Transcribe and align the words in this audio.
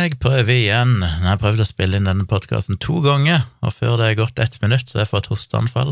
Jeg 0.00 0.16
prøver 0.22 0.54
igjen. 0.54 1.02
Jeg 1.02 1.26
har 1.26 1.40
prøvd 1.40 1.60
å 1.60 1.66
spille 1.68 1.98
inn 1.98 2.06
denne 2.08 2.24
podkasten 2.28 2.78
to 2.80 3.02
ganger, 3.04 3.42
og 3.60 3.74
før 3.76 3.98
det 4.00 4.06
er 4.06 4.20
gått 4.22 4.40
ett 4.40 4.56
minutt, 4.62 4.88
så 4.88 5.02
jeg 5.02 5.10
får 5.10 5.24
et 5.24 5.28
hosteanfall. 5.34 5.90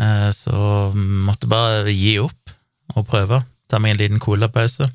Eh, 0.00 0.30
så 0.32 0.60
måtte 0.96 1.50
bare 1.50 1.92
gi 1.92 2.14
opp 2.22 2.54
og 2.94 3.04
prøve. 3.10 3.42
Ta 3.68 3.80
meg 3.82 3.92
en 3.92 4.00
liten 4.00 4.22
colapause. 4.24 4.88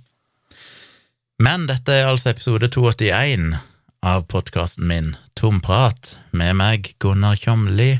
Men 1.44 1.68
dette 1.70 1.94
er 1.94 2.10
altså 2.10 2.32
episode 2.32 2.72
281 2.74 3.60
av 4.02 4.26
podkasten 4.32 4.90
min 4.90 5.14
Tom 5.38 5.62
prat 5.62 6.16
med 6.34 6.58
meg, 6.58 6.94
Gunnar 7.04 7.38
Kjomli. 7.38 7.92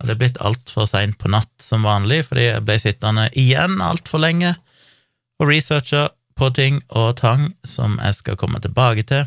Og 0.00 0.08
det 0.08 0.16
er 0.16 0.22
blitt 0.24 0.42
altfor 0.42 0.90
seint 0.90 1.14
på 1.20 1.30
natt 1.30 1.52
som 1.62 1.86
vanlig, 1.86 2.24
fordi 2.26 2.48
jeg 2.48 2.66
ble 2.66 2.80
sittende 2.82 3.30
igjen 3.38 3.78
altfor 3.84 4.24
lenge 4.26 4.56
og 5.38 5.50
researcha 5.52 6.08
på 6.36 6.50
ting 6.54 6.82
og 6.88 7.16
tang 7.20 7.48
som 7.64 7.96
jeg 8.02 8.18
skal 8.18 8.38
komme 8.40 8.60
tilbake 8.62 9.06
til. 9.08 9.24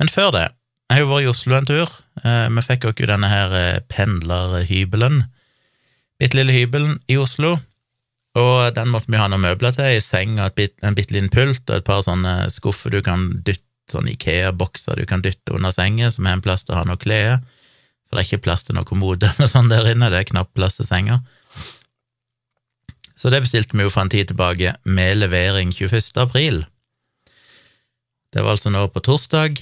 Men 0.00 0.10
før 0.12 0.32
det, 0.34 0.46
jeg 0.90 0.98
har 0.98 1.04
jo 1.06 1.10
vært 1.12 1.24
i 1.24 1.30
Oslo 1.30 1.56
en 1.56 1.68
tur. 1.68 1.92
Eh, 2.20 2.48
vi 2.52 2.64
fikk 2.66 2.84
jo 2.84 2.92
ikke 2.92 3.08
denne 3.08 3.30
her 3.30 3.54
eh, 3.56 3.82
pendlerhybelen, 3.88 5.22
bitte 6.20 6.36
lille 6.36 6.52
hybelen 6.52 6.98
i 7.08 7.16
Oslo, 7.16 7.56
og 8.38 8.74
den 8.76 8.92
måtte 8.92 9.12
vi 9.12 9.20
ha 9.20 9.28
noen 9.28 9.44
møbler 9.44 9.74
til, 9.76 9.88
ei 9.88 10.00
seng 10.04 10.38
og 10.40 10.60
en 10.60 10.96
bitte 10.96 11.16
liten 11.16 11.32
pult 11.32 11.64
og 11.68 11.78
et 11.78 11.86
par 11.88 12.04
sånne 12.04 12.50
skuffer 12.52 12.92
du 12.92 13.00
kan 13.04 13.28
dytte, 13.40 13.64
sånne 13.92 14.14
Ikea-bokser 14.14 15.00
du 15.00 15.04
kan 15.08 15.24
dytte 15.24 15.52
under 15.52 15.72
senga, 15.74 16.08
som 16.12 16.28
har 16.28 16.38
en 16.38 16.44
plass 16.44 16.62
til 16.64 16.76
å 16.76 16.78
ha 16.78 16.84
noe 16.88 17.00
klær, 17.00 17.40
for 18.06 18.16
det 18.16 18.22
er 18.22 18.28
ikke 18.28 18.44
plass 18.46 18.64
til 18.64 18.76
noe 18.78 18.88
kommode 18.88 19.28
eller 19.34 19.50
sånn 19.50 19.72
der 19.72 19.90
inne, 19.90 20.08
det 20.12 20.20
er 20.22 20.28
knapt 20.28 20.54
plass 20.56 20.78
til 20.78 20.88
senga. 20.88 21.22
Så 23.22 23.30
det 23.30 23.44
bestilte 23.44 23.76
vi 23.78 23.84
jo 23.86 23.90
for 23.92 24.02
en 24.02 24.10
tid 24.10 24.32
tilbake, 24.32 24.72
med 24.82 25.20
levering 25.20 25.70
21. 25.70 26.16
april. 26.18 26.64
Det 28.34 28.42
var 28.42 28.56
altså 28.56 28.72
nå 28.74 28.88
på 28.90 28.98
torsdag. 29.06 29.60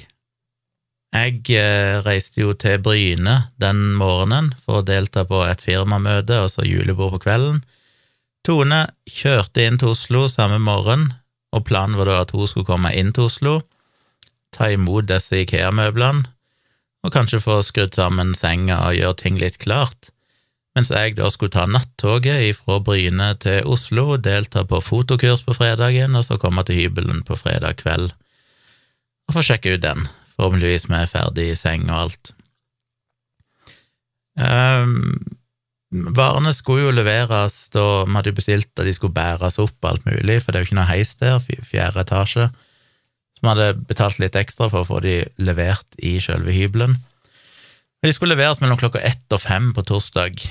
Jeg 1.10 1.42
eh, 1.59 1.98
reiste 2.07 2.40
jo 2.40 2.54
til 2.57 2.79
Bryne 2.80 3.35
den 3.60 3.82
morgenen 3.98 4.54
for 4.65 4.80
å 4.80 4.87
delta 4.87 5.26
på 5.29 5.43
et 5.45 5.60
firmamøte 5.60 6.38
og 6.40 6.48
så 6.54 6.65
julebord 6.65 7.18
på 7.18 7.24
kvelden. 7.26 7.59
Tone 8.48 8.79
kjørte 9.10 9.66
inn 9.66 9.76
til 9.76 9.92
Oslo 9.92 10.23
samme 10.32 10.57
morgen, 10.65 11.10
og 11.52 11.66
planen 11.68 11.98
var 12.01 12.09
da 12.09 12.20
at 12.23 12.32
hun 12.32 12.48
skulle 12.48 12.70
komme 12.70 12.95
inn 12.96 13.13
til 13.13 13.29
Oslo, 13.29 13.59
ta 14.57 14.70
imot 14.73 15.10
disse 15.10 15.42
Ikea-møblene, 15.42 16.24
og 17.04 17.13
kanskje 17.13 17.42
få 17.45 17.59
skrudd 17.66 17.92
sammen 17.98 18.32
senga 18.38 18.80
og 18.87 18.96
gjøre 18.96 19.20
ting 19.20 19.37
litt 19.42 19.60
klart 19.60 20.09
mens 20.76 20.93
jeg 20.95 21.16
da 21.18 21.29
skulle 21.32 21.52
ta 21.54 21.66
nattoget 21.66 22.60
fra 22.60 22.79
Bryne 22.85 23.32
til 23.43 23.66
Oslo, 23.66 24.15
delta 24.16 24.63
på 24.65 24.80
fotokurs 24.85 25.43
på 25.46 25.57
fredagen, 25.59 26.15
og 26.15 26.26
så 26.26 26.38
komme 26.38 26.65
til 26.66 26.79
hybelen 26.79 27.24
på 27.26 27.38
fredag 27.38 27.80
kveld 27.82 28.13
og 29.30 29.37
få 29.37 29.45
sjekke 29.46 29.76
ut 29.76 29.82
den, 29.85 30.09
forhåpentligvis 30.35 30.88
med 30.91 31.10
ferdig 31.10 31.52
seng 31.59 31.87
og 31.87 31.98
alt. 32.04 32.32
Um, 34.41 35.21
varene 36.16 36.51
skulle 36.57 36.88
jo 36.88 36.95
leveres 36.96 37.68
da 37.74 37.85
vi 38.09 38.16
hadde 38.16 38.35
bestilt 38.35 38.73
at 38.74 38.88
de 38.88 38.95
skulle 38.96 39.15
bæres 39.15 39.60
opp 39.63 39.87
alt 39.87 40.07
mulig, 40.09 40.41
for 40.43 40.51
det 40.51 40.59
er 40.59 40.65
jo 40.65 40.71
ikke 40.71 40.80
noe 40.80 40.91
heis 40.91 41.15
der, 41.21 41.38
fjerde 41.38 42.02
etasje, 42.02 42.48
så 42.51 43.45
vi 43.45 43.52
hadde 43.52 43.68
betalt 43.87 44.18
litt 44.23 44.38
ekstra 44.38 44.66
for 44.73 44.82
å 44.82 44.88
få 44.88 44.98
de 45.04 45.21
levert 45.38 45.98
i 46.02 46.16
selve 46.23 46.54
hybelen. 46.54 46.98
De 48.02 48.10
skulle 48.16 48.35
leveres 48.35 48.59
mellom 48.63 48.80
klokka 48.80 49.02
ett 49.04 49.30
og 49.30 49.45
fem 49.45 49.71
på 49.76 49.85
torsdag, 49.87 50.43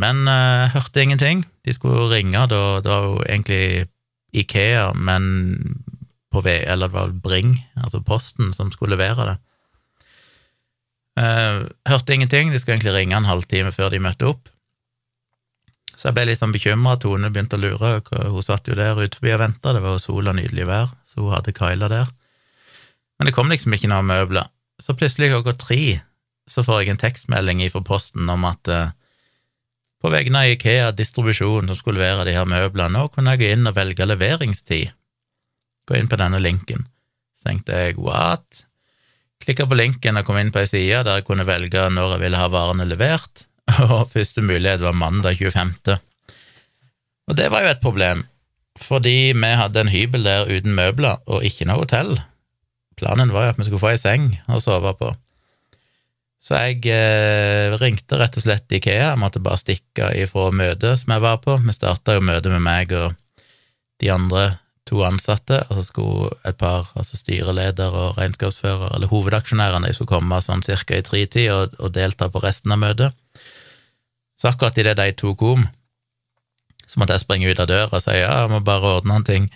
men 0.00 0.24
uh, 0.28 0.70
hørte 0.72 1.02
ingenting. 1.02 1.44
De 1.66 1.74
skulle 1.76 2.08
ringe, 2.12 2.46
da 2.48 2.80
det 2.80 2.90
var 2.90 3.08
jo 3.08 3.16
egentlig 3.26 3.88
Ikea, 4.32 4.92
men 4.96 5.24
på 6.32 6.40
v, 6.40 6.62
eller 6.64 6.88
det 6.88 6.96
var 6.96 7.12
Bring, 7.24 7.58
altså 7.76 8.00
Posten, 8.00 8.54
som 8.56 8.72
skulle 8.72 8.96
levere 8.96 9.28
det. 9.28 9.36
Uh, 11.20 11.68
hørte 11.88 12.14
ingenting, 12.14 12.52
de 12.52 12.58
skulle 12.58 12.78
egentlig 12.78 12.94
ringe 12.96 13.18
en 13.18 13.28
halvtime 13.28 13.72
før 13.72 13.92
de 13.92 14.00
møtte 14.00 14.30
opp. 14.30 14.48
Så 15.92 16.08
jeg 16.08 16.16
ble 16.16 16.24
litt 16.30 16.40
sånn 16.40 16.54
bekymra, 16.54 16.96
Tone 16.98 17.28
begynte 17.30 17.58
å 17.58 17.62
lure, 17.62 17.92
hun 18.10 18.42
satt 18.42 18.66
jo 18.66 18.74
der 18.78 18.96
ute 18.98 19.20
forbi 19.20 19.36
og 19.36 19.42
venta, 19.44 19.74
det 19.76 19.84
var 19.84 19.98
jo 19.98 20.02
sol 20.02 20.32
og 20.32 20.38
nydelig 20.38 20.64
vær, 20.66 20.88
så 21.06 21.20
hun 21.20 21.34
hadde 21.36 21.54
Kyla 21.54 21.90
der. 21.92 22.08
Men 23.20 23.28
det 23.28 23.36
kom 23.36 23.52
liksom 23.52 23.76
ikke 23.76 23.92
noen 23.92 24.08
møbler. 24.08 24.48
Så 24.82 24.96
plutselig 24.98 25.30
klokka 25.30 25.54
tre 25.60 26.00
så 26.50 26.64
får 26.66 26.80
jeg 26.80 26.90
en 26.90 26.98
tekstmelding 26.98 27.60
fra 27.70 27.84
Posten 27.86 28.26
om 28.32 28.48
at 28.48 28.72
uh, 28.72 28.90
på 30.02 30.10
vegne 30.10 30.42
av 30.42 30.50
Ikea 30.50 30.90
Distribusjon 30.98 31.70
som 31.70 31.78
skulle 31.78 32.00
levere 32.00 32.26
de 32.26 32.34
her 32.34 32.48
møblene. 32.48 32.98
Nå 32.98 33.06
kunne 33.14 33.36
jeg 33.36 33.42
gå 33.42 33.52
inn 33.54 33.70
og 33.70 33.76
velge 33.76 34.08
leveringstid. 34.08 34.90
Gå 35.86 35.98
inn 35.98 36.10
på 36.10 36.18
denne 36.18 36.40
linken. 36.42 36.88
Så 37.38 37.50
tenkte 37.50 37.78
jeg 37.78 38.00
what? 38.02 38.64
Klikka 39.42 39.66
på 39.66 39.78
linken 39.78 40.18
og 40.18 40.26
kom 40.26 40.38
inn 40.38 40.52
på 40.54 40.62
ei 40.62 40.70
side 40.70 41.04
der 41.06 41.20
jeg 41.20 41.26
kunne 41.26 41.46
velge 41.46 41.86
når 41.90 42.16
jeg 42.16 42.24
ville 42.24 42.38
ha 42.38 42.50
varene 42.50 42.86
levert, 42.86 43.46
og 43.88 44.10
første 44.12 44.42
mulighet 44.42 44.82
var 44.82 44.98
mandag 44.98 45.38
25. 45.38 45.96
Og 47.30 47.38
det 47.38 47.48
var 47.54 47.64
jo 47.64 47.72
et 47.72 47.82
problem, 47.82 48.26
fordi 48.78 49.32
vi 49.34 49.54
hadde 49.58 49.82
en 49.82 49.90
hybel 49.92 50.26
der 50.26 50.50
uten 50.50 50.74
møbler 50.78 51.22
og 51.26 51.46
ikke 51.46 51.66
noe 51.70 51.82
hotell. 51.82 52.16
Planen 52.98 53.34
var 53.34 53.46
jo 53.46 53.54
at 53.54 53.58
vi 53.58 53.66
skulle 53.66 53.82
få 53.82 53.94
ei 53.94 54.00
seng 54.02 54.32
å 54.50 54.58
sove 54.62 54.94
på. 54.98 55.10
Så 56.42 56.58
jeg 56.58 56.90
eh, 56.90 57.70
ringte 57.78 58.18
rett 58.18 58.34
og 58.34 58.42
slett 58.42 58.74
Ikea, 58.74 59.12
jeg 59.12 59.20
måtte 59.22 59.42
bare 59.42 59.60
stikke 59.60 60.10
ifra 60.18 60.48
møtet 60.50 60.98
som 60.98 61.14
jeg 61.14 61.22
var 61.22 61.38
på. 61.44 61.54
Vi 61.62 61.74
starta 61.76 62.16
jo 62.16 62.24
møtet 62.26 62.50
med 62.50 62.64
meg 62.64 62.94
og 62.98 63.14
de 64.02 64.10
andre 64.10 64.42
to 64.88 65.04
ansatte, 65.06 65.60
og 65.70 65.78
så 65.78 65.84
skulle 65.86 66.32
et 66.48 66.58
par, 66.58 66.90
altså 66.98 67.14
styreleder 67.20 67.94
og 67.94 68.18
regnskapsfører, 68.18 68.96
eller 68.96 69.12
hovedaksjonærene, 69.12 69.86
de 69.86 69.94
skulle 69.94 70.10
komme 70.10 70.40
sånn 70.42 70.64
cirka 70.66 70.98
i 70.98 71.04
tretid 71.06 71.52
og, 71.54 71.76
og 71.78 71.94
delta 71.94 72.26
på 72.26 72.42
resten 72.42 72.74
av 72.74 72.82
møtet. 72.82 73.14
Så 74.34 74.50
akkurat 74.50 74.82
idet 74.82 74.98
de 74.98 75.12
to 75.14 75.36
kom, 75.38 75.68
så 76.90 76.98
måtte 76.98 77.14
jeg 77.14 77.22
springe 77.22 77.52
ut 77.52 77.62
av 77.62 77.70
døra 77.70 77.94
og 77.94 78.02
si 78.02 78.18
ja, 78.18 78.42
jeg 78.42 78.50
må 78.50 78.58
bare 78.66 78.96
ordne 78.98 79.14
noen 79.14 79.28
ting, 79.28 79.52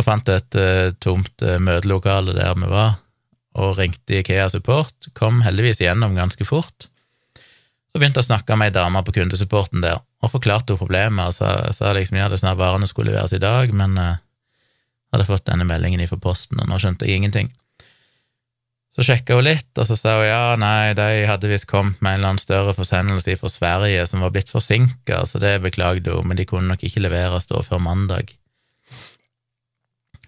og 0.00 0.08
fant 0.08 0.32
et 0.32 0.56
uh, 0.56 0.88
tomt 0.96 1.44
uh, 1.44 1.58
møtelokale 1.60 2.32
der 2.36 2.56
vi 2.56 2.72
var 2.72 2.96
og 3.56 3.78
ringte 3.78 4.20
Ikea 4.20 4.50
Support, 4.52 5.10
kom 5.16 5.40
heldigvis 5.46 5.80
igjennom 5.80 6.16
ganske 6.16 6.44
fort. 6.44 6.88
Så 7.90 8.00
begynte 8.00 8.20
å 8.20 8.26
snakke 8.26 8.58
med 8.60 8.70
ei 8.70 8.76
dame 8.76 9.00
på 9.04 9.14
kundesupporten 9.16 9.84
der, 9.84 10.02
og 10.20 10.32
forklarte 10.34 10.74
henne 10.74 10.82
problemet, 10.82 11.30
og 11.30 11.36
sa, 11.38 11.72
sa 11.72 11.94
liksom 11.96 12.18
ja, 12.20 12.28
disse 12.32 12.56
varene 12.58 12.88
skulle 12.90 13.14
leveres 13.14 13.32
i 13.32 13.40
dag, 13.40 13.72
men 13.72 13.96
uh, 13.96 14.18
hadde 15.14 15.28
fått 15.28 15.46
denne 15.48 15.64
meldingen 15.68 16.02
ifra 16.04 16.18
posten, 16.20 16.60
og 16.60 16.68
nå 16.68 16.80
skjønte 16.82 17.08
jeg 17.08 17.22
ingenting. 17.22 17.48
Så 18.96 19.04
sjekka 19.04 19.36
hun 19.36 19.44
litt, 19.44 19.68
og 19.76 19.88
så 19.88 19.96
sa 19.96 20.14
hun 20.18 20.28
ja, 20.28 20.42
nei, 20.60 20.94
de 20.96 21.24
hadde 21.28 21.50
visst 21.50 21.68
kommet 21.68 22.00
med 22.00 22.14
en 22.14 22.20
eller 22.20 22.34
annen 22.34 22.42
større 22.42 22.72
forsendelse 22.76 23.38
fra 23.40 23.50
Sverige 23.52 24.04
som 24.08 24.24
var 24.24 24.32
blitt 24.32 24.52
forsinka, 24.52 25.22
så 25.28 25.40
det 25.40 25.58
beklagde 25.64 26.14
hun, 26.16 26.28
men 26.28 26.40
de 26.40 26.46
kunne 26.48 26.68
nok 26.72 26.84
ikke 26.84 27.04
leveres 27.04 27.48
da 27.48 27.60
før 27.64 27.82
mandag. 27.84 28.32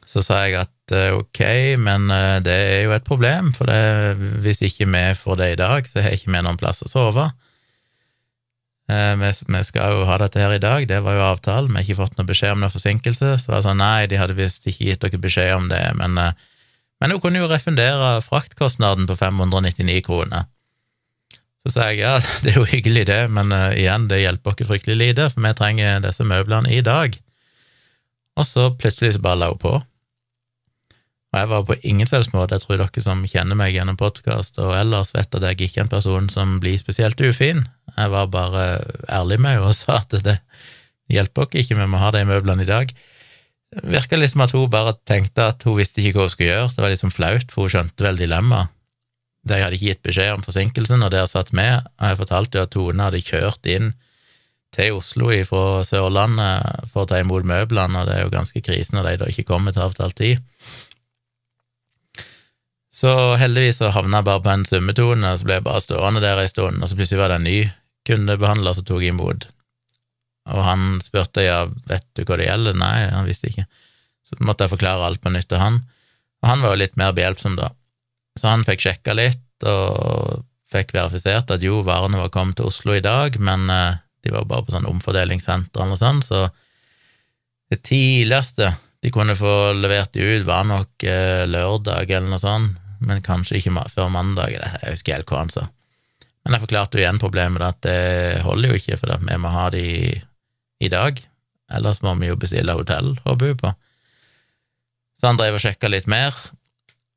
Så 0.08 0.24
sa 0.24 0.40
jeg 0.44 0.60
at 0.64 0.72
ok, 0.92 1.40
men 1.82 2.08
eh, 2.14 2.38
det 2.44 2.54
er 2.54 2.80
jo 2.86 2.94
et 2.96 3.06
problem, 3.06 3.52
for 3.56 3.70
det, 3.70 4.16
hvis 4.44 4.62
ikke 4.66 4.88
vi 4.88 5.04
får 5.18 5.38
det 5.40 5.52
i 5.52 5.60
dag, 5.60 5.88
så 5.88 6.02
har 6.04 6.16
ikke 6.16 6.32
vi 6.32 6.42
noen 6.44 6.60
plass 6.60 6.84
å 6.86 6.90
sove. 6.90 7.28
Eh, 8.88 9.14
vi, 9.20 9.62
skal 9.68 9.96
jo 9.96 10.04
ha 10.08 10.18
dette 10.22 10.40
her 10.40 10.56
i 10.56 10.62
dag, 10.62 10.86
det 10.88 11.00
var 11.04 11.18
jo 11.18 11.26
avtalen, 11.28 11.72
vi 11.72 11.80
har 11.80 11.86
ikke 11.86 12.02
fått 12.02 12.20
noe 12.20 12.28
beskjed 12.28 12.56
om 12.56 12.62
noen 12.64 12.74
forsinkelse. 12.74 13.32
Så 13.42 13.52
var 13.52 13.60
det 13.60 13.68
sånn, 13.68 13.82
nei, 13.82 14.06
de 14.10 14.20
hadde 14.20 14.38
visst 14.38 14.68
ikke 14.68 14.90
gitt 14.90 15.04
dere 15.04 15.24
beskjed 15.24 15.56
om 15.56 15.72
det, 15.72 15.82
men, 16.00 16.20
men 16.98 17.14
hun 17.14 17.20
kunne 17.24 17.42
jo 17.42 17.50
refundere 17.50 18.18
fraktkostnaden 18.24 19.08
på 19.10 19.18
599 19.18 20.00
kroner. 20.08 20.48
Så 21.66 21.74
sa 21.74 21.88
jeg 21.90 22.04
ja, 22.04 22.16
det 22.44 22.54
er 22.54 22.60
jo 22.60 22.68
hyggelig 22.68 23.06
det, 23.10 23.22
men 23.34 23.52
uh, 23.52 23.70
igjen, 23.76 24.08
det 24.10 24.22
hjelper 24.22 24.56
ikke 24.56 24.68
fryktelig 24.70 24.98
lite, 25.02 25.28
for 25.32 25.44
vi 25.44 25.54
trenger 25.58 26.04
disse 26.04 26.26
møblene 26.26 26.72
i 26.72 26.82
dag. 26.84 27.18
Og 28.38 28.46
så 28.46 28.70
plutselig 28.78 29.16
så 29.16 29.22
bare 29.24 29.42
la 29.42 29.50
hun 29.52 29.60
på. 29.60 29.74
Og 31.28 31.36
jeg 31.42 31.48
var 31.50 31.64
på 31.68 31.76
ingen 31.84 32.08
selvs 32.08 32.30
måte, 32.32 32.56
jeg 32.56 32.64
tror 32.64 32.80
dere 32.80 33.02
som 33.04 33.26
kjenner 33.28 33.58
meg 33.58 33.74
gjennom 33.74 33.98
podkast 34.00 34.56
og 34.64 34.72
ellers 34.78 35.12
vet 35.12 35.34
at 35.36 35.44
jeg 35.50 35.58
ikke 35.66 35.82
er 35.82 35.84
en 35.84 35.92
person 35.92 36.30
som 36.32 36.56
blir 36.62 36.78
spesielt 36.80 37.20
ufin. 37.20 37.66
Jeg 37.98 38.12
var 38.14 38.30
bare 38.32 38.64
ærlig 39.12 39.36
med 39.44 39.58
henne 39.58 39.68
og 39.68 39.76
sa 39.76 40.00
at 40.00 40.16
det 40.24 40.38
hjelper 41.12 41.50
dere 41.50 41.64
ikke, 41.64 41.76
vi 41.76 41.90
må 41.92 42.00
ha 42.00 42.14
de 42.16 42.24
møblene 42.28 42.64
i 42.64 42.70
dag. 42.70 42.96
Det 43.68 43.84
virka 43.92 44.16
liksom 44.16 44.40
at 44.46 44.56
hun 44.56 44.70
bare 44.72 44.96
tenkte 45.04 45.50
at 45.52 45.68
hun 45.68 45.76
visste 45.76 46.00
ikke 46.00 46.16
hva 46.16 46.28
hun 46.30 46.32
skulle 46.32 46.48
gjøre, 46.54 46.72
det 46.72 46.84
var 46.86 46.94
liksom 46.94 47.12
flaut, 47.12 47.52
for 47.52 47.66
hun 47.66 47.74
skjønte 47.76 48.08
vel 48.08 48.20
dilemmaet. 48.20 48.72
De 49.48 49.60
hadde 49.60 49.76
ikke 49.76 49.92
gitt 49.92 50.04
beskjed 50.04 50.32
om 50.34 50.42
forsinkelsen, 50.44 51.04
og 51.04 51.12
det 51.12 51.20
har 51.22 51.28
satt 51.28 51.52
med, 51.56 51.84
og 52.00 52.10
jeg 52.10 52.20
fortalte 52.24 52.58
jo 52.58 52.64
at 52.64 52.72
Tone 52.74 53.04
hadde 53.04 53.24
kjørt 53.24 53.68
inn 53.68 53.92
til 54.74 54.96
Oslo 54.98 55.30
fra 55.48 55.84
Sørlandet 55.88 56.88
for 56.92 57.04
å 57.04 57.08
ta 57.08 57.20
imot 57.20 57.46
møblene, 57.48 58.00
og 58.00 58.08
det 58.08 58.16
er 58.16 58.26
jo 58.26 58.34
ganske 58.34 58.64
krise 58.64 58.96
når 58.96 59.08
de 59.08 59.14
da 59.22 59.30
ikke 59.32 59.46
kommer 59.48 59.76
til 59.76 59.84
avtalt 59.86 60.18
tid. 60.20 60.42
Så 62.98 63.10
heldigvis 63.38 63.78
så 63.78 63.92
havna 63.94 64.18
jeg 64.18 64.26
bare 64.26 64.42
på 64.42 64.50
en 64.50 64.64
summetone, 64.66 65.30
og 65.30 65.38
så 65.38 65.46
ble 65.46 65.58
jeg 65.60 65.66
bare 65.68 65.82
stående 65.84 66.22
der 66.24 66.40
en 66.42 66.50
stund, 66.50 66.82
og 66.82 66.90
så 66.90 66.96
plutselig 66.98 67.20
var 67.20 67.30
det 67.30 67.36
en 67.38 67.46
ny 67.46 67.58
kundebehandler 68.08 68.74
som 68.74 68.86
tok 68.88 69.04
imot. 69.06 69.46
Og 70.48 70.64
han 70.64 70.86
spurte 71.04 71.44
ja, 71.44 71.60
vet 71.86 72.06
du 72.16 72.24
hva 72.24 72.38
det 72.40 72.48
gjelder, 72.48 72.78
nei, 72.80 72.96
han 73.12 73.28
visste 73.28 73.52
ikke. 73.52 73.68
Så 74.26 74.38
måtte 74.42 74.66
jeg 74.66 74.74
forklare 74.74 75.04
alt 75.06 75.22
på 75.22 75.30
nytt 75.30 75.46
til 75.52 75.62
han. 75.62 75.82
Og 76.42 76.50
han 76.50 76.64
var 76.64 76.74
jo 76.74 76.80
litt 76.82 76.98
mer 76.98 77.14
behjelpsom, 77.14 77.54
da. 77.60 77.70
Så 78.38 78.50
han 78.50 78.66
fikk 78.66 78.82
sjekka 78.86 79.14
litt, 79.14 79.44
og 79.68 80.42
fikk 80.72 80.96
verifisert 80.96 81.54
at 81.54 81.62
jo, 81.64 81.82
varene 81.86 82.20
var 82.24 82.32
kommet 82.34 82.58
til 82.58 82.68
Oslo 82.72 82.96
i 82.96 83.04
dag, 83.04 83.38
men 83.38 83.70
eh, 83.72 84.00
de 84.26 84.34
var 84.34 84.48
bare 84.48 84.66
på 84.66 84.74
sånn 84.74 84.88
omfordelingssenter 84.90 85.84
eller 85.84 86.00
sånt, 86.00 86.26
så 86.26 86.48
det 87.70 87.82
tidligste 87.86 88.72
de 89.04 89.12
kunne 89.14 89.36
få 89.38 89.72
levert 89.78 90.12
de 90.16 90.24
ut, 90.24 90.44
var 90.48 90.66
nok 90.66 91.06
eh, 91.06 91.46
lørdag 91.46 92.10
eller 92.10 92.30
noe 92.34 92.42
sånt, 92.42 92.76
men 93.00 93.24
kanskje 93.24 93.58
ikke 93.58 93.86
før 93.92 94.10
mandag. 94.12 94.54
Jeg 94.54 94.94
husker 94.94 95.18
helt 95.18 95.30
hva 95.30 95.42
han 95.44 95.52
sa. 95.52 95.66
Men 96.44 96.56
jeg 96.56 96.64
forklarte 96.64 96.98
jo 96.98 97.04
igjen 97.04 97.20
problemet, 97.20 97.64
at 97.64 97.80
det 97.84 98.44
holder 98.46 98.72
jo 98.72 98.78
ikke, 98.80 98.98
for 99.00 99.12
vi 99.20 99.40
må 99.40 99.50
ha 99.52 99.66
de 99.74 99.84
i 100.80 100.90
dag. 100.92 101.20
Ellers 101.74 102.00
må 102.04 102.14
vi 102.20 102.30
jo 102.30 102.38
bestille 102.40 102.76
hotell 102.76 103.16
og 103.24 103.40
bo 103.42 103.50
på. 103.58 103.72
Så 105.18 105.28
han 105.28 105.40
drev 105.40 105.58
og 105.58 105.64
sjekka 105.64 105.90
litt 105.90 106.06
mer, 106.08 106.36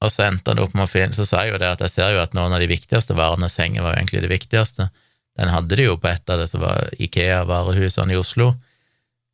og 0.01 0.10
så 0.10 0.25
endte 0.25 0.51
han 0.51 0.60
opp 0.63 0.74
med 0.74 0.88
å 0.88 0.89
finne 0.89 1.13
Så 1.13 1.28
sa 1.30 1.44
jeg 1.45 1.54
jo 1.54 1.60
det 1.62 1.68
at 1.75 1.83
jeg 1.86 1.94
ser 1.94 2.16
jo 2.16 2.24
at 2.24 2.33
noen 2.33 2.56
av 2.56 2.63
de 2.63 2.69
viktigste 2.72 3.13
varene, 3.13 3.50
senga 3.54 3.83
var 3.86 3.94
jo 3.94 4.01
egentlig 4.01 4.24
det 4.24 4.31
viktigste, 4.31 4.89
den 5.39 5.51
hadde 5.54 5.78
de 5.78 5.86
jo 5.86 6.00
på 6.01 6.10
et 6.10 6.33
av 6.33 6.42
det 6.42 6.50
som 6.51 6.63
var 6.63 6.89
Ikea-varehusene 7.00 8.12
i 8.12 8.19
Oslo. 8.19 8.51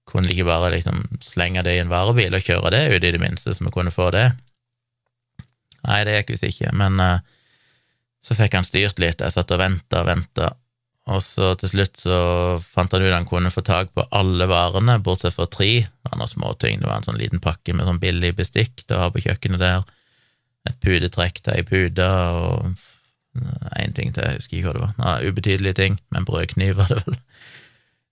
Kunne 0.07 0.29
de 0.29 0.35
ikke 0.35 0.49
bare 0.51 0.69
liksom 0.75 1.07
slenge 1.23 1.63
det 1.65 1.73
i 1.73 1.81
en 1.81 1.89
varebil 1.91 2.35
og 2.37 2.43
kjøre 2.43 2.71
det 2.75 2.83
ut, 2.93 3.01
i 3.01 3.13
det 3.15 3.21
minste, 3.23 3.55
så 3.55 3.65
vi 3.65 3.73
kunne 3.73 3.93
få 3.95 4.11
det? 4.13 4.29
Nei, 5.87 6.03
det 6.07 6.15
gikk 6.19 6.33
visst 6.35 6.47
ikke, 6.47 6.71
men 6.75 7.01
uh, 7.01 7.19
så 8.23 8.35
fikk 8.37 8.57
han 8.57 8.67
styrt 8.67 8.99
litt. 9.01 9.23
Jeg 9.23 9.33
satt 9.33 9.53
og 9.55 9.61
venta 9.61 10.01
og 10.01 10.09
venta, 10.09 10.51
og 11.07 11.21
så 11.23 11.53
til 11.59 11.71
slutt 11.71 12.01
så 12.03 12.17
fant 12.59 12.91
han 12.91 13.05
ut 13.05 13.13
han 13.13 13.27
kunne 13.29 13.51
få 13.53 13.63
tak 13.63 13.93
på 13.95 14.03
alle 14.11 14.49
varene, 14.51 14.97
bortsett 15.03 15.37
fra 15.37 15.47
tre. 15.47 15.69
Det 15.87 16.11
var 16.11 16.19
noen 16.19 16.33
småting. 16.33 16.81
Det 16.81 16.89
var 16.89 16.99
en 16.99 17.07
sånn 17.07 17.21
liten 17.21 17.43
pakke 17.43 17.75
med 17.77 17.87
sånn 17.87 18.01
billig 18.01 18.33
bestikk 18.35 18.83
til 18.83 18.97
å 18.97 19.05
ha 19.05 19.13
på 19.13 19.23
kjøkkenet 19.23 19.63
der. 19.63 19.87
Et 20.67 20.75
pudetrekk 20.83 21.39
til 21.39 21.55
ei 21.55 21.63
pute 21.63 22.03
og 22.03 22.75
én 23.77 23.93
ting 23.95 24.11
til, 24.11 24.25
jeg 24.25 24.41
husker 24.41 24.57
ikke 24.57 24.67
hva 24.67 24.75
det 24.75 24.83
var. 24.83 24.93
Nei, 24.99 25.29
ubetydelige 25.29 25.79
ting, 25.79 25.97
men 26.11 26.27
brødkniv 26.27 26.75
var 26.81 26.91
det 26.91 26.99
vel. 27.05 27.17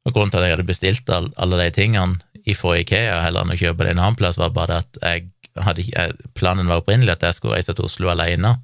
Og 0.06 0.14
grunnen 0.14 0.32
til 0.32 0.40
at 0.40 0.48
jeg 0.48 0.56
hadde 0.56 0.70
bestilt 0.70 1.12
alle 1.12 1.62
de 1.64 1.70
tingene 1.74 2.20
ifra 2.46 2.76
Ikea 2.78 3.24
heller 3.26 3.46
enn 3.46 3.56
å 3.56 3.58
kjøpe 3.58 3.88
det 3.88 3.96
en 3.96 4.04
annen 4.04 4.20
plass, 4.20 4.38
var 4.38 4.54
bare 4.54 4.84
at 4.84 5.00
jeg 5.02 5.28
planen 5.56 6.68
var 6.68 6.82
opprinnelig 6.82 7.16
at 7.16 7.24
jeg 7.24 7.38
skulle 7.38 7.56
reise 7.56 7.74
til 7.74 7.88
Oslo 7.88 8.10
alene 8.12 8.58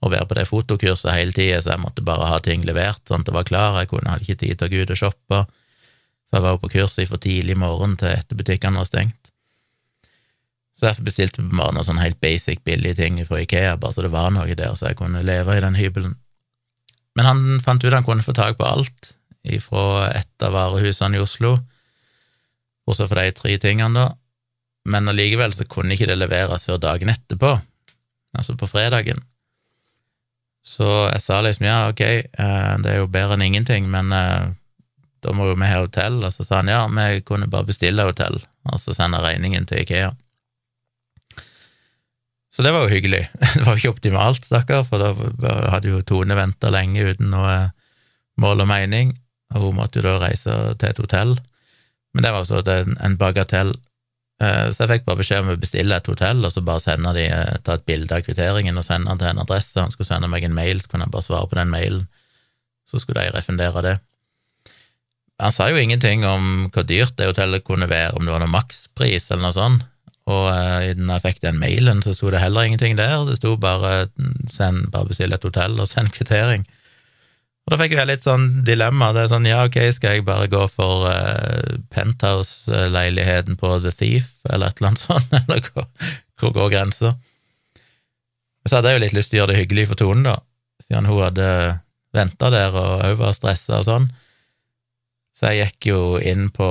og 0.00 0.12
være 0.14 0.28
på 0.30 0.36
det 0.38 0.46
fotokurset 0.48 1.12
hele 1.12 1.34
tida, 1.36 1.58
så 1.60 1.74
jeg 1.74 1.82
måtte 1.82 2.04
bare 2.04 2.28
ha 2.30 2.38
ting 2.40 2.62
levert 2.64 3.02
sånn 3.08 3.20
at 3.20 3.28
det 3.28 3.34
var 3.36 3.48
klar. 3.48 3.80
Jeg 3.82 3.90
kunne, 3.90 4.08
hadde 4.08 4.24
ikke 4.24 4.40
tid 4.40 4.60
til 4.60 4.68
å 4.68 4.72
gå 4.72 4.84
ut 4.84 4.92
og 4.94 5.00
shoppe, 5.02 5.40
så 6.30 6.38
jeg 6.38 6.44
var 6.46 6.54
jo 6.54 6.60
på 6.62 6.70
kurset 6.72 7.10
fra 7.10 7.20
tidlig 7.20 7.56
morgen 7.60 7.98
til 8.00 8.14
etter 8.14 8.38
butikkene 8.38 8.80
var 8.80 8.88
stengt. 8.88 9.32
Så 10.72 10.86
derfor 10.86 11.04
bestilte 11.04 11.42
vi 11.42 11.52
bare 11.52 11.74
noen 11.76 11.84
sånn 11.84 12.00
helt 12.00 12.16
basic, 12.24 12.62
billige 12.64 12.96
ting 13.02 13.18
fra 13.28 13.42
Ikea, 13.42 13.74
bare 13.76 13.92
så 13.92 14.06
det 14.06 14.12
var 14.14 14.30
noe 14.32 14.54
der, 14.56 14.72
så 14.78 14.88
jeg 14.88 14.96
kunne 15.02 15.20
leve 15.26 15.58
i 15.58 15.60
den 15.60 15.76
hybelen. 15.76 16.14
Men 17.18 17.26
han 17.26 17.42
fant 17.60 17.84
ut 17.84 17.92
han 17.92 18.06
kunne 18.06 18.24
få 18.24 18.32
tak 18.32 18.56
på 18.56 18.64
alt 18.64 19.12
ifra 19.44 20.06
et 20.14 20.46
av 20.46 20.54
varehusene 20.56 21.18
i 21.18 21.20
Oslo, 21.20 21.58
bortsett 22.88 23.10
fra 23.12 23.26
de 23.26 23.36
tre 23.36 23.58
tingene, 23.60 23.92
da. 23.92 24.16
Men 24.90 25.10
allikevel 25.10 25.54
så 25.54 25.66
kunne 25.70 25.94
ikke 25.94 26.08
det 26.10 26.18
leveres 26.18 26.66
før 26.68 26.80
dagen 26.82 27.12
etterpå, 27.12 27.54
altså 28.36 28.56
på 28.58 28.68
fredagen. 28.70 29.22
Så 30.66 30.86
jeg 31.08 31.22
sa 31.24 31.40
liksom 31.44 31.66
ja, 31.66 31.78
ok, 31.88 32.02
eh, 32.04 32.72
det 32.84 32.92
er 32.92 32.98
jo 33.00 33.12
bedre 33.12 33.38
enn 33.38 33.46
ingenting, 33.46 33.86
men 33.92 34.12
eh, 34.12 34.50
da 35.24 35.34
må 35.36 35.48
jo 35.48 35.56
vi 35.56 35.68
ha 35.68 35.80
hotell. 35.80 36.20
Og 36.26 36.34
så 36.34 36.44
sa 36.46 36.60
han 36.60 36.72
ja, 36.72 36.82
vi 36.90 37.22
kunne 37.26 37.48
bare 37.50 37.68
bestille 37.70 38.04
hotell, 38.06 38.42
og 38.68 38.80
så 38.82 38.94
sende 38.96 39.22
regningen 39.24 39.68
til 39.68 39.84
Ikea. 39.84 40.12
Så 42.50 42.64
det 42.66 42.72
var 42.74 42.84
jo 42.84 42.92
hyggelig. 42.92 43.28
Det 43.54 43.62
var 43.62 43.76
jo 43.76 43.78
ikke 43.78 43.94
optimalt, 43.94 44.44
stakkar, 44.44 44.82
for 44.84 45.00
da 45.00 45.52
hadde 45.70 45.92
jo 45.92 46.02
Tone 46.02 46.34
venta 46.34 46.72
lenge 46.74 47.12
uten 47.12 47.30
noe 47.30 47.70
mål 48.40 48.64
og 48.64 48.68
mening, 48.68 49.14
og 49.54 49.68
hun 49.68 49.78
måtte 49.78 50.00
jo 50.00 50.08
da 50.08 50.16
reise 50.18 50.56
til 50.80 50.90
et 50.90 51.00
hotell. 51.00 51.36
Men 52.10 52.26
det 52.26 52.32
var 52.34 52.42
også 52.42 52.82
en 53.06 53.16
bagatell 53.20 53.70
så 54.40 54.84
jeg 54.84 54.88
fikk 54.88 55.02
bare 55.04 55.20
beskjed 55.20 55.42
om 55.44 55.50
å 55.52 55.60
bestille 55.60 55.96
et 56.00 56.06
hotell, 56.08 56.38
og 56.46 56.52
så 56.54 56.62
bare 56.64 56.80
sende 56.80 57.12
de, 57.12 57.26
eh, 57.28 57.58
ta 57.64 57.74
et 57.76 57.84
bilde 57.84 58.16
av 58.16 58.24
kvitteringen 58.24 58.78
og 58.80 58.86
sende 58.86 59.12
den 59.12 59.20
til 59.20 59.28
en 59.28 59.42
adresse. 59.42 59.76
Han 59.76 59.92
skulle 59.92 60.08
sende 60.08 60.30
meg 60.32 60.46
en 60.46 60.56
mail, 60.56 60.80
så 60.80 60.88
kunne 60.88 61.04
jeg 61.04 61.12
bare 61.12 61.26
svare 61.26 61.50
på 61.50 61.58
den 61.58 61.72
mailen. 61.72 62.06
Så 62.88 63.02
skulle 63.02 63.26
de 63.26 63.34
refundere 63.36 63.82
det. 63.84 63.98
Han 65.40 65.52
sa 65.52 65.68
jo 65.68 65.76
ingenting 65.76 66.24
om 66.24 66.70
hvor 66.72 66.84
dyrt 66.88 67.16
det 67.16 67.28
hotellet 67.30 67.64
kunne 67.64 67.88
være, 67.88 68.16
om 68.16 68.24
det 68.24 68.32
var 68.32 68.40
noe 68.40 68.52
makspris 68.52 69.30
eller 69.30 69.44
noe 69.46 69.56
sånt. 69.56 69.86
Og 70.30 70.46
uh, 70.52 70.84
når 70.94 71.16
jeg 71.16 71.24
fikk 71.24 71.40
den 71.42 71.58
mailen, 71.58 72.02
så 72.04 72.12
sto 72.14 72.30
det 72.30 72.42
heller 72.42 72.68
ingenting 72.68 72.96
der. 72.98 73.24
Det 73.26 73.38
sto 73.40 73.56
bare, 73.60 74.10
send, 74.52 74.90
bare 74.92 75.08
bestill 75.08 75.32
et 75.32 75.46
hotell 75.46 75.80
og 75.80 75.88
send 75.88 76.12
kvittering. 76.12 76.66
Og 77.70 77.76
da 77.76 77.84
fikk 77.84 77.92
jeg 77.94 78.08
litt 78.10 78.24
sånn 78.26 78.64
dilemma. 78.66 79.12
Det 79.14 79.20
er 79.22 79.28
sånn, 79.30 79.44
ja, 79.46 79.60
ok, 79.62 79.76
skal 79.94 80.16
jeg 80.16 80.24
bare 80.26 80.48
gå 80.50 80.64
for 80.72 81.04
uh, 81.06 81.76
penthouse-leiligheten 81.94 83.54
på 83.60 83.76
The 83.84 83.92
Thief, 83.94 84.32
eller 84.42 84.72
et 84.72 84.80
eller 84.80 84.88
annet 84.88 85.04
sånt, 85.04 85.36
eller 85.38 85.60
hvor, 85.68 85.86
hvor 86.42 86.50
går 86.56 86.72
grensa? 86.72 87.12
Så 88.66 88.74
hadde 88.74 88.90
jeg 88.90 88.98
jo 88.98 89.02
litt 89.04 89.14
lyst 89.14 89.30
til 89.30 89.38
å 89.38 89.40
gjøre 89.40 89.52
det 89.52 89.60
hyggelig 89.60 89.84
for 89.92 90.00
Tone, 90.00 90.24
da, 90.26 90.34
siden 90.82 91.06
hun 91.06 91.22
hadde 91.22 91.52
venta 92.18 92.50
der 92.50 92.74
og 92.74 93.04
òg 93.06 93.14
var 93.20 93.38
stressa 93.38 93.78
og 93.78 93.86
sånn. 93.86 94.10
Så 95.30 95.54
jeg 95.54 95.70
gikk 95.70 95.90
jo 95.92 96.02
inn 96.18 96.50
på, 96.50 96.66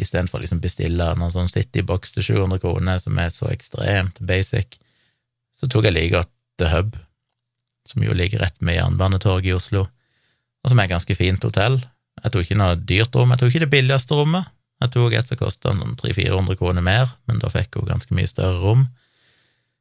istedenfor 0.00 0.40
å 0.40 0.46
liksom 0.46 0.64
bestille 0.64 1.10
noen 1.20 1.36
sånn 1.36 1.52
Citybox 1.52 2.16
til 2.16 2.24
700 2.24 2.64
kroner, 2.64 3.04
som 3.04 3.20
er 3.20 3.28
så 3.36 3.52
ekstremt 3.52 4.16
basic, 4.24 4.80
så 5.60 5.68
tok 5.68 5.90
jeg 5.90 5.98
like 5.98 6.16
godt 6.16 6.32
The 6.56 6.72
Hub, 6.72 6.96
som 7.84 8.08
jo 8.08 8.16
ligger 8.16 8.46
rett 8.46 8.56
med 8.64 8.80
Jernbanetorget 8.80 9.52
i 9.52 9.56
Oslo 9.60 9.84
og 10.68 10.74
som 10.74 10.82
er 10.82 10.88
et 10.88 10.92
ganske 10.92 11.14
fint 11.16 11.44
hotell. 11.46 11.78
Jeg 12.20 12.32
tok 12.34 12.44
ikke 12.44 12.58
noe 12.60 12.76
dyrt 12.76 13.14
rom, 13.16 13.30
jeg 13.32 13.40
tok 13.40 13.52
ikke 13.54 13.64
det 13.64 13.72
billigste 13.72 14.16
rommet. 14.18 14.50
Jeg 14.82 14.92
tok 14.94 15.14
et 15.16 15.30
som 15.30 15.38
kosta 15.40 15.72
300-400 15.72 16.58
kroner 16.60 16.84
mer, 16.84 17.14
men 17.26 17.40
da 17.42 17.48
fikk 17.50 17.80
hun 17.80 17.88
ganske 17.88 18.14
mye 18.14 18.28
større 18.28 18.60
rom. 18.60 18.84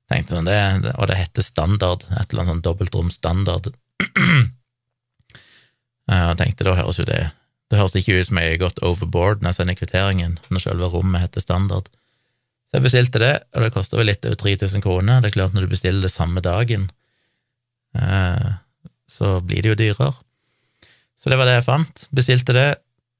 Tenkte 0.07 0.38
sånn, 0.38 0.48
det, 0.48 0.94
Og 0.95 1.10
det 1.12 1.19
heter 1.19 1.44
standard, 1.44 2.06
et 2.07 2.31
eller 2.31 2.45
annet 2.45 2.54
sånn 2.54 2.63
dobbeltrom 2.69 3.12
standard. 3.12 3.68
Jeg 6.07 6.38
tenkte 6.39 6.63
da 6.63 6.78
høres 6.78 7.01
jo 7.01 7.04
det 7.04 7.33
Det 7.68 7.75
høres 7.75 7.98
ikke 8.00 8.16
ut 8.16 8.30
som 8.30 8.38
jeg 8.40 8.54
har 8.54 8.62
gått 8.62 8.78
overboard 8.80 9.42
når 9.42 9.50
jeg 9.50 9.57
sender 9.57 9.75
kvitteringen, 9.75 10.38
når 10.48 10.62
selve 10.63 10.88
rommet 10.88 11.25
heter 11.25 11.44
standard. 11.44 11.90
Så 12.72 12.78
jeg 12.78 12.86
bestilte 12.86 13.19
det, 13.19 13.33
og 13.51 13.66
det 13.66 13.74
koster 13.75 14.00
vel 14.00 14.07
litt 14.07 14.24
over 14.24 14.40
3000 14.40 14.86
kroner. 14.86 15.19
Det 15.19 15.28
er 15.28 15.36
klart, 15.36 15.51
når 15.51 15.66
du 15.68 15.74
bestiller 15.74 16.00
det 16.00 16.13
samme 16.13 16.40
dagen, 16.40 16.86
eh, 18.00 18.47
så 19.04 19.33
blir 19.44 19.66
det 19.66 19.73
jo 19.73 19.80
dyrere. 19.81 20.14
Så 21.18 21.31
det 21.31 21.38
var 21.40 21.50
det 21.50 21.57
jeg 21.57 21.68
fant. 21.68 22.04
Bestilte 22.16 22.56
det. 22.56 22.68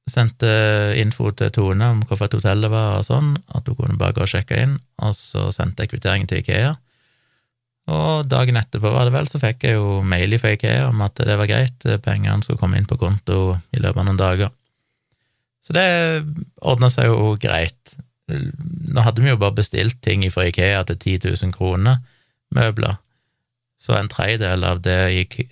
Sendte 0.08 0.50
info 0.96 1.34
til 1.36 1.50
Tone 1.51 1.89
om 1.92 2.04
hvilket 2.08 2.38
hotell 2.38 2.62
det 2.63 2.70
var, 2.72 3.01
og 3.01 3.08
sånn, 3.08 3.34
at 3.58 3.68
hun 3.68 3.75
kunne 3.75 3.98
bare 4.00 4.16
gå 4.16 4.24
og 4.24 4.30
sjekke 4.32 4.60
inn. 4.63 4.77
Og 5.04 5.16
så 5.18 5.50
sendte 5.51 5.84
jeg 5.84 5.92
kvitteringen 5.92 6.30
til 6.30 6.39
Ikea. 6.44 6.75
Og 7.92 8.27
dagen 8.27 8.60
etterpå 8.60 8.92
var 8.92 9.08
det 9.08 9.16
vel, 9.16 9.27
så 9.32 9.39
fikk 9.39 9.66
jeg 9.68 9.77
jo 9.77 10.00
mail 10.04 10.36
fra 10.39 10.54
Ikea 10.56 10.89
om 10.89 11.04
at 11.04 11.20
det 11.24 11.36
var 11.39 11.50
greit, 11.50 11.88
pengene 12.04 12.44
skulle 12.44 12.60
komme 12.60 12.80
inn 12.80 12.88
på 12.88 13.00
konto 13.00 13.58
i 13.75 13.82
løpet 13.82 14.01
av 14.04 14.08
noen 14.08 14.20
dager. 14.20 14.54
Så 15.63 15.75
det 15.75 15.88
ordna 16.63 16.92
seg 16.92 17.10
jo 17.10 17.34
greit. 17.39 17.96
Nå 18.27 19.04
hadde 19.04 19.24
vi 19.24 19.32
jo 19.32 19.39
bare 19.39 19.56
bestilt 19.60 20.00
ting 20.04 20.24
fra 20.32 20.48
Ikea 20.48 20.84
til 20.88 21.00
10 21.20 21.36
000 21.48 21.56
kroner, 21.56 22.00
møbler, 22.56 23.00
så 23.80 23.96
en 23.98 24.10
tredjedel 24.12 24.63
av 24.68 24.82
det 24.84 25.00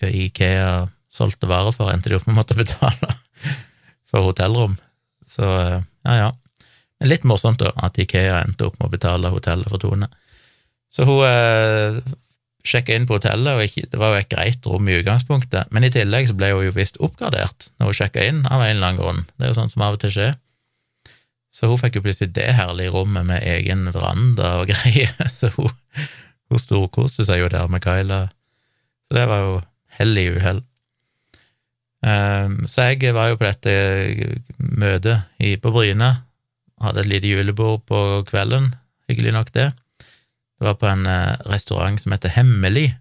Ikea 0.02 0.88
solgte 1.16 1.50
varer 1.50 1.76
for, 1.76 1.92
endte 1.92 2.12
de 2.12 2.18
opp 2.20 2.28
med 2.28 2.36
å 2.36 2.40
måtte 2.42 2.58
betale 2.60 3.16
for 4.12 4.28
hotellrom. 4.28 4.76
Så 5.30 5.46
ja, 5.46 6.18
ja. 6.20 6.30
Men 7.00 7.12
litt 7.12 7.26
morsomt, 7.28 7.60
da, 7.64 7.74
at 7.84 7.98
Ikea 8.00 8.44
endte 8.44 8.70
opp 8.70 8.78
med 8.80 8.90
å 8.90 8.94
betale 8.94 9.32
hotellet 9.34 9.72
for 9.72 9.82
Tone. 9.82 10.08
Så 10.94 11.08
hun 11.08 11.26
eh, 11.28 11.98
sjekka 12.66 12.96
inn 12.96 13.08
på 13.08 13.18
hotellet, 13.18 13.58
og 13.58 13.66
ikke, 13.68 13.90
det 13.92 14.00
var 14.00 14.14
jo 14.14 14.22
et 14.22 14.32
greit 14.32 14.70
rom 14.70 14.88
i 14.90 14.98
utgangspunktet, 15.00 15.72
men 15.76 15.86
i 15.86 15.92
tillegg 15.94 16.30
så 16.30 16.38
ble 16.38 16.54
hun 16.54 16.68
jo 16.70 16.76
visst 16.76 17.00
oppgradert 17.04 17.70
når 17.78 17.92
hun 17.92 17.98
sjekka 18.00 18.26
inn, 18.26 18.44
av 18.48 18.64
en 18.64 18.72
eller 18.72 18.88
annen 18.90 19.02
grunn. 19.02 19.24
Det 19.36 19.48
er 19.48 19.52
jo 19.52 19.60
sånn 19.60 19.74
som 19.74 19.86
av 19.86 19.98
og 19.98 20.04
til 20.04 20.14
skjer. 20.16 20.38
Så 21.56 21.70
hun 21.72 21.80
fikk 21.80 22.00
jo 22.00 22.06
plutselig 22.06 22.34
det 22.36 22.50
herlige 22.58 22.92
rommet 22.96 23.28
med 23.28 23.44
egen 23.48 23.86
veranda 23.96 24.56
og 24.62 24.70
greier, 24.72 25.12
så 25.38 25.52
hun, 25.56 25.76
hun 26.52 26.62
storkoste 26.62 27.28
seg 27.28 27.44
jo 27.44 27.52
der 27.52 27.70
med 27.72 27.84
Kyla. 27.86 28.26
Så 29.08 29.20
det 29.20 29.28
var 29.30 29.44
jo 29.44 29.60
hell 30.00 30.18
i 30.20 30.30
uhell. 30.34 30.64
Ehm, 32.04 32.66
så 32.68 32.90
jeg 32.92 33.14
var 33.16 33.32
jo 33.32 33.40
på 33.40 33.48
dette 33.48 33.74
møtet 34.58 35.62
på 35.62 35.72
Bryne. 35.72 36.12
Hadde 36.82 37.06
et 37.06 37.12
lite 37.12 37.32
julebord 37.32 37.86
på 37.88 38.00
kvelden. 38.28 38.74
Hyggelig 39.10 39.34
nok, 39.36 39.54
det. 39.54 39.72
Det 40.56 40.68
var 40.68 40.78
på 40.80 40.88
en 40.90 41.06
eh, 41.06 41.36
restaurant 41.52 42.00
som 42.02 42.16
heter 42.16 42.34
Hemmelig, 42.36 42.96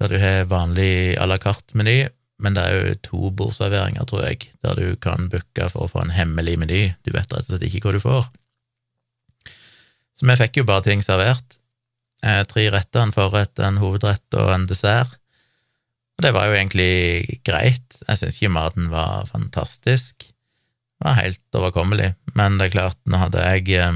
der 0.00 0.08
du 0.08 0.18
har 0.18 0.48
vanlig 0.48 1.16
à 1.20 1.26
la 1.28 1.36
carte-meny, 1.36 2.08
men 2.40 2.56
det 2.56 2.62
er 2.64 2.76
jo 2.76 3.00
to 3.04 3.30
bordserveringer, 3.36 4.06
tror 4.08 4.24
jeg, 4.24 4.48
der 4.64 4.78
du 4.78 4.96
kan 4.96 5.28
booke 5.28 5.68
for 5.68 5.84
å 5.84 5.90
få 5.90 6.00
en 6.04 6.14
hemmelig 6.16 6.56
meny. 6.62 6.82
Du 7.04 7.12
vet 7.12 7.28
rett 7.28 7.44
og 7.44 7.50
slett 7.50 7.66
ikke 7.68 7.84
hva 7.84 7.96
du 7.96 8.00
får. 8.00 8.30
Så 10.16 10.28
vi 10.28 10.36
fikk 10.40 10.62
jo 10.62 10.68
bare 10.68 10.86
ting 10.88 11.04
servert. 11.04 11.60
Eh, 12.24 12.40
tre 12.48 12.66
retter, 12.72 13.04
en 13.04 13.12
forrett, 13.12 13.60
en 13.60 13.80
hovedrett 13.80 14.40
og 14.40 14.54
en 14.54 14.66
dessert. 14.68 15.19
Og 16.20 16.26
det 16.26 16.34
var 16.36 16.50
jo 16.50 16.56
egentlig 16.58 17.40
greit. 17.48 17.94
Jeg 18.04 18.18
syns 18.20 18.36
ikke 18.36 18.52
maten 18.52 18.90
var 18.92 19.24
fantastisk. 19.30 20.26
Det 20.28 21.06
var 21.06 21.16
helt 21.16 21.56
overkommelig. 21.56 22.10
Men 22.36 22.58
det 22.60 22.66
er 22.66 22.74
klart, 22.74 22.98
nå 23.08 23.22
hadde 23.22 23.40
jeg 23.40 23.94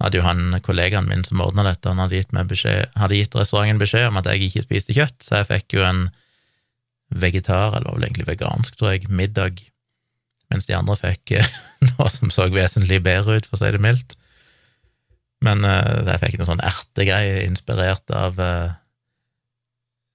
Nå 0.00 0.06
hadde 0.06 0.16
jo 0.16 0.24
han 0.24 0.56
kollegaen 0.64 1.10
min 1.10 1.26
som 1.28 1.42
ordna 1.44 1.66
dette, 1.66 1.90
han 1.92 2.00
hadde 2.00 2.16
gitt, 2.16 2.30
beskjed, 2.32 2.88
hadde 2.96 3.18
gitt, 3.18 3.34
restauranten 3.36 3.82
beskjed 3.82 4.06
om 4.08 4.16
at 4.16 4.30
jeg 4.30 4.46
ikke 4.46 4.62
spiste 4.64 4.96
kjøtt, 4.96 5.18
så 5.20 5.42
jeg 5.42 5.48
fikk 5.50 5.74
jo 5.76 5.84
en 5.84 6.00
vegetar, 7.12 7.76
eller 7.76 7.98
vel 7.98 8.06
egentlig 8.06 8.30
vegansk, 8.30 8.78
tror 8.80 8.94
jeg, 8.94 9.10
middag, 9.12 9.60
mens 10.48 10.70
de 10.70 10.78
andre 10.78 10.96
fikk 10.96 11.34
eh, 11.36 11.52
noe 11.90 12.08
som 12.16 12.32
så 12.32 12.48
vesentlig 12.48 13.02
bedre 13.04 13.36
ut, 13.36 13.50
for 13.50 13.58
å 13.58 13.60
si 13.60 13.74
det 13.76 13.82
mildt. 13.84 14.16
Men 15.44 15.68
uh, 15.68 16.00
jeg 16.08 16.22
fikk 16.24 16.40
noe 16.40 16.48
sånn 16.48 16.64
ertegreie 16.64 17.44
inspirert 17.44 18.16
av 18.16 18.40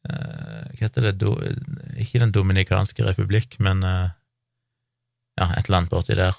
Hva 0.05 0.87
heter 0.87 1.09
det 1.09 1.17
Do, 1.21 1.35
Ikke 2.01 2.21
Den 2.21 2.33
dominikanske 2.35 3.05
republikk, 3.05 3.57
men 3.63 3.83
ja, 3.85 5.47
et 5.57 5.69
annet 5.71 5.91
borti 5.91 6.17
der. 6.17 6.35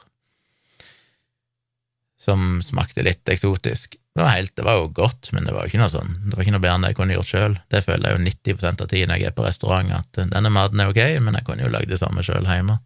Som 2.21 2.61
smakte 2.65 3.05
litt 3.05 3.29
eksotisk. 3.29 3.97
Det 4.17 4.23
var, 4.23 4.33
helt, 4.33 4.55
det 4.57 4.65
var 4.65 4.79
jo 4.79 4.87
godt, 4.97 5.29
men 5.37 5.45
det 5.45 5.53
var 5.53 5.67
jo 5.67 5.75
ikke 5.75 5.81
noe 5.83 5.93
sånn, 5.93 6.15
det 6.25 6.39
var 6.39 6.47
ikke 6.47 6.55
noe 6.55 6.63
bedre 6.65 6.77
enn 6.79 6.87
det 6.87 6.93
jeg 6.95 6.99
kunne 7.03 7.17
gjort 7.19 7.33
sjøl. 7.35 7.57
Det 7.69 7.83
føler 7.85 8.09
jeg 8.09 8.17
jo 8.17 8.23
90 8.25 8.65
av 8.71 8.89
tiden 8.89 9.13
jeg 9.13 9.29
er 9.29 9.35
på 9.37 9.45
restaurant, 9.45 9.93
at 9.93 10.21
denne 10.33 10.53
maten 10.55 10.81
er 10.81 10.93
ok, 10.93 11.03
men 11.21 11.37
jeg 11.37 11.45
kunne 11.45 11.67
jo 11.67 11.73
lagd 11.75 11.93
det 11.93 12.01
samme 12.01 12.25
sjøl 12.25 12.49
hjemme. 12.49 12.79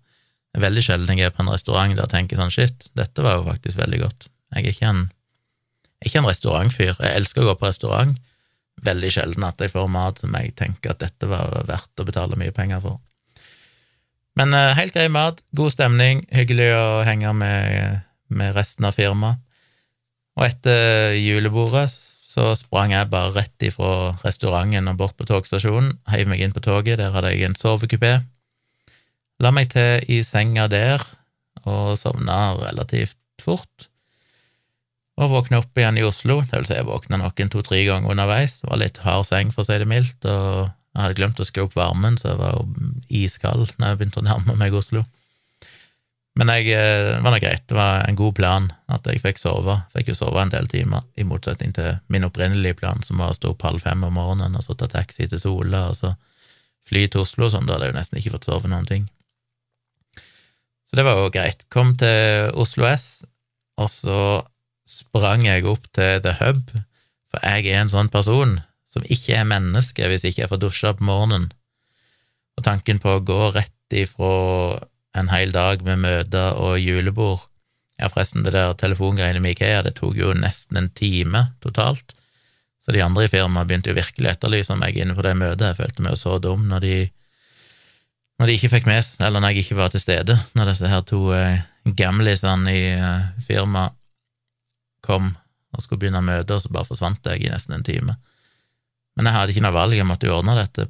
Det 0.50 0.58
er 0.58 0.66
veldig 0.66 0.82
sjelden 0.82 1.20
jeg 1.20 1.30
er 1.30 1.36
på 1.36 1.44
en 1.44 1.52
restaurant 1.52 1.94
der 1.94 2.02
jeg 2.02 2.14
tenker 2.16 2.40
sånn 2.40 2.50
shit, 2.50 2.88
dette 2.98 3.22
var 3.22 3.38
jo 3.38 3.46
faktisk 3.46 3.78
veldig 3.78 4.02
godt. 4.02 4.26
Jeg 4.56 4.64
er 4.64 4.74
ikke 4.74 4.90
en 4.90 5.06
ikke 6.00 6.20
en 6.22 6.28
restaurantfyr. 6.28 6.94
Jeg 6.96 7.16
elsker 7.20 7.44
å 7.44 7.50
gå 7.50 7.56
på 7.60 7.68
restaurant. 7.68 8.16
Veldig 8.84 9.12
sjelden 9.12 9.44
at 9.44 9.60
jeg 9.60 9.72
får 9.74 9.88
mat 9.92 10.20
som 10.22 10.34
jeg 10.38 10.54
tenker 10.56 10.94
at 10.94 11.02
dette 11.02 11.28
var 11.28 11.52
verdt 11.68 12.00
å 12.00 12.06
betale 12.08 12.38
mye 12.40 12.54
penger 12.56 12.80
for. 12.84 13.00
Men 14.38 14.54
uh, 14.56 14.72
helt 14.78 14.94
grei 14.94 15.08
mat, 15.12 15.42
god 15.56 15.74
stemning, 15.74 16.22
hyggelig 16.32 16.70
å 16.78 17.02
henge 17.04 17.32
med, 17.36 18.06
med 18.32 18.54
resten 18.56 18.86
av 18.88 18.96
firmaet. 18.96 19.42
Og 20.38 20.46
etter 20.46 21.18
julebordet 21.18 21.90
så 22.30 22.52
sprang 22.56 22.94
jeg 22.94 23.10
bare 23.10 23.34
rett 23.34 23.66
ifra 23.66 24.14
restauranten 24.22 24.88
og 24.88 25.00
bort 25.00 25.16
på 25.18 25.26
togstasjonen, 25.28 25.96
heiv 26.12 26.30
meg 26.30 26.44
inn 26.44 26.54
på 26.54 26.62
toget, 26.64 27.00
der 27.02 27.10
hadde 27.12 27.34
jeg 27.34 27.48
en 27.48 27.58
sovekupé. 27.58 28.20
La 29.42 29.50
meg 29.52 29.72
til 29.74 30.06
i 30.08 30.22
senga 30.24 30.68
der 30.70 31.02
og 31.66 31.98
sovna 31.98 32.54
relativt 32.60 33.18
fort 33.42 33.89
og 35.20 35.32
våkne 35.34 35.60
opp 35.60 35.76
igjen 35.78 36.00
i 36.00 36.04
Oslo. 36.06 36.40
Det 36.48 36.62
vil 36.62 36.68
si, 36.68 36.76
jeg 36.78 36.88
våkna 36.88 37.20
noen 37.20 37.52
to-tre 37.52 37.82
ganger 37.84 38.14
underveis. 38.14 38.60
Det 38.62 38.70
var 38.70 38.80
litt 38.80 39.00
hard 39.04 39.28
seng, 39.28 39.52
for 39.52 39.62
å 39.62 39.68
si 39.68 39.78
det 39.80 39.88
mildt, 39.90 40.24
og 40.24 40.70
jeg 40.70 41.04
hadde 41.04 41.18
glemt 41.18 41.40
å 41.40 41.46
skru 41.46 41.66
opp 41.66 41.76
varmen, 41.78 42.16
så 42.18 42.32
jeg 42.32 42.40
var 42.40 42.56
jo 42.56 42.92
iskald 43.20 43.74
når 43.76 43.92
jeg 43.92 44.00
begynte 44.00 44.22
å 44.22 44.26
nærme 44.26 44.56
meg 44.58 44.76
Oslo. 44.76 45.04
Men 46.38 46.50
jeg, 46.54 46.70
eh, 46.72 47.10
det 47.10 47.20
var 47.24 47.34
nå 47.34 47.40
greit, 47.42 47.66
det 47.68 47.76
var 47.76 48.04
en 48.08 48.16
god 48.16 48.34
plan 48.38 48.68
at 48.88 49.06
jeg 49.10 49.20
fikk 49.20 49.40
sove. 49.42 49.76
Fikk 49.92 50.12
jo 50.12 50.16
sove 50.16 50.40
en 50.40 50.52
del 50.52 50.70
timer, 50.70 51.04
i 51.18 51.26
motsetning 51.26 51.74
til 51.76 51.98
min 52.08 52.24
opprinnelige 52.24 52.78
plan, 52.80 53.02
som 53.04 53.20
var 53.20 53.34
å 53.34 53.36
stå 53.36 53.52
opp 53.52 53.66
halv 53.66 53.84
fem 53.84 54.06
om 54.06 54.14
morgenen 54.16 54.56
og 54.56 54.64
så 54.64 54.76
ta 54.78 54.88
taxi 54.90 55.28
til 55.28 55.42
Sola 55.42 55.88
og 55.90 55.98
så 55.98 56.14
fly 56.88 57.06
til 57.10 57.26
Oslo 57.26 57.48
og 57.48 57.54
sånn. 57.54 57.66
Da 57.68 57.76
hadde 57.76 57.90
jeg 57.90 57.94
jo 57.94 57.98
nesten 57.98 58.22
ikke 58.22 58.34
fått 58.38 58.48
sove 58.48 58.70
noen 58.70 58.88
ting. 58.88 59.10
Så 60.88 60.98
det 60.98 61.04
var 61.06 61.20
jo 61.20 61.30
greit. 61.34 61.66
Kom 61.70 61.92
til 61.98 62.50
Oslo 62.58 62.88
S, 62.88 63.20
og 63.78 63.90
så 63.92 64.16
sprang 64.90 65.46
jeg 65.46 65.66
opp 65.70 65.86
til 65.96 66.20
The 66.24 66.36
Hub, 66.40 66.72
for 67.30 67.46
jeg 67.46 67.70
er 67.70 67.84
en 67.84 67.92
sånn 67.92 68.10
person 68.12 68.58
som 68.90 69.06
ikke 69.06 69.36
er 69.38 69.48
menneske 69.48 70.08
hvis 70.10 70.26
ikke 70.26 70.44
jeg 70.44 70.50
får 70.50 70.62
dusja 70.64 70.94
på 70.98 71.06
morgenen. 71.06 71.50
Og 72.58 72.66
tanken 72.66 72.98
på 73.02 73.14
å 73.14 73.22
gå 73.24 73.52
rett 73.54 73.94
ifra 73.94 74.80
en 75.18 75.30
hel 75.30 75.54
dag 75.54 75.84
med 75.86 76.02
møter 76.02 76.58
og 76.58 76.80
julebord 76.82 77.46
Ja, 78.00 78.08
forresten, 78.08 78.46
det 78.46 78.54
der 78.54 78.70
telefongreiene 78.80 79.42
med 79.44 79.58
Ikea, 79.58 79.82
det 79.84 79.98
tok 79.98 80.14
jo 80.16 80.30
nesten 80.32 80.78
en 80.80 80.86
time 80.96 81.42
totalt. 81.60 82.14
Så 82.80 82.94
de 82.96 83.02
andre 83.04 83.26
i 83.26 83.28
firmaet 83.28 83.68
begynte 83.68 83.92
jo 83.92 83.98
virkelig 83.98 84.24
å 84.24 84.30
etterlyse 84.30 84.76
meg 84.80 84.96
inne 84.96 85.12
på 85.12 85.24
det 85.26 85.34
møtet. 85.36 85.66
Jeg 85.66 85.76
følte 85.82 86.06
meg 86.06 86.14
jo 86.14 86.20
så 86.22 86.38
dum 86.40 86.64
når 86.70 86.86
de 86.86 86.94
når 88.40 88.48
de 88.48 88.54
ikke 88.56 88.70
fikk 88.72 88.88
med 88.88 89.04
eller 89.20 89.44
når 89.44 89.52
jeg 89.52 89.66
ikke 89.66 89.76
var 89.82 89.92
til 89.92 90.00
stede, 90.00 90.38
når 90.56 90.70
disse 90.70 90.88
her 90.88 91.04
to 91.04 91.20
eh, 91.36 91.60
gamlisene 91.84 92.72
i 92.72 92.86
eh, 92.96 93.26
firmaet 93.44 93.99
kom 95.10 95.32
og 95.70 95.82
skulle 95.82 96.02
begynne 96.04 96.22
møtet, 96.24 96.54
og 96.56 96.62
så 96.64 96.72
bare 96.72 96.88
forsvant 96.88 97.26
jeg 97.30 97.44
i 97.44 97.50
nesten 97.52 97.76
en 97.76 97.86
time. 97.86 98.16
Men 99.18 99.28
jeg 99.28 99.36
hadde 99.36 99.54
ikke 99.54 99.64
noe 99.66 99.76
valg, 99.76 99.98
jeg 99.98 100.08
måtte 100.08 100.30
jo 100.30 100.38
ordne 100.38 100.56
dette. 100.58 100.86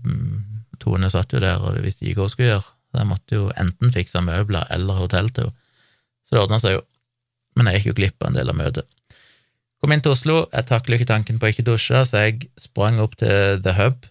Tone 0.81 1.11
satt 1.13 1.33
jo 1.35 1.43
der 1.43 1.61
og 1.61 1.81
visste 1.85 2.07
ikke 2.07 2.23
hva 2.23 2.29
hun 2.29 2.33
skulle 2.35 2.53
gjøre. 2.53 2.69
Så 2.91 3.01
jeg 3.01 3.09
måtte 3.11 3.37
jo 3.37 3.51
enten 3.61 3.93
fikse 3.95 4.23
møbler 4.25 4.71
eller 4.75 5.03
hotell 5.03 5.29
til 5.35 5.51
henne. 5.51 5.57
Så 6.27 6.37
det 6.37 6.45
ordna 6.45 6.61
seg 6.63 6.77
jo. 6.77 6.83
Men 7.59 7.67
jeg 7.67 7.81
gikk 7.81 7.91
jo 7.91 7.97
glipp 7.99 8.23
av 8.23 8.31
en 8.31 8.37
del 8.39 8.53
av 8.53 8.59
møtet. 8.59 8.87
Kom 9.83 9.91
inn 9.95 10.03
til 10.05 10.13
Oslo, 10.13 10.45
jeg 10.53 10.69
takler 10.69 10.99
ikke 10.99 11.09
tanken 11.09 11.41
på 11.41 11.51
ikke 11.51 11.65
dusje, 11.67 12.05
så 12.07 12.27
jeg 12.27 12.51
sprang 12.61 13.01
opp 13.03 13.17
til 13.19 13.59
The 13.65 13.73
Hub. 13.79 14.05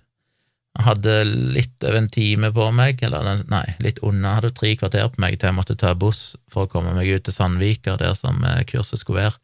Jeg 0.75 0.85
hadde 0.85 1.13
litt 1.55 1.85
over 1.85 1.99
en 1.99 2.09
time 2.11 2.49
på 2.55 2.65
meg, 2.75 3.03
eller 3.05 3.43
nei, 3.51 3.63
litt 3.83 4.01
unna, 4.05 4.33
jeg 4.33 4.39
hadde 4.39 4.51
tre 4.57 4.73
kvarter 4.81 5.11
på 5.13 5.21
meg 5.21 5.37
til 5.37 5.49
jeg 5.49 5.57
måtte 5.57 5.77
ta 5.79 5.93
buss 5.97 6.33
for 6.51 6.65
å 6.65 6.71
komme 6.71 6.91
meg 6.97 7.07
ut 7.13 7.25
til 7.27 7.35
Sandvika, 7.35 7.95
der 8.01 8.17
som 8.17 8.41
eh, 8.47 8.65
kurset 8.69 9.01
skulle 9.01 9.27
være. 9.27 9.39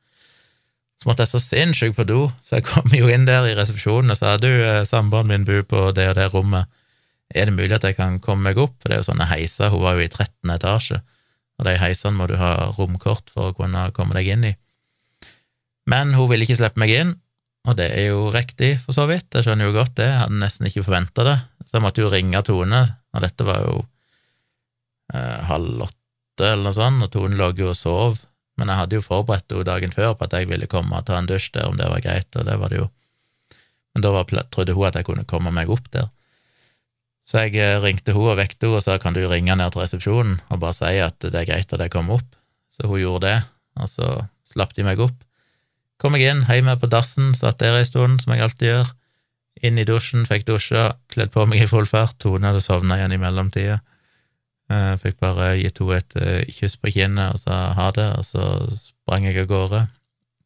Så 1.01 1.09
måtte 1.09 1.25
jeg 1.25 1.33
så 1.33 1.41
sinnssykt 1.43 1.97
på 1.97 2.05
do, 2.07 2.21
så 2.43 2.59
jeg 2.59 2.67
kom 2.69 2.93
jo 2.95 3.09
inn 3.11 3.27
der 3.27 3.47
i 3.49 3.55
resepsjonen 3.57 4.13
og 4.13 4.19
sa 4.19 4.37
du, 4.39 4.47
eh, 4.49 4.85
samboeren 4.87 5.29
min 5.31 5.47
bor 5.47 5.65
på 5.67 5.89
det 5.95 6.07
og 6.11 6.17
det 6.19 6.29
rommet, 6.33 6.71
er 7.33 7.49
det 7.49 7.55
mulig 7.57 7.73
at 7.75 7.83
jeg 7.87 7.97
kan 7.97 8.19
komme 8.23 8.47
meg 8.47 8.59
opp? 8.61 8.77
For 8.79 8.89
det 8.89 8.97
er 8.97 9.01
jo 9.01 9.09
sånne 9.09 9.27
heiser, 9.31 9.71
hun 9.73 9.83
var 9.83 9.97
jo 9.97 10.05
i 10.05 10.11
13. 10.11 10.53
etasje, 10.53 11.01
og 11.59 11.67
de 11.67 11.75
heisene 11.81 12.15
må 12.19 12.27
du 12.29 12.35
ha 12.39 12.71
romkort 12.77 13.31
for 13.33 13.49
å 13.49 13.57
kunne 13.57 13.89
komme 13.95 14.15
deg 14.17 14.29
inn 14.35 14.47
i. 14.51 14.53
Men 15.89 16.13
hun 16.17 16.29
ville 16.29 16.45
ikke 16.45 16.59
slippe 16.59 16.81
meg 16.81 16.93
inn, 16.93 17.15
og 17.65 17.77
det 17.79 17.89
er 17.97 18.11
jo 18.11 18.29
riktig, 18.33 18.75
for 18.83 18.95
så 18.95 19.07
vidt, 19.09 19.27
jeg 19.33 19.47
skjønner 19.47 19.69
jo 19.69 19.75
godt 19.75 19.95
det, 19.97 20.07
jeg 20.11 20.21
hadde 20.21 20.41
nesten 20.41 20.69
ikke 20.69 20.85
forventa 20.85 21.25
det, 21.25 21.35
så 21.65 21.77
jeg 21.77 21.85
måtte 21.85 22.03
jo 22.03 22.11
ringe 22.13 22.41
Tone, 22.45 22.81
og 23.15 23.25
dette 23.25 23.47
var 23.47 23.65
jo 23.65 23.75
eh, 25.13 25.41
halv 25.49 25.87
åtte 25.87 26.45
eller 26.45 26.67
noe 26.67 26.77
sånt, 26.77 27.05
og 27.07 27.11
Tone 27.13 27.39
lå 27.39 27.49
jo 27.57 27.71
og 27.71 27.79
sov 27.79 28.19
men 28.55 28.71
jeg 28.71 28.79
hadde 28.79 28.99
jo 28.99 29.03
forberedt 29.03 29.51
henne 29.51 29.67
dagen 29.67 29.95
før 29.95 30.13
på 30.15 30.27
at 30.27 30.35
jeg 30.37 30.49
ville 30.49 30.69
komme 30.71 30.95
og 30.97 31.07
ta 31.07 31.17
en 31.19 31.27
dusj 31.29 31.51
der, 31.57 31.67
om 31.67 31.79
det 31.79 31.89
var 31.91 32.03
greit, 32.03 32.29
og 32.35 32.45
det 32.47 32.59
var 32.61 32.71
det 32.71 32.79
jo. 32.83 32.89
Men 33.95 34.05
da 34.05 34.11
var, 34.15 34.29
trodde 34.51 34.75
hun 34.75 34.87
at 34.87 34.99
jeg 34.99 35.07
kunne 35.07 35.27
komme 35.27 35.53
meg 35.55 35.71
opp 35.71 35.89
der. 35.91 36.09
Så 37.25 37.45
jeg 37.45 37.57
eh, 37.57 37.79
ringte 37.81 38.13
hun 38.13 38.31
og 38.33 38.39
vekte 38.39 38.67
henne 38.67 38.79
og 38.79 38.85
sa 38.85 38.97
kan 39.01 39.15
du 39.15 39.23
ringe 39.27 39.55
ned 39.57 39.73
til 39.73 39.81
resepsjonen 39.81 40.39
og 40.53 40.61
bare 40.61 40.77
si 40.77 40.97
at 41.01 41.17
det 41.23 41.33
er 41.33 41.47
greit 41.49 41.73
at 41.73 41.81
jeg 41.81 41.93
kommer 41.93 42.19
opp. 42.19 42.35
Så 42.69 42.89
hun 42.91 42.99
gjorde 42.99 43.27
det, 43.27 43.37
og 43.79 43.89
så 43.89 44.09
slapp 44.51 44.75
de 44.75 44.85
meg 44.85 44.99
opp. 45.01 45.15
Kom 46.01 46.17
jeg 46.19 46.29
inn, 46.29 46.43
meg 46.45 46.79
på 46.81 46.91
dassen, 46.91 47.31
satt 47.35 47.61
der 47.63 47.79
ei 47.79 47.87
stund, 47.87 48.21
som 48.21 48.35
jeg 48.35 48.43
alltid 48.43 48.67
gjør. 48.67 48.89
Inn 49.63 49.79
i 49.79 49.87
dusjen, 49.87 50.25
fikk 50.27 50.43
dusja, 50.49 50.89
kledd 51.07 51.31
på 51.31 51.45
meg 51.47 51.63
i 51.63 51.69
full 51.71 51.87
fart. 51.87 52.17
Tone 52.19 52.51
hadde 52.51 52.63
sovna 52.63 52.99
igjen 52.99 53.15
i 53.15 53.21
mellomtida. 53.21 53.79
Jeg 54.65 54.93
eh, 54.95 54.97
fikk 54.97 55.19
bare 55.21 55.51
gitt 55.59 55.77
henne 55.81 55.99
et 55.99 56.15
eh, 56.17 56.53
kyss 56.57 56.77
på 56.81 56.89
kinnet 56.95 57.35
og 57.35 57.41
sa 57.43 57.57
ha 57.77 57.91
det, 57.93 58.07
og 58.17 58.25
så 58.25 58.45
sprang 58.73 59.27
jeg 59.27 59.43
av 59.43 59.49
gårde. 59.51 59.81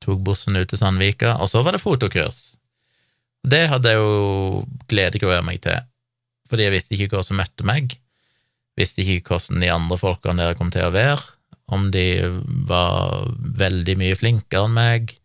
Tok 0.04 0.20
bussen 0.28 0.60
ut 0.60 0.68
til 0.68 0.80
Sandvika, 0.80 1.38
og 1.40 1.48
så 1.52 1.64
var 1.64 1.76
det 1.76 1.84
fotokurs. 1.84 2.58
Det 3.48 3.68
hadde 3.72 3.94
jeg 3.94 4.02
jo 4.02 4.66
gledegruet 4.92 5.46
meg 5.48 5.62
til, 5.64 5.80
fordi 6.52 6.68
jeg 6.68 6.76
visste 6.76 6.98
ikke 6.98 7.16
hva 7.16 7.24
som 7.24 7.40
møtte 7.40 7.68
meg. 7.68 7.96
Visste 8.80 9.04
ikke 9.04 9.38
hvordan 9.38 9.64
de 9.64 9.72
andre 9.72 10.00
folkene 10.00 10.50
der 10.50 10.60
kom 10.60 10.72
til 10.74 10.88
å 10.88 10.96
være, 10.96 11.24
om 11.72 11.88
de 11.94 12.06
var 12.68 13.30
veldig 13.40 13.96
mye 14.02 14.20
flinkere 14.20 14.68
enn 14.68 14.76
meg. 14.76 15.16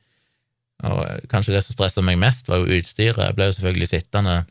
Og 0.85 1.27
kanskje 1.33 1.57
det 1.57 1.65
som 1.65 1.75
stressa 1.75 2.03
meg 2.05 2.21
mest, 2.21 2.47
var 2.51 2.63
jo 2.63 2.79
utstyret. 2.79 3.23
Jeg 3.25 3.37
ble 3.39 3.49
jo 3.49 3.57
selvfølgelig 3.57 3.91
sittende 3.91 4.43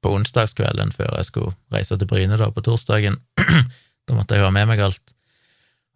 på 0.00 0.12
onsdagskvelden 0.16 0.92
før 0.96 1.16
jeg 1.18 1.28
skulle 1.28 1.54
reise 1.74 1.96
til 1.98 2.08
Bryne 2.08 2.38
da 2.40 2.50
på 2.52 2.64
torsdagen. 2.64 3.18
da 4.06 4.16
måtte 4.16 4.36
jeg 4.36 4.46
ha 4.46 4.52
med 4.54 4.70
meg 4.70 4.82
alt. 4.84 5.14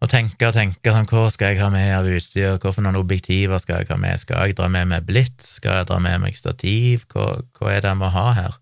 Og 0.03 0.11
tenke 0.11 0.49
og 0.49 0.53
tenke 0.57 0.91
sånn, 0.91 1.07
hva 1.09 1.29
skal 1.33 1.53
jeg 1.53 1.63
ha 1.63 1.69
med 1.73 1.89
av 1.95 2.07
utstyr, 2.11 2.57
hva 2.59 2.73
for 2.75 2.83
noen 2.83 2.99
objektiver 2.99 3.61
skal 3.63 3.81
jeg 3.81 3.89
ha 3.93 3.97
med, 3.99 4.19
skal 4.21 4.43
jeg 4.43 4.57
dra 4.59 4.67
med 4.69 4.91
meg 4.91 5.07
blits, 5.07 5.55
skal 5.61 5.79
jeg 5.79 5.89
dra 5.89 6.01
med 6.03 6.19
meg 6.25 6.37
stativ, 6.37 7.07
hva, 7.13 7.39
hva 7.55 7.71
er 7.71 7.81
det 7.81 7.93
jeg 7.93 8.01
må 8.01 8.11
ha 8.13 8.25
her? 8.35 8.59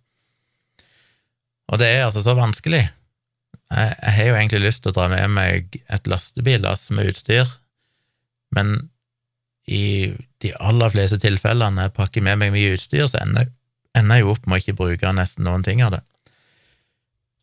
Og 1.74 1.82
det 1.82 1.90
er 1.90 2.06
altså 2.06 2.22
så 2.22 2.36
vanskelig. 2.38 2.86
Jeg, 3.74 3.92
jeg 3.98 4.16
har 4.20 4.30
jo 4.30 4.38
egentlig 4.38 4.64
lyst 4.68 4.84
til 4.86 4.94
å 4.94 4.98
dra 5.00 5.10
med 5.12 5.34
meg 5.34 5.80
et 5.82 6.10
lastebillass 6.12 6.92
med 6.94 7.12
utstyr, 7.12 7.50
men 8.54 8.76
i 9.66 10.14
de 10.44 10.52
aller 10.60 10.92
fleste 10.94 11.18
tilfellene 11.24 11.88
jeg 11.88 11.96
pakker 11.98 12.24
med 12.24 12.40
meg 12.42 12.54
mye 12.54 12.76
utstyr, 12.78 13.08
så 13.10 13.24
ender 13.24 13.48
jeg 13.48 13.56
ender 13.98 14.22
jo 14.22 14.34
opp 14.34 14.48
med 14.48 14.58
å 14.58 14.64
ikke 14.64 14.78
bruke 14.78 15.14
nesten 15.16 15.46
noen 15.48 15.66
ting 15.66 15.84
av 15.86 15.96
det. 15.96 16.02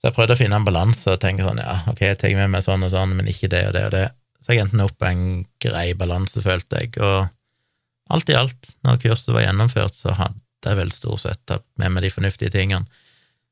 Så 0.01 0.09
jeg 0.09 0.17
prøvde 0.17 0.37
å 0.37 0.41
finne 0.41 0.57
en 0.57 0.65
balanse 0.65 1.13
og 1.13 1.21
tenke 1.21 1.45
sånn, 1.45 1.61
ja, 1.61 1.83
ok, 1.91 2.01
jeg 2.07 2.19
tar 2.23 2.33
med 2.39 2.55
meg 2.55 2.65
sånn 2.65 2.87
og 2.87 2.93
sånn, 2.95 3.13
men 3.19 3.29
ikke 3.29 3.51
det 3.53 3.67
og 3.69 3.75
det 3.77 3.85
og 3.91 3.93
det. 3.95 4.07
Så 4.41 4.55
jeg 4.55 4.65
endte 4.65 4.87
opp 4.87 5.05
en 5.05 5.25
grei 5.61 5.91
balanse, 5.99 6.41
følte 6.41 6.81
jeg, 6.81 6.95
og 7.05 7.29
alt 8.11 8.33
i 8.33 8.39
alt, 8.39 8.71
når 8.87 9.03
kurset 9.05 9.35
var 9.37 9.45
gjennomført, 9.45 9.99
så 10.01 10.15
hadde 10.17 10.73
jeg 10.73 10.79
vel 10.81 10.95
stort 10.95 11.23
sett 11.27 11.43
tatt 11.49 11.67
med 11.81 11.93
meg 11.95 12.07
de 12.07 12.13
fornuftige 12.15 12.53
tingene. 12.55 12.89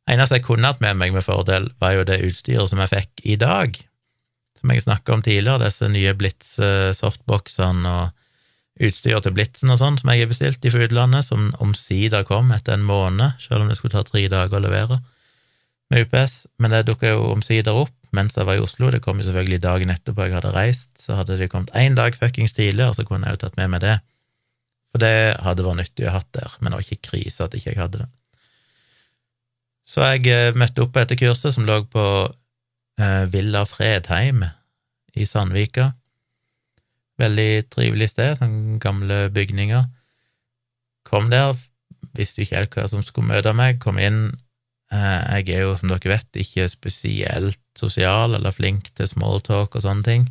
Eneste 0.08 0.38
jeg 0.38 0.46
kunne 0.46 0.70
hatt 0.70 0.80
med 0.80 0.96
meg 0.96 1.12
med 1.12 1.26
fordel, 1.26 1.68
var 1.82 1.98
jo 1.98 2.06
det 2.08 2.22
utstyret 2.24 2.70
som 2.70 2.80
jeg 2.80 2.94
fikk 2.94 3.26
i 3.28 3.36
dag, 3.40 3.76
som 4.58 4.72
jeg 4.72 4.86
snakka 4.86 5.14
om 5.14 5.22
tidligere, 5.22 5.68
disse 5.68 5.88
nye 5.92 6.14
Blitz-softboxene 6.16 7.92
og 7.92 8.17
utstyr 8.78 9.20
til 9.22 9.34
Blitzen 9.34 9.72
og 9.72 9.80
sånn 9.80 9.98
som 9.98 10.10
jeg 10.12 10.24
har 10.24 10.30
bestilt 10.30 10.64
fra 10.64 10.86
utlandet, 10.86 11.26
som 11.26 11.50
omsider 11.62 12.26
kom 12.28 12.52
etter 12.54 12.76
en 12.76 12.86
måned, 12.86 13.38
selv 13.42 13.64
om 13.64 13.70
det 13.70 13.78
skulle 13.78 13.96
ta 13.96 14.04
tre 14.06 14.26
dager 14.30 14.58
å 14.58 14.64
levere 14.64 15.00
med 15.90 16.06
UPS. 16.06 16.44
Men 16.60 16.74
det 16.74 16.84
dukka 16.88 17.14
jo 17.14 17.30
omsider 17.32 17.76
opp 17.76 17.94
mens 18.16 18.38
jeg 18.38 18.48
var 18.48 18.56
i 18.56 18.62
Oslo. 18.64 18.90
Det 18.92 19.02
kom 19.04 19.20
jo 19.20 19.26
selvfølgelig 19.26 19.60
dagen 19.64 19.92
etterpå 19.92 20.28
jeg 20.28 20.38
hadde 20.38 20.54
reist. 20.54 20.92
Så 21.00 21.18
hadde 21.18 21.36
det 21.40 21.50
kommet 21.52 21.74
én 21.76 21.98
dag 21.98 22.16
fuckings 22.16 22.56
tidligere, 22.56 22.94
så 22.96 23.04
kunne 23.08 23.28
jeg 23.28 23.36
jo 23.36 23.42
tatt 23.44 23.58
med 23.60 23.72
meg 23.74 23.84
det. 23.84 23.98
For 24.92 25.02
det 25.02 25.36
hadde 25.44 25.66
vært 25.66 25.82
nyttig 25.82 26.06
å 26.06 26.14
ha 26.14 26.22
hatt 26.22 26.30
der, 26.36 26.54
men 26.60 26.72
det 26.72 26.78
var 26.78 26.86
ikke 26.86 27.10
krise 27.10 27.44
at 27.44 27.56
ikke 27.56 27.74
jeg 27.74 27.80
hadde 27.82 28.04
det. 28.04 28.08
Så 29.88 30.04
jeg 30.04 30.28
eh, 30.32 30.56
møtte 30.56 30.84
opp 30.84 30.96
etter 31.00 31.16
kurset, 31.16 31.54
som 31.56 31.66
lå 31.68 31.80
på 31.92 32.04
eh, 33.00 33.24
Villa 33.32 33.64
Fredheim 33.68 34.44
i 35.16 35.28
Sandvika. 35.28 35.92
Veldig 37.18 37.52
trivelig 37.72 38.12
sted, 38.12 38.38
sånne 38.38 38.78
gamle 38.82 39.24
bygninger. 39.34 39.86
Kom 41.08 41.30
der, 41.32 41.56
visste 42.16 42.44
ikke 42.44 42.60
helt 42.60 42.76
hva 42.76 42.86
som 42.90 43.02
skulle 43.02 43.30
møte 43.32 43.54
meg, 43.56 43.80
kom 43.82 43.98
inn. 44.02 44.28
Eh, 44.94 45.40
jeg 45.40 45.56
er 45.56 45.66
jo, 45.66 45.74
som 45.78 45.90
dere 45.90 46.14
vet, 46.14 46.28
ikke 46.44 46.68
spesielt 46.70 47.60
sosial 47.78 48.36
eller 48.38 48.54
flink 48.54 48.92
til 48.96 49.10
smalltalk 49.10 49.74
og 49.74 49.84
sånne 49.84 50.06
ting. 50.06 50.28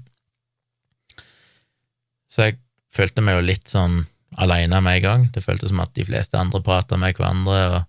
Så 2.32 2.50
jeg 2.50 2.60
følte 2.94 3.24
meg 3.24 3.38
jo 3.38 3.50
litt 3.50 3.70
sånn 3.72 4.01
aleine 4.38 4.79
med 4.84 5.00
en 5.00 5.06
gang. 5.06 5.27
Det 5.34 5.44
føltes 5.44 5.72
som 5.72 5.84
at 5.84 5.94
de 5.96 6.06
fleste 6.08 6.39
andre 6.39 6.63
prata 6.63 7.00
med 7.00 7.15
hverandre. 7.17 7.62
og 7.75 7.86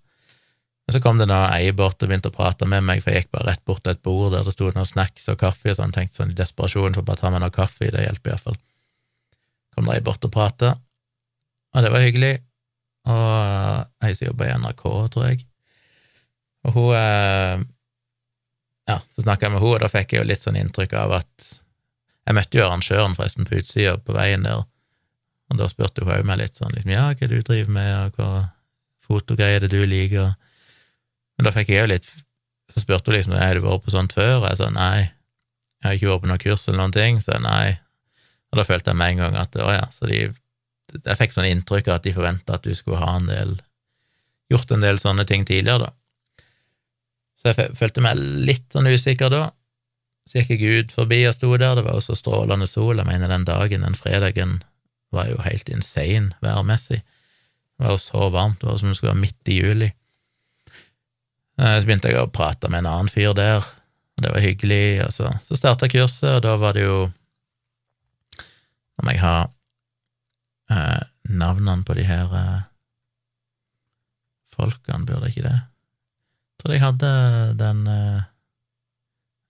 men 0.88 0.94
så 0.96 1.00
kom 1.04 1.18
det 1.20 1.26
da 1.28 1.50
ei 1.52 1.68
bort 1.76 2.00
og 2.00 2.08
begynte 2.08 2.30
å 2.30 2.32
prate 2.32 2.64
med 2.64 2.80
meg, 2.80 3.02
for 3.04 3.12
jeg 3.12 3.26
gikk 3.26 3.34
bare 3.36 3.50
rett 3.50 3.60
bort 3.68 3.82
til 3.84 3.92
et 3.92 4.00
bord 4.00 4.30
der 4.32 4.46
det 4.46 4.54
sto 4.54 4.70
noen 4.72 4.88
snacks 4.88 5.26
og 5.28 5.36
kaffe, 5.42 5.68
og 5.68 5.76
sånn, 5.76 5.92
tenkte 5.92 6.22
sånn 6.22 6.32
i 6.32 6.38
desperasjon 6.38 6.96
for 6.96 7.04
bare 7.04 7.20
ta 7.20 7.32
meg 7.34 7.42
noe 7.42 7.52
kaffe, 7.52 7.90
det 7.92 8.06
hjelper 8.06 8.32
iallfall. 8.32 8.56
Kom 9.78 9.86
de 9.86 10.00
bort 10.02 10.24
og 10.26 10.32
prata, 10.34 10.72
og 11.70 11.84
det 11.84 11.90
var 11.94 12.02
hyggelig, 12.02 12.32
og 13.06 13.84
ei 14.02 14.16
som 14.18 14.26
jobba 14.26 14.48
i 14.48 14.56
NRK, 14.58 14.82
tror 15.14 15.28
jeg, 15.28 15.44
og 16.66 16.74
hun 16.74 16.96
eh, 16.98 17.62
Ja, 18.90 18.96
så 19.14 19.22
snakka 19.22 19.46
jeg 19.46 19.54
med 19.54 19.62
hun, 19.62 19.76
og 19.76 19.84
da 19.84 19.90
fikk 19.92 20.16
jeg 20.16 20.24
jo 20.24 20.26
litt 20.26 20.42
sånn 20.42 20.58
inntrykk 20.58 20.96
av 20.98 21.14
at 21.20 21.46
Jeg 22.26 22.36
møtte 22.40 22.58
jo 22.58 22.64
arrangøren 22.66 23.14
forresten 23.14 23.46
på 23.46 23.60
utsida 23.60 23.94
på 24.02 24.18
veien 24.18 24.48
der, 24.48 24.66
og 25.46 25.62
da 25.62 25.70
spurte 25.70 26.02
hun 26.02 26.16
òg 26.16 26.26
meg 26.26 26.42
litt 26.42 26.58
sånn 26.58 26.74
liksom, 26.74 26.96
ja, 26.98 27.06
hva 27.14 27.30
du 27.30 27.38
driver 27.38 27.74
med, 27.78 27.94
og 27.94 28.18
hva 28.18 28.30
fotogreier 29.06 29.62
det 29.62 29.70
du 29.76 29.84
liker, 29.86 30.34
men 31.38 31.46
da 31.46 31.54
fikk 31.54 31.70
jeg 31.70 31.84
jo 31.84 31.92
litt 31.94 32.14
Så 32.74 32.82
spurte 32.82 33.12
hun 33.12 33.20
liksom 33.20 33.38
har 33.38 33.54
du 33.54 33.62
vært 33.62 33.86
på 33.86 33.94
sånt 33.94 34.12
før, 34.12 34.40
og 34.42 34.50
jeg 34.50 34.58
sa 34.58 34.74
nei, 34.74 35.12
jeg 35.78 35.86
har 35.86 36.00
ikke 36.00 36.10
vært 36.16 36.24
på 36.26 36.32
noe 36.34 36.42
kurs 36.42 36.66
eller 36.66 36.82
noen 36.82 36.98
ting, 36.98 37.22
så 37.22 37.38
nei. 37.38 37.78
Og 38.52 38.60
da 38.60 38.64
følte 38.64 38.92
jeg 38.92 39.00
med 39.00 39.14
en 39.14 39.22
gang 39.24 39.38
at 39.40 39.56
å 39.60 39.70
ja, 39.72 39.86
så 39.92 40.08
de 40.10 40.28
Jeg 41.04 41.18
fikk 41.20 41.34
sånn 41.34 41.44
inntrykk 41.50 41.90
av 41.90 41.98
at 41.98 42.06
de 42.06 42.14
forventa 42.16 42.56
at 42.56 42.64
du 42.64 42.72
skulle 42.74 43.00
ha 43.02 43.16
en 43.18 43.28
del 43.28 43.58
Gjort 44.48 44.70
en 44.72 44.80
del 44.80 44.96
sånne 44.96 45.26
ting 45.28 45.42
tidligere, 45.44 45.90
da. 45.90 46.46
Så 47.36 47.50
jeg 47.50 47.74
følte 47.76 48.00
meg 48.00 48.16
litt 48.16 48.64
sånn 48.72 48.88
usikker 48.88 49.28
da. 49.28 49.42
Så 50.24 50.40
gikk 50.40 50.54
jeg 50.54 50.80
ut 50.80 50.94
forbi 50.96 51.18
og 51.28 51.34
sto 51.36 51.50
der, 51.52 51.76
det 51.76 51.84
var 51.84 51.98
jo 51.98 52.04
så 52.06 52.16
strålende 52.16 52.64
sol, 52.68 52.96
jeg 52.96 53.08
mener 53.08 53.28
den 53.28 53.44
dagen, 53.48 53.84
den 53.84 53.96
fredagen, 53.96 54.58
var 55.12 55.28
jo 55.28 55.38
helt 55.44 55.68
insane 55.72 56.32
værmessig. 56.44 57.00
Det 57.00 57.84
var 57.84 57.94
jo 57.94 58.00
så 58.02 58.30
varmt, 58.32 58.58
det 58.60 58.68
var 58.68 58.80
som 58.80 58.88
om 58.88 58.92
det 58.92 58.98
skulle 58.98 59.12
være 59.14 59.22
midt 59.22 59.52
i 59.52 59.58
juli. 59.60 59.90
Eh, 61.58 61.76
så 61.78 61.88
begynte 61.88 62.12
jeg 62.12 62.20
å 62.20 62.32
prate 62.32 62.68
med 62.68 62.82
en 62.82 62.90
annen 62.90 63.12
fyr 63.12 63.32
der, 63.36 63.64
og 63.64 64.24
det 64.24 64.32
var 64.34 64.44
hyggelig. 64.44 64.82
Og 65.06 65.14
så, 65.14 65.32
så 65.46 65.56
starta 65.58 65.88
kurset, 65.90 66.28
og 66.36 66.42
da 66.44 66.56
var 66.60 66.76
det 66.76 66.84
jo 66.84 67.06
Nå 68.98 69.06
må 69.06 69.14
jeg 69.14 69.22
ha 69.22 69.36
eh, 70.74 71.04
navnene 71.30 71.86
på 71.86 71.94
de 71.98 72.06
her 72.08 72.32
eh, 72.34 72.66
folkene, 74.58 75.06
burde 75.06 75.28
jeg 75.28 75.36
ikke 75.38 75.46
det? 75.46 75.58
Jeg 75.58 76.62
tror 76.62 76.74
jeg 76.74 76.82
hadde 76.82 77.12
den 77.60 77.86
eh, 77.92 78.26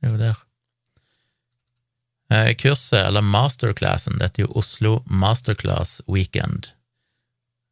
Jo, 0.05 0.13
der. 0.21 0.45
Eh, 2.31 2.53
kurset, 2.61 3.01
eller 3.07 3.25
masterclassen, 3.25 4.19
dette 4.21 4.43
er 4.43 4.47
jo 4.47 4.61
Oslo 4.61 4.99
Masterclass 5.09 6.03
Weekend, 6.07 6.75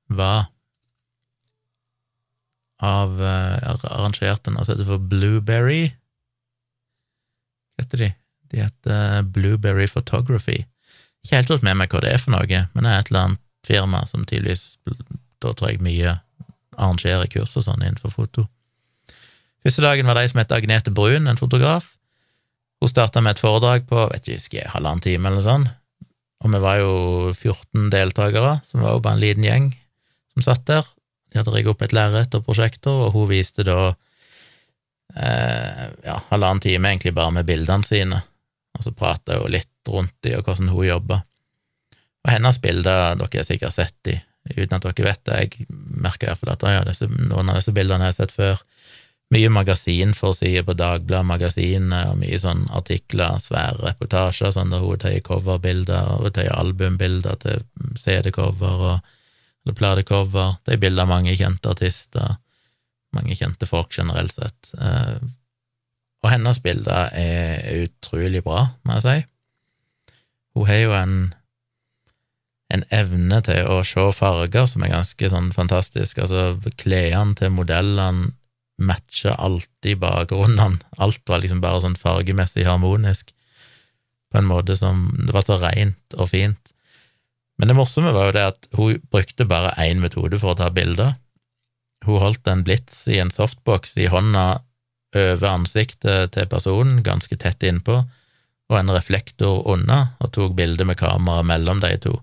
var 0.08 0.48
av 2.80 3.20
eh, 3.20 3.68
arrangerte 3.92 4.52
noe 4.52 4.64
som 4.64 4.74
heter 4.74 4.88
for 4.88 5.04
Blueberry. 5.12 5.90
Hva 7.76 7.84
heter 7.84 8.02
de? 8.02 8.10
De 8.48 8.64
heter 8.64 9.28
Blueberry 9.36 9.86
Photography. 9.90 10.64
Ikke 11.26 11.40
helt 11.40 11.50
fått 11.50 11.64
med 11.66 11.74
meg 11.80 11.90
hva 11.90 12.04
det 12.04 12.12
er 12.14 12.22
for 12.22 12.36
noe, 12.36 12.60
men 12.70 12.86
det 12.86 12.92
er 12.92 13.00
et 13.02 13.10
eller 13.10 13.24
annet 13.24 13.42
firma 13.66 14.04
som 14.06 14.22
tydeligvis 14.22 14.76
Da 15.42 15.50
tror 15.50 15.72
jeg 15.72 15.82
mye 15.82 16.12
arrangerer 16.76 17.26
kurs 17.32 17.56
og 17.58 17.64
sånn 17.64 17.82
innenfor 17.82 18.12
foto. 18.12 18.44
Første 19.64 19.82
dagen 19.82 20.06
var 20.06 20.20
de 20.20 20.28
som 20.30 20.38
het 20.38 20.52
Agnete 20.54 20.92
Brun, 20.94 21.26
en 21.26 21.40
fotograf. 21.40 21.88
Hun 22.80 22.92
starta 22.92 23.22
med 23.24 23.34
et 23.34 23.42
foredrag 23.42 23.88
på 23.88 24.04
vet 24.12 24.28
ikke, 24.30 24.68
halvannen 24.70 25.02
time 25.02 25.30
eller 25.32 25.42
sånt, 25.42 25.72
og 26.44 26.52
vi 26.52 26.60
var 26.62 26.78
jo 26.78 26.92
14 27.32 27.88
deltakere, 27.90 28.58
som 28.62 28.84
var 28.84 28.94
jo 28.94 29.02
bare 29.02 29.18
en 29.18 29.24
liten 29.24 29.46
gjeng 29.46 29.70
som 30.36 30.44
satt 30.44 30.66
der. 30.68 30.86
De 31.32 31.40
hadde 31.40 31.54
rigget 31.54 31.72
opp 31.72 31.82
et 31.82 31.96
lerret 31.96 32.36
og 32.36 32.44
prosjektor, 32.46 33.08
og 33.08 33.16
hun 33.16 33.30
viste 33.32 33.64
da 33.66 33.80
eh, 35.16 35.86
ja, 36.04 36.20
halvannen 36.30 36.62
time 36.62 36.92
egentlig 36.92 37.16
bare 37.16 37.34
med 37.38 37.48
bildene 37.48 37.88
sine, 37.88 38.20
og 38.76 38.84
så 38.84 38.92
prata 38.94 39.40
hun 39.40 39.52
litt 39.54 39.90
rundt 39.90 40.14
de 40.26 40.36
og 40.38 40.46
hvordan 40.46 40.72
hun 40.74 40.88
jobber. 40.88 41.24
Og 42.26 42.32
hennes 42.32 42.60
bilder 42.62 43.18
dere 43.18 43.40
har 43.40 43.48
sikkert 43.48 43.76
sett 43.76 43.96
de, 44.06 44.18
uten 44.56 44.76
at 44.78 44.86
dere 44.86 45.08
vet 45.08 45.24
det. 45.28 45.40
Jeg 45.42 45.66
merker 46.06 46.30
iallfall 46.30 46.54
at 46.54 46.68
ja, 46.70 46.84
disse, 46.86 47.08
noen 47.10 47.50
av 47.50 47.60
disse 47.60 47.74
bildene 47.74 48.06
jeg 48.06 48.14
har 48.14 48.14
jeg 48.14 48.20
sett 48.20 48.36
før. 48.36 48.62
Mye 49.34 49.50
magasinforsider 49.50 50.62
på 50.66 50.76
Dagbladet 50.78 51.26
Magasin, 51.26 51.90
og 51.90 52.20
mye 52.20 52.38
sånn 52.38 52.68
artikler, 52.70 53.40
svære 53.42 53.82
reportasjer, 53.82 54.52
sånn 54.54 54.70
der 54.74 54.84
hun 54.84 55.00
tar 55.02 55.16
coverbilder, 55.26 56.12
og 56.14 56.28
hun 56.28 56.36
tar 56.36 56.52
albumbilder 56.54 57.40
til 57.42 57.64
CD-cover 57.98 58.84
og 58.92 59.12
eller 59.66 59.74
platecover. 59.74 60.54
Det 60.64 60.76
er 60.76 60.82
bilder 60.82 61.02
av 61.02 61.10
mange 61.10 61.34
kjente 61.34 61.72
artister, 61.72 62.36
mange 63.16 63.34
kjente 63.34 63.66
folk 63.66 63.90
generelt 63.98 64.36
sett. 64.36 64.70
Og 66.26 66.32
hennes 66.32 66.58
bilder 66.58 67.12
er 67.14 67.84
utrolig 67.84 68.42
bra, 68.42 68.72
må 68.82 68.98
jeg 68.98 69.04
si. 69.04 69.18
Hun 70.56 70.66
har 70.66 70.80
jo 70.80 70.94
en, 70.98 71.12
en 72.74 72.82
evne 72.90 73.38
til 73.46 73.68
å 73.70 73.76
se 73.86 74.08
farger 74.16 74.66
som 74.66 74.82
er 74.82 74.90
ganske 74.96 75.30
sånn 75.30 75.52
fantastisk. 75.54 76.18
Altså, 76.24 76.72
klærne 76.82 77.38
til 77.38 77.54
modellene 77.54 78.32
matcher 78.82 79.38
alltid 79.38 80.00
bakgrunnene. 80.02 80.82
Alt 80.98 81.22
var 81.30 81.44
liksom 81.44 81.62
bare 81.62 81.84
sånn 81.84 81.98
fargemessig 82.00 82.66
harmonisk, 82.66 83.30
på 84.32 84.40
en 84.40 84.48
måte 84.50 84.74
som 84.74 85.06
Det 85.22 85.32
var 85.32 85.46
så 85.46 85.60
rent 85.62 86.16
og 86.18 86.32
fint. 86.32 86.72
Men 87.56 87.70
det 87.70 87.76
morsomme 87.78 88.10
var 88.12 88.28
jo 88.28 88.34
det 88.36 88.46
at 88.50 88.66
hun 88.76 88.98
brukte 89.14 89.46
bare 89.48 89.76
én 89.80 90.02
metode 90.02 90.42
for 90.42 90.52
å 90.52 90.58
ta 90.58 90.72
bilder. 90.74 91.14
Hun 92.04 92.20
holdt 92.20 92.50
en 92.50 92.66
blits 92.66 93.06
i 93.08 93.20
en 93.22 93.30
softbox 93.32 93.94
i 94.02 94.10
hånda 94.12 94.65
over 95.16 95.48
ansiktet 95.50 96.34
til 96.36 96.48
personen, 96.50 97.02
ganske 97.06 97.36
tett 97.40 97.64
innpå, 97.66 98.00
og 98.66 98.78
en 98.78 98.92
reflektor 98.94 99.62
unna, 99.70 100.16
og 100.20 100.32
tok 100.34 100.56
bilde 100.58 100.86
med 100.88 100.98
kamera 100.98 101.44
mellom 101.46 101.80
de 101.82 101.92
to, 102.02 102.14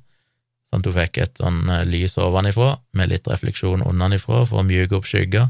sånn 0.69 0.83
at 0.83 0.89
hun 0.89 0.97
fikk 0.97 1.19
et 1.23 1.41
sånn 1.41 1.61
eh, 1.71 1.85
lys 1.87 2.17
ovenifra 2.21 2.75
med 2.97 3.11
litt 3.13 3.29
refleksjon 3.29 3.85
unnanifra 3.87 4.43
for 4.49 4.61
å 4.61 4.67
mjuke 4.67 4.97
opp 4.99 5.07
skygger. 5.07 5.47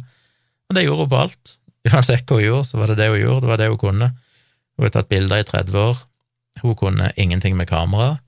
Og 0.70 0.78
det 0.78 0.86
gjorde 0.86 1.08
hun 1.08 1.14
på 1.14 1.22
alt. 1.24 1.56
Uansett 1.90 2.28
hva 2.28 2.40
hun 2.40 2.46
gjorde, 2.46 2.68
så 2.70 2.82
var 2.82 2.92
det 2.92 3.00
det 3.02 3.10
hun 3.12 3.22
gjorde, 3.22 3.46
det 3.46 3.52
var 3.52 3.62
det 3.62 3.70
hun 3.72 3.82
kunne. 3.82 4.12
Hun 4.78 4.86
har 4.88 4.94
tatt 4.94 5.10
bilder 5.10 5.42
i 5.42 5.48
30 5.48 5.80
år. 5.80 6.04
Hun 6.62 6.78
kunne 6.78 7.10
ingenting 7.20 7.58
med 7.58 7.70
kamera. 7.72 8.20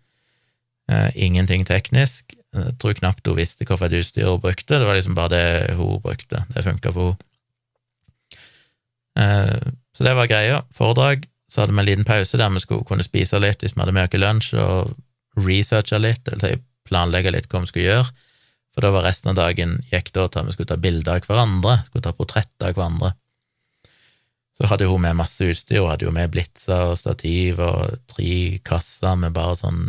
Eh, 0.91 1.11
ingenting 1.27 1.65
teknisk. 1.67 2.35
Jeg 2.55 2.75
tror 2.79 2.95
knapt 2.97 3.27
hun 3.27 3.37
visste 3.37 3.67
hvilket 3.67 3.95
utstyr 3.99 4.29
hun 4.31 4.41
brukte, 4.41 4.79
det 4.79 4.87
var 4.87 4.95
liksom 4.95 5.15
bare 5.17 5.33
det 5.35 5.75
hun 5.75 6.01
brukte. 6.01 6.45
Det 6.53 6.65
funka 6.65 6.93
for 6.95 7.13
henne. 7.13 7.31
Eh, 9.19 9.71
så 9.95 10.03
det 10.03 10.15
var 10.17 10.29
greia. 10.31 10.61
Foredrag. 10.75 11.25
Så 11.51 11.61
hadde 11.61 11.75
vi 11.75 11.83
en 11.83 11.87
liten 11.87 12.07
pause 12.07 12.37
der 12.37 12.51
vi 12.51 12.63
skulle 12.63 12.87
kunne 12.87 13.05
spise 13.05 13.39
litt 13.39 13.61
hvis 13.63 13.75
vi 13.75 13.83
hadde 13.83 13.93
med 13.95 14.09
oss 14.09 14.19
lunsj, 14.19 14.53
og 14.59 14.95
researche 15.45 15.99
litt, 16.01 16.27
eller 16.31 16.59
planlegge 16.87 17.31
litt 17.31 17.47
hva 17.51 17.61
vi 17.63 17.71
skulle 17.71 17.89
gjøre. 17.89 18.07
For 18.75 18.83
da 18.83 18.91
var 18.91 19.05
resten 19.07 19.31
av 19.31 19.37
dagen 19.39 19.77
gikk 19.91 20.11
da 20.15 20.25
til 20.27 20.41
at 20.41 20.49
vi 20.49 20.55
skulle 20.55 20.71
ta 20.73 20.79
bilder 20.81 21.21
av 21.21 21.29
hverandre, 21.29 21.77
skulle 21.87 22.03
ta 22.03 22.15
portretter 22.15 22.71
av 22.71 22.75
hverandre. 22.75 23.13
Så 24.55 24.67
hadde 24.71 24.87
hun 24.87 25.03
med 25.03 25.17
masse 25.19 25.47
utstyr, 25.47 25.81
hun 25.83 25.91
hadde 25.91 26.07
jo 26.07 26.15
med 26.15 26.31
blitser 26.31 26.91
og 26.91 26.99
stativ 26.99 27.59
og 27.63 27.95
tre 28.11 28.35
kasser 28.67 29.15
med 29.19 29.35
bare 29.35 29.57
sånn 29.59 29.81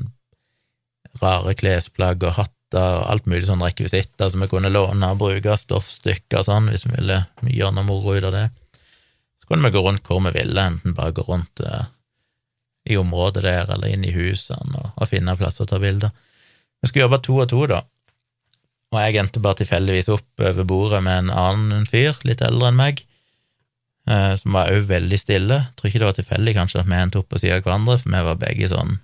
rare 1.22 1.54
klesplagg 1.58 2.22
og 2.26 2.36
hatter 2.38 2.98
og 2.98 3.04
alt 3.12 3.28
mulig 3.30 3.46
sånn 3.48 3.62
rekvisitter 3.62 4.30
som 4.30 4.42
vi 4.42 4.50
kunne 4.50 4.72
låne 4.72 5.12
og 5.14 5.20
bruke, 5.22 5.54
stoffstykker 5.58 6.42
og 6.42 6.48
sånn, 6.48 6.70
hvis 6.72 6.86
vi 6.88 6.96
ville 6.96 7.20
gjøre 7.46 7.76
noe 7.78 7.86
moro 7.86 8.16
ut 8.18 8.26
av 8.26 8.34
det. 8.34 8.46
Kunne 9.46 9.68
vi 9.68 9.74
gå 9.76 9.82
rundt 9.82 10.06
hvor 10.06 10.22
vi 10.24 10.32
ville, 10.34 10.62
enten 10.62 10.94
bare 10.96 11.14
gå 11.14 11.24
rundt 11.26 11.62
uh, 11.62 11.86
i 12.86 12.96
området 12.98 13.44
der 13.46 13.70
eller 13.74 13.90
inn 13.90 14.06
i 14.06 14.14
husene 14.14 14.78
og, 14.78 14.94
og 14.94 15.10
finne 15.10 15.36
plasser 15.38 15.66
å 15.66 15.70
ta 15.70 15.78
bilder. 15.82 16.14
Vi 16.82 16.90
skulle 16.90 17.06
jobbe 17.06 17.22
to 17.24 17.38
og 17.42 17.48
to, 17.50 17.62
da, 17.70 17.82
og 18.94 19.02
jeg 19.02 19.18
endte 19.20 19.42
bare 19.42 19.60
tilfeldigvis 19.60 20.10
opp 20.14 20.42
over 20.46 20.66
bordet 20.68 21.02
med 21.04 21.24
en 21.24 21.32
annen 21.34 21.86
fyr, 21.90 22.18
litt 22.28 22.42
eldre 22.44 22.70
enn 22.70 22.78
meg, 22.78 23.02
uh, 24.10 24.34
som 24.38 24.54
var 24.56 24.70
òg 24.74 24.86
veldig 24.90 25.18
stille. 25.20 25.60
Jeg 25.64 25.74
tror 25.78 25.90
ikke 25.90 26.02
det 26.02 26.10
var 26.10 26.20
tilfeldig, 26.20 26.54
kanskje, 26.60 26.82
at 26.82 26.90
vi 26.90 27.00
endte 27.00 27.22
opp 27.22 27.28
på 27.32 27.42
sida 27.42 27.58
av 27.58 27.66
hverandre, 27.66 27.98
for 28.02 28.14
vi 28.14 28.22
var 28.30 28.40
begge 28.42 28.70
sånn 28.72 28.96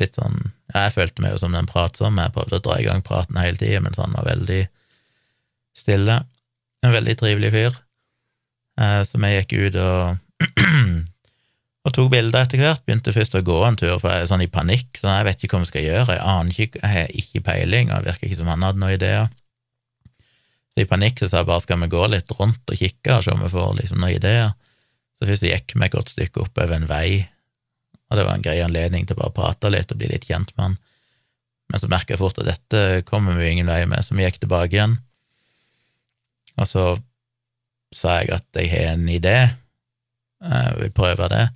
litt 0.00 0.16
sånn 0.16 0.38
Jeg 0.72 0.92
følte 0.94 1.20
meg 1.20 1.34
jo 1.34 1.40
som 1.42 1.52
den 1.52 1.68
pratsomme, 1.68 2.24
jeg 2.24 2.32
prøvde 2.32 2.58
å 2.58 2.64
dra 2.64 2.78
i 2.80 2.86
gang 2.86 3.02
praten 3.04 3.36
hele 3.36 3.60
tida, 3.60 3.82
mens 3.84 4.00
han 4.00 4.14
var 4.16 4.24
veldig 4.24 4.62
stille. 5.76 6.22
En 6.82 6.94
veldig 6.94 7.16
trivelig 7.20 7.50
fyr. 7.52 7.76
Eh, 8.80 9.00
så 9.08 9.20
vi 9.20 9.32
gikk 9.34 9.56
ut 9.58 9.78
og, 9.82 10.46
og 11.84 11.94
tok 11.96 12.10
bilder 12.12 12.46
etter 12.46 12.62
hvert. 12.62 12.84
Begynte 12.86 13.14
først 13.14 13.36
å 13.38 13.44
gå 13.46 13.58
en 13.66 13.78
tur, 13.80 13.98
for 13.98 14.12
jeg 14.12 14.24
er 14.24 14.30
sånn 14.30 14.46
i 14.46 14.50
panikk, 14.52 14.96
så 15.00 15.18
jeg 15.18 15.28
vet 15.28 15.44
ikke 15.44 15.58
hva 15.58 15.66
vi 15.66 15.72
skal 15.72 15.86
gjøre. 15.88 16.16
Jeg 16.16 16.26
aner 16.34 16.64
ikke, 16.66 16.82
jeg 16.82 16.96
har 16.96 17.14
ikke 17.22 17.44
peiling, 17.50 17.92
og 17.92 18.08
virker 18.08 18.28
ikke 18.28 18.40
som 18.40 18.52
han 18.52 18.66
hadde 18.66 18.82
noen 18.82 18.96
ideer. 18.96 19.30
Så 20.72 20.84
i 20.84 20.88
panikk 20.88 21.20
så 21.20 21.28
sa 21.28 21.42
jeg 21.42 21.50
bare 21.50 21.64
skal 21.66 21.82
vi 21.82 21.92
gå 21.92 22.06
litt 22.08 22.32
rundt 22.38 22.72
og 22.72 22.80
kikke 22.80 23.18
og 23.18 23.26
se 23.26 23.34
om 23.34 23.44
vi 23.44 23.52
får 23.52 23.76
liksom 23.82 24.00
noen 24.00 24.16
ideer. 24.16 24.54
Så 25.20 25.28
først 25.28 25.44
gikk 25.44 25.76
vi 25.76 25.84
et 25.84 25.92
godt 25.92 26.14
stykke 26.14 26.46
oppover 26.46 26.78
en 26.78 26.88
vei 26.88 27.26
og 28.12 28.18
det 28.18 28.26
var 28.28 28.36
en 28.36 28.44
grei 28.44 28.58
anledning 28.60 29.06
til 29.08 29.16
å 29.16 29.22
bare 29.22 29.32
prate 29.32 29.70
litt 29.72 29.92
og 29.94 29.96
bli 30.02 30.10
litt 30.10 30.26
kjent 30.28 30.50
med 30.52 30.66
han. 30.66 30.74
Men 31.72 31.80
så 31.80 31.88
merka 31.88 32.12
jeg 32.12 32.20
fort 32.20 32.36
at 32.42 32.50
dette 32.50 33.00
kommer 33.08 33.38
vi 33.40 33.48
ingen 33.48 33.70
vei 33.72 33.86
med, 33.88 34.04
så 34.04 34.12
vi 34.12 34.26
gikk 34.26 34.42
tilbake 34.42 34.76
igjen. 34.76 34.98
Og 36.60 36.68
så 36.68 36.84
sa 37.96 38.20
jeg 38.20 38.32
at 38.34 38.58
jeg 38.58 38.70
har 38.72 38.94
en 38.94 39.08
idé, 39.10 39.36
jeg 40.42 40.76
vil 40.80 40.94
prøve 40.96 41.28
det. 41.30 41.46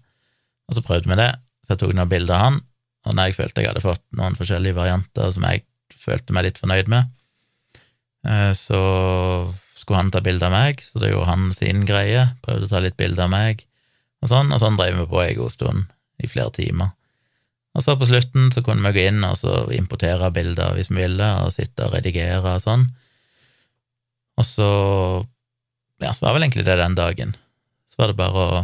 Og 0.69 0.77
så 0.77 0.83
prøvde 0.85 1.11
vi 1.11 1.19
det, 1.19 1.33
så 1.65 1.75
jeg 1.75 1.83
tok 1.83 1.95
noen 1.97 2.11
bilder 2.11 2.37
av 2.37 2.45
han, 2.45 2.59
og 3.07 3.15
når 3.15 3.31
jeg 3.31 3.39
følte 3.39 3.63
jeg 3.63 3.71
hadde 3.71 3.85
fått 3.85 4.03
noen 4.19 4.37
forskjellige 4.39 4.77
varianter 4.77 5.31
som 5.35 5.47
jeg 5.47 5.63
følte 6.03 6.35
meg 6.35 6.49
litt 6.49 6.59
fornøyd 6.59 6.91
med, 6.91 7.13
eh, 8.27 8.53
så 8.59 8.81
skulle 9.79 10.01
han 10.03 10.11
ta 10.15 10.23
bilde 10.25 10.47
av 10.47 10.55
meg, 10.55 10.83
så 10.83 11.03
det 11.03 11.13
gjorde 11.13 11.31
han 11.31 11.49
sin 11.55 11.85
greie, 11.87 12.29
prøvde 12.43 12.67
å 12.67 12.73
ta 12.73 12.83
litt 12.83 12.99
bilde 12.99 13.23
av 13.23 13.31
meg, 13.31 13.63
og 14.25 14.33
sånn, 14.33 14.51
og 14.51 14.63
sånn 14.63 14.79
drev 14.79 14.99
vi 14.99 15.09
på 15.11 15.23
en 15.23 15.39
god 15.39 15.55
stund 15.55 15.85
i 16.23 16.31
flere 16.31 16.55
timer. 16.57 16.95
Og 17.77 17.85
så 17.85 17.93
på 18.01 18.09
slutten 18.09 18.49
så 18.55 18.63
kunne 18.65 18.89
vi 18.89 18.97
gå 18.97 19.11
inn 19.11 19.25
og 19.29 19.37
så 19.37 19.67
importere 19.77 20.31
bilder 20.33 20.75
hvis 20.79 20.89
vi 20.91 21.03
ville, 21.03 21.29
og 21.45 21.53
sitte 21.53 21.87
og 21.87 21.93
redigere 21.93 22.57
og 22.57 22.63
sånn. 22.65 22.87
Og 24.41 24.47
så 24.49 24.71
Ja, 26.03 26.13
så 26.13 26.27
var 26.27 26.37
vel 26.37 26.47
egentlig 26.47 26.67
det 26.67 26.77
den 26.81 26.97
dagen. 26.99 27.37
Så 27.89 28.03
var 28.03 28.13
det 28.13 28.19
bare 28.21 28.47
å 28.47 28.63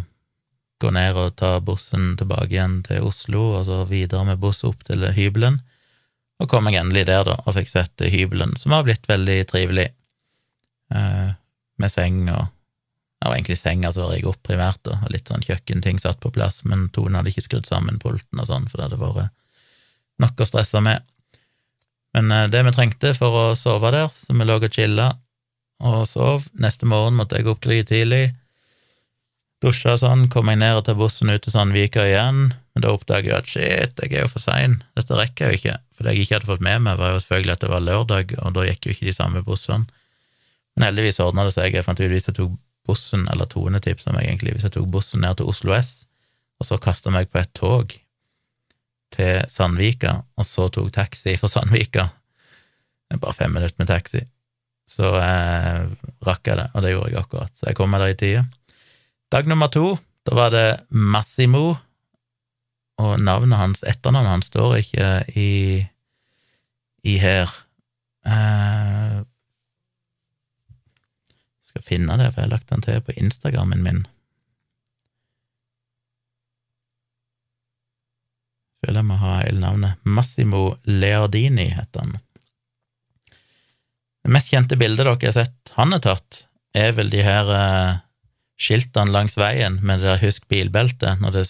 gå 0.83 0.90
ned 0.92 1.16
og 1.16 1.37
ta 1.38 1.55
bussen 1.64 2.16
tilbake 2.18 2.51
igjen 2.53 2.81
til 2.87 3.07
Oslo, 3.09 3.45
og 3.59 3.66
så 3.68 3.83
videre 3.88 4.27
med 4.29 4.40
buss 4.42 4.64
opp 4.68 4.83
til 4.88 5.05
hybelen. 5.16 5.61
Og 6.42 6.51
kom 6.51 6.66
jeg 6.68 6.81
endelig 6.81 7.07
der, 7.09 7.23
da, 7.29 7.38
og 7.47 7.55
fikk 7.57 7.71
sett 7.71 8.03
hybelen, 8.11 8.57
som 8.59 8.75
har 8.75 8.85
blitt 8.87 9.07
veldig 9.09 9.38
trivelig, 9.51 9.92
eh, 10.95 11.31
med 11.79 11.92
seng 11.92 12.27
og 12.33 12.51
det 13.23 13.29
var 13.29 13.37
egentlig 13.37 13.59
senga 13.61 13.92
som 13.95 14.09
røyk 14.11 14.25
opp 14.27 14.40
primært, 14.42 14.81
da, 14.83 14.97
og 14.99 15.12
litt 15.14 15.29
sånn 15.31 15.45
kjøkkenting 15.47 16.01
satt 16.03 16.18
på 16.18 16.33
plass, 16.35 16.64
men 16.66 16.88
Tone 16.90 17.21
hadde 17.21 17.31
ikke 17.31 17.45
skrudd 17.45 17.68
sammen 17.71 18.01
pulten 18.03 18.40
og 18.42 18.49
sånn, 18.49 18.66
for 18.66 18.81
det 18.81 18.88
hadde 18.88 18.99
vært 18.99 19.31
nok 20.18 20.42
å 20.42 20.47
stresse 20.49 20.83
med. 20.83 21.07
Men 22.18 22.35
eh, 22.35 22.49
det 22.51 22.64
vi 22.66 22.73
trengte 22.75 23.12
for 23.14 23.38
å 23.38 23.45
sove 23.55 23.92
der, 23.95 24.11
så 24.11 24.35
vi 24.35 24.49
lå 24.49 24.59
og 24.59 24.66
chilla 24.75 25.12
og 25.83 26.07
sov 26.09 26.47
Neste 26.62 26.88
morgen 26.88 27.18
måtte 27.18 27.38
jeg 27.38 27.51
opp 27.51 27.62
tidlig, 27.66 28.33
dusja 29.62 29.95
sånn, 29.99 30.27
kom 30.31 30.51
jeg 30.51 30.59
ned 30.59 30.81
tar 30.87 30.99
bussen 30.99 31.31
ut 31.31 31.42
til 31.45 31.55
Sandvika 31.55 32.03
igjen, 32.09 32.51
men 32.75 32.83
da 32.83 32.90
oppdager 32.90 33.31
jeg 33.31 33.38
at 33.38 33.51
shit, 33.51 34.01
jeg 34.03 34.16
er 34.16 34.25
jo 34.25 34.31
for 34.33 34.42
sein, 34.42 34.81
dette 34.99 35.14
rekker 35.14 35.47
jeg 35.47 35.53
jo 35.53 35.61
ikke. 35.61 35.77
For 35.95 36.07
det 36.07 36.14
jeg 36.14 36.25
ikke 36.25 36.35
hadde 36.38 36.51
fått 36.51 36.64
med 36.66 36.83
meg, 36.83 36.99
var 36.99 37.12
jo 37.12 37.21
selvfølgelig 37.23 37.55
at 37.55 37.62
det 37.62 37.71
var 37.71 37.85
lørdag, 37.87 38.35
og 38.42 38.57
da 38.57 38.64
gikk 38.66 38.88
jo 38.88 38.95
ikke 38.97 39.07
de 39.07 39.14
samme 39.14 39.42
bussene. 39.47 39.87
Men 40.75 40.88
heldigvis 40.88 41.21
ordna 41.23 41.45
det 41.47 41.55
seg, 41.55 41.77
jeg 41.77 41.87
fant 41.87 42.01
ut 42.01 42.11
hvis 42.11 42.31
jeg 42.31 42.38
tok 42.40 42.57
bussen, 42.88 43.29
eller 43.31 43.47
Tone 43.47 43.79
tipsa 43.85 44.14
meg 44.14 44.27
egentlig, 44.27 44.57
hvis 44.57 44.66
jeg 44.66 44.75
tok 44.79 44.88
bussen 44.90 45.23
ned 45.23 45.38
til 45.38 45.53
Oslo 45.53 45.77
S, 45.77 46.09
og 46.59 46.66
så 46.66 46.81
kasta 46.83 47.12
meg 47.14 47.31
på 47.31 47.38
et 47.38 47.53
tog 47.55 47.95
til 49.14 49.47
Sandvika, 49.53 50.23
og 50.40 50.49
så 50.49 50.66
tok 50.73 50.90
taxi 50.97 51.37
fra 51.38 51.51
Sandvika 51.53 52.09
bare 53.21 53.33
fem 53.37 53.53
minutter 53.53 53.77
med 53.79 53.87
taxi. 53.87 54.23
Så 54.88 55.09
eh, 55.18 55.87
rakk 56.27 56.49
jeg 56.51 56.59
det, 56.59 56.68
og 56.75 56.85
det 56.85 56.92
gjorde 56.92 57.12
jeg 57.12 57.23
akkurat. 57.23 57.55
Så 57.57 57.71
jeg 57.71 57.79
kom 57.79 57.92
meg 57.92 58.03
der 58.03 58.12
i 58.12 58.18
tide. 58.18 58.45
Dag 59.33 59.49
nummer 59.49 59.71
to, 59.73 59.97
da 60.29 60.37
var 60.37 60.53
det 60.53 60.66
Massimo, 60.90 61.77
og 63.03 63.21
navnet 63.25 63.59
hans, 63.59 63.85
etternavnet 63.88 64.35
hans, 64.35 64.51
står 64.53 64.77
ikke 64.83 65.11
i, 65.38 65.53
i 67.09 67.18
her. 67.23 67.51
Eh, 68.29 69.23
skal 71.73 71.87
finne 71.87 72.18
det, 72.21 72.29
for 72.33 72.42
jeg 72.42 72.51
har 72.51 72.57
lagt 72.59 72.68
den 72.71 72.85
til 72.85 73.01
på 73.05 73.16
Instagrammen 73.16 73.83
min. 73.83 74.03
Føler 78.83 78.99
jeg 78.99 79.09
må 79.09 79.16
ha 79.23 79.38
hele 79.40 79.62
navnet. 79.62 79.99
Massimo 80.03 80.75
Leardini 80.85 81.71
heter 81.71 82.05
han. 82.05 82.18
Det 84.23 84.31
mest 84.31 84.53
kjente 84.53 84.79
bildet 84.79 85.05
dere 85.07 85.19
har 85.19 85.35
sett 85.35 85.75
han 85.77 85.95
har 85.95 86.03
tatt, 86.05 86.45
er 86.75 86.95
vel 86.97 87.11
de 87.13 87.23
her 87.25 87.49
uh, 87.51 88.01
skiltene 88.61 89.13
langs 89.13 89.37
veien 89.37 89.81
med 89.83 90.01
det 90.01 90.09
der 90.09 90.23
'husk 90.23 90.47
bilbeltet', 90.49 91.21
når 91.21 91.37
det 91.37 91.47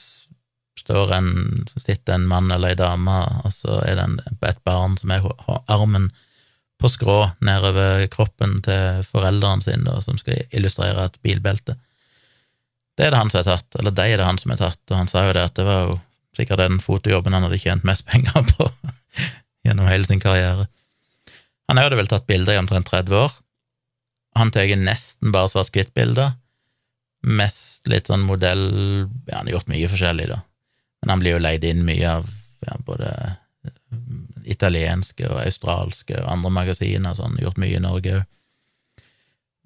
står 0.81 1.13
en, 1.15 1.31
sitter 1.79 2.17
en 2.17 2.27
mann 2.27 2.51
eller 2.51 2.73
ei 2.73 2.79
dame, 2.79 3.19
og 3.45 3.53
så 3.55 3.83
er 3.87 4.01
det 4.01 4.49
et 4.49 4.63
barn 4.65 4.97
som 4.99 5.13
er 5.15 5.27
armen 5.71 6.11
på 6.81 6.91
skrå 6.91 7.19
nedover 7.47 8.07
kroppen 8.11 8.59
til 8.67 9.05
foreldrene 9.07 9.63
sine, 9.63 9.85
da, 9.87 10.01
som 10.03 10.19
skal 10.19 10.43
illustrere 10.51 11.05
et 11.07 11.21
bilbelte. 11.23 11.77
Det 12.99 13.07
er 13.07 13.15
det 13.15 13.21
han 13.21 13.31
som 13.31 13.43
har 13.43 13.51
tatt, 13.53 13.79
eller 13.79 13.95
de 13.95 14.09
er 14.09 14.19
det 14.19 14.27
han 14.27 14.41
som 14.41 14.55
har 14.55 14.63
tatt, 14.65 14.83
og 14.91 14.97
han 14.99 15.11
sa 15.13 15.27
jo 15.29 15.37
det 15.37 15.45
at 15.47 15.55
det 15.59 15.69
var 15.69 15.85
jo 15.87 16.01
sikkert 16.37 16.65
den 16.65 16.81
fotojobben 16.83 17.37
han 17.37 17.47
hadde 17.47 17.61
tjent 17.63 17.87
mest 17.87 18.07
penger 18.09 18.43
på 18.55 18.69
gjennom 19.63 19.87
hele 19.87 20.09
sin 20.09 20.23
karriere. 20.23 20.67
Han 21.73 21.81
hadde 21.81 21.97
vel 21.97 22.11
tatt 22.11 22.27
bilder 22.29 22.53
i 22.53 22.61
omtrent 22.61 22.91
30 22.91 23.17
år. 23.17 23.33
Han 24.37 24.51
tar 24.53 24.69
nesten 24.77 25.33
bare 25.33 25.49
svart-hvitt-bilder. 25.49 26.35
Mest 27.25 27.89
litt 27.89 28.11
sånn 28.11 28.27
modell 28.29 28.67
Ja, 29.31 29.39
han 29.39 29.47
har 29.47 29.55
gjort 29.55 29.71
mye 29.73 29.89
forskjellig, 29.89 30.27
da, 30.29 30.43
men 31.01 31.13
han 31.15 31.23
blir 31.23 31.37
jo 31.37 31.41
leid 31.41 31.65
inn 31.65 31.85
mye 31.87 32.11
av 32.19 32.29
ja, 32.67 32.77
både 32.85 33.09
italienske 34.53 35.29
og 35.31 35.41
australske 35.45 36.19
og 36.19 36.29
andre 36.29 36.53
magasiner, 36.53 37.15
så 37.15 37.25
han 37.25 37.39
har 37.39 37.47
gjort 37.47 37.61
mye 37.63 37.79
i 37.79 37.83
Norge 37.83 38.17
òg. 38.19 38.29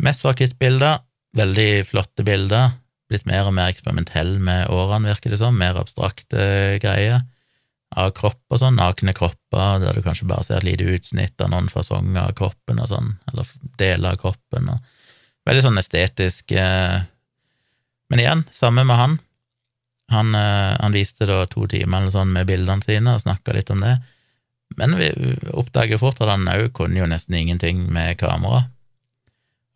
Mest 0.07 0.23
svart-hvitt-bilder, 0.23 1.01
veldig 1.37 1.71
flotte 1.89 2.23
bilder, 2.29 2.77
blitt 3.11 3.27
mer 3.27 3.49
og 3.49 3.57
mer 3.57 3.73
eksperimentell 3.73 4.37
med 4.39 4.69
årene, 4.71 5.11
virker 5.11 5.33
det 5.33 5.41
som, 5.41 5.57
mer 5.59 5.81
abstrakte 5.81 6.77
greier, 6.85 7.25
av 7.95 8.11
kropp 8.17 8.43
og 8.51 8.61
sånn, 8.61 8.79
nakne 8.81 9.15
kropper, 9.17 9.79
der 9.83 9.97
du 9.97 10.03
kanskje 10.05 10.27
bare 10.29 10.45
ser 10.47 10.59
et 10.59 10.67
lite 10.67 10.89
utsnitt 10.97 11.41
av 11.41 11.53
noen 11.53 11.71
fasonger 11.73 12.25
av 12.25 12.35
kroppen 12.39 12.81
og 12.83 12.91
sånn, 12.91 13.15
eller 13.31 13.53
deler 13.79 14.17
av 14.17 14.21
kroppen, 14.25 14.73
og 14.73 15.47
veldig 15.47 15.63
sånn 15.69 15.79
estetisk 15.79 16.57
eh, 16.57 17.05
Men 18.11 18.21
igjen, 18.23 18.45
samme 18.55 18.85
med 18.87 18.99
han. 19.01 19.15
Han, 20.15 20.29
eh, 20.39 20.75
han 20.79 20.95
viste 20.95 21.27
da 21.27 21.41
to 21.51 21.65
timer 21.67 22.05
eller 22.05 22.15
sånn 22.15 22.31
med 22.31 22.47
bildene 22.47 22.85
sine 22.87 23.17
og 23.17 23.25
snakka 23.25 23.57
litt 23.57 23.73
om 23.75 23.83
det. 23.83 23.97
Men 24.79 24.95
vi 24.99 25.09
oppdager 25.51 25.99
fort 25.99 26.21
at 26.23 26.31
han 26.31 26.47
òg 26.51 26.69
kunne 26.77 27.01
jo 27.01 27.09
nesten 27.11 27.35
ingenting 27.35 27.83
med 27.91 28.15
kamera. 28.21 28.69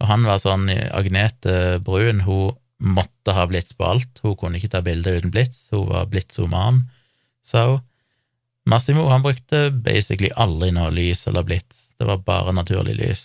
Og 0.01 0.09
han 0.09 0.23
var 0.27 0.39
sånn 0.39 0.71
Agnete 0.71 1.81
Brun, 1.83 2.23
hun 2.27 2.55
måtte 2.81 3.35
ha 3.37 3.45
blits 3.51 3.75
på 3.77 3.87
alt. 3.91 4.23
Hun 4.23 4.37
kunne 4.39 4.59
ikke 4.61 4.73
ta 4.73 4.81
bilder 4.85 5.19
uten 5.19 5.35
blits. 5.35 5.67
Hun 5.75 5.91
var 5.91 6.09
blitsoman, 6.11 6.85
sa 7.43 7.67
hun. 7.73 7.87
Massimo 8.69 9.09
han 9.09 9.23
brukte 9.25 9.71
basically 9.71 10.31
aldri 10.37 10.71
noe 10.77 10.91
lys 10.93 11.27
eller 11.27 11.47
blits. 11.47 11.89
Det 11.99 12.09
var 12.09 12.25
bare 12.27 12.53
naturlig 12.53 12.99
lys. 12.99 13.25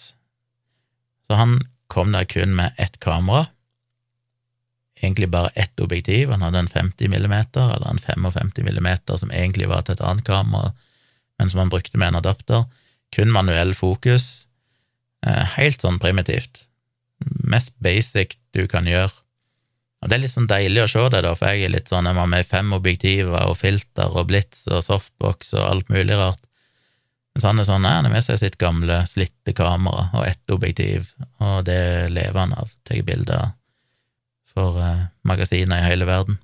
Så 1.28 1.38
han 1.40 1.60
kom 1.92 2.14
der 2.16 2.26
kun 2.30 2.56
med 2.56 2.74
ett 2.78 3.00
kamera. 3.00 3.48
Egentlig 5.02 5.30
bare 5.30 5.52
ett 5.56 5.80
objektiv. 5.80 6.32
Han 6.32 6.42
hadde 6.42 6.64
en 6.64 6.72
50 6.72 7.10
millimeter, 7.12 7.76
eller 7.76 7.90
en 7.90 8.00
55 8.00 8.52
millimeter, 8.64 9.18
som 9.18 9.32
egentlig 9.32 9.68
var 9.70 9.84
til 9.84 9.98
et 9.98 10.06
annet 10.06 10.26
kamera 10.26 10.72
men 11.38 11.50
som 11.50 11.60
han 11.60 11.70
brukte 11.70 11.98
med 11.98 12.08
en 12.08 12.22
adapter. 12.22 12.66
Kun 13.16 13.32
manuell 13.32 13.74
fokus. 13.76 14.48
Eh, 15.26 15.46
helt 15.58 15.82
sånn 15.82 16.00
primitivt. 16.00 16.66
Mest 17.44 17.74
basic 17.84 18.38
du 18.56 18.66
kan 18.72 18.88
gjøre. 18.88 19.14
Og 20.06 20.10
det 20.12 20.20
er 20.20 20.22
litt 20.22 20.36
sånn 20.36 20.46
deilig 20.46 20.84
å 20.84 20.90
se 20.92 21.04
det, 21.10 21.24
da, 21.26 21.32
for 21.34 21.50
jeg 21.50 21.66
er 21.66 21.72
litt 21.74 21.88
sånn, 21.90 22.06
jeg 22.06 22.14
må 22.14 22.28
med 22.30 22.46
fem 22.46 22.70
objektiver 22.78 23.48
og 23.50 23.56
filter 23.58 24.14
og 24.14 24.28
blits 24.30 24.68
og 24.70 24.84
softbox 24.86 25.56
og 25.58 25.64
alt 25.66 25.88
mulig 25.90 26.20
rart. 26.20 26.44
Mens 27.34 27.48
han 27.50 27.58
er 27.58 27.66
sånn 27.66 27.82
nei, 27.82 27.96
han 27.98 28.06
har 28.06 28.14
med 28.14 28.24
seg 28.24 28.38
sitt 28.38 28.60
gamle, 28.62 29.00
slitte 29.10 29.56
kamera 29.58 30.06
og 30.14 30.28
ett 30.30 30.54
objektiv, 30.54 31.10
og 31.42 31.66
det 31.66 32.12
lever 32.14 32.38
han 32.38 32.54
av. 32.54 32.70
Tar 32.86 33.02
bilder 33.08 33.56
for 34.54 34.78
eh, 34.78 35.08
magasiner 35.26 35.82
i 35.82 35.90
hele 35.90 36.06
verden. 36.06 36.38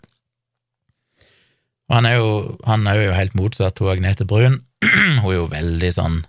Og 1.86 2.00
han 2.00 2.10
er 2.10 2.17
jo, 2.17 2.34
han 2.65 2.89
er 2.89 2.97
jo 2.97 3.13
helt 3.13 3.38
motsatt 3.38 3.78
til 3.78 3.93
Agnete 3.93 4.26
Brun. 4.26 4.63
Hun 5.21 5.21
er 5.21 5.38
jo 5.38 5.47
veldig 5.54 5.93
sånn 5.93 6.21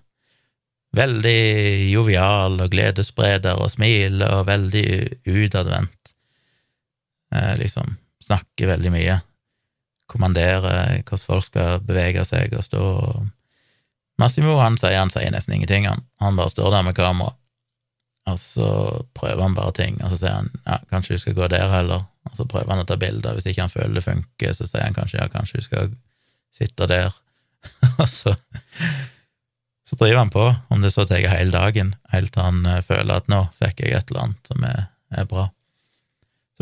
Veldig 0.93 1.89
jovial 1.89 2.59
og 2.61 2.75
gledesspreder 2.75 3.57
og 3.57 3.71
smiler 3.73 4.29
og 4.37 4.43
veldig 4.51 4.83
utadvendt. 5.25 6.02
Eh, 7.33 7.57
liksom 7.59 7.97
snakker 8.23 8.67
veldig 8.67 8.93
mye. 8.93 9.21
Kommanderer 10.11 11.03
hvordan 11.03 11.27
folk 11.27 11.47
skal 11.49 11.81
bevege 11.85 12.25
seg 12.29 12.53
og 12.57 12.67
stå. 12.67 12.83
Massimo 14.21 14.59
han 14.61 14.77
sier 14.81 15.01
han 15.01 15.13
sier 15.13 15.33
nesten 15.33 15.57
ingenting, 15.57 15.89
han. 15.89 16.05
Han 16.21 16.37
bare 16.37 16.53
står 16.53 16.71
der 16.75 16.85
med 16.87 16.99
kamera. 16.99 17.35
Og 18.31 18.39
så 18.39 18.67
prøver 19.19 19.43
han 19.43 19.55
bare 19.57 19.73
ting, 19.75 19.97
og 20.05 20.13
så 20.13 20.19
sier 20.21 20.37
han 20.37 20.51
ja, 20.63 20.77
kanskje 20.93 21.17
du 21.17 21.23
skal 21.25 21.35
gå 21.35 21.49
der 21.51 21.73
heller, 21.73 22.05
og 22.29 22.37
så 22.39 22.47
prøver 22.47 22.71
han 22.71 22.85
å 22.85 22.87
ta 22.87 22.95
bilder. 23.01 23.35
Hvis 23.35 23.49
ikke 23.51 23.65
han 23.65 23.73
føler 23.73 23.97
det 23.99 24.05
funker, 24.05 24.53
så 24.55 24.69
sier 24.69 24.85
han 24.85 24.95
kanskje 24.95 25.19
ja, 25.19 25.27
kanskje 25.33 25.59
du 25.59 25.67
skal 25.67 25.91
sitte 26.55 26.87
der. 26.91 27.17
og 28.03 28.07
så, 28.11 28.37
så 29.89 29.99
driver 29.99 30.21
han 30.21 30.31
på, 30.31 30.45
om 30.71 30.85
det 30.85 30.93
så 30.95 31.07
tar 31.09 31.25
hele 31.33 31.51
dagen, 31.51 31.97
helt 32.15 32.31
til 32.35 32.47
han 32.47 32.63
uh, 32.69 32.79
føler 32.87 33.17
at 33.17 33.33
nå 33.33 33.43
fikk 33.59 33.83
jeg 33.83 33.97
et 33.99 34.15
eller 34.15 34.29
annet 34.29 34.53
som 34.53 34.71
er, 34.71 34.87
er 35.19 35.27
bra. 35.31 35.49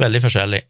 Veldig 0.01 0.21
forskjellig. 0.25 0.61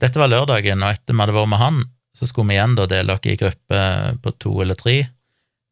Dette 0.00 0.20
var 0.20 0.30
lørdagen, 0.32 0.80
og 0.80 0.94
etter 0.94 1.12
vi 1.12 1.20
hadde 1.20 1.36
vært 1.36 1.50
med 1.52 1.60
han, 1.60 1.80
så 2.16 2.26
skulle 2.26 2.48
vi 2.48 2.56
igjen 2.56 2.76
da 2.78 2.86
dele 2.88 3.14
oss 3.14 3.28
i 3.28 3.36
grupper 3.40 4.16
på 4.22 4.32
to 4.40 4.54
eller 4.64 4.78
tre. 4.78 4.96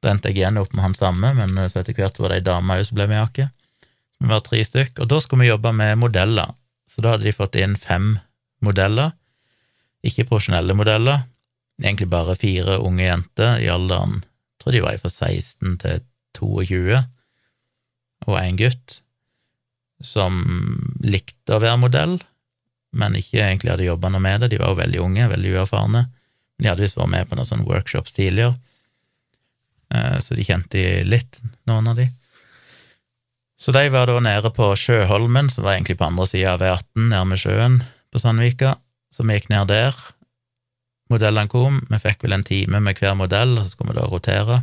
Da 0.02 0.12
endte 0.12 0.30
jeg 0.30 0.42
igjen 0.42 0.60
opp 0.60 0.74
med 0.76 0.84
han 0.84 0.98
samme, 0.98 1.32
men 1.38 1.56
så 1.72 1.80
etter 1.80 1.96
hvert 1.96 2.20
var 2.20 2.32
det 2.32 2.42
ei 2.42 2.46
dame 2.46 2.76
òg 2.76 2.84
som 2.86 2.98
ble 3.00 3.08
med 3.10 3.24
oss. 3.24 3.48
Vi 4.18 4.28
var 4.28 4.44
tre 4.44 4.60
stykk, 4.66 5.00
og 5.00 5.10
da 5.10 5.20
skulle 5.22 5.46
vi 5.46 5.52
jobbe 5.52 5.72
med 5.74 5.98
modeller. 6.02 6.52
Så 6.90 7.02
da 7.04 7.14
hadde 7.14 7.28
de 7.28 7.34
fått 7.36 7.56
inn 7.58 7.76
fem 7.78 8.16
modeller, 8.64 9.14
ikke 10.06 10.28
profesjonelle 10.28 10.76
modeller, 10.78 11.24
egentlig 11.82 12.08
bare 12.10 12.36
fire 12.38 12.78
unge 12.82 13.06
jenter 13.06 13.62
i 13.62 13.70
alderen 13.70 14.20
jeg 14.58 14.64
tror 14.64 14.74
de 14.74 14.80
var 14.82 14.96
fra 14.98 15.10
16 15.12 15.76
til 15.78 16.00
22, 16.34 16.96
og 18.26 18.38
en 18.40 18.56
gutt 18.58 18.96
som 20.04 20.42
likte 21.02 21.56
å 21.56 21.62
være 21.62 21.80
modell, 21.80 22.18
men 22.98 23.16
ikke 23.18 23.42
egentlig 23.42 23.74
hadde 23.74 23.88
jobba 23.88 24.10
noe 24.12 24.22
med 24.24 24.42
det. 24.42 24.52
De 24.52 24.60
var 24.60 24.72
jo 24.72 24.80
veldig 24.80 25.02
unge, 25.04 25.28
veldig 25.32 25.54
uerfarne. 25.56 26.04
De 26.58 26.70
hadde 26.70 26.84
visst 26.84 26.98
vært 26.98 27.12
med 27.14 27.28
på 27.28 27.38
noen 27.38 27.48
sånne 27.48 27.68
workshops 27.68 28.14
tidligere, 28.16 28.56
eh, 29.94 30.18
så 30.24 30.34
de 30.34 30.46
kjente 30.46 30.86
litt, 31.06 31.40
noen 31.70 31.92
av 31.92 32.00
de. 32.00 32.08
Så 33.58 33.74
de 33.74 33.88
var 33.90 34.06
da 34.06 34.20
nede 34.22 34.50
på 34.54 34.70
Sjøholmen, 34.78 35.50
som 35.50 35.66
var 35.66 35.76
egentlig 35.76 35.98
på 35.98 36.06
andre 36.06 36.26
sida 36.30 36.54
av 36.54 36.62
E18, 36.62 37.08
nærme 37.10 37.38
sjøen 37.38 37.80
på 38.12 38.22
Sandvika, 38.22 38.76
så 39.10 39.26
vi 39.26 39.38
gikk 39.38 39.48
ned 39.50 39.70
der. 39.70 39.96
Modellene 41.10 41.50
kom, 41.50 41.80
vi 41.88 41.98
fikk 42.02 42.22
vel 42.22 42.36
en 42.36 42.46
time 42.46 42.80
med 42.84 43.00
hver 43.00 43.16
modell, 43.18 43.56
og 43.56 43.64
så 43.64 43.72
skulle 43.72 43.94
vi 43.94 43.98
da 43.98 44.06
rotere. 44.06 44.60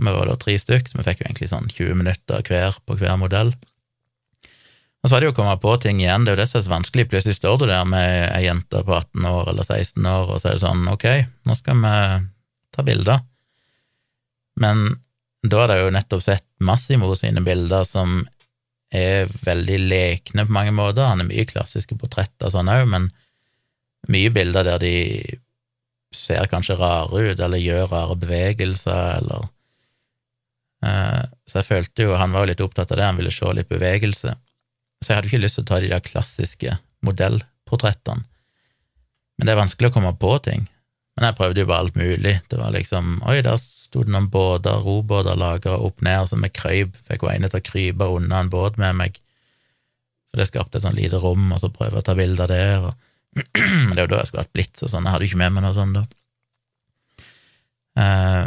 Vi 0.00 0.14
var 0.16 0.30
da 0.30 0.38
tre 0.40 0.56
stykk, 0.58 0.88
så 0.88 0.98
vi 0.98 1.06
fikk 1.06 1.20
jo 1.20 1.28
egentlig 1.28 1.50
sånn 1.50 1.68
20 1.68 1.98
minutter 2.00 2.44
hver 2.48 2.78
på 2.86 2.96
hver 3.00 3.18
modell. 3.20 3.52
Og 5.02 5.10
så 5.10 5.16
er 5.16 5.22
det 5.22 5.28
jo 5.30 5.32
å 5.34 5.38
komme 5.40 5.54
på 5.58 5.72
ting 5.82 5.98
igjen, 5.98 6.22
det 6.22 6.30
er 6.30 6.36
jo 6.36 6.40
det 6.44 6.48
som 6.50 6.60
er 6.60 6.66
så 6.66 6.72
vanskelig. 6.76 7.08
Plutselig 7.10 7.34
står 7.40 7.56
du 7.58 7.64
der 7.66 7.86
med 7.90 8.28
ei 8.36 8.44
jente 8.44 8.84
på 8.86 8.94
18 8.94 9.24
år 9.26 9.50
eller 9.50 9.66
16 9.66 10.06
år, 10.06 10.28
og 10.30 10.38
så 10.38 10.48
er 10.48 10.58
det 10.58 10.62
sånn, 10.62 10.84
ok, 10.92 11.06
nå 11.48 11.56
skal 11.58 11.80
vi 11.82 11.94
ta 12.76 12.84
bilder. 12.86 13.24
Men 14.62 14.84
da 15.42 15.64
har 15.64 15.72
det 15.72 15.80
jo 15.80 15.90
nettopp 15.96 16.22
sett 16.22 16.46
Massimo 16.62 17.10
sine 17.18 17.42
bilder 17.42 17.82
som 17.88 18.20
er 18.94 19.30
veldig 19.42 19.78
lekne 19.88 20.44
på 20.46 20.54
mange 20.54 20.74
måter. 20.76 21.08
Han 21.08 21.24
er 21.24 21.30
mye 21.30 21.48
klassiske 21.48 21.96
portretter 21.98 22.52
sånn 22.52 22.70
òg, 22.70 22.84
men 22.92 23.08
mye 24.12 24.30
bilder 24.34 24.68
der 24.68 24.82
de 24.82 24.94
ser 26.14 26.46
kanskje 26.52 26.76
rare 26.76 27.32
ut, 27.32 27.40
eller 27.40 27.58
gjør 27.58 27.90
rare 27.90 28.16
bevegelser, 28.20 29.18
eller 29.18 29.48
eh, 30.84 31.22
Så 31.48 31.60
jeg 31.60 31.68
følte 31.68 32.04
jo 32.04 32.16
Han 32.20 32.34
var 32.34 32.44
jo 32.44 32.50
litt 32.52 32.60
opptatt 32.60 32.92
av 32.92 32.98
det, 32.98 33.06
han 33.06 33.16
ville 33.16 33.32
se 33.32 33.52
litt 33.56 33.70
bevegelse. 33.70 34.34
Så 35.02 35.10
jeg 35.10 35.18
hadde 35.18 35.30
ikke 35.30 35.42
lyst 35.42 35.58
til 35.58 35.66
å 35.66 35.70
ta 35.72 35.80
de 35.82 35.90
der 35.90 36.04
klassiske 36.04 36.76
modellportrettene. 37.02 38.22
Men 39.38 39.48
det 39.48 39.54
er 39.54 39.58
vanskelig 39.58 39.90
å 39.90 39.94
komme 39.96 40.12
på 40.20 40.36
ting. 40.44 40.68
Men 41.16 41.26
jeg 41.28 41.36
prøvde 41.38 41.64
jo 41.64 41.68
bare 41.68 41.84
alt 41.84 41.96
mulig. 41.98 42.36
Det 42.48 42.58
var 42.60 42.72
liksom 42.74 43.16
Oi, 43.26 43.40
der 43.44 43.58
sto 43.58 44.04
det 44.04 44.12
noen 44.14 44.30
båter, 44.32 44.78
robåter 44.84 45.36
lagra 45.36 45.74
opp 45.82 46.00
ned, 46.04 46.28
så 46.28 46.38
vi 46.38 46.52
krøyp. 46.54 46.94
Fikk 47.08 47.26
hun 47.26 47.34
ene 47.34 47.50
til 47.50 47.60
å 47.60 47.66
krype 47.66 48.08
unna 48.14 48.44
en 48.44 48.52
båt 48.52 48.78
med 48.80 48.96
meg. 49.00 49.18
For 50.30 50.40
det 50.40 50.48
skapte 50.48 50.78
et 50.78 50.86
sånn 50.86 50.96
lite 50.96 51.20
rom, 51.20 51.50
og 51.52 51.60
så 51.60 51.72
prøve 51.74 52.00
å 52.00 52.06
ta 52.06 52.14
bilder 52.16 52.48
der. 52.48 52.86
Og 52.88 53.42
det 53.96 54.04
var 54.04 54.12
da 54.14 54.22
jeg 54.22 54.30
skulle 54.30 54.46
hatt 54.46 54.54
blitz 54.54 54.86
og 54.86 54.92
sånn. 54.92 55.08
Jeg 55.08 55.16
hadde 55.16 55.26
jo 55.26 55.32
ikke 55.32 55.42
med 55.42 55.56
meg 55.56 55.66
noe 55.66 55.76
sånt 55.76 55.98
da. 55.98 56.04
Uh, 57.92 58.46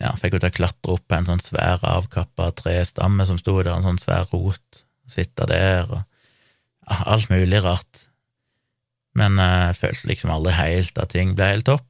ja, 0.00 0.14
fikk 0.16 0.38
jo 0.38 0.40
til 0.40 0.48
å 0.48 0.56
klatre 0.56 0.94
opp 0.94 1.04
på 1.04 1.18
en 1.18 1.28
sånn 1.28 1.42
svær 1.44 1.82
avkappa 1.84 2.48
trestamme 2.56 3.26
som 3.28 3.36
sto 3.40 3.58
der, 3.60 3.74
en 3.74 3.84
sånn 3.84 4.00
svær 4.00 4.30
rot 4.32 4.79
sitte 5.12 5.46
der, 5.50 5.90
og 5.90 6.06
alt 7.06 7.30
mulig 7.30 7.62
rart. 7.64 8.06
Men 9.18 9.38
eh, 9.42 9.70
jeg 9.70 9.78
følte 9.80 10.10
liksom 10.10 10.34
aldri 10.34 10.56
helt 10.58 10.98
at 11.00 11.14
ting 11.14 11.34
ble 11.38 11.52
helt 11.52 11.68
topp. 11.68 11.86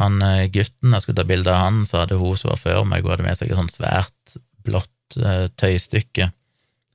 Han 0.00 0.18
eh, 0.26 0.48
gutten 0.54 0.94
jeg 0.94 1.04
skulle 1.04 1.20
ta 1.20 1.28
bilde 1.28 1.52
av 1.52 1.66
han, 1.66 1.84
så 1.88 2.02
hadde 2.02 2.18
hun 2.20 2.38
som 2.38 2.52
var 2.52 2.62
før 2.62 2.82
meg, 2.88 3.04
hun 3.04 3.14
hadde 3.14 3.28
med 3.28 3.38
seg 3.38 3.50
et 3.52 3.60
sånt 3.60 3.76
svært 3.76 4.36
blått 4.64 5.18
eh, 5.20 5.46
tøystykke, 5.60 6.30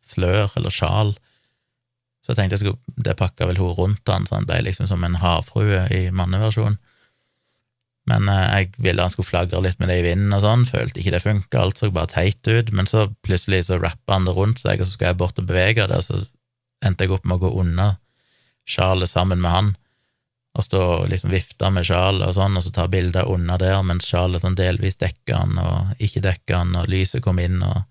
slør 0.05 0.55
eller 0.59 0.73
sjal. 0.73 1.15
Så 2.23 2.33
jeg 2.33 2.39
tenkte 2.39 2.57
jeg 2.57 2.65
skulle, 2.65 2.95
det 3.07 3.17
pakka 3.19 3.47
vel 3.49 3.59
hun 3.61 3.75
rundt 3.77 4.11
han, 4.11 4.27
så 4.27 4.39
han 4.39 4.47
ble 4.49 4.61
liksom 4.67 4.89
som 4.89 5.03
en 5.05 5.19
havfrue 5.21 5.85
i 5.95 6.07
manneversjon. 6.15 6.79
Men 8.09 8.29
eh, 8.31 8.45
jeg 8.57 8.71
ville 8.83 9.05
han 9.05 9.13
skulle 9.13 9.29
flagre 9.29 9.61
litt 9.63 9.79
med 9.81 9.91
det 9.91 9.99
i 10.01 10.05
vinden 10.07 10.35
og 10.35 10.43
sånn, 10.45 10.65
følte 10.69 11.01
ikke 11.01 11.13
det 11.15 11.23
funka, 11.23 11.61
alt 11.61 11.81
så 11.81 11.91
bare 11.93 12.11
teit 12.13 12.49
ut. 12.49 12.73
Men 12.75 12.89
så 12.89 13.07
plutselig 13.25 13.65
så 13.69 13.79
rappa 13.81 14.17
han 14.17 14.27
det 14.27 14.35
rundt 14.37 14.63
seg, 14.63 14.81
og 14.81 14.89
så 14.89 14.95
skulle 14.95 15.13
jeg 15.13 15.21
bort 15.21 15.41
og 15.41 15.49
bevege 15.49 15.87
det, 15.91 16.01
og 16.01 16.07
så 16.07 16.23
endte 16.85 17.05
jeg 17.05 17.13
opp 17.15 17.27
med 17.27 17.39
å 17.39 17.43
gå 17.45 17.53
unna 17.61 17.91
sjalet 18.69 19.09
sammen 19.09 19.41
med 19.41 19.51
han, 19.51 19.69
og 20.57 20.65
stå 20.65 20.79
og 20.81 21.09
liksom 21.11 21.31
vifte 21.33 21.69
med 21.73 21.85
sjalet 21.87 22.27
og 22.27 22.35
sånn, 22.37 22.57
og 22.57 22.65
så 22.65 22.71
ta 22.73 22.87
bilder 22.91 23.29
unna 23.29 23.57
der 23.61 23.81
mens 23.85 24.07
sjalet 24.09 24.43
sånn 24.43 24.57
delvis 24.57 24.97
dekker 25.01 25.37
han 25.37 25.59
og 25.61 26.01
ikke 26.03 26.23
dekker 26.25 26.57
han, 26.57 26.75
og 26.77 26.89
lyset 26.91 27.23
kom 27.25 27.41
inn 27.41 27.61
og 27.65 27.83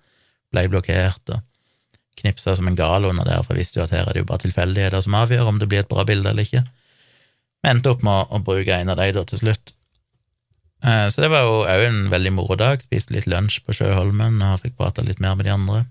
ble 0.55 0.67
blokkert, 0.71 1.35
og 1.35 1.45
knipsa 2.19 2.57
som 2.59 2.71
en 2.71 2.79
gal 2.79 3.07
under 3.07 3.27
der, 3.27 3.43
for 3.47 3.55
jeg 3.55 3.65
visste 3.65 3.81
jo 3.81 3.87
at 3.87 3.95
her 3.95 4.09
er 4.09 4.17
det 4.17 4.25
jo 4.25 4.31
bare 4.31 4.43
tilfeldigheter 4.43 5.05
som 5.05 5.17
avgjør 5.19 5.51
om 5.53 5.61
det 5.61 5.69
blir 5.71 5.85
et 5.85 5.91
bra 5.91 6.05
bilde 6.09 6.31
eller 6.31 6.47
ikke. 6.47 6.65
Vi 7.63 7.71
endte 7.71 7.93
opp 7.95 8.03
med 8.07 8.15
å, 8.15 8.39
å 8.39 8.43
bruke 8.43 8.75
en 8.75 8.91
av 8.93 8.99
de 8.99 9.13
da 9.15 9.25
til 9.29 9.43
slutt. 9.43 9.75
Eh, 10.85 11.09
så 11.11 11.25
det 11.25 11.31
var 11.33 11.47
jo 11.47 11.63
òg 11.67 11.85
en 11.89 12.03
veldig 12.13 12.33
morodag. 12.37 12.85
Spiste 12.87 13.15
litt 13.15 13.29
lunsj 13.31 13.61
på 13.67 13.75
Sjøholmen 13.75 14.39
og 14.45 14.63
fikk 14.63 14.77
prata 14.79 15.05
litt 15.05 15.23
mer 15.23 15.39
med 15.39 15.49
de 15.49 15.55
andre. 15.55 15.85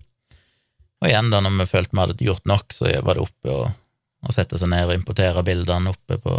Og 1.01 1.09
igjen, 1.11 1.31
da 1.33 1.41
når 1.43 1.59
vi 1.59 1.69
følte 1.69 1.93
vi 1.93 2.03
hadde 2.03 2.27
gjort 2.29 2.49
nok, 2.49 2.73
så 2.73 2.89
var 3.05 3.17
det 3.17 3.25
oppe 3.27 3.53
og, 3.53 3.65
og 4.25 4.33
sette 4.33 4.57
seg 4.57 4.71
ned 4.71 4.87
og 4.87 4.97
importere 4.97 5.45
bildene 5.45 5.93
oppe 5.93 6.17
på 6.23 6.35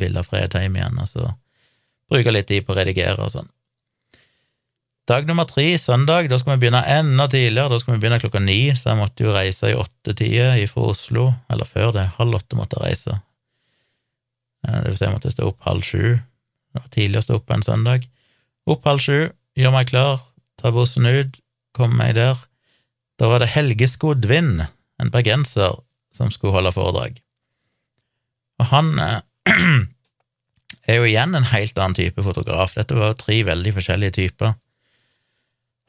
Villa 0.00 0.22
Fredheim 0.24 0.78
igjen, 0.78 1.00
og 1.02 1.10
så 1.10 1.32
bruke 2.10 2.32
litt 2.32 2.48
tid 2.48 2.64
på 2.66 2.72
å 2.72 2.78
redigere 2.78 3.26
og 3.26 3.34
sånn. 3.34 3.50
Dag 5.10 5.26
nummer 5.26 5.44
tre, 5.48 5.66
søndag, 5.80 6.28
da 6.30 6.38
skal 6.38 6.54
vi 6.54 6.62
begynne 6.62 6.84
enda 6.86 7.26
tidligere. 7.28 7.72
Da 7.72 7.80
skal 7.82 7.96
vi 7.96 8.02
begynne 8.04 8.20
klokka 8.22 8.40
ni, 8.44 8.60
så 8.78 8.92
jeg 8.92 9.00
måtte 9.00 9.24
jo 9.24 9.34
reise 9.34 9.72
i 9.72 9.74
åttetida 9.74 10.52
fra 10.70 10.84
Oslo. 10.92 11.24
Eller 11.50 11.66
før 11.66 11.90
det, 11.96 12.04
halv 12.14 12.38
åtte 12.38 12.58
måtte 12.58 12.78
jeg 12.78 12.92
reise. 12.92 13.16
Eh, 14.68 14.76
det 14.76 14.92
vil 14.92 14.98
si 15.00 15.06
jeg 15.08 15.16
måtte 15.16 15.32
stå 15.34 15.48
opp 15.50 15.66
halv 15.66 15.82
sju 15.82 16.04
det 16.70 16.82
var 16.82 16.90
tidlig 16.94 17.20
å 17.20 17.26
stå 17.26 17.38
opp 17.38 17.46
på 17.48 17.56
en 17.56 17.66
søndag. 17.66 18.06
Opp 18.70 18.86
halv 18.86 19.02
sju, 19.02 19.30
gjør 19.58 19.74
meg 19.74 19.90
klar, 19.90 20.20
tar 20.60 20.74
bussen 20.76 21.08
ut, 21.08 21.40
kommer 21.76 21.98
meg 22.04 22.14
der. 22.18 22.38
Da 23.18 23.28
var 23.30 23.42
det 23.42 23.50
Helge 23.54 23.88
Skodvin, 23.90 24.62
en 25.00 25.12
bergenser, 25.12 25.80
som 26.14 26.30
skulle 26.32 26.54
holde 26.54 26.72
foredrag. 26.74 27.18
Og 28.60 28.70
han 28.70 28.92
eh, 29.02 29.20
er 30.90 31.00
jo 31.00 31.08
igjen 31.08 31.34
en 31.36 31.48
helt 31.50 31.78
annen 31.78 31.96
type 31.98 32.22
fotograf. 32.24 32.76
Dette 32.78 32.96
var 32.96 33.12
jo 33.12 33.20
tre 33.24 33.40
veldig 33.48 33.74
forskjellige 33.76 34.18
typer. 34.20 34.54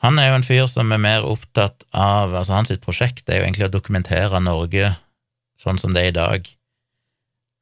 Han 0.01 0.17
er 0.17 0.31
jo 0.31 0.37
en 0.39 0.47
fyr 0.47 0.65
som 0.69 0.89
er 0.93 1.01
mer 1.01 1.27
opptatt 1.29 1.83
av 1.93 2.33
Altså, 2.33 2.55
hans 2.55 2.71
prosjekt 2.81 3.29
er 3.29 3.41
jo 3.41 3.45
egentlig 3.45 3.67
å 3.67 3.75
dokumentere 3.75 4.41
Norge 4.41 4.95
sånn 5.61 5.77
som 5.77 5.93
det 5.93 6.07
er 6.07 6.09
i 6.09 6.17
dag. 6.17 6.47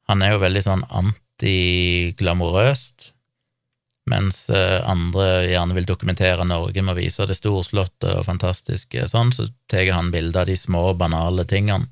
Han 0.08 0.24
er 0.24 0.32
jo 0.32 0.44
veldig 0.46 0.62
sånn 0.64 0.86
anti 0.88 1.18
antiglamorøst, 1.40 3.14
mens 4.10 4.48
eh, 4.50 4.80
andre 4.88 5.46
gjerne 5.46 5.74
vil 5.76 5.86
dokumentere 5.86 6.44
Norge 6.44 6.82
med 6.82 6.94
å 6.94 6.98
vise 6.98 7.26
det 7.26 7.36
storslåtte 7.38 8.18
og 8.18 8.26
fantastiske 8.26 9.08
sånn, 9.08 9.32
så 9.32 9.48
tar 9.70 9.92
han 9.92 10.10
bilder 10.10 10.42
av 10.42 10.50
de 10.50 10.56
små, 10.56 10.92
banale 10.94 11.44
tingene. 11.44 11.88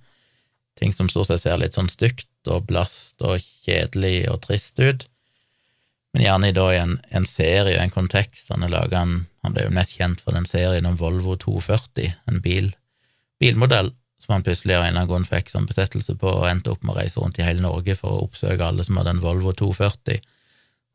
Ting 0.78 0.92
som 0.92 1.08
stort 1.08 1.26
sett 1.26 1.42
ser 1.42 1.58
litt 1.58 1.74
sånn 1.74 1.88
stygt 1.90 2.28
og 2.46 2.66
blast 2.68 3.20
og 3.22 3.40
kjedelig 3.64 4.28
og 4.30 4.42
trist 4.44 4.78
ut. 4.78 5.08
men 6.12 6.22
gjerne 6.24 6.52
da 6.52 6.72
i 6.72 6.78
en, 6.78 7.00
en 7.10 7.26
serie, 7.26 7.78
en 7.78 7.90
kontekst. 7.90 8.48
Han, 8.48 8.62
en, 8.62 9.26
han 9.42 9.52
ble 9.52 9.64
jo 9.66 9.70
mest 9.74 9.96
kjent 9.98 10.20
for 10.20 10.32
den 10.32 10.46
serien 10.46 10.86
om 10.86 10.96
Volvo 10.96 11.36
240, 11.36 12.14
en 12.26 12.40
bil, 12.40 12.74
bilmodell 13.38 13.92
som 14.28 14.34
han 14.34 14.42
plutselig 14.44 14.74
av 14.76 14.82
en 14.82 14.90
eller 14.90 15.00
annen 15.00 15.08
grunn 15.08 15.24
fikk 15.24 15.48
som 15.48 15.64
besettelse 15.64 16.12
på, 16.20 16.28
og 16.28 16.50
endte 16.50 16.74
opp 16.74 16.82
med 16.84 16.92
å 16.92 16.98
reise 16.98 17.16
rundt 17.22 17.38
i 17.40 17.46
hele 17.46 17.64
Norge 17.64 17.94
for 17.96 18.12
å 18.12 18.26
oppsøke 18.26 18.66
alle 18.66 18.84
som 18.84 18.98
hadde 19.00 19.14
en 19.14 19.22
Volvo 19.22 19.54
240, 19.56 20.20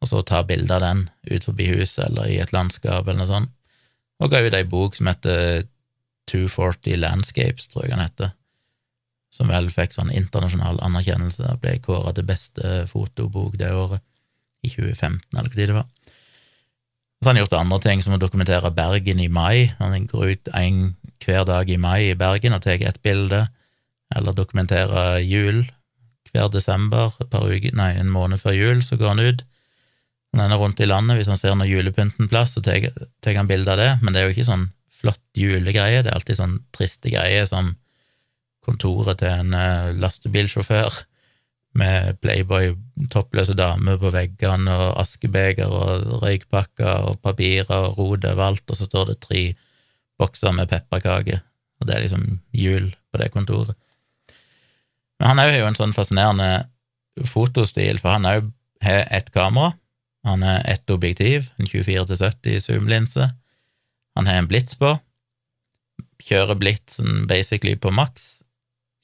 og 0.03 0.11
så 0.11 0.21
ta 0.21 0.43
bilde 0.45 0.75
av 0.75 0.83
den 0.83 1.07
ut 1.31 1.47
forbi 1.47 1.71
huset 1.71 2.03
eller 2.05 2.29
i 2.29 2.37
et 2.43 2.53
landskap 2.53 3.07
eller 3.07 3.23
noe 3.23 3.31
sånt, 3.31 3.49
og 4.21 4.29
ga 4.29 4.43
ut 4.45 4.53
ei 4.53 4.67
bok 4.69 4.99
som 4.99 5.09
heter 5.09 5.65
240 6.29 7.01
Landscapes, 7.01 7.71
tror 7.73 7.87
jeg 7.87 7.95
han 7.95 8.05
heter, 8.05 8.35
som 9.33 9.49
vel 9.49 9.71
fikk 9.73 9.97
sånn 9.97 10.13
internasjonal 10.13 10.77
anerkjennelse 10.85 11.55
og 11.55 11.63
ble 11.63 11.79
kåra 11.81 12.13
til 12.13 12.29
beste 12.29 12.83
fotobok 12.91 13.57
det 13.57 13.73
året, 13.73 14.05
i 14.63 14.69
2015, 14.69 15.25
eller 15.33 15.49
hva 15.49 15.57
tid 15.57 15.73
det 15.73 15.75
var. 15.75 15.89
Så 17.23 17.29
har 17.29 17.37
han 17.37 17.45
gjort 17.45 17.53
andre 17.55 17.77
ting, 17.79 18.01
som 18.03 18.17
å 18.17 18.19
dokumentere 18.19 18.67
Bergen 18.75 19.19
i 19.23 19.29
mai. 19.31 19.69
Han 19.77 20.09
går 20.11 20.33
ut 20.33 20.49
en 20.59 20.79
hver 21.23 21.45
dag 21.47 21.69
i 21.71 21.77
mai 21.79 22.09
i 22.09 22.17
Bergen 22.19 22.51
og 22.51 22.65
tar 22.65 22.83
et 22.83 22.99
bilde, 22.99 23.45
eller 24.11 24.35
dokumentere 24.35 25.21
jul 25.23 25.61
hver 26.33 26.49
desember, 26.51 27.13
et 27.21 27.29
par 27.31 27.47
uker, 27.47 27.71
nei, 27.79 27.93
en 27.95 28.11
måned 28.11 28.41
før 28.41 28.57
jul, 28.57 28.83
så 28.83 28.97
går 28.99 29.13
han 29.13 29.23
ut. 29.23 29.45
Han 30.33 30.43
ender 30.43 30.59
rundt 30.59 30.83
i 30.83 30.89
landet, 30.89 31.21
hvis 31.21 31.29
han 31.31 31.39
ser 31.39 31.55
noe 31.55 31.69
julepynten 31.69 32.27
plass, 32.27 32.57
så 32.57 32.65
tar 32.65 33.37
han 33.37 33.47
bilde 33.47 33.71
av 33.71 33.79
det, 33.79 33.89
men 34.01 34.11
det 34.11 34.19
er 34.19 34.27
jo 34.27 34.35
ikke 34.35 34.49
sånn 34.49 34.67
flott 34.99 35.23
julegreie, 35.39 36.01
det 36.03 36.11
er 36.11 36.17
alltid 36.17 36.41
sånn 36.41 36.59
triste 36.75 37.13
greier 37.13 37.47
som 37.47 37.71
kontoret 38.67 39.21
til 39.23 39.31
en 39.31 39.55
eh, 39.55 39.93
lastebilsjåfør 39.95 41.05
med 41.77 42.19
Playboy, 42.21 42.73
toppløse 43.09 43.55
damer 43.57 43.97
på 44.01 44.11
veggene 44.13 44.73
og 44.77 44.99
askebeger 45.01 45.71
og 45.73 46.21
røykpakker 46.21 47.09
og 47.09 47.21
papirer 47.25 47.89
og 47.89 47.97
rot 47.97 48.27
overalt, 48.29 48.65
og 48.69 48.77
så 48.77 48.85
står 48.85 49.09
det 49.09 49.21
tre 49.25 49.43
bokser 50.21 50.53
med 50.53 50.69
pepperkaker, 50.69 51.41
og 51.81 51.87
det 51.89 51.95
er 51.95 52.05
liksom 52.05 52.27
jul 52.53 52.91
på 53.11 53.21
det 53.21 53.31
kontoret. 53.33 53.77
Men 55.19 55.31
han 55.31 55.41
er 55.41 55.55
jo 55.57 55.69
en 55.69 55.77
sånn 55.77 55.95
fascinerende 55.95 56.67
fotostil, 57.29 58.01
for 58.01 58.15
han 58.15 58.27
har 58.29 58.43
ett 58.83 59.31
kamera, 59.33 59.73
han 60.23 60.45
har 60.45 60.61
ett 60.69 60.89
objektiv, 60.93 61.49
en 61.57 61.67
24-70 61.67 62.61
zoom-linse, 62.67 63.31
han 64.13 64.29
har 64.29 64.41
en 64.41 64.49
blits 64.49 64.77
på, 64.79 64.93
kjører 66.23 66.59
blitsen 66.59 67.25
basically 67.27 67.75
på 67.79 67.91
maks, 67.91 68.43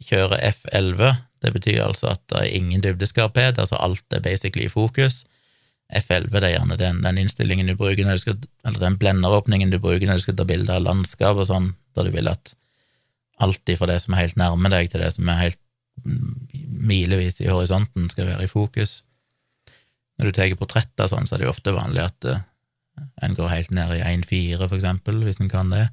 kjører 0.05 0.39
F11, 0.53 1.17
det 1.43 1.53
betyr 1.55 1.83
altså 1.85 2.13
at 2.13 2.21
det 2.31 2.39
er 2.41 2.55
ingen 2.57 2.83
dybdeskarphet, 2.83 3.59
altså 3.61 3.77
alt 3.79 4.15
er 4.15 4.23
basically 4.23 4.67
i 4.67 4.71
fokus. 4.71 5.23
F11 5.95 6.35
det 6.35 6.43
er 6.43 6.55
gjerne 6.57 6.77
den, 6.77 7.01
den, 7.05 7.17
innstillingen 7.17 7.69
du 7.71 7.75
bruker 7.79 8.05
når 8.05 8.19
du 8.19 8.23
skal, 8.23 8.41
eller 8.67 8.83
den 8.83 8.97
blenderåpningen 9.01 9.71
du 9.73 9.79
bruker 9.81 10.05
når 10.05 10.19
du 10.19 10.25
skal 10.27 10.37
ta 10.37 10.45
bilde 10.45 10.75
av 10.75 10.83
landskap 10.85 11.39
og 11.39 11.47
sånn, 11.49 11.71
da 11.97 12.05
du 12.05 12.11
vil 12.13 12.29
at 12.29 12.53
alt 13.39 13.71
fra 13.79 13.87
det 13.89 14.01
som 14.03 14.13
er 14.13 14.25
helt 14.25 14.37
nærme 14.37 14.71
deg, 14.73 14.91
til 14.91 15.01
det 15.01 15.13
som 15.15 15.31
er 15.31 15.43
helt 15.45 15.61
milevis 16.03 17.39
i 17.41 17.49
horisonten, 17.49 18.09
skal 18.11 18.27
være 18.29 18.45
i 18.45 18.51
fokus. 18.51 18.99
Når 20.19 20.29
du 20.29 20.35
tar 20.35 20.55
portretter 20.59 21.07
sånn, 21.07 21.27
så 21.27 21.35
er 21.35 21.41
det 21.41 21.47
jo 21.47 21.55
ofte 21.55 21.73
vanlig 21.75 22.03
at 22.03 22.27
uh, 22.27 22.41
en 23.23 23.35
går 23.37 23.51
helt 23.53 23.71
ned 23.75 23.95
i 23.95 24.03
1,4, 24.03 24.59
for 24.65 24.75
eksempel, 24.77 25.23
hvis 25.23 25.39
en 25.39 25.51
kan 25.51 25.71
det, 25.71 25.87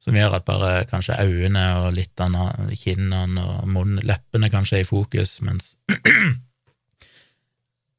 som 0.00 0.16
gjør 0.16 0.38
at 0.38 0.46
bare 0.48 0.84
kanskje 0.88 1.18
øynene 1.20 1.64
og 1.82 1.92
litt 1.96 2.20
av 2.24 2.72
kinnene 2.78 3.44
og 3.44 3.68
munnen, 3.68 4.00
leppene 4.06 4.48
kanskje 4.52 4.78
er 4.78 4.86
i 4.86 4.88
fokus, 4.88 5.38
mens 5.44 5.74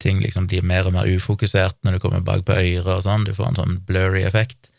ting 0.02 0.22
liksom 0.24 0.48
blir 0.50 0.66
mer 0.66 0.90
og 0.90 0.96
mer 0.96 1.10
ufokusert 1.10 1.78
når 1.86 1.98
du 1.98 2.04
kommer 2.04 2.24
bak 2.26 2.44
på 2.48 2.58
øret 2.58 2.90
og 2.96 3.06
sånn, 3.06 3.28
du 3.28 3.36
får 3.38 3.52
en 3.52 3.60
sånn 3.62 3.80
blurry 3.86 4.26
effekt. 4.26 4.72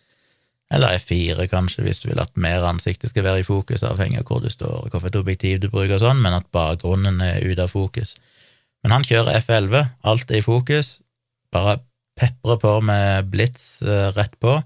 Eller 0.73 0.97
F4, 0.97 1.47
kanskje, 1.53 1.85
hvis 1.85 2.01
du 2.01 2.09
vil 2.09 2.21
at 2.23 2.33
mer 2.41 2.65
ansiktet 2.65 3.13
skal 3.13 3.27
være 3.27 3.43
i 3.43 3.47
fokus, 3.47 3.85
avhengig 3.85 4.23
av 4.23 4.29
hvor 4.31 4.41
du 4.41 4.49
står 4.51 4.89
hvilket 4.89 5.19
objektiv 5.21 5.61
du 5.61 5.69
bruker 5.69 5.99
og 5.99 6.03
sånn, 6.03 6.23
men 6.25 6.35
at 6.39 6.49
bakgrunnen 6.55 7.21
er 7.23 7.45
ute 7.45 7.67
av 7.67 7.75
fokus. 7.75 8.17
Men 8.83 8.97
han 8.97 9.07
kjører 9.07 9.37
F11, 9.43 9.85
alt 10.09 10.33
er 10.33 10.41
i 10.41 10.45
fokus, 10.45 10.97
bare 11.53 11.79
peprer 12.19 12.59
på 12.63 12.73
med 12.89 13.29
blits 13.33 13.67
eh, 13.85 14.09
rett 14.17 14.35
på, 14.41 14.57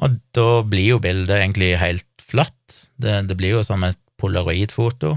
og 0.00 0.20
da 0.36 0.48
blir 0.64 0.94
jo 0.94 1.00
bildet 1.02 1.36
egentlig 1.36 1.74
helt 1.80 2.24
flatt. 2.24 2.86
Det, 3.00 3.20
det 3.28 3.36
blir 3.36 3.58
jo 3.58 3.64
som 3.66 3.82
et 3.84 3.98
polaroidfoto, 4.20 5.16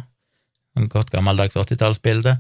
en 0.80 0.89
godt 0.91 1.12
gammeldags 1.13 1.56
80-tallsbilde. 1.60 2.36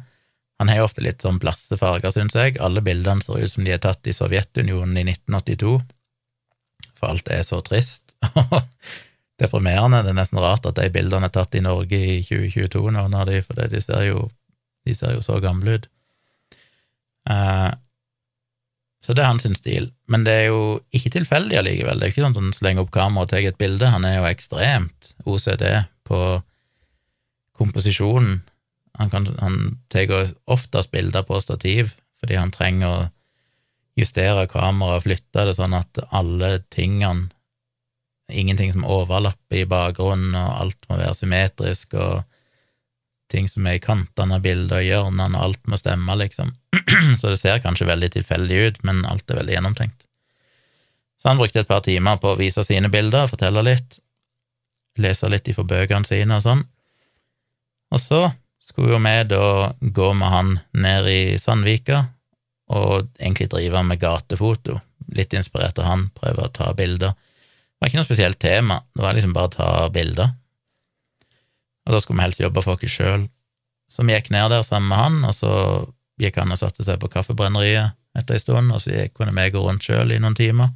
Han 0.61 0.69
har 0.69 0.79
jo 0.81 0.87
ofte 0.87 1.03
litt 1.03 1.23
sånn 1.23 1.39
blasse 1.41 1.77
farger, 1.79 2.13
syns 2.13 2.35
jeg. 2.37 2.57
Alle 2.63 2.83
bildene 2.85 3.23
ser 3.23 3.41
ut 3.41 3.51
som 3.51 3.65
de 3.65 3.73
er 3.75 3.81
tatt 3.83 4.05
i 4.07 4.15
Sovjetunionen 4.15 4.99
i 5.01 5.05
1982, 5.11 5.73
for 6.99 7.13
alt 7.13 7.31
er 7.33 7.43
så 7.47 7.59
trist. 7.65 8.15
Deprimerende. 9.41 10.03
Det 10.05 10.13
er 10.13 10.19
nesten 10.21 10.41
rart 10.43 10.67
at 10.69 10.77
de 10.79 10.87
bildene 10.93 11.27
er 11.27 11.35
tatt 11.35 11.57
i 11.57 11.63
Norge 11.63 11.99
i 11.99 12.19
2022, 12.27 12.83
nå, 12.95 13.07
når 13.11 13.31
de, 13.31 13.41
for 13.45 13.59
de 13.73 13.81
ser 13.83 14.07
jo, 14.07 14.27
de 14.87 14.95
ser 14.97 15.17
jo 15.17 15.23
så 15.25 15.39
gamle 15.43 15.79
ut. 15.79 15.89
Uh, 17.29 17.71
så 19.03 19.11
det 19.11 19.23
er 19.23 19.31
hans 19.33 19.45
stil. 19.59 19.89
Men 20.07 20.23
det 20.23 20.33
er 20.33 20.45
jo 20.47 20.79
ikke 20.95 21.11
tilfeldig 21.17 21.57
allikevel. 21.59 21.99
Det 21.99 22.07
er 22.07 22.13
ikke 22.13 22.23
sånn 22.23 22.37
at 22.37 22.39
han 22.39 22.55
slenger 22.55 22.85
opp 22.85 22.93
kamera 22.95 23.27
og 23.27 23.31
tar 23.33 23.43
et 23.43 23.59
bilde. 23.59 23.89
Han 23.91 24.07
er 24.07 24.21
jo 24.21 24.29
ekstremt 24.29 25.11
OCD 25.27 25.65
på 26.07 26.19
komposisjonen 27.59 28.41
han, 28.97 29.09
kan, 29.09 29.27
han 29.39 29.77
tar 29.89 30.11
oftest 30.45 30.91
bilder 30.91 31.25
på 31.25 31.39
stativ 31.41 31.93
fordi 32.21 32.37
han 32.39 32.53
trenger 32.53 32.87
å 32.87 32.99
justere 33.99 34.47
kameraet 34.49 35.05
flytte 35.05 35.47
det 35.47 35.55
sånn 35.57 35.75
at 35.77 36.05
alle 36.11 36.57
tingene 36.73 37.31
Ingenting 38.33 38.71
som 38.71 38.85
overlapper 38.87 39.59
i 39.59 39.65
bakgrunnen, 39.67 40.31
og 40.39 40.53
alt 40.63 40.85
må 40.87 40.95
være 40.95 41.13
symmetrisk, 41.13 41.91
og 41.99 42.23
ting 43.33 43.49
som 43.49 43.65
er 43.67 43.79
i 43.79 43.83
kantene 43.83 44.37
av 44.37 44.45
bildet 44.45 44.77
og 44.77 44.85
hjørnene, 44.85 45.33
og 45.33 45.49
alt 45.49 45.67
må 45.69 45.79
stemme, 45.79 46.15
liksom. 46.21 46.53
Så 47.19 47.33
det 47.33 47.39
ser 47.41 47.63
kanskje 47.63 47.89
veldig 47.89 48.11
tilfeldig 48.13 48.61
ut, 48.67 48.79
men 48.87 49.03
alt 49.09 49.29
er 49.29 49.41
veldig 49.41 49.57
gjennomtenkt. 49.57 49.99
Så 51.21 51.31
han 51.31 51.39
brukte 51.39 51.63
et 51.63 51.69
par 51.69 51.83
timer 51.85 52.17
på 52.19 52.33
å 52.33 52.39
vise 52.39 52.65
sine 52.67 52.91
bilder, 52.91 53.29
fortelle 53.31 53.63
litt, 53.63 53.99
lese 54.99 55.29
litt 55.31 55.47
ifra 55.47 55.63
bøkene 55.65 56.07
sine 56.07 56.37
og 56.37 56.43
sånn. 56.43 56.63
Og 57.93 58.01
så 58.01 58.25
skulle 58.63 58.95
jo 58.95 58.99
vi 59.03 59.15
da 59.29 59.45
gå 59.79 60.09
med 60.17 60.33
han 60.33 60.51
ned 60.83 61.07
i 61.07 61.21
Sandvika 61.39 62.03
og 62.73 63.09
egentlig 63.19 63.49
drive 63.51 63.83
med 63.85 64.01
gatefoto, 64.01 64.79
litt 65.15 65.33
inspirert 65.35 65.79
av 65.79 65.89
han, 65.89 66.05
prøve 66.15 66.47
å 66.47 66.53
ta 66.53 66.71
bilder. 66.75 67.13
Det 67.13 67.79
var 67.83 67.91
ikke 67.91 68.01
noe 68.01 68.07
spesielt 68.07 68.39
tema, 68.39 68.79
det 68.95 69.03
var 69.03 69.15
liksom 69.15 69.35
bare 69.35 69.51
å 69.51 69.55
ta 69.55 69.71
bilder. 69.93 70.31
Og 71.83 71.95
da 71.95 71.99
skulle 71.99 72.19
vi 72.19 72.27
helst 72.27 72.43
jobbe 72.43 72.63
for 72.63 72.79
oss 72.79 72.95
sjøl. 72.95 73.27
Så 73.91 74.05
vi 74.07 74.15
gikk 74.15 74.31
ned 74.33 74.51
der 74.53 74.63
sammen 74.65 74.89
med 74.89 75.01
han, 75.01 75.17
og 75.27 75.35
så 75.37 75.51
gikk 76.21 76.39
han 76.39 76.53
og 76.53 76.59
satte 76.61 76.85
seg 76.85 77.01
på 77.01 77.09
Kaffebrenneriet 77.11 77.97
etter 78.17 78.37
ei 78.37 78.41
stund, 78.41 78.71
og 78.71 78.81
så 78.83 78.93
gikk, 78.93 79.15
kunne 79.17 79.33
vi 79.35 79.51
gå 79.53 79.61
rundt 79.61 79.85
sjøl 79.85 80.13
i 80.13 80.19
noen 80.21 80.37
timer. 80.37 80.71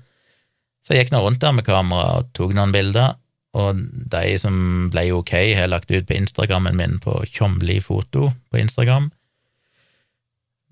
Så 0.85 0.93
jeg 0.93 1.05
gikk 1.05 1.13
nå 1.13 1.21
rundt 1.23 1.41
der 1.43 1.55
med 1.55 1.67
kamera 1.67 2.19
og 2.19 2.29
tok 2.37 2.53
noen 2.57 2.73
bilder, 2.73 3.15
og 3.57 3.79
de 4.11 4.37
som 4.41 4.57
ble 4.93 5.07
ok, 5.15 5.33
har 5.57 5.69
lagt 5.71 5.91
ut 5.91 6.07
på 6.07 6.17
Instagrammen 6.17 6.77
min 6.77 6.97
på 7.01 7.15
Tjomli 7.31 7.79
foto 7.81 8.29
på 8.51 8.59
Instagram. 8.61 9.09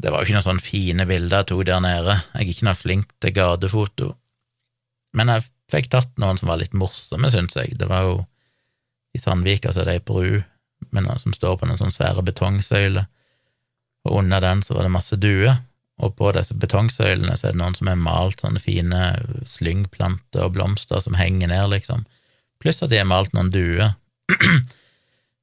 Det 0.01 0.11
var 0.11 0.21
jo 0.21 0.27
ikke 0.27 0.37
noen 0.37 0.47
sånne 0.49 0.65
fine 0.65 1.05
bilder 1.09 1.41
jeg 1.41 1.49
tok 1.51 1.65
der 1.69 1.81
nede, 1.83 2.19
jeg 2.33 2.43
er 2.43 2.53
ikke 2.53 2.67
noe 2.67 2.77
flink 2.77 3.13
til 3.23 3.35
gatefoto, 3.35 4.11
men 5.15 5.31
jeg 5.31 5.47
fikk 5.71 5.89
tatt 5.93 6.11
noen 6.21 6.37
som 6.39 6.51
var 6.51 6.59
litt 6.61 6.75
morsomme, 6.77 7.31
syns 7.33 7.55
jeg. 7.57 7.77
Det 7.79 7.87
var 7.89 8.05
jo 8.05 8.15
i 9.15 9.21
Sandvika 9.21 9.71
så 9.73 9.83
er 9.83 9.89
det 9.89 9.97
ei 9.99 10.05
bru 10.05 10.41
som 11.19 11.33
står 11.33 11.57
på 11.57 11.67
noen 11.67 11.79
sånne 11.79 11.95
svære 11.95 12.23
betongsøyler, 12.27 13.07
og 14.05 14.19
under 14.21 14.43
den 14.43 14.61
så 14.63 14.75
var 14.75 14.85
det 14.85 14.93
masse 14.93 15.17
duer, 15.17 15.57
og 16.03 16.13
på 16.19 16.29
disse 16.35 16.55
betongsøylene 16.59 17.35
så 17.39 17.47
er 17.47 17.55
det 17.55 17.61
noen 17.61 17.75
som 17.77 17.89
har 17.89 17.99
malt 17.99 18.43
sånne 18.43 18.61
fine 18.61 19.01
slyngplanter 19.49 20.45
og 20.45 20.55
blomster 20.57 21.01
som 21.03 21.15
henger 21.17 21.49
ned, 21.51 21.71
liksom 21.71 22.03
pluss 22.61 22.83
at 22.83 22.91
de 22.91 22.99
har 22.99 23.07
malt 23.07 23.33
noen 23.35 23.51
duer. 23.53 23.95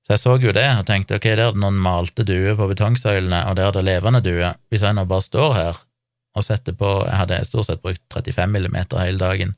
Så 0.02 0.16
jeg 0.16 0.18
så 0.18 0.32
jo 0.42 0.50
det 0.50 0.66
og 0.66 0.86
tenkte 0.88 1.14
ok, 1.14 1.26
der 1.30 1.40
er 1.44 1.52
det 1.54 1.62
noen 1.62 1.76
malte 1.78 2.24
duer 2.26 2.56
på 2.58 2.66
betongsøylene, 2.72 3.44
og 3.46 3.54
der 3.54 3.68
er 3.68 3.76
det 3.76 3.84
levende 3.86 4.18
duer. 4.24 4.56
Hvis 4.66 4.82
jeg 4.82 4.96
nå 4.98 5.04
bare 5.06 5.22
står 5.22 5.52
her 5.54 5.78
og 6.34 6.42
setter 6.42 6.74
på 6.74 6.88
Jeg 7.06 7.20
hadde 7.20 7.38
stort 7.46 7.68
sett 7.68 7.82
brukt 7.84 8.02
35 8.10 8.50
millimeter 8.50 8.98
hele 8.98 9.20
dagen, 9.20 9.54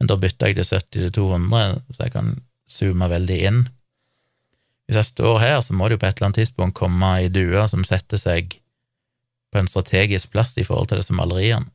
men 0.00 0.08
da 0.08 0.16
bytta 0.16 0.48
jeg 0.48 0.56
til 0.56 0.68
70 0.70 0.88
til 0.96 1.12
200, 1.18 1.82
så 1.92 2.06
jeg 2.06 2.14
kan 2.14 2.32
zoome 2.70 3.08
veldig 3.10 3.38
inn. 3.48 3.64
Hvis 4.86 4.98
jeg 5.00 5.10
står 5.10 5.38
her, 5.42 5.60
så 5.60 5.74
må 5.74 5.88
det 5.88 5.96
jo 5.96 6.02
på 6.02 6.08
et 6.08 6.18
eller 6.18 6.28
annet 6.30 6.42
tidspunkt 6.42 6.78
komme 6.78 7.12
ei 7.18 7.30
due 7.32 7.64
som 7.70 7.84
setter 7.86 8.20
seg 8.20 8.58
på 9.52 9.60
en 9.60 9.70
strategisk 9.70 10.30
plass 10.34 10.54
i 10.58 10.66
forhold 10.66 10.90
til 10.90 11.00
disse 11.00 11.14
maleriene. 11.16 11.66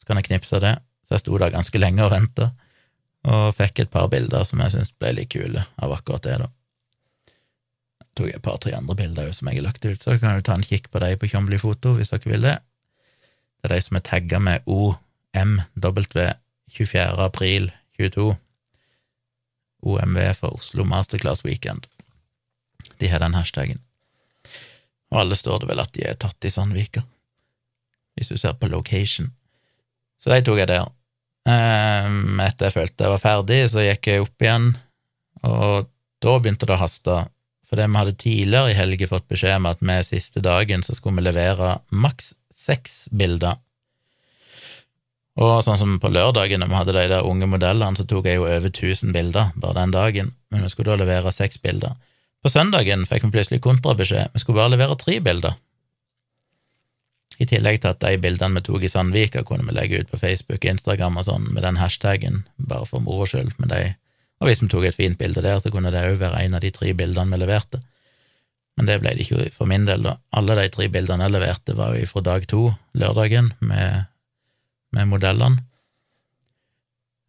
Så 0.00 0.08
kan 0.08 0.20
jeg 0.20 0.28
knipse 0.28 0.60
det. 0.62 0.76
Så 1.06 1.16
jeg 1.16 1.22
sto 1.22 1.38
der 1.38 1.54
ganske 1.54 1.78
lenge 1.78 2.04
og 2.04 2.12
venta 2.14 2.50
og 3.26 3.56
fikk 3.58 3.82
et 3.82 3.90
par 3.90 4.06
bilder 4.10 4.44
som 4.46 4.60
jeg 4.62 4.74
syntes 4.74 4.94
ble 4.94 5.12
litt 5.16 5.32
kule 5.34 5.64
av 5.82 5.94
akkurat 5.96 6.22
det, 6.22 6.36
da. 6.44 6.48
Jeg 8.02 8.08
tok 8.18 8.30
et 8.30 8.44
par-tre 8.44 8.74
andre 8.76 8.94
bilder 8.98 9.32
som 9.34 9.50
jeg 9.50 9.58
har 9.58 9.66
lagt 9.66 9.86
ut, 9.86 9.98
så 9.98 10.14
kan 10.22 10.38
du 10.38 10.46
ta 10.46 10.54
en 10.54 10.66
kikk 10.66 10.86
på 10.92 11.02
dem 11.02 11.18
på 11.18 11.30
Tjomli 11.32 11.58
Foto 11.58 11.96
hvis 11.96 12.14
dere 12.14 12.30
vil 12.30 12.46
det. 12.46 12.56
Det 13.58 13.70
er 13.70 13.74
de 13.74 13.82
som 13.82 13.98
er 13.98 14.06
tagga 14.06 14.38
med 14.42 14.70
OMW 14.70 16.28
24. 16.70 17.18
april 17.26 17.70
22. 17.98 18.30
OMV 19.82 20.20
for 20.38 20.56
Oslo 20.56 20.84
Masterclass 20.88 21.44
Weekend. 21.44 21.86
De 22.98 23.10
har 23.12 23.20
den 23.20 23.36
hashtagen. 23.36 23.82
Og 25.12 25.20
alle 25.22 25.38
står 25.38 25.62
det 25.62 25.70
vel 25.70 25.82
at 25.82 25.92
de 25.94 26.06
er 26.08 26.18
tatt 26.18 26.46
i 26.46 26.50
Sandvika, 26.50 27.04
hvis 28.16 28.32
du 28.32 28.38
ser 28.40 28.56
på 28.58 28.70
location. 28.72 29.30
Så 30.18 30.32
de 30.32 30.40
tok 30.44 30.62
jeg 30.62 30.70
der. 30.72 30.88
Um, 31.46 32.40
etter 32.42 32.66
jeg 32.66 32.74
følte 32.74 33.06
jeg 33.06 33.12
var 33.12 33.22
ferdig, 33.22 33.60
så 33.70 33.84
gikk 33.84 34.08
jeg 34.10 34.24
opp 34.24 34.42
igjen, 34.42 34.72
og 35.46 35.90
da 36.24 36.38
begynte 36.40 36.66
det 36.66 36.74
å 36.74 36.80
haste. 36.80 37.18
For 37.66 37.78
det 37.78 37.86
vi 37.90 37.98
hadde 38.00 38.18
tidligere 38.18 38.72
i 38.72 38.78
helga 38.78 39.08
fått 39.10 39.28
beskjed 39.30 39.60
om 39.60 39.68
at 39.70 39.84
med 39.84 40.06
siste 40.06 40.42
dagen 40.42 40.82
så 40.86 40.94
skulle 40.96 41.20
vi 41.20 41.26
levere 41.28 41.76
maks 41.90 42.32
seks 42.56 43.06
bilder. 43.14 43.60
Og 45.36 45.60
sånn 45.66 45.76
som 45.76 45.98
på 46.00 46.08
lørdagen, 46.08 46.62
når 46.62 46.70
vi 46.70 46.78
hadde 46.78 46.96
de 46.96 47.04
der 47.12 47.28
unge 47.28 47.48
modellene, 47.50 47.98
så 47.98 48.06
tok 48.08 48.28
jeg 48.28 48.38
jo 48.38 48.46
over 48.48 48.70
1000 48.70 49.12
bilder 49.12 49.52
bare 49.60 49.76
den 49.76 49.92
dagen, 49.92 50.32
men 50.50 50.64
vi 50.64 50.70
skulle 50.72 50.94
da 50.94 51.04
levere 51.04 51.32
seks 51.34 51.60
bilder. 51.60 51.92
På 52.40 52.52
søndagen 52.52 53.04
fikk 53.08 53.26
vi 53.26 53.34
plutselig 53.34 53.60
kontrabeskjed, 53.64 54.32
vi 54.32 54.40
skulle 54.40 54.62
bare 54.62 54.72
levere 54.76 54.96
tre 55.00 55.18
bilder. 55.20 55.58
I 57.36 57.44
tillegg 57.50 57.82
til 57.82 57.92
at 57.92 58.00
de 58.00 58.16
bildene 58.20 58.56
vi 58.56 58.64
tok 58.64 58.86
i 58.86 58.88
Sandvika, 58.88 59.42
kunne 59.44 59.68
vi 59.68 59.76
legge 59.76 60.00
ut 60.00 60.12
på 60.12 60.20
Facebook, 60.20 60.64
Instagram 60.64 61.20
og 61.20 61.28
sånn 61.28 61.50
med 61.52 61.66
den 61.66 61.76
hashtagen, 61.82 62.46
bare 62.56 62.88
for 62.88 63.04
moro 63.04 63.28
skyld 63.28 63.52
med 63.60 63.68
de. 63.74 63.82
Og 64.40 64.48
hvis 64.48 64.62
vi 64.64 64.70
tok 64.72 64.88
et 64.88 64.96
fint 64.96 65.18
bilde 65.20 65.44
der, 65.44 65.60
så 65.60 65.72
kunne 65.72 65.92
det 65.92 66.04
òg 66.06 66.16
være 66.20 66.46
en 66.46 66.56
av 66.56 66.64
de 66.64 66.72
tre 66.72 66.96
bildene 66.96 67.36
vi 67.36 67.42
leverte. 67.44 67.82
Men 68.76 68.88
det 68.88 68.98
ble 69.02 69.12
det 69.16 69.24
ikke 69.24 69.50
for 69.56 69.68
min 69.68 69.84
del, 69.88 70.04
da. 70.04 70.16
Alle 70.36 70.56
de 70.58 70.68
tre 70.72 70.88
bildene 70.92 71.28
jeg 71.28 71.36
leverte, 71.36 71.76
var 71.76 71.96
jo 71.96 72.08
fra 72.08 72.24
dag 72.24 72.48
to, 72.48 72.62
lørdagen, 72.96 73.52
med, 73.64 74.08
med 74.94 75.08
modellene. 75.10 75.64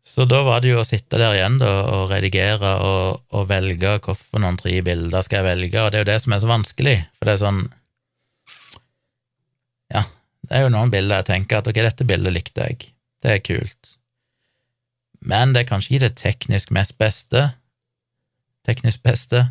Så 0.07 0.23
da 0.23 0.39
var 0.47 0.61
det 0.63 0.71
jo 0.71 0.79
å 0.79 0.87
sitte 0.87 1.19
der 1.19 1.35
igjen 1.35 1.57
da, 1.59 1.71
og 1.91 2.11
redigere 2.13 2.69
og, 2.79 3.25
og 3.35 3.49
velge 3.49 3.97
hvorfor 4.05 4.39
noen 4.39 4.55
tre 4.59 4.77
bilder 4.85 5.25
skal 5.25 5.41
jeg 5.41 5.47
velge, 5.49 5.81
og 5.83 5.91
det 5.91 5.99
er 5.99 6.05
jo 6.05 6.09
det 6.13 6.21
som 6.23 6.35
er 6.35 6.43
så 6.43 6.51
vanskelig, 6.51 6.95
for 7.17 7.27
det 7.27 7.33
er 7.33 7.41
sånn 7.43 7.59
Ja, 9.91 10.05
det 10.47 10.55
er 10.55 10.63
jo 10.63 10.71
noen 10.71 10.93
bilder 10.93 11.19
jeg 11.19 11.29
tenker 11.33 11.59
at 11.59 11.67
ok, 11.67 11.81
dette 11.89 12.07
bildet 12.07 12.35
likte 12.37 12.69
jeg, 12.69 12.87
det 13.23 13.33
er 13.33 13.43
kult, 13.43 13.97
men 15.27 15.51
det 15.51 15.65
er 15.65 15.69
kanskje 15.73 15.97
ikke 15.97 16.05
det 16.05 16.21
teknisk 16.23 16.71
mest 16.77 16.95
beste, 17.01 17.43
teknisk 18.67 19.03
beste, 19.03 19.43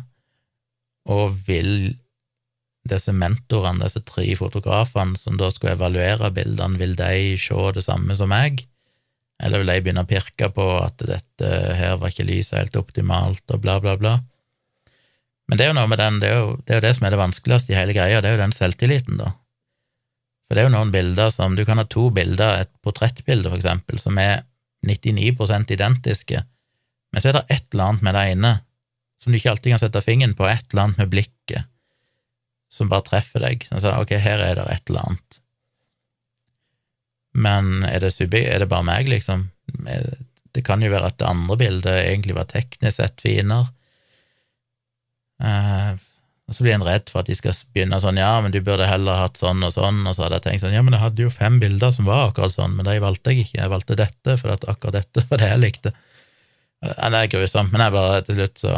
og 1.05 1.37
vil 1.45 1.93
disse 2.89 3.13
mentorene, 3.13 3.83
disse 3.83 4.01
tre 4.07 4.25
fotografene 4.39 5.17
som 5.19 5.37
da 5.39 5.49
skulle 5.53 5.75
evaluere 5.77 6.31
bildene, 6.35 6.79
vil 6.79 6.95
de 6.97 7.35
se 7.41 7.69
det 7.75 7.83
samme 7.85 8.15
som 8.17 8.31
meg? 8.31 8.63
Eller 9.43 9.61
vil 9.61 9.69
de 9.69 9.81
begynne 9.85 10.03
å 10.05 10.09
pirke 10.09 10.49
på 10.53 10.65
at 10.81 11.03
dette 11.05 11.51
her 11.77 11.99
var 12.01 12.13
ikke 12.13 12.25
lyset 12.27 12.57
helt 12.57 12.79
optimalt, 12.79 13.43
og 13.53 13.61
bla, 13.61 13.77
bla, 13.83 13.97
bla? 13.99 14.17
Men 15.47 15.59
det 15.59 15.65
er 15.65 15.71
jo 15.71 15.77
noe 15.77 15.91
med 15.91 16.01
den, 16.01 16.17
det 16.19 16.31
er 16.31 16.39
jo 16.41 16.47
det, 16.57 16.71
er 16.71 16.79
jo 16.79 16.85
det 16.87 16.93
som 16.97 17.07
er 17.07 17.13
det 17.13 17.21
vanskeligste 17.21 17.71
i 17.73 17.77
hele 17.77 17.95
greia, 17.95 18.19
det 18.23 18.31
er 18.31 18.35
jo 18.35 18.43
den 18.43 18.55
selvtilliten, 18.55 19.21
da. 19.21 19.31
For 20.47 20.55
det 20.55 20.63
er 20.63 20.69
jo 20.69 20.75
noen 20.77 20.93
bilder 20.93 21.31
som 21.31 21.57
Du 21.59 21.65
kan 21.67 21.79
ha 21.79 21.83
to 21.87 22.07
bilder, 22.15 22.63
et 22.63 22.71
portrettbilde, 22.83 23.49
for 23.51 23.59
eksempel, 23.59 23.99
som 23.99 24.17
er 24.19 24.45
99% 24.87 25.73
identiske, 25.75 26.43
men 27.13 27.23
så 27.23 27.29
er 27.29 27.39
det 27.39 27.47
et 27.55 27.67
eller 27.71 27.91
annet 27.91 28.03
med 28.05 28.17
det 28.17 28.23
ene 28.33 28.53
som 29.21 29.31
du 29.31 29.39
ikke 29.39 29.53
alltid 29.53 29.73
kan 29.73 29.81
sette 29.81 30.03
fingeren 30.05 30.35
på, 30.37 30.45
et 30.47 30.65
eller 30.71 30.83
annet 30.87 31.01
med 31.01 31.11
blikket 31.13 31.67
som 32.71 32.89
bare 32.91 33.05
treffer 33.07 33.43
deg. 33.43 33.67
Så, 33.69 33.91
ok, 33.93 34.15
her 34.21 34.43
er 34.43 34.59
det 34.59 34.67
et 34.71 34.91
eller 34.91 35.07
annet. 35.07 35.39
Men 37.37 37.85
er 37.87 38.01
det, 38.01 38.15
subi, 38.15 38.41
er 38.49 38.63
det 38.63 38.69
bare 38.71 38.87
meg, 38.87 39.09
liksom? 39.11 39.47
Det 40.55 40.63
kan 40.65 40.81
jo 40.81 40.89
være 40.91 41.11
at 41.11 41.19
det 41.21 41.29
andre 41.29 41.57
bildet 41.59 41.99
egentlig 42.01 42.35
var 42.37 42.49
teknisk 42.49 42.97
sett 42.97 43.21
finere. 43.21 43.69
Eh, 45.43 45.97
og 46.47 46.55
så 46.55 46.63
blir 46.63 46.77
en 46.77 46.85
redd 46.87 47.11
for 47.11 47.21
at 47.21 47.29
de 47.29 47.35
skal 47.35 47.55
begynne 47.75 47.99
sånn, 48.01 48.17
ja, 48.21 48.31
men 48.41 48.53
du 48.55 48.61
burde 48.63 48.87
heller 48.87 49.19
hatt 49.19 49.37
sånn 49.37 49.61
og 49.67 49.73
sånn, 49.75 49.99
og 50.07 50.15
så 50.15 50.23
hadde 50.23 50.39
jeg 50.39 50.45
tenkt 50.45 50.63
sånn, 50.63 50.75
ja, 50.77 50.83
men 50.85 50.95
jeg 50.95 51.03
hadde 51.03 51.25
jo 51.25 51.31
fem 51.33 51.57
bilder 51.61 51.91
som 51.93 52.07
var 52.07 52.29
akkurat 52.29 52.55
sånn, 52.55 52.77
men 52.77 52.87
de 52.87 52.95
valgte 53.03 53.33
jeg 53.33 53.45
ikke, 53.45 53.57
jeg 53.59 53.73
valgte 53.73 53.97
dette, 53.99 54.37
for 54.39 54.53
at 54.55 54.63
akkurat 54.71 55.01
dette 55.01 55.25
var 55.27 55.43
det 55.43 55.49
jeg 55.51 55.61
likte. 55.61 55.93
Ja, 56.87 57.09
det 57.11 57.19
er 57.19 57.33
grusomt, 57.33 57.73
men 57.73 57.83
jeg 57.83 57.95
bare, 57.97 58.21
til 58.23 58.39
slutt 58.39 58.63
så 58.63 58.77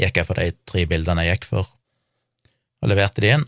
gikk 0.00 0.20
jeg 0.20 0.26
for 0.26 0.42
de 0.42 0.50
tre 0.72 0.84
bildene 0.90 1.24
jeg 1.24 1.38
gikk 1.38 1.48
for, 1.52 1.70
og 2.80 2.90
leverte 2.92 3.24
de 3.24 3.32
inn. 3.36 3.46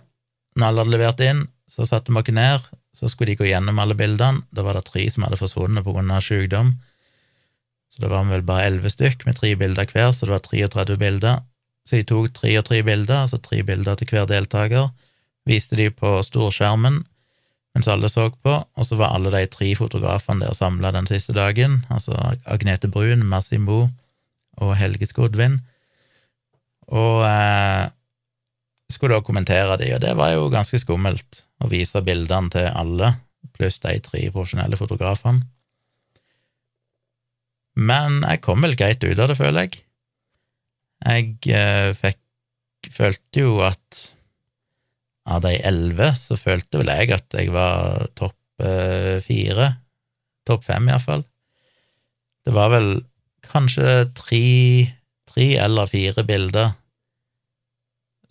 Når 0.57 0.68
alle 0.68 0.85
hadde 0.85 0.95
levert 0.95 1.22
inn, 1.24 1.45
så 1.70 1.87
satte 1.89 2.12
vi 2.12 2.20
oss 2.20 2.33
ned, 2.37 2.64
så 2.93 3.09
skulle 3.09 3.33
de 3.33 3.41
gå 3.41 3.49
gjennom 3.49 3.78
alle 3.80 3.97
bildene. 3.97 4.45
Da 4.53 4.64
var 4.66 4.76
det 4.76 4.85
tre 4.91 5.07
som 5.11 5.24
hadde 5.24 5.41
forsvunnet 5.41 5.87
av 5.87 6.24
sykdom. 6.24 6.74
Så 7.93 8.03
da 8.05 8.09
var 8.12 8.28
vel 8.28 8.45
bare 8.45 8.68
elleve 8.68 8.93
stykk 8.93 9.26
med 9.28 9.37
tre 9.37 9.55
bilder 9.61 9.89
hver, 9.89 10.12
så 10.12 10.26
det 10.26 10.37
var 10.37 10.45
33 10.45 10.99
bilder. 11.01 11.41
Så 11.89 11.99
de 11.99 12.09
tok 12.09 12.33
tre 12.37 12.53
og 12.61 12.66
tre 12.68 12.83
bilder, 12.87 13.24
altså 13.24 13.41
tre 13.43 13.62
bilder 13.66 13.97
til 13.99 14.12
hver 14.12 14.28
deltaker, 14.30 14.93
viste 15.49 15.76
de 15.76 15.89
på 15.91 16.20
storskjermen 16.22 17.03
mens 17.72 17.89
alle 17.89 18.09
så 18.12 18.28
på, 18.30 18.53
og 18.53 18.87
så 18.87 18.99
var 19.01 19.14
alle 19.16 19.33
de 19.33 19.47
tre 19.49 19.70
fotografene 19.78 20.45
der 20.45 20.57
samla 20.57 20.93
den 20.93 21.09
siste 21.09 21.33
dagen, 21.33 21.80
altså 21.91 22.12
Agnete 22.45 22.91
Brun, 22.93 23.24
Massimo 23.24 23.87
og 24.61 24.74
Helge 24.76 25.09
Skodvin, 25.09 25.61
og 26.93 27.24
eh, 27.24 27.89
skulle 28.95 29.18
da 29.18 29.24
kommentere 29.24 29.76
de, 29.80 29.90
og 29.97 30.03
det 30.05 30.12
var 30.18 30.34
jo 30.34 30.51
ganske 30.53 30.80
skummelt 30.80 31.43
å 31.62 31.70
vise 31.70 32.03
bildene 32.05 32.53
til 32.53 32.68
alle, 32.68 33.14
pluss 33.57 33.80
de 33.82 33.97
tre 34.05 34.22
profesjonelle 34.32 34.78
fotografene. 34.78 35.45
Men 37.72 38.20
jeg 38.26 38.43
kom 38.45 38.64
vel 38.64 38.76
greit 38.76 39.05
ut 39.05 39.18
av 39.18 39.30
det, 39.30 39.38
føler 39.38 39.66
jeg. 39.66 39.84
Jeg 41.03 41.55
eh, 41.57 41.93
fikk 41.99 42.18
Følte 42.90 43.45
jo 43.45 43.61
at 43.62 43.99
av 45.30 45.45
de 45.45 45.53
elleve, 45.62 46.09
så 46.18 46.34
følte 46.34 46.80
vel 46.80 46.90
jeg 46.90 47.12
at 47.14 47.36
jeg 47.38 47.53
var 47.55 48.09
topp 48.18 48.64
eh, 48.66 49.20
fire. 49.22 49.68
Topp 50.49 50.64
fem, 50.66 50.88
iallfall. 50.90 51.22
Det 52.43 52.55
var 52.57 52.72
vel 52.72 52.88
kanskje 53.47 54.09
tre, 54.18 54.43
tre 55.30 55.47
eller 55.62 55.90
fire 55.93 56.26
bilder 56.26 56.72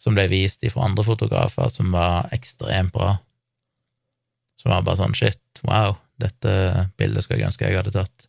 som 0.02 0.18
ble 0.18 0.26
vist 0.32 0.66
fra 0.74 0.88
andre 0.88 1.06
fotografer, 1.06 1.70
som 1.70 1.94
var 1.94 2.32
ekstremt 2.34 2.94
bra. 2.96 3.14
Som 4.58 4.74
var 4.74 4.86
bare 4.86 4.98
sånn 5.02 5.18
shit, 5.18 5.62
wow, 5.68 5.96
dette 6.22 6.88
bildet 6.98 7.26
skulle 7.26 7.42
jeg 7.42 7.52
ønske 7.52 7.70
jeg 7.70 7.78
hadde 7.78 7.94
tatt. 7.94 8.28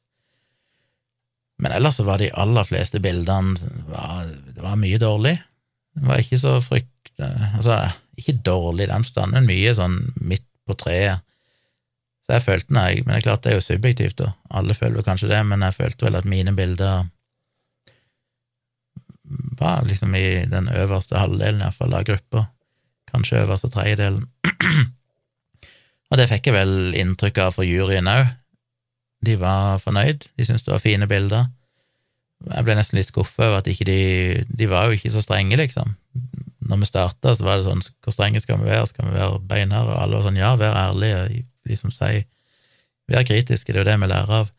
Men 1.63 1.75
ellers 1.77 2.01
så 2.01 2.05
var 2.05 2.21
de 2.21 2.33
aller 2.43 2.67
fleste 2.67 2.99
bildene 2.99 3.55
Det 3.55 4.63
var 4.65 4.81
mye 4.81 4.99
dårlig. 4.99 5.37
Det 5.95 6.09
var 6.09 6.23
ikke 6.23 6.41
så 6.41 6.57
frykt... 6.65 6.89
Altså, 7.21 7.77
ikke 8.19 8.41
dårlig 8.45 8.89
i 8.89 8.91
den 8.91 9.05
forstand, 9.05 9.37
men 9.37 9.47
mye 9.49 9.75
sånn 9.77 9.99
midt 10.21 10.47
på 10.67 10.77
treet. 10.81 11.23
Så 12.23 12.37
jeg 12.37 12.45
følte 12.45 12.75
nei, 12.77 13.03
Men 13.03 13.15
det 13.15 13.21
er 13.21 13.27
klart 13.29 13.45
det 13.45 13.53
er 13.53 13.59
jo 13.59 13.67
subjektivt, 13.67 14.19
da. 14.21 14.33
Alle 14.59 14.77
føler 14.79 15.07
kanskje 15.07 15.31
det, 15.31 15.41
men 15.49 15.65
jeg 15.65 15.77
følte 15.79 16.07
vel 16.09 16.19
at 16.19 16.29
mine 16.29 16.55
bilder 16.57 17.07
var 19.61 19.87
liksom 19.87 20.15
i 20.19 20.45
den 20.51 20.69
øverste 20.69 21.19
halvdelen 21.19 21.63
iallfall 21.63 21.95
av 21.97 22.05
gruppa, 22.09 22.47
kanskje 23.13 23.43
øverste 23.43 23.71
tredjedelen. 23.73 24.27
og 26.11 26.21
det 26.21 26.29
fikk 26.31 26.51
jeg 26.51 26.57
vel 26.57 26.95
inntrykk 26.99 27.43
av 27.47 27.57
fra 27.57 27.67
juryen 27.67 28.11
òg. 28.11 28.31
De 29.23 29.37
var 29.39 29.79
fornøyd, 29.83 30.27
de 30.37 30.47
syntes 30.47 30.65
det 30.67 30.75
var 30.75 30.83
fine 30.83 31.09
bilder. 31.11 31.51
Jeg 32.43 32.67
ble 32.67 32.75
nesten 32.75 32.99
litt 32.99 33.07
skuffa 33.07 33.47
over 33.47 33.61
at 33.61 33.69
ikke 33.71 33.87
de 33.87 33.99
De 34.51 34.67
var 34.67 34.89
jo 34.89 34.97
ikke 34.97 35.13
så 35.15 35.21
strenge, 35.23 35.55
liksom. 35.61 35.95
Når 36.67 36.81
vi 36.81 36.89
starta, 36.89 37.37
så 37.39 37.47
var 37.47 37.61
det 37.61 37.69
sånn 37.69 37.85
Hvor 38.03 38.15
strenge 38.17 38.43
skal 38.43 38.59
vi 38.59 38.71
være? 38.71 38.89
Skal 38.91 39.07
vi 39.07 39.15
være 39.15 39.39
beinharde? 39.47 39.95
Og 39.95 40.01
alle 40.03 40.19
var 40.19 40.27
sånn 40.27 40.41
Ja, 40.41 40.55
vær 40.59 40.75
ærlige, 40.75 41.45
liksom 41.71 41.95
si 41.95 42.25
Vær 43.11 43.27
kritiske, 43.29 43.73
det 43.73 43.83
er 43.83 43.85
jo 43.85 43.91
det 43.91 43.97
vi 44.01 44.09
lærer 44.11 44.35
av. 44.41 44.51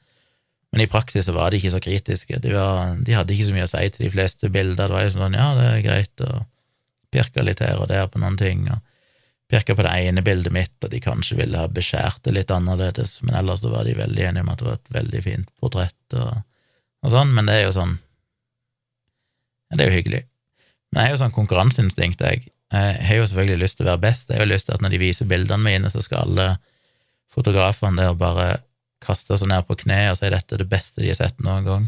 Men 0.74 0.82
i 0.82 0.90
praksis 0.90 1.28
så 1.28 1.36
var 1.36 1.54
de 1.54 1.60
ikke 1.60 1.70
så 1.70 1.80
kritiske. 1.84 2.40
De, 2.42 2.50
var, 2.56 2.96
de, 2.98 3.14
hadde 3.14 3.36
ikke 3.36 3.46
så 3.46 3.54
mye 3.54 3.68
å 3.68 3.70
si 3.70 3.84
til 3.94 4.08
de 4.08 4.14
fleste 4.16 4.50
bilder. 4.50 4.88
Det 4.90 4.96
var 4.96 5.04
jo 5.06 5.12
sånn, 5.14 5.38
ja, 5.38 5.52
det 5.54 5.68
er 5.70 5.84
greit, 5.86 6.24
og 6.26 6.48
pirka 7.14 7.46
litt 7.46 7.62
her 7.62 7.78
og 7.78 7.92
der 7.92 8.10
på 8.10 8.22
noen 8.24 8.40
ting, 8.40 8.66
og 8.74 8.82
pirka 9.54 9.76
på 9.78 9.86
det 9.86 9.92
ene 10.08 10.24
bildet 10.26 10.56
mitt, 10.56 10.74
og 10.82 10.90
de 10.90 11.02
kanskje 11.04 11.38
ville 11.38 11.62
ha 11.62 11.70
beskjært 11.70 12.24
det 12.26 12.34
litt 12.40 12.54
annerledes, 12.54 13.20
men 13.22 13.38
ellers 13.38 13.62
så 13.62 13.70
var 13.70 13.86
de 13.86 13.94
veldig 14.00 14.26
enige 14.32 14.48
om 14.48 14.50
at 14.50 14.64
det 14.64 14.70
var 14.72 14.80
et 14.80 14.98
veldig 14.98 15.24
fint 15.28 15.54
portrett 15.62 16.18
og, 16.18 16.42
og 17.06 17.14
sånn, 17.14 17.36
men 17.38 17.46
det 17.46 17.60
er 17.60 17.68
jo 17.68 17.78
sånn 17.78 17.94
ja, 19.70 19.78
Det 19.78 19.86
er 19.86 19.92
jo 19.92 19.98
hyggelig. 20.00 20.26
Men 20.90 21.04
jeg 21.04 21.06
har 21.06 21.16
jo 21.16 21.22
sånn 21.22 21.38
konkurranseinstinkt, 21.38 22.22
jeg. 22.22 22.50
Jeg 22.74 23.06
har 23.06 23.20
jo 23.20 23.30
selvfølgelig 23.30 23.62
lyst 23.62 23.78
til 23.78 23.86
å 23.86 23.92
være 23.92 24.02
best. 24.08 24.30
Jeg 24.30 24.40
har 24.40 24.48
jo 24.48 24.54
lyst 24.56 24.68
til 24.68 24.74
at 24.74 24.82
når 24.82 24.94
de 24.94 25.00
viser 25.02 25.30
bildene 25.30 25.62
mine, 25.62 25.90
så 25.94 26.02
skal 26.02 26.26
alle 26.26 26.48
fotografene 27.34 28.02
der 28.02 28.18
bare 28.18 28.48
kaste 29.04 29.38
seg 29.40 29.50
ned 29.52 29.66
på 29.68 29.78
kne 29.84 30.00
og 30.12 30.20
si 30.20 30.32
dette 30.32 30.56
er 30.56 30.64
det 30.64 30.72
beste 30.72 31.04
de 31.04 31.12
har 31.12 31.20
sett 31.20 31.40
noen 31.44 31.68
gang. 31.68 31.88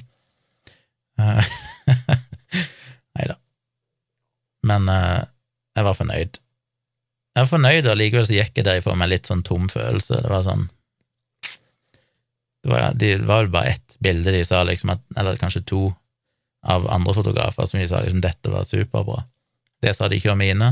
Eh, 1.19 1.51
Nei 3.15 3.27
da. 3.31 3.37
Men 4.65 4.89
uh, 4.91 5.21
jeg 5.77 5.87
var 5.87 5.97
fornøyd. 5.97 6.39
jeg 7.35 7.43
var 7.43 7.51
fornøyd, 7.51 7.89
og 7.91 7.99
likevel 7.99 8.25
så 8.27 8.37
gikk 8.37 8.57
jeg 8.59 8.67
derifra 8.67 8.95
med 8.97 9.11
litt 9.11 9.29
sånn 9.29 9.43
tom 9.45 9.67
følelse. 9.71 10.21
Det 10.23 10.31
var 10.31 10.45
sånn 10.47 10.69
Det 12.63 12.71
var, 12.71 12.95
de, 12.97 13.11
var 13.21 13.43
vel 13.43 13.53
bare 13.53 13.75
ett 13.75 13.97
bilde 14.01 14.33
de 14.33 14.41
sa, 14.45 14.63
liksom, 14.65 14.89
at, 14.95 15.03
eller 15.19 15.37
kanskje 15.37 15.61
to, 15.69 15.83
av 16.65 16.87
andre 16.89 17.13
fotografer 17.13 17.67
som 17.69 17.79
de 17.79 17.87
sa 17.87 18.01
liksom 18.01 18.23
dette 18.25 18.49
var 18.49 18.65
superbra. 18.65 19.21
Det 19.81 19.93
sa 19.93 20.09
de 20.09 20.17
ikke 20.17 20.33
om 20.33 20.41
mine. 20.41 20.71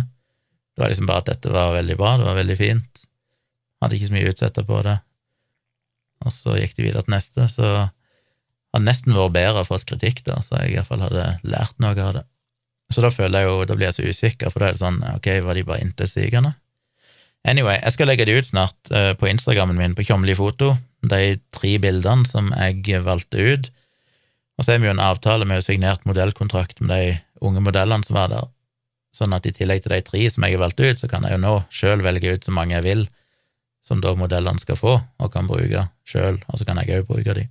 Det 0.74 0.82
var 0.82 0.90
liksom 0.90 1.06
bare 1.06 1.22
at 1.22 1.30
dette 1.30 1.52
var 1.54 1.76
veldig 1.76 1.98
bra, 2.00 2.16
det 2.18 2.26
var 2.26 2.40
veldig 2.40 2.58
fint. 2.58 3.04
Hadde 3.84 4.00
ikke 4.00 4.10
så 4.10 4.16
mye 4.16 4.26
å 4.26 4.34
utsette 4.34 4.64
på 4.66 4.80
det. 4.88 4.96
Og 6.24 6.34
så 6.34 6.58
gikk 6.60 6.78
de 6.78 6.88
videre 6.88 7.04
til 7.06 7.16
neste, 7.16 7.48
så 7.52 7.70
hadde 8.74 8.86
nesten 8.88 9.16
vært 9.16 9.36
bedre 9.36 9.64
å 9.64 9.68
fått 9.68 9.86
kritikk, 9.90 10.24
da, 10.28 10.40
så 10.42 10.64
jeg 10.64 10.78
iallfall 10.78 11.04
hadde 11.06 11.28
lært 11.46 11.76
noe 11.84 11.94
av 11.94 12.16
det. 12.18 12.24
Så 12.94 13.04
da 13.04 13.10
føler 13.14 13.44
jeg 13.44 13.50
jo, 13.50 13.64
da 13.68 13.78
blir 13.78 13.90
jeg 13.90 13.98
så 13.98 14.08
usikker, 14.10 14.52
for 14.54 14.62
da 14.62 14.70
er 14.70 14.76
det 14.76 14.84
sånn, 14.84 15.00
ok, 15.16 15.30
var 15.46 15.58
de 15.58 15.66
bare 15.68 15.86
intetsigende? 15.86 16.54
Anyway, 17.44 17.76
jeg 17.82 17.96
skal 17.96 18.08
legge 18.08 18.26
det 18.28 18.38
ut 18.38 18.48
snart 18.48 18.92
uh, 18.94 19.12
på 19.20 19.28
Instagrammen 19.28 19.76
min 19.76 19.96
på 19.98 20.06
Kjomli 20.08 20.36
foto, 20.38 20.74
de 21.04 21.36
tre 21.52 21.74
bildene 21.84 22.28
som 22.30 22.54
jeg 22.56 23.02
valgte 23.04 23.42
ut. 23.42 23.70
Og 24.56 24.64
så 24.64 24.74
har 24.74 24.84
vi 24.84 24.88
jo 24.88 24.94
en 24.94 25.04
avtale 25.04 25.48
med 25.50 25.60
å 25.60 25.66
signert 25.66 26.06
modellkontrakt 26.08 26.80
med 26.84 26.94
de 26.94 27.18
unge 27.44 27.64
modellene 27.66 28.06
som 28.08 28.16
var 28.16 28.32
der, 28.32 28.48
sånn 29.14 29.36
at 29.36 29.46
i 29.50 29.54
tillegg 29.54 29.84
til 29.84 29.96
de 29.98 30.00
tre 30.06 30.22
som 30.32 30.46
jeg 30.46 30.56
har 30.56 30.64
valgt 30.64 30.80
ut, 30.80 31.02
så 31.02 31.10
kan 31.12 31.26
jeg 31.28 31.36
jo 31.36 31.42
nå 31.44 31.58
sjøl 31.74 32.06
velge 32.06 32.38
ut 32.38 32.48
så 32.48 32.54
mange 32.56 32.78
jeg 32.78 32.86
vil, 32.88 33.04
som 33.84 34.02
da 34.02 34.14
modellene 34.16 34.62
skal 34.62 34.80
få 34.80 34.94
og 34.96 35.32
kan 35.34 35.50
bruke 35.50 35.88
sjøl, 36.08 36.40
og 36.48 36.60
så 36.60 36.68
kan 36.68 36.80
jeg 36.82 37.02
òg 37.02 37.10
bruke 37.10 37.36
de. 37.36 37.48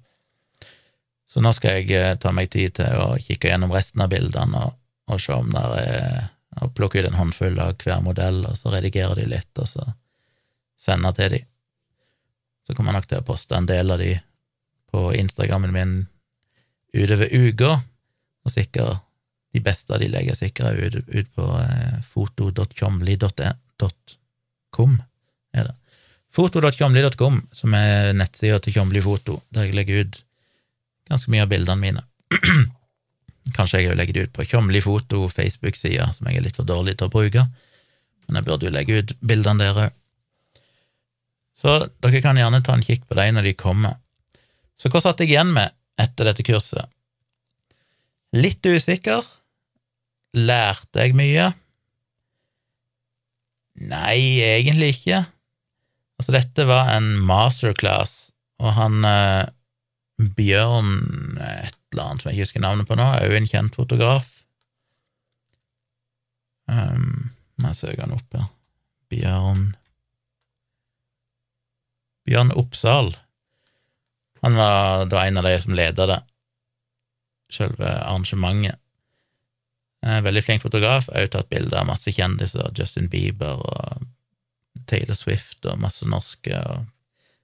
Så 1.29 1.41
nå 1.45 1.53
skal 1.57 1.81
jeg 1.81 1.97
uh, 1.97 2.15
ta 2.21 2.33
meg 2.35 2.51
tid 2.53 2.77
til 2.81 3.01
å 3.01 3.15
kikke 3.21 3.53
gjennom 3.53 3.73
resten 3.73 4.05
av 4.05 4.13
bildene 4.13 4.67
og, 4.67 4.79
og 5.13 5.21
se 5.21 5.37
om 5.37 5.53
der 5.53 5.77
er 5.81 6.31
og 6.61 6.75
plukke 6.77 7.01
ut 7.01 7.07
en 7.09 7.17
håndfull 7.17 7.57
av 7.63 7.71
hver 7.81 8.03
modell, 8.05 8.43
og 8.49 8.57
så 8.59 8.67
redigere 8.75 9.15
de 9.17 9.25
litt, 9.31 9.53
og 9.57 9.67
så 9.71 9.83
sende 10.81 11.13
til 11.17 11.31
de. 11.37 11.41
Så 12.67 12.75
kommer 12.77 12.91
jeg 12.93 12.99
nok 13.01 13.11
til 13.11 13.21
å 13.23 13.27
poste 13.27 13.53
en 13.57 13.71
del 13.71 13.87
av 13.95 13.99
de 14.03 14.13
på 14.93 15.01
Instagrammen 15.17 15.73
min 15.73 15.93
utover 16.93 17.29
uka, 17.33 17.71
og 18.45 18.49
sikkert 18.53 18.95
de 19.53 19.61
beste 19.65 19.99
de 20.01 20.09
legger 20.13 20.35
sikkert 20.37 20.73
ut, 20.77 20.95
ut 21.09 21.29
på 21.37 21.45
eh, 21.61 21.97
foto.tjomli.com, 22.05 24.93
er 25.57 25.65
det. 25.69 25.77
Foto.tjomli.com, 26.33 27.41
som 27.53 27.75
er 27.77 28.15
nettsida 28.17 28.57
til 28.63 28.79
Tjomli 28.79 29.03
Foto, 29.05 29.43
der 29.53 29.67
jeg 29.67 29.77
legger 29.77 30.07
ut 30.07 30.23
ganske 31.11 31.33
mye 31.33 31.43
av 31.45 31.51
bildene 31.51 31.81
mine. 31.81 32.05
Kanskje 33.57 33.83
jeg 33.83 33.99
legger 33.99 34.17
det 34.17 34.25
ut 34.29 34.37
på 34.39 34.47
Tjomli 34.49 34.81
Foto 34.81 35.27
Facebook-sida, 35.29 36.07
som 36.17 36.31
jeg 36.31 36.41
er 36.41 36.47
litt 36.47 36.57
for 36.57 36.69
dårlig 36.69 36.97
til 36.97 37.11
å 37.11 37.13
bruke, 37.13 37.45
men 38.25 38.39
jeg 38.39 38.47
burde 38.47 38.69
jo 38.69 38.73
legge 38.73 39.03
ut 39.03 39.13
bildene 39.21 39.61
der 39.61 39.83
òg. 39.87 39.99
Så 41.53 41.75
dere 42.01 42.23
kan 42.25 42.41
gjerne 42.41 42.63
ta 42.65 42.79
en 42.79 42.87
kikk 42.87 43.05
på 43.05 43.19
dem 43.19 43.37
når 43.37 43.51
de 43.51 43.55
kommer. 43.59 43.99
Så 44.79 44.89
hva 44.89 45.03
satt 45.05 45.21
jeg 45.21 45.35
igjen 45.35 45.53
med 45.53 45.75
etter 46.01 46.31
dette 46.31 46.47
kurset? 46.47 46.89
Litt 48.33 48.65
usikker. 48.65 49.27
Lærte 50.33 51.05
jeg 51.05 51.13
mye? 51.19 51.51
Nei, 53.85 54.41
egentlig 54.47 54.95
ikke. 54.97 55.27
Altså, 56.23 56.37
dette 56.37 56.65
var 56.69 56.93
en 56.95 57.17
masterclass, 57.27 58.29
og 58.63 58.77
han 58.77 59.03
eh, 59.03 59.49
Bjørn 60.23 60.93
et 61.43 61.75
eller 61.91 62.05
annet 62.05 62.23
som 62.23 62.29
jeg 62.31 62.37
ikke 62.37 62.47
husker 62.47 62.63
navnet 62.63 62.87
på 62.87 62.95
nå, 62.95 63.07
er 63.11 63.27
òg 63.27 63.35
en 63.41 63.49
kjent 63.51 63.75
fotograf. 63.75 64.29
Um, 66.71 67.33
må 67.59 67.73
jeg 67.73 67.81
søke 67.81 68.05
han 68.05 68.15
opp 68.15 68.37
her. 68.39 68.47
Bjørn 69.11 69.65
Bjørn 72.31 72.55
Oppsal. 72.55 73.11
Han 74.47 74.63
var 74.63 75.11
da 75.11 75.27
en 75.27 75.43
av 75.43 75.51
de 75.51 75.59
som 75.59 75.75
leda 75.75 76.07
det, 76.07 76.23
selve 77.51 77.97
arrangementet. 77.99 78.79
Veldig 80.07 80.47
flink 80.47 80.63
fotograf, 80.63 81.11
òg 81.11 81.35
tatt 81.35 81.51
bilder 81.51 81.83
av 81.83 81.91
masse 81.91 82.15
kjendiser, 82.15 82.71
Justin 82.79 83.11
Bieber 83.11 83.59
og 83.59 84.07
Taylor 84.91 85.19
Swift 85.19 85.67
og 85.67 85.81
masse 85.81 86.09
norske, 86.09 86.57
og 86.57 86.87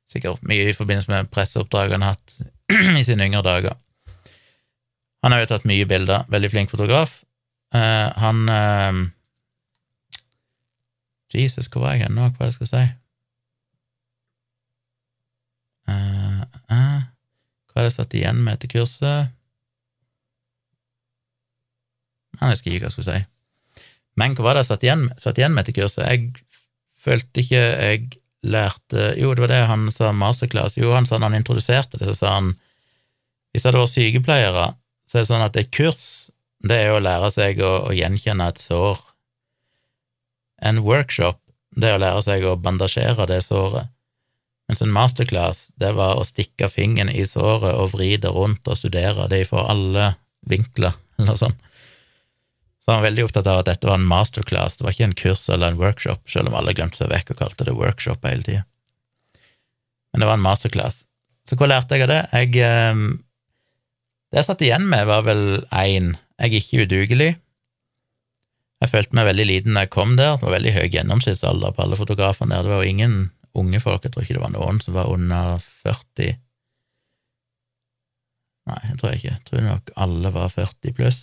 sikkert 0.08 0.42
mye 0.48 0.70
i 0.70 0.76
forbindelse 0.76 1.10
med 1.12 1.30
presseoppdrag 1.32 1.94
han 1.94 2.06
har 2.06 2.16
hatt 2.16 2.38
i 3.00 3.04
sine 3.06 3.28
yngre 3.28 3.44
dager. 3.46 3.76
Han 5.22 5.34
har 5.34 5.42
jo 5.42 5.50
tatt 5.50 5.66
mye 5.68 5.86
bilder, 5.88 6.26
veldig 6.30 6.50
flink 6.52 6.70
fotograf. 6.72 7.20
Uh, 7.74 8.08
han 8.16 8.44
uh, 8.48 9.00
Jesus, 11.34 11.68
hvor 11.68 11.84
var 11.84 11.96
jeg 11.96 12.06
hen 12.06 12.16
nå? 12.16 12.30
Hva 12.30 12.46
er 12.46 12.48
det 12.48 12.54
jeg 12.54 12.58
skal 12.60 12.70
si? 12.72 12.84
Uh, 15.88 16.44
hva 16.68 17.82
er 17.82 17.84
det 17.84 17.90
jeg 17.90 17.98
satt 17.98 18.14
igjen 18.16 18.40
med 18.44 18.56
etter 18.56 18.70
kurset? 18.72 19.34
Han 22.38 22.52
husker 22.52 22.72
ikke 22.72 22.86
hva 22.86 22.90
jeg 22.90 22.96
skulle 22.96 23.12
si. 23.18 23.26
Men 24.18 24.34
hva 24.34 24.48
var 24.48 24.56
det 24.56 24.64
jeg 24.64 24.70
satt 24.72 24.86
igjen, 24.86 25.04
satt 25.20 25.38
igjen 25.38 25.54
med 25.54 25.62
etter 25.64 25.76
kurset? 25.76 26.06
Jeg 26.06 26.32
følte 27.02 27.42
ikke 27.42 27.60
jeg 27.60 28.08
lærte 28.46 29.12
Jo, 29.18 29.32
det 29.34 29.42
var 29.42 29.50
det 29.50 29.64
han 29.66 29.88
sa 29.90 30.12
masterclass. 30.14 30.78
Jo, 30.78 30.92
han 30.94 31.06
sa 31.08 31.18
når 31.18 31.32
han 31.32 31.40
introduserte 31.40 31.98
det, 31.98 32.06
så 32.10 32.16
sa 32.16 32.34
han 32.38 32.54
hvis 33.52 33.64
det 33.64 33.70
hadde 33.70 33.80
vært 33.80 33.94
sykepleiere, 33.94 34.64
så 35.08 35.16
er 35.16 35.24
det 35.24 35.28
sånn 35.30 35.44
at 35.44 35.56
et 35.56 35.70
kurs, 35.72 36.02
det 36.68 36.76
er 36.84 36.92
å 36.92 37.00
lære 37.02 37.30
seg 37.32 37.62
å, 37.64 37.70
å 37.88 37.94
gjenkjenne 37.96 38.48
et 38.52 38.60
sår. 38.60 39.00
En 40.68 40.82
workshop, 40.84 41.40
det 41.74 41.88
er 41.88 41.96
å 41.96 42.02
lære 42.02 42.24
seg 42.26 42.44
å 42.44 42.58
bandasjere 42.60 43.26
det 43.30 43.40
såret. 43.46 43.88
Mens 44.68 44.84
en 44.84 44.92
masterclass, 44.92 45.70
det 45.80 45.94
var 45.96 46.20
å 46.20 46.26
stikke 46.28 46.68
fingeren 46.68 47.08
i 47.08 47.24
såret 47.26 47.72
og 47.72 47.94
vri 47.94 48.12
det 48.20 48.30
rundt 48.34 48.68
og 48.68 48.76
studere 48.76 49.24
det 49.32 49.46
fra 49.48 49.64
alle 49.72 50.10
vinkler, 50.48 50.92
eller 51.18 51.38
sånn. 51.40 51.56
Så 52.88 52.94
han 52.94 53.02
var 53.02 53.10
veldig 53.10 53.24
opptatt 53.26 53.48
av 53.52 53.58
at 53.60 53.66
dette 53.68 53.84
var 53.84 53.98
en 54.00 54.08
masterclass, 54.08 54.78
det 54.78 54.86
var 54.86 54.94
ikke 54.94 55.08
en 55.10 55.18
kurs 55.20 55.42
eller 55.52 55.74
en 55.74 55.80
workshop, 55.80 56.22
selv 56.32 56.48
om 56.48 56.54
alle 56.56 56.72
glemte 56.72 56.96
seg 56.96 57.10
vekk 57.12 57.34
og 57.34 57.40
kalte 57.42 57.66
det 57.68 57.74
workshop 57.76 58.22
hele 58.24 58.46
tida. 58.46 58.62
Men 60.08 60.22
det 60.22 60.28
var 60.30 60.38
en 60.38 60.46
masterclass. 60.46 61.02
Så 61.44 61.58
hva 61.60 61.68
lærte 61.68 61.98
jeg 61.98 62.06
av 62.06 62.12
det? 62.14 62.22
Jeg 62.32 62.62
eh, 62.64 63.02
det 64.32 64.40
jeg 64.40 64.46
satt 64.48 64.64
igjen 64.64 64.86
med, 64.88 65.04
var 65.08 65.26
vel 65.26 65.42
én 65.68 66.14
jeg 66.38 66.48
er 66.48 66.56
ikke 66.62 66.84
udugelig. 66.86 67.28
Jeg 68.78 68.90
følte 68.92 69.16
meg 69.18 69.26
veldig 69.26 69.46
liten 69.48 69.74
da 69.76 69.82
jeg 69.84 69.92
kom 69.92 70.14
der, 70.16 70.36
det 70.38 70.46
var 70.46 70.54
veldig 70.54 70.74
høy 70.76 70.84
gjennomsnittsalder 70.94 71.74
på 71.74 71.82
alle 71.84 71.98
fotografene 71.98 72.54
der, 72.54 72.64
det 72.64 72.72
var 72.72 72.84
jo 72.84 72.92
ingen 72.92 73.16
unge 73.58 73.80
folk, 73.82 74.04
jeg 74.04 74.14
tror 74.14 74.24
ikke 74.24 74.36
det 74.36 74.44
var 74.46 74.54
noen 74.54 74.78
som 74.80 74.94
var 74.94 75.12
under 75.12 75.60
40. 75.84 76.38
Nei, 78.70 78.80
jeg 78.86 78.96
tror 79.00 79.16
ikke, 79.16 79.34
jeg 79.34 79.44
tror 79.48 79.64
nok 79.66 79.92
alle 80.08 80.32
var 80.36 80.56
40 80.56 80.96
pluss. 80.96 81.20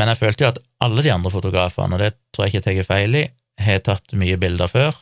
Men 0.00 0.08
jeg 0.08 0.20
følte 0.22 0.44
jo 0.44 0.50
at 0.54 0.60
alle 0.80 1.04
de 1.04 1.12
andre 1.12 1.32
fotografene, 1.32 1.96
og 1.96 2.00
det 2.00 2.14
tror 2.32 2.46
jeg 2.46 2.54
ikke 2.54 2.72
jeg 2.72 2.80
tar 2.80 2.88
feil 2.88 3.18
i, 3.20 3.24
har 3.60 3.82
tatt 3.84 4.14
mye 4.16 4.38
bilder 4.40 4.70
før, 4.72 4.96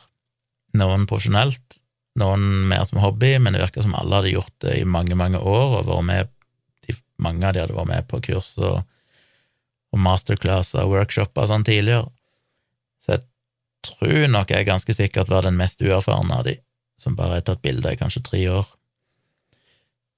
noen 0.79 1.05
profesjonelt, 1.07 1.79
noen 2.19 2.43
mer 2.67 2.83
som 2.89 2.99
hobby, 2.99 3.37
men 3.39 3.55
det 3.55 3.63
virker 3.63 3.85
som 3.85 3.95
alle 3.95 4.19
hadde 4.19 4.33
gjort 4.33 4.55
det 4.65 4.75
i 4.81 4.83
mange, 4.83 5.15
mange 5.15 5.39
år 5.39 5.79
og 5.79 5.87
vært 5.87 6.07
med 6.09 6.31
de, 6.87 6.95
mange 7.23 7.47
av 7.47 7.55
de 7.55 7.63
hadde 7.63 7.77
vært 7.77 7.91
med 7.93 8.09
på 8.11 8.19
kurs 8.27 8.51
og, 8.59 8.81
og 9.93 10.03
masterclasser 10.03 10.83
og 10.83 10.97
workshoper 10.97 11.45
og 11.45 11.53
sånn 11.53 11.67
tidligere. 11.67 12.09
Så 13.05 13.15
jeg 13.15 13.23
tror 13.87 14.27
nok 14.33 14.51
jeg 14.51 14.67
ganske 14.67 14.97
sikkert 14.97 15.31
var 15.31 15.47
den 15.47 15.57
mest 15.59 15.79
uerfarne 15.79 16.41
av 16.41 16.49
de, 16.49 16.57
som 16.99 17.15
bare 17.15 17.39
har 17.39 17.47
tatt 17.47 17.63
bilder 17.63 17.95
i 17.95 18.01
kanskje 18.01 18.25
tre 18.25 18.43
år. 18.51 18.67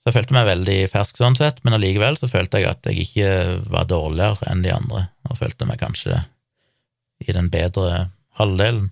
Så 0.01 0.09
jeg 0.09 0.15
følte 0.15 0.33
meg 0.33 0.47
veldig 0.49 0.77
fersk 0.89 1.19
sånn 1.19 1.37
sett, 1.37 1.59
men 1.61 1.77
allikevel 1.77 2.17
så 2.17 2.29
følte 2.29 2.61
jeg 2.61 2.71
at 2.71 2.87
jeg 2.89 3.03
ikke 3.05 3.33
var 3.69 3.85
dårligere 3.89 4.49
enn 4.49 4.63
de 4.65 4.73
andre, 4.73 5.03
og 5.29 5.37
følte 5.37 5.67
meg 5.69 5.77
kanskje 5.83 6.23
i 7.21 7.35
den 7.37 7.51
bedre 7.53 8.07
halvdelen. 8.39 8.89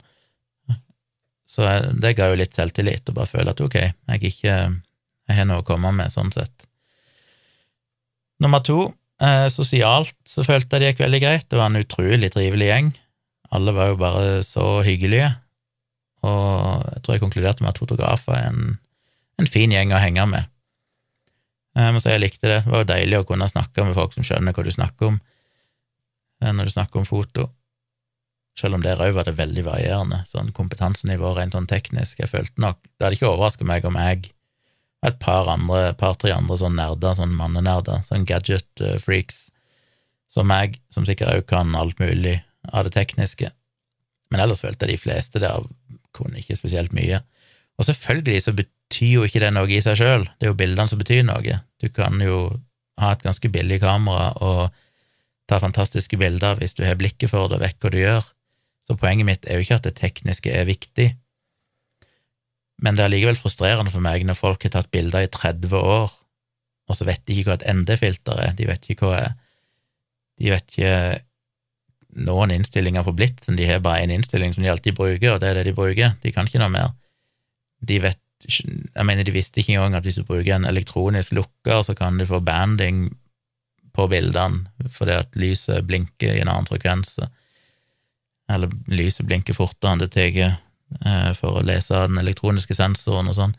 Så 1.49 1.65
det 1.97 2.13
ga 2.19 2.27
jo 2.29 2.37
litt 2.37 2.53
selvtillit, 2.53 3.09
å 3.09 3.15
bare 3.17 3.31
føle 3.31 3.55
at 3.55 3.63
ok, 3.65 3.79
jeg 3.81 4.29
ikke 4.29 4.53
jeg 5.29 5.37
har 5.37 5.45
noe 5.45 5.61
å 5.61 5.65
komme 5.67 5.91
med 5.93 6.09
sånn 6.13 6.31
sett. 6.33 6.65
Nummer 8.41 8.63
to, 8.65 8.93
eh, 9.21 9.45
sosialt 9.53 10.15
så 10.25 10.45
følte 10.45 10.77
jeg 10.77 10.81
det 10.81 10.89
gikk 10.89 11.03
veldig 11.05 11.21
greit. 11.21 11.45
Det 11.49 11.59
var 11.59 11.69
en 11.69 11.81
utrolig 11.83 12.31
trivelig 12.33 12.69
gjeng. 12.71 12.93
Alle 13.53 13.73
var 13.73 13.91
jo 13.91 13.99
bare 14.01 14.43
så 14.45 14.81
hyggelige, 14.85 15.29
og 16.25 16.85
jeg 16.85 17.01
tror 17.03 17.15
jeg 17.15 17.23
konkluderte 17.23 17.65
med 17.65 17.73
at 17.73 17.81
fotografer 17.81 18.35
er 18.37 18.49
en, 18.49 18.79
en 19.41 19.49
fin 19.49 19.71
gjeng 19.73 19.93
å 19.93 20.01
henge 20.01 20.25
med. 20.29 20.49
Jeg 21.79 21.95
må 21.95 22.01
si 22.03 22.11
jeg 22.11 22.21
likte 22.21 22.49
det. 22.49 22.63
Det 22.65 22.73
var 22.73 22.83
jo 22.83 22.89
deilig 22.91 23.21
å 23.21 23.27
kunne 23.27 23.47
snakke 23.49 23.85
med 23.87 23.95
folk 23.95 24.15
som 24.15 24.25
skjønner 24.25 24.55
hva 24.55 24.65
du 24.65 24.71
snakker 24.73 25.11
om 25.13 25.19
eh, 26.43 26.51
når 26.51 26.69
du 26.69 26.73
snakker 26.75 27.01
om 27.01 27.07
foto. 27.07 27.47
Selv 28.59 28.75
om 28.75 28.83
der 28.83 28.99
òg 28.99 29.13
var 29.15 29.29
det 29.29 29.37
veldig 29.37 29.63
varierende, 29.63 30.23
sånn 30.27 30.51
kompetansenivå 30.55 31.31
rent 31.37 31.55
sånn 31.55 31.69
teknisk. 31.69 32.19
Jeg 32.19 32.31
følte 32.31 32.59
nok 32.59 32.81
Det 32.83 33.05
hadde 33.05 33.19
ikke 33.19 33.29
overraska 33.31 33.67
meg 33.67 33.87
om 33.87 33.99
jeg 33.99 34.33
et 35.07 35.19
par 35.23 35.47
andre, 35.47 35.93
par-tre 35.95 36.33
andre 36.35 36.57
sånn 36.59 36.75
nerder, 36.75 37.15
sånn 37.15 37.37
mannenerder, 37.37 38.01
sånn 38.03 38.25
gadget-freaks, 38.27 39.45
som 40.29 40.49
meg, 40.51 40.75
som 40.91 41.05
sikkert 41.07 41.31
òg 41.31 41.45
kan 41.47 41.71
alt 41.79 42.01
mulig 42.03 42.41
av 42.67 42.85
det 42.85 42.97
tekniske, 42.97 43.53
Men 44.29 44.43
ellers 44.43 44.59
følte 44.61 44.85
jeg 44.85 44.93
de 44.93 45.01
fleste 45.01 45.39
der 45.41 45.63
kunne 46.13 46.37
ikke 46.37 46.57
spesielt 46.59 46.91
mye. 46.93 47.23
Og 47.79 47.87
selvfølgelig 47.87 48.43
så 48.43 48.51
betyr 48.89 49.11
jo 49.13 49.25
ikke 49.27 49.39
det 49.43 49.53
noe 49.53 49.69
i 49.69 49.81
seg 49.85 49.99
sjøl, 49.99 50.25
det 50.25 50.47
er 50.47 50.49
jo 50.49 50.57
bildene 50.57 50.89
som 50.89 50.99
betyr 50.99 51.21
noe. 51.27 51.59
Du 51.77 51.89
kan 51.93 52.17
jo 52.25 52.49
ha 52.99 53.13
et 53.13 53.21
ganske 53.23 53.49
billig 53.53 53.79
kamera 53.83 54.33
og 54.41 54.73
ta 55.47 55.59
fantastiske 55.61 56.17
bilder 56.17 56.57
hvis 56.57 56.73
du 56.73 56.83
har 56.83 56.97
blikket 56.97 57.29
for 57.29 57.47
det 57.47 57.59
og 57.59 57.63
vet 57.63 57.77
hva 57.79 57.91
du 57.93 57.99
gjør. 58.01 58.25
Så 58.89 58.97
poenget 58.97 59.27
mitt 59.27 59.45
er 59.45 59.59
jo 59.59 59.65
ikke 59.65 59.77
at 59.77 59.85
det 59.85 59.95
tekniske 59.99 60.49
er 60.49 60.65
viktig, 60.65 61.13
men 62.81 62.95
det 62.95 63.03
er 63.03 63.11
likevel 63.11 63.37
frustrerende 63.37 63.91
for 63.93 64.01
meg 64.01 64.23
når 64.25 64.39
folk 64.39 64.63
har 64.65 64.73
tatt 64.73 64.89
bilder 64.91 65.27
i 65.27 65.29
30 65.29 65.75
år, 65.77 66.13
og 66.89 66.97
så 66.97 67.05
vet 67.05 67.21
de 67.27 67.35
ikke 67.35 67.51
hva 67.51 67.57
et 67.59 67.67
ND-filter 67.75 68.39
er, 68.41 68.55
de 68.57 68.65
vet 68.69 68.89
ikke 68.89 69.05
hva 69.05 69.21
er 69.27 69.37
De 70.39 70.47
vet 70.53 70.63
ikke 70.71 71.19
noen 72.23 72.53
innstillinger 72.55 73.03
på 73.03 73.11
Blitzen, 73.11 73.57
de 73.59 73.65
har 73.67 73.81
bare 73.83 74.05
én 74.05 74.13
innstilling 74.15 74.53
som 74.55 74.63
de 74.63 74.69
alltid 74.71 74.95
bruker, 74.95 75.33
og 75.33 75.41
det 75.43 75.49
er 75.49 75.57
det 75.59 75.65
de 75.67 75.73
bruker, 75.75 76.13
de 76.23 76.31
kan 76.31 76.47
ikke 76.47 76.61
noe 76.61 76.71
mer. 76.71 76.93
De 77.83 77.97
vet 77.99 78.21
Jeg 78.49 79.05
mener, 79.05 79.23
de 79.23 79.33
visste 79.35 79.61
ikke 79.61 79.75
engang 79.75 79.97
at 79.99 80.05
hvis 80.07 80.19
du 80.19 80.25
bruker 80.27 80.55
en 80.55 80.67
elektronisk 80.69 81.33
lukker, 81.37 81.81
så 81.85 81.95
kan 81.97 82.17
du 82.19 82.25
få 82.25 82.41
banding 82.43 83.07
på 83.95 84.07
bildene 84.11 84.89
fordi 84.95 85.15
at 85.17 85.39
lyset 85.39 85.87
blinker 85.87 86.35
i 86.35 86.41
en 86.43 86.51
annen 86.51 86.67
frekvens, 86.69 87.17
eller 88.49 88.71
lyset 88.87 89.27
blinker 89.27 89.57
fortere 89.57 89.93
enn 89.93 90.03
det 90.03 90.11
tar 90.15 90.37
eh, 90.43 91.31
for 91.37 91.59
å 91.59 91.65
lese 91.65 92.05
den 92.07 92.21
elektroniske 92.21 92.77
sensoren 92.77 93.29
og 93.29 93.37
sånn. 93.37 93.57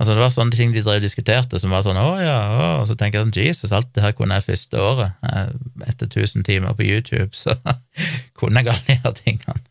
Altså, 0.00 0.16
det 0.16 0.22
var 0.24 0.32
sånne 0.34 0.56
ting 0.56 0.72
de 0.74 0.82
drev 0.82 1.02
diskuterte, 1.02 1.58
som 1.62 1.70
var 1.70 1.84
sånn 1.86 1.98
å 2.00 2.16
ja, 2.18 2.38
å, 2.50 2.62
og 2.80 2.88
så 2.90 2.96
tenker 2.98 3.20
jeg 3.20 3.26
sånn 3.28 3.36
Jesus, 3.38 3.74
alt 3.76 3.92
det 3.94 4.02
her 4.02 4.14
kunne 4.18 4.38
jeg 4.38 4.48
første 4.48 4.80
året. 4.82 5.18
Eh, 5.28 5.52
etter 5.86 6.08
1000 6.08 6.46
timer 6.48 6.74
på 6.78 6.88
YouTube, 6.88 7.30
så 7.38 7.54
kunne 8.38 8.64
jeg 8.64 8.72
alle 8.72 8.88
de 8.88 8.98
her 9.04 9.14
tingene. 9.20 9.62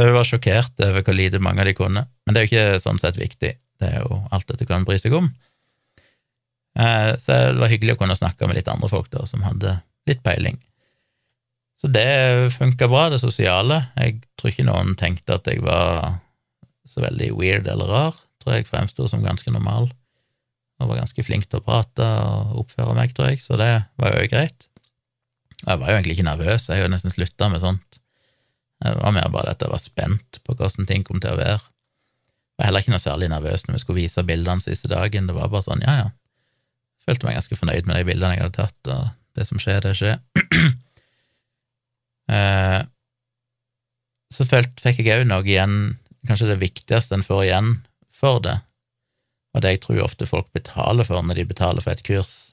Så 0.00 0.06
hun 0.08 0.16
var 0.16 0.24
sjokkert 0.24 0.80
over 0.80 1.04
hvor 1.04 1.16
lite 1.16 1.42
mange 1.44 1.60
av 1.60 1.68
de 1.68 1.76
kunne. 1.76 2.06
Men 2.24 2.32
det 2.32 2.40
er 2.40 2.46
jo 2.46 2.50
ikke 2.50 2.80
sånn 2.80 3.00
sett 3.02 3.18
viktig. 3.20 3.50
Det 3.52 3.90
er 3.90 4.00
jo 4.00 4.22
alt 4.32 4.48
dette 4.48 4.64
kan 4.68 4.86
bry 4.88 4.96
seg 5.00 5.12
om. 5.18 5.28
Eh, 6.80 7.12
så 7.20 7.36
det 7.52 7.60
var 7.60 7.68
hyggelig 7.68 7.98
å 7.98 8.00
kunne 8.00 8.16
snakke 8.16 8.48
med 8.48 8.56
litt 8.56 8.70
andre 8.72 8.88
folk 8.88 9.10
da, 9.12 9.26
som 9.28 9.44
hadde 9.44 9.76
litt 10.08 10.22
peiling. 10.24 10.56
Så 11.80 11.90
det 11.92 12.08
funka 12.56 12.88
bra, 12.88 13.10
det 13.12 13.20
sosiale. 13.20 13.82
Jeg 14.00 14.22
tror 14.40 14.54
ikke 14.54 14.68
noen 14.68 14.96
tenkte 14.96 15.36
at 15.36 15.52
jeg 15.52 15.60
var 15.64 16.16
så 16.88 17.04
veldig 17.04 17.34
weird 17.36 17.68
eller 17.68 17.92
rar 17.92 18.16
tror 18.40 18.56
jeg 18.56 18.68
fremsto 18.68 19.04
som 19.08 19.24
ganske 19.24 19.52
normal, 19.52 19.90
og 20.80 20.90
var 20.90 21.02
ganske 21.02 21.24
flink 21.24 21.46
til 21.48 21.60
å 21.60 21.64
prate 21.64 22.06
og 22.24 22.64
oppføre 22.64 22.96
meg, 22.96 23.12
tror 23.16 23.32
jeg, 23.32 23.42
så 23.44 23.58
det 23.60 23.72
var 24.00 24.16
jo 24.16 24.28
greit. 24.32 24.66
Jeg 25.60 25.76
var 25.76 25.90
jo 25.90 25.98
egentlig 25.98 26.16
ikke 26.16 26.30
nervøs, 26.30 26.68
jeg 26.70 26.80
har 26.80 26.88
jo 26.88 26.92
nesten 26.94 27.12
slutta 27.12 27.50
med 27.52 27.60
sånt. 27.60 27.89
Det 28.80 28.96
var 29.02 29.12
mer 29.12 29.28
bare 29.32 29.52
at 29.52 29.60
jeg 29.60 29.72
var 29.72 29.82
spent 29.82 30.40
på 30.46 30.56
hvordan 30.56 30.88
ting 30.88 31.04
kom 31.04 31.20
til 31.20 31.34
å 31.34 31.40
være. 31.40 31.58
Jeg 31.60 32.62
var 32.62 32.68
heller 32.68 32.84
ikke 32.84 32.94
noe 32.94 33.02
særlig 33.02 33.28
nervøs 33.32 33.66
når 33.66 33.76
vi 33.76 33.82
skulle 33.82 34.02
vise 34.02 34.24
bildene 34.26 34.64
siste 34.64 34.88
dagen, 34.88 35.28
det 35.28 35.36
var 35.36 35.52
bare 35.52 35.66
sånn, 35.66 35.84
ja, 35.84 35.96
ja. 36.04 36.08
Følte 37.04 37.26
meg 37.26 37.38
ganske 37.38 37.56
fornøyd 37.56 37.88
med 37.88 37.96
de 37.96 38.06
bildene 38.08 38.36
jeg 38.36 38.44
hadde 38.44 38.56
tatt, 38.56 38.90
og 38.92 39.36
det 39.36 39.46
som 39.48 39.60
skjer, 39.60 39.80
det 39.84 39.94
skjer. 39.96 40.18
eh, 42.36 42.80
så 44.30 44.46
følte, 44.48 44.84
fikk 44.84 45.04
jeg 45.04 45.24
òg 45.24 45.28
noe 45.28 45.44
igjen, 45.44 45.78
kanskje 46.28 46.50
det 46.52 46.60
viktigste 46.60 47.16
en 47.16 47.24
får 47.26 47.46
igjen 47.46 47.70
for 48.14 48.42
det, 48.44 48.58
og 49.56 49.64
det 49.64 49.74
jeg 49.74 49.84
tror 49.84 50.04
ofte 50.04 50.28
folk 50.28 50.50
betaler 50.56 51.08
for 51.08 51.24
når 51.24 51.40
de 51.40 51.48
betaler 51.48 51.84
for 51.84 51.96
et 51.96 52.04
kurs. 52.06 52.52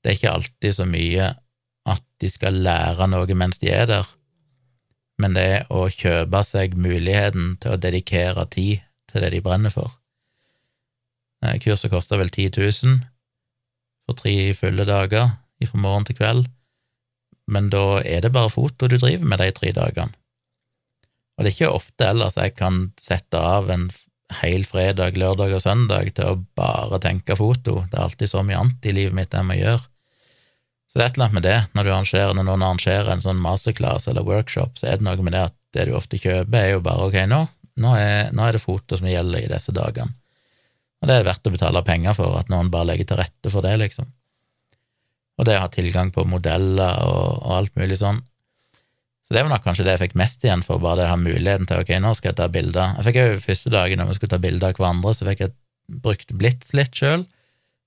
Det 0.00 0.10
er 0.10 0.16
ikke 0.18 0.36
alltid 0.36 0.76
så 0.80 0.88
mye 0.88 1.34
at 1.90 2.04
de 2.20 2.30
skal 2.32 2.56
lære 2.64 3.08
noe 3.12 3.36
mens 3.36 3.60
de 3.60 3.70
er 3.72 3.86
der, 3.88 4.08
men 5.20 5.36
det 5.36 5.66
å 5.68 5.86
kjøpe 5.92 6.42
seg 6.46 6.76
muligheten 6.80 7.56
til 7.60 7.74
å 7.74 7.80
dedikere 7.80 8.46
tid 8.50 8.86
til 9.10 9.24
det 9.24 9.32
de 9.34 9.42
brenner 9.44 9.72
for. 9.74 9.92
Eh, 11.44 11.58
kurset 11.62 11.92
koster 11.92 12.20
vel 12.20 12.32
10 12.32 12.56
000 12.56 13.00
for 14.06 14.18
tre 14.18 14.52
fulle 14.56 14.86
dager 14.88 15.36
fra 15.60 15.80
morgen 15.80 16.06
til 16.08 16.16
kveld, 16.16 16.46
men 17.52 17.68
da 17.72 18.00
er 18.00 18.24
det 18.24 18.32
bare 18.32 18.52
foto 18.52 18.88
du 18.88 18.96
driver 18.96 19.26
med 19.28 19.42
de 19.42 19.50
tre 19.52 19.72
dagene. 19.76 20.16
Og 21.36 21.44
det 21.44 21.50
er 21.50 21.56
ikke 21.56 21.72
ofte 21.72 22.08
ellers 22.08 22.36
jeg 22.36 22.54
kan 22.56 22.86
sette 23.00 23.36
av 23.36 23.70
en 23.72 23.88
hel 24.40 24.64
fredag, 24.68 25.16
lørdag 25.18 25.54
og 25.56 25.62
søndag 25.64 26.12
til 26.16 26.28
å 26.28 26.40
bare 26.56 27.00
tenke 27.02 27.36
foto. 27.36 27.80
Det 27.90 27.96
er 27.96 28.04
alltid 28.04 28.30
så 28.30 28.44
mye 28.46 28.60
annet 28.60 28.86
i 28.86 28.94
livet 28.94 29.16
mitt 29.16 29.34
jeg 29.34 29.48
må 29.48 29.56
gjøre. 29.58 29.82
Så 30.90 30.98
det 30.98 31.04
er 31.04 31.10
et 31.10 31.18
eller 31.18 31.28
annet 31.28 31.38
med 31.38 31.44
det, 31.46 31.58
når, 31.78 31.86
du 31.86 31.90
arrangerer, 31.94 32.34
når 32.34 32.46
noen 32.48 32.64
arrangerer 32.66 33.10
en 33.12 33.22
sånn 33.22 33.42
masterclass 33.42 34.08
eller 34.10 34.26
workshop, 34.26 34.80
så 34.80 34.88
er 34.90 34.98
det 34.98 35.06
noe 35.06 35.22
med 35.22 35.36
det 35.36 35.44
at 35.46 35.56
det 35.76 35.86
du 35.86 35.92
ofte 35.94 36.18
kjøper, 36.18 36.56
er 36.58 36.72
jo 36.72 36.80
bare 36.82 37.06
ok, 37.06 37.18
nå, 37.30 37.44
nå, 37.78 37.92
er, 37.94 38.32
nå 38.34 38.46
er 38.46 38.56
det 38.56 38.62
foto 38.64 38.98
som 38.98 39.06
gjelder 39.06 39.44
i 39.44 39.52
disse 39.52 39.74
dagene. 39.76 40.16
Og 41.00 41.08
det 41.08 41.14
er 41.16 41.28
verdt 41.30 41.46
å 41.46 41.52
betale 41.54 41.84
penger 41.86 42.16
for, 42.18 42.34
at 42.40 42.50
noen 42.52 42.72
bare 42.72 42.90
legger 42.90 43.12
til 43.12 43.20
rette 43.22 43.52
for 43.54 43.64
det, 43.64 43.76
liksom. 43.84 44.10
Og 45.40 45.46
det 45.48 45.56
å 45.56 45.62
ha 45.62 45.70
tilgang 45.72 46.10
på 46.12 46.26
modeller 46.28 47.06
og, 47.06 47.38
og 47.38 47.54
alt 47.60 47.78
mulig 47.78 47.96
sånn, 48.02 48.18
så 49.30 49.36
det 49.36 49.44
var 49.46 49.52
nok 49.52 49.62
kanskje 49.62 49.84
det 49.86 49.92
jeg 49.94 50.02
fikk 50.08 50.14
mest 50.18 50.42
igjen 50.42 50.64
for, 50.66 50.82
bare 50.82 50.98
det 50.98 51.04
å 51.06 51.12
ha 51.12 51.18
muligheten 51.22 51.68
til 51.70 51.84
ok, 51.84 51.90
nå 52.02 52.10
skal 52.18 52.32
jeg 52.32 52.38
ta 52.40 52.48
bilder. 52.50 52.96
Jeg 52.98 53.06
fikk 53.06 53.18
jo 53.20 53.42
første 53.44 53.70
dagen 53.70 54.00
når 54.02 54.08
vi 54.08 54.16
skulle 54.18 54.32
ta 54.32 54.40
bilder 54.42 54.72
av 54.72 54.80
hverandre, 54.80 55.12
så 55.14 55.28
fikk 55.28 55.44
jeg 55.44 55.54
brukt 56.02 56.34
blits 56.34 56.72
litt 56.74 56.98
sjøl. 56.98 57.22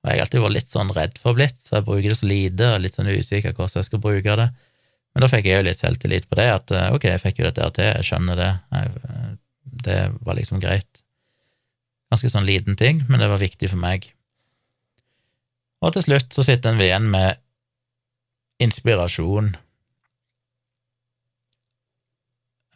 Og 0.04 0.12
jeg 0.12 0.20
har 0.20 0.26
alltid 0.26 0.44
vært 0.44 0.56
litt 0.58 0.74
sånn 0.74 0.92
redd 0.96 1.20
for 1.22 1.38
blitt, 1.38 1.60
så 1.64 1.78
jeg 1.78 1.88
bruker 1.88 2.10
det 2.12 2.20
så 2.20 2.28
lite 2.28 2.70
og 2.74 2.84
litt 2.84 2.98
sånn 2.98 3.12
usikker 3.12 3.56
hvordan 3.56 3.80
jeg 3.80 3.88
skal 3.88 4.04
bruke 4.04 4.36
det. 4.40 4.50
Men 5.14 5.24
da 5.24 5.30
fikk 5.32 5.48
jeg 5.48 5.62
jo 5.62 5.68
litt 5.68 5.84
selvtillit 5.84 6.28
på 6.28 6.40
det, 6.40 6.50
at 6.52 6.74
eh, 6.74 6.90
ok, 6.96 7.08
jeg 7.12 7.22
fikk 7.22 7.40
jo 7.40 7.48
dette 7.48 7.70
til, 7.78 7.90
jeg 7.90 8.08
skjønner 8.10 8.40
det. 8.40 8.52
Jeg, 8.74 8.94
eh, 9.10 9.32
det 9.88 10.00
var 10.26 10.38
liksom 10.40 10.60
greit. 10.64 11.04
Ganske 12.12 12.32
sånn 12.34 12.50
liten 12.50 12.76
ting, 12.80 13.04
men 13.08 13.22
det 13.24 13.30
var 13.32 13.42
viktig 13.42 13.70
for 13.72 13.80
meg. 13.80 14.10
Og 15.84 15.96
til 15.96 16.06
slutt 16.08 16.36
så 16.36 16.46
sitter 16.46 16.74
en 16.74 16.84
igjen 16.84 17.08
med 17.14 17.40
inspirasjon 18.64 19.54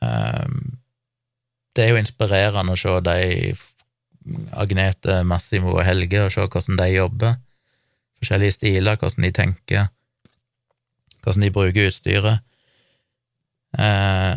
Ehm, 0.01 0.78
det 1.75 1.86
er 1.86 1.93
jo 1.93 2.01
inspirerende 2.01 2.75
å 2.75 2.80
se 2.80 2.93
de 3.05 3.17
Agnete, 4.57 5.21
Massimo 5.28 5.75
og 5.75 5.86
Helge, 5.88 6.25
og 6.25 6.34
se 6.34 6.43
hvordan 6.45 6.80
de 6.80 6.89
jobber. 6.93 7.38
Forskjellige 8.17 8.57
stiler, 8.57 8.97
hvordan 8.97 9.28
de 9.28 9.32
tenker, 9.36 9.88
hvordan 11.23 11.45
de 11.45 11.53
bruker 11.53 11.91
utstyret. 11.91 12.43
Eh, 13.78 14.36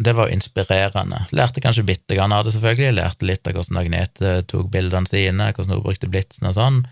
det 0.00 0.14
var 0.16 0.32
inspirerende. 0.32 1.26
Lærte 1.36 1.60
kanskje 1.60 1.84
bitte 1.84 2.16
grann 2.16 2.32
av 2.32 2.46
det, 2.46 2.54
selvfølgelig. 2.54 2.96
Lærte 2.96 3.26
litt 3.28 3.48
av 3.48 3.58
hvordan 3.58 3.80
Agnete 3.82 4.34
tok 4.48 4.70
bildene 4.72 5.10
sine, 5.10 5.50
hvordan 5.52 5.76
hun 5.76 5.84
brukte 5.84 6.08
blitsen 6.08 6.48
og 6.48 6.56
sånn. 6.56 6.82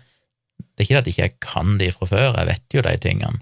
Det 0.59 0.83
er 0.83 0.87
ikke 0.87 0.99
at 0.99 1.07
jeg 1.09 1.31
ikke 1.31 1.47
kan 1.47 1.77
de 1.79 1.89
fra 1.95 2.09
før, 2.09 2.35
jeg 2.37 2.49
vet 2.51 2.75
jo 2.75 2.83
de 2.85 2.95
tingene. 3.01 3.41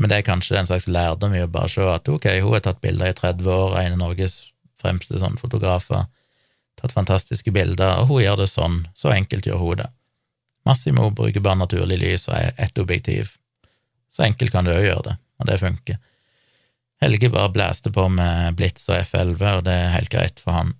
Men 0.00 0.10
det 0.10 0.18
er 0.18 0.26
kanskje 0.26 0.56
en 0.58 0.68
slags 0.68 0.88
lærdom 0.90 1.34
i 1.36 1.42
å 1.44 1.50
bare 1.52 1.70
se 1.70 1.84
at 1.86 2.08
ok, 2.08 2.26
hun 2.42 2.56
har 2.56 2.64
tatt 2.64 2.80
bilder 2.84 3.12
i 3.12 3.16
30 3.16 3.48
år, 3.52 3.76
en 3.80 3.96
av 3.96 4.00
Norges 4.00 4.36
fremste 4.82 5.20
sånn 5.20 5.38
fotografer, 5.38 6.06
tatt 6.80 6.94
fantastiske 6.94 7.52
bilder, 7.54 8.00
og 8.02 8.10
hun 8.10 8.22
gjør 8.24 8.42
det 8.42 8.50
sånn. 8.50 8.82
Så 8.98 9.12
enkelt 9.14 9.46
gjør 9.46 9.60
hun 9.62 9.82
det. 9.82 9.90
Massimo 10.68 11.10
bruker 11.10 11.42
bare 11.42 11.60
naturlig 11.64 11.98
lys 12.00 12.28
og 12.30 12.36
er 12.38 12.54
ett 12.56 12.78
objektiv. 12.78 13.34
Så 14.12 14.26
enkelt 14.26 14.52
kan 14.54 14.66
du 14.66 14.72
òg 14.74 14.84
gjøre 14.84 15.06
det, 15.10 15.16
og 15.40 15.48
det 15.48 15.60
funker. 15.62 15.98
Helge 17.02 17.32
bare 17.34 17.50
blæste 17.50 17.90
på 17.90 18.06
med 18.12 18.54
Blitz 18.58 18.86
og 18.90 19.00
F11, 19.00 19.42
og 19.58 19.64
det 19.66 19.74
er 19.74 19.94
helt 19.96 20.12
greit 20.12 20.42
for 20.42 20.54
han. 20.54 20.76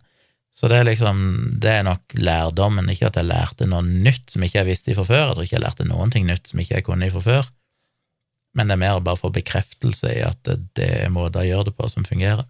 Så 0.52 0.68
det 0.68 0.78
er 0.78 0.86
liksom, 0.86 1.18
det 1.64 1.70
er 1.78 1.86
nok 1.86 2.14
lærdommen, 2.14 2.90
ikke 2.92 3.08
at 3.08 3.16
jeg 3.18 3.26
lærte 3.30 3.66
noe 3.66 3.82
nytt 3.82 4.34
som 4.34 4.44
ikke 4.44 4.60
jeg 4.60 4.68
visste 4.68 4.94
fra 4.98 5.06
før, 5.08 5.24
jeg 5.24 5.34
tror 5.34 5.48
ikke 5.48 5.56
jeg 5.56 5.64
lærte 5.64 5.88
noen 5.88 6.12
ting 6.12 6.28
nytt 6.28 6.50
som 6.50 6.60
ikke 6.60 6.76
jeg 6.76 6.86
kunne 6.86 7.08
fra 7.14 7.24
før, 7.24 7.48
men 8.52 8.68
det 8.68 8.76
er 8.76 8.82
mer 8.82 9.00
bare 9.00 9.18
for 9.18 9.32
bekreftelse 9.32 10.12
i 10.12 10.20
at 10.26 10.52
det 10.76 10.90
er 11.06 11.12
måter 11.12 11.40
å 11.40 11.48
gjøre 11.48 11.70
det 11.70 11.76
på 11.78 11.88
som 11.88 12.04
fungerer. 12.04 12.44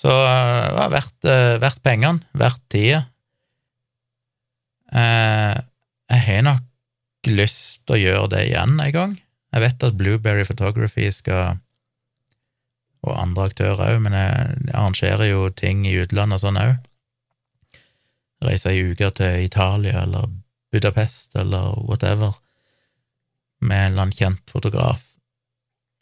Så 0.00 0.08
det 0.08 0.76
var 0.78 0.92
verdt, 0.94 1.24
eh, 1.28 1.56
verdt 1.60 1.82
pengene, 1.84 2.24
verdt 2.32 2.62
tida. 2.72 3.02
Eh, 4.96 5.56
jeg 6.10 6.22
har 6.26 6.46
nok 6.46 7.28
lyst 7.28 7.84
til 7.84 7.98
å 7.98 8.00
gjøre 8.00 8.30
det 8.32 8.46
igjen 8.48 8.80
en 8.80 8.94
gang. 8.94 9.18
Jeg 9.52 9.64
vet 9.66 9.84
at 9.84 9.98
Blueberry 9.98 10.46
Photography 10.46 11.10
skal 11.12 11.60
og 13.00 13.16
andre 13.16 13.48
aktører 13.48 13.94
òg, 13.94 14.02
men 14.04 14.16
jeg 14.16 14.74
arrangerer 14.74 15.30
jo 15.30 15.48
ting 15.56 15.86
i 15.88 15.96
utlandet 16.02 16.36
og 16.36 16.42
sånn 16.42 16.60
òg. 16.60 16.74
Reiser 18.44 18.74
ei 18.74 18.92
uke 18.92 19.08
til 19.16 19.46
Italia 19.46 20.02
eller 20.04 20.28
Budapest 20.72 21.36
eller 21.36 21.80
whatever 21.88 22.36
med 23.60 23.76
en 23.76 23.92
eller 23.92 24.04
annen 24.06 24.16
kjent 24.16 24.52
fotograf. 24.52 25.02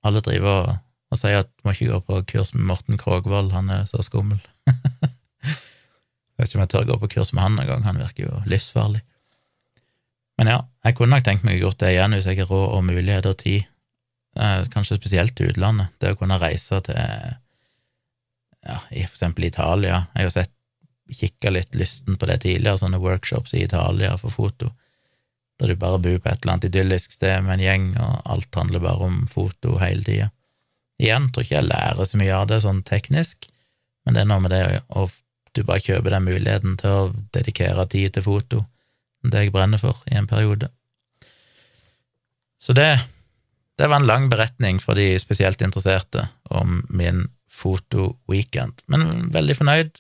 Alle 0.07 0.23
driver 0.23 0.59
og, 0.63 0.75
og 1.09 1.21
sier 1.21 1.43
at 1.43 1.51
du 1.51 1.67
må 1.67 1.75
ikke 1.75 1.93
gå 1.93 2.01
på 2.07 2.21
kurs 2.35 2.53
med 2.55 2.67
Morten 2.69 3.01
Krogvold, 3.01 3.53
han 3.55 3.71
er 3.73 3.87
så 3.89 4.03
skummel. 4.05 4.41
jeg 4.69 6.37
vet 6.37 6.51
ikke 6.51 6.59
om 6.59 6.65
jeg 6.65 6.73
tør 6.75 6.91
gå 6.91 6.99
på 7.05 7.13
kurs 7.17 7.33
med 7.33 7.45
han 7.47 7.59
engang, 7.63 7.87
han 7.89 8.01
virker 8.03 8.27
jo 8.27 8.43
livsfarlig. 8.51 9.03
Men 10.39 10.53
ja, 10.53 10.61
jeg 10.87 10.99
kunne 10.99 11.17
nok 11.17 11.25
tenkt 11.27 11.47
meg 11.47 11.59
å 11.59 11.67
gjort 11.67 11.81
det 11.81 11.95
igjen 11.95 12.15
hvis 12.15 12.29
jeg 12.29 12.43
har 12.43 12.53
råd 12.53 12.69
og 12.77 12.85
mulighet 12.87 13.27
og 13.27 13.41
tid, 13.41 13.67
eh, 14.39 14.61
kanskje 14.75 15.01
spesielt 15.01 15.35
til 15.39 15.51
utlandet, 15.51 15.91
det 15.99 16.13
å 16.15 16.21
kunne 16.21 16.39
reise 16.39 16.83
til 16.87 17.01
ja, 18.69 18.79
for 18.85 19.15
eksempel 19.15 19.49
Italia. 19.49 20.05
Jeg 20.15 20.29
har 20.29 20.35
sett 20.35 20.55
kikka 21.09 21.51
litt 21.55 21.75
lysten 21.79 22.19
på 22.21 22.29
det 22.29 22.43
tidligere, 22.45 22.79
sånne 22.81 23.01
workshops 23.01 23.55
i 23.57 23.65
Italia 23.65 24.13
for 24.21 24.35
foto, 24.35 24.71
der 25.59 25.73
du 25.73 25.81
bare 25.81 26.01
bor 26.03 26.19
på 26.21 26.29
et 26.31 26.43
eller 26.43 26.55
annet 26.55 26.69
idyllisk 26.69 27.15
sted 27.17 27.47
med 27.47 27.57
en 27.57 27.65
gjeng, 27.65 27.87
og 27.97 28.19
alt 28.35 28.59
handler 28.61 28.85
bare 28.85 29.09
om 29.09 29.23
foto 29.31 29.79
hele 29.81 30.05
tida. 30.05 30.29
Igjen 30.99 31.31
tror 31.31 31.47
ikke 31.47 31.61
jeg 31.61 31.71
lærer 31.71 32.09
så 32.09 32.19
mye 32.19 32.35
av 32.35 32.49
det 32.51 32.61
sånn 32.65 32.83
teknisk, 32.87 33.47
men 34.05 34.17
det 34.17 34.25
er 34.25 34.31
noe 34.31 34.43
med 34.43 34.55
det 34.55 34.63
å 34.89 35.07
du 35.57 35.65
bare 35.67 35.83
kjøper 35.83 36.15
den 36.15 36.27
muligheten 36.27 36.77
til 36.79 36.95
å 36.95 37.13
dedikere 37.35 37.87
tid 37.91 38.15
til 38.15 38.27
foto, 38.27 38.65
det 39.27 39.47
jeg 39.47 39.55
brenner 39.55 39.81
for, 39.83 39.99
i 40.07 40.19
en 40.19 40.29
periode. 40.31 40.69
Så 42.63 42.75
det, 42.77 42.91
det 43.79 43.89
var 43.89 44.01
en 44.01 44.09
lang 44.09 44.29
beretning 44.31 44.79
for 44.83 44.99
de 44.99 45.11
spesielt 45.23 45.63
interesserte 45.65 46.29
om 46.55 46.83
min 46.89 47.27
foto-weekend, 47.59 48.85
men 48.87 49.33
veldig 49.35 49.57
fornøyd. 49.59 49.99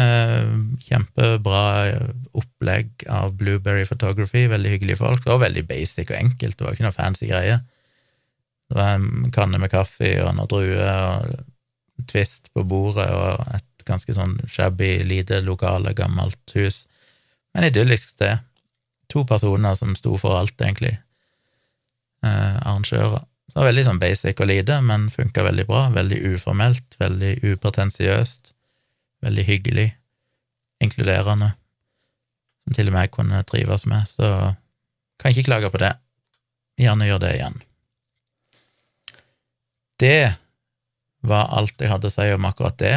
Eh, 0.00 0.52
kjempebra 0.86 1.64
opplegg 2.38 3.04
av 3.12 3.34
Blueberry 3.36 3.84
Photography, 3.84 4.46
veldig 4.48 4.72
hyggelige 4.76 5.02
folk. 5.02 5.20
Det 5.24 5.34
var 5.34 5.44
veldig 5.44 5.66
basic 5.68 6.08
og 6.08 6.16
enkelt, 6.16 6.56
det 6.56 6.66
var 6.66 6.76
ikke 6.76 6.86
noe 6.86 6.96
fancy 6.96 7.28
greie. 7.28 7.60
Det 8.72 8.78
var 8.78 8.94
en 8.96 9.32
kanne 9.34 9.58
med 9.60 9.68
kaffe 9.68 10.14
og 10.24 10.30
noen 10.32 10.48
druer 10.48 10.86
og 10.88 11.48
Twist 12.08 12.48
på 12.56 12.64
bordet 12.66 13.04
og 13.14 13.42
et 13.52 13.84
ganske 13.86 14.14
sånn 14.16 14.38
shabby, 14.50 15.02
lite 15.06 15.42
lokale, 15.44 15.92
gammelt 15.94 16.54
hus. 16.56 16.86
Men 17.52 17.68
idyllisk 17.68 18.14
sted. 18.14 18.40
To 19.12 19.26
personer 19.28 19.76
som 19.78 19.92
sto 19.98 20.16
for 20.18 20.38
alt, 20.40 20.56
egentlig. 20.56 20.96
Eh, 22.24 22.56
arrangører. 22.56 23.26
Det 23.52 23.60
var 23.60 23.68
veldig 23.68 23.84
sånn 23.84 24.00
basic 24.00 24.40
og 24.40 24.48
lite, 24.48 24.78
men 24.80 25.10
funka 25.12 25.44
veldig 25.44 25.66
bra. 25.68 25.82
Veldig 25.92 26.20
uformelt, 26.32 26.96
veldig 27.02 27.34
upretensiøst, 27.52 28.54
veldig 29.26 29.44
hyggelig, 29.50 29.90
inkluderende, 30.82 31.52
som 32.64 32.78
til 32.78 32.88
og 32.88 32.96
med 32.96 33.06
jeg 33.06 33.14
kunne 33.18 33.42
trives 33.46 33.84
med, 33.90 34.08
så 34.08 34.30
kan 35.20 35.34
ikke 35.34 35.50
klage 35.50 35.70
på 35.70 35.82
det. 35.82 35.92
Gjerne 36.80 37.06
gjør 37.10 37.20
det 37.22 37.36
igjen. 37.36 37.60
Det 40.02 40.34
var 41.22 41.52
alt 41.54 41.78
jeg 41.78 41.92
hadde 41.92 42.10
å 42.10 42.14
si 42.14 42.26
om 42.34 42.46
akkurat 42.48 42.78
det. 42.82 42.96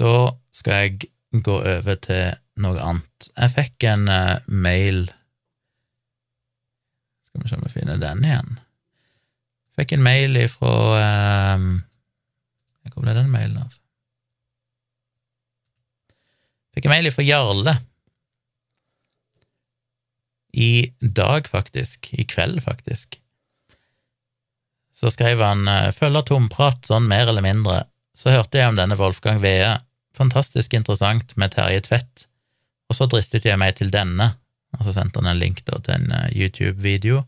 Da 0.00 0.14
skal 0.56 0.84
jeg 0.86 1.10
gå 1.44 1.56
over 1.60 1.98
til 2.00 2.38
noe 2.60 2.80
annet. 2.80 3.30
Jeg 3.34 3.52
fikk 3.56 3.88
en 3.90 4.08
uh, 4.08 4.40
mail 4.48 5.10
skal 7.30 7.44
vi 7.44 7.50
se 7.50 7.58
om 7.58 7.66
vi 7.66 7.74
finner 7.74 8.00
den 8.00 8.24
igjen. 8.26 8.56
Fikk 9.78 9.94
en 9.94 10.02
mail 10.02 10.34
ifra 10.40 10.72
uh, 10.96 11.68
Hvor 12.90 13.04
ble 13.04 13.14
den 13.14 13.30
mailen 13.30 13.60
av? 13.60 13.76
Fikk 16.74 16.88
en 16.88 16.94
mail 16.94 17.10
ifra 17.10 17.26
Jarle. 17.26 17.76
I 20.50 20.90
dag, 20.98 21.46
faktisk. 21.46 22.10
I 22.10 22.24
kveld, 22.26 22.64
faktisk. 22.64 23.19
Så 25.00 25.08
skrev 25.14 25.40
han 25.40 25.64
eh, 25.68 25.88
følger 25.96 26.26
tomprat, 26.28 26.84
sånn 26.84 27.08
mer 27.08 27.30
eller 27.30 27.44
mindre. 27.44 27.84
Så 28.16 28.34
hørte 28.34 28.60
jeg 28.60 28.68
om 28.68 28.76
denne 28.76 28.98
Wolfgang 29.00 29.40
Wee. 29.40 29.78
Fantastisk 30.16 30.74
interessant 30.76 31.32
med 31.40 31.54
Terje 31.54 31.80
Tvedt. 31.86 32.26
Og 32.90 32.98
så 32.98 33.06
dristet 33.08 33.46
jeg 33.46 33.56
meg 33.60 33.78
til 33.78 33.92
denne, 33.94 34.32
og 34.76 34.84
så 34.84 34.98
sendte 34.98 35.22
han 35.22 35.30
en 35.30 35.40
link 35.40 35.62
da, 35.64 35.78
til 35.80 35.96
en 35.96 36.12
eh, 36.18 36.32
YouTube-video. 36.36 37.22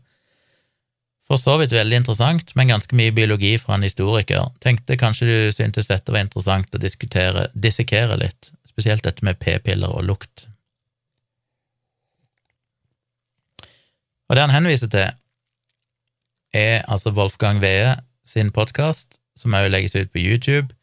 For 1.23 1.39
så 1.39 1.55
vidt 1.57 1.73
veldig 1.73 2.01
interessant, 2.01 2.51
men 2.59 2.69
ganske 2.69 2.93
mye 2.99 3.13
biologi 3.15 3.55
fra 3.57 3.77
en 3.77 3.87
historiker. 3.87 4.51
Tenkte 4.61 4.99
kanskje 4.99 5.29
du 5.29 5.35
syntes 5.55 5.87
dette 5.89 6.13
var 6.13 6.25
interessant 6.27 6.75
å 6.75 6.81
diskutere, 6.83 7.47
dissekere 7.55 8.19
litt, 8.19 8.51
spesielt 8.69 9.07
dette 9.07 9.25
med 9.25 9.39
p-piller 9.41 9.95
og 9.95 10.03
lukt. 10.11 10.45
Og 14.27 14.35
det 14.35 14.43
han 14.45 14.53
henviser 14.53 14.91
til, 14.91 15.15
er 16.53 16.83
altså 16.87 17.11
Wolfgang 17.11 17.59
Wee 17.63 17.95
sin 18.25 18.51
podkast, 18.51 19.17
som 19.37 19.55
òg 19.57 19.71
legges 19.73 19.95
ut 19.95 20.11
på 20.13 20.21
YouTube, 20.21 20.73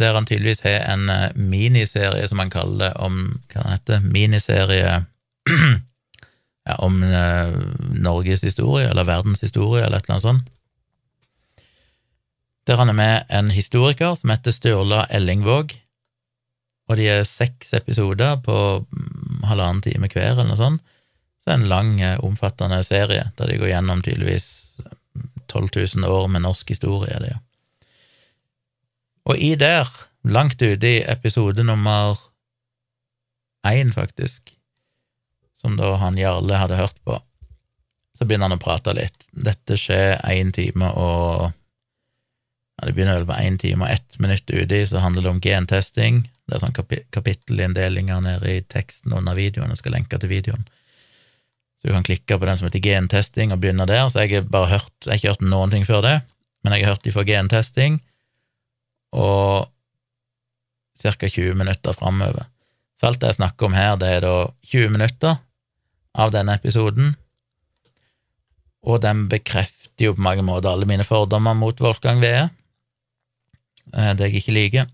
der 0.00 0.14
han 0.16 0.26
tydeligvis 0.26 0.64
har 0.64 0.86
en 0.92 1.08
eh, 1.12 1.36
miniserie, 1.36 2.28
som 2.28 2.40
han 2.40 2.50
kaller 2.50 2.88
det, 2.88 2.92
om 2.96 3.40
hva 3.52 3.64
han 3.64 3.74
heter, 3.76 4.00
miniserie 4.00 4.94
ja, 6.68 6.78
om 6.78 7.02
eh, 7.04 7.52
Norges 8.00 8.44
historie, 8.46 8.88
eller 8.88 9.08
verdens 9.08 9.44
historie, 9.44 9.84
eller 9.84 10.00
et 10.00 10.08
eller 10.08 10.16
annet 10.16 10.28
sånt. 10.28 10.56
Der 12.68 12.78
han 12.80 12.92
er 12.92 12.96
med 12.96 13.22
en 13.28 13.50
historiker 13.50 14.14
som 14.14 14.30
heter 14.32 14.54
Sturla 14.54 15.04
Ellingvåg, 15.10 15.74
og 16.90 16.98
de 16.98 17.06
er 17.06 17.28
seks 17.28 17.74
episoder 17.78 18.40
på 18.42 18.56
mm, 18.82 19.44
halvannen 19.46 19.82
time 19.84 20.08
hver, 20.10 20.32
eller 20.32 20.48
noe 20.50 20.58
sånt. 20.58 20.82
Så 21.40 21.48
det 21.48 21.54
er 21.54 21.60
en 21.60 21.70
lang, 21.70 21.92
eh, 22.04 22.18
omfattende 22.24 22.82
serie 22.86 23.30
der 23.38 23.50
de 23.50 23.60
går 23.60 23.72
gjennom 23.72 24.02
tydeligvis 24.04 24.59
12 25.50 25.68
000 25.96 26.08
år 26.08 26.28
med 26.30 26.44
norsk 26.46 26.70
historie. 26.72 27.18
Det. 27.20 27.36
Og 29.28 29.38
i 29.38 29.54
der, 29.58 29.88
langt 30.24 30.62
ute 30.62 30.88
i 30.88 31.02
episode 31.08 31.64
nummer 31.64 32.18
én, 33.66 33.92
faktisk, 33.92 34.54
som 35.60 35.76
da 35.76 35.94
han 36.00 36.18
Jarle 36.18 36.56
hadde 36.56 36.80
hørt 36.80 36.96
på, 37.04 37.18
så 38.16 38.26
begynner 38.26 38.50
han 38.50 38.58
å 38.58 38.62
prate 38.62 38.94
litt. 38.96 39.28
Dette 39.32 39.76
skjer 39.80 40.18
én 40.28 40.52
time 40.52 40.92
og 40.92 41.50
ja, 42.80 42.86
Det 42.86 42.94
begynner 42.96 43.20
vel 43.20 43.28
på 43.28 43.36
én 43.36 43.56
time 43.60 43.84
og 43.84 43.92
ett 43.92 44.18
minutt 44.18 44.50
uti, 44.50 44.86
så 44.88 45.02
handler 45.04 45.22
det 45.22 45.30
om 45.30 45.40
gentesting. 45.44 46.22
Det 46.48 46.56
er 46.56 46.62
sånn 46.62 46.76
kapittelinndelinger 47.12 48.22
nede 48.24 48.54
i 48.56 48.62
teksten 48.64 49.12
under 49.12 49.36
videoen. 49.36 49.68
Jeg 49.70 49.82
skal 49.82 49.94
lenke 49.98 50.18
til 50.18 50.32
videoen. 50.32 50.64
Så 51.80 51.88
du 51.88 51.94
kan 51.94 52.04
klikke 52.04 52.36
på 52.36 52.46
den 52.46 52.58
som 52.60 52.68
heter 52.68 52.82
gentesting, 52.84 53.52
og 53.52 53.60
begynne 53.62 53.88
der. 53.88 54.04
Så 54.12 54.20
jeg 54.20 54.34
har 54.34 54.48
bare 54.52 54.68
hørt, 54.74 54.92
jeg 55.04 55.12
har 55.14 55.20
ikke 55.20 55.32
hørt 55.32 55.46
noen 55.48 55.72
ting 55.72 55.86
før 55.88 56.04
det, 56.04 56.16
men 56.60 56.76
jeg 56.76 56.84
har 56.84 56.94
hørt 56.94 57.06
de 57.06 57.14
for 57.14 57.24
gentesting, 57.24 58.02
og 59.16 59.70
ca. 61.00 61.28
20 61.28 61.56
minutter 61.56 61.96
framover. 61.96 62.44
Så 63.00 63.08
alt 63.08 63.20
det 63.22 63.32
jeg 63.32 63.40
snakker 63.40 63.70
om 63.70 63.76
her, 63.78 63.96
det 63.96 64.12
er 64.12 64.20
da 64.26 64.34
20 64.68 64.92
minutter 64.92 65.40
av 66.20 66.32
denne 66.34 66.58
episoden, 66.58 67.14
og 68.84 69.00
den 69.04 69.24
bekrefter 69.32 70.04
jo 70.04 70.14
på 70.16 70.24
mange 70.24 70.44
måter 70.44 70.70
alle 70.70 70.88
mine 70.88 71.04
fordommer 71.04 71.56
mot 71.56 71.80
Wolfgang 71.80 72.20
Wee, 72.20 72.44
eh, 73.96 74.12
det 74.16 74.28
jeg 74.28 74.42
ikke 74.42 74.56
liker. 74.56 74.88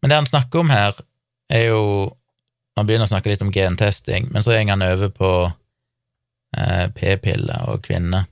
Men 0.00 0.10
det 0.10 0.18
han 0.22 0.28
snakker 0.28 0.64
om 0.64 0.72
her, 0.72 0.96
er 1.52 1.68
jo 1.68 2.16
Han 2.72 2.86
begynner 2.88 3.04
å 3.04 3.10
snakke 3.10 3.28
litt 3.28 3.42
om 3.44 3.50
gentesting, 3.52 4.30
men 4.32 4.40
så 4.40 4.54
går 4.54 4.70
han 4.70 4.80
over 4.80 5.10
på 5.12 5.28
p-piller 6.52 7.68
og 7.72 7.80
kvinner. 7.86 8.26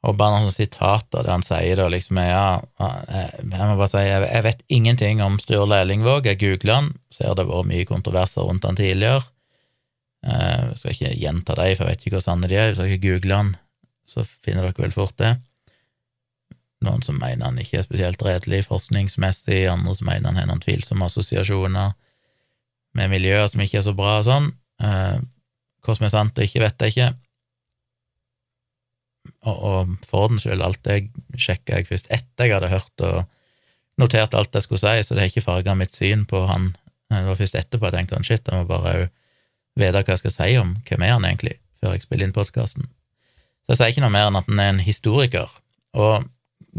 Og 0.00 0.16
bare 0.16 0.38
noen 0.40 0.52
sitater 0.52 1.26
der 1.26 1.34
han 1.34 1.44
sier 1.44 1.76
da 1.76 1.88
liksom 1.92 2.20
Ja, 2.22 2.62
jeg 2.80 3.66
må 3.68 3.74
bare 3.76 3.90
si, 3.92 4.04
jeg 4.06 4.44
vet 4.46 4.62
ingenting 4.72 5.20
om 5.20 5.36
Sturle 5.42 5.82
Ellingvåg. 5.84 6.30
Jeg 6.30 6.40
googler 6.40 6.78
han, 6.78 6.88
ser 7.12 7.34
det 7.34 7.44
har 7.44 7.50
vært 7.50 7.68
mye 7.68 7.88
kontroverser 7.88 8.48
rundt 8.48 8.64
han 8.64 8.80
tidligere. 8.80 9.26
Eh, 10.24 10.70
jeg 10.70 10.78
skal 10.80 10.94
ikke 10.94 11.12
gjenta 11.20 11.56
dem, 11.58 11.74
for 11.76 11.84
jeg 11.84 11.92
vet 11.92 12.06
ikke 12.06 12.16
hvor 12.16 12.24
sanne 12.24 12.48
de 12.48 12.56
er. 12.56 12.72
Hvis 12.72 12.80
dere 12.80 13.00
googler 13.02 13.42
han, 13.42 13.54
så 14.08 14.24
finner 14.24 14.70
dere 14.70 14.86
vel 14.86 14.96
fort 14.96 15.16
det. 15.20 15.34
Noen 16.84 17.04
som 17.04 17.18
mener 17.20 17.44
han 17.44 17.60
ikke 17.60 17.82
er 17.82 17.84
spesielt 17.84 18.24
redelig 18.24 18.62
forskningsmessig, 18.70 19.66
andre 19.68 19.98
som 19.98 20.08
mener 20.08 20.30
han 20.30 20.40
har 20.40 20.48
noen 20.48 20.64
tvilsomme 20.64 21.10
assosiasjoner 21.10 21.92
med 22.96 23.12
miljøer 23.12 23.52
som 23.52 23.60
ikke 23.60 23.82
er 23.82 23.84
så 23.84 23.92
bra 23.96 24.16
og 24.22 24.26
sånn. 24.30 24.48
Hva 25.84 25.96
som 25.96 26.06
er 26.06 26.12
sant 26.14 26.38
og 26.38 26.46
ikke, 26.46 26.62
vet 26.64 26.84
jeg 26.84 26.94
ikke. 26.94 27.10
Og, 29.48 29.56
og 29.56 29.94
for 30.08 30.32
den 30.32 30.40
skyld, 30.40 30.64
alt 30.64 30.82
det 30.86 31.02
sjekka 31.40 31.78
jeg 31.78 31.88
først 31.88 32.10
etter 32.12 32.48
jeg 32.48 32.56
hadde 32.56 32.72
hørt 32.72 33.04
og 33.06 33.22
notert 34.00 34.34
alt 34.36 34.54
jeg 34.56 34.64
skulle 34.64 34.80
si, 34.82 35.04
så 35.04 35.16
det 35.16 35.24
har 35.24 35.32
ikke 35.32 35.44
farga 35.44 35.76
mitt 35.76 35.96
syn 35.96 36.24
på 36.28 36.44
han. 36.48 36.72
Det 37.10 37.24
var 37.26 37.38
først 37.38 37.58
etterpå 37.58 37.88
jeg 37.88 37.96
tenkte 37.96 38.16
han, 38.16 38.26
shit, 38.26 38.46
jeg 38.46 38.62
må 38.62 38.68
bare 38.68 39.10
vite 39.78 40.02
hva 40.02 40.14
jeg 40.14 40.22
skal 40.22 40.34
si 40.34 40.50
om 40.60 40.74
hvem 40.88 41.04
er 41.06 41.14
han 41.16 41.26
egentlig, 41.28 41.56
før 41.80 41.96
jeg 41.96 42.04
spiller 42.06 42.28
inn 42.28 42.36
podkasten. 42.36 42.88
Så 43.64 43.74
jeg 43.74 43.80
sier 43.80 43.94
ikke 43.94 44.04
noe 44.04 44.14
mer 44.14 44.28
enn 44.28 44.38
at 44.40 44.48
han 44.50 44.62
er 44.62 44.74
en 44.74 44.84
historiker, 44.84 45.52
og 45.96 46.28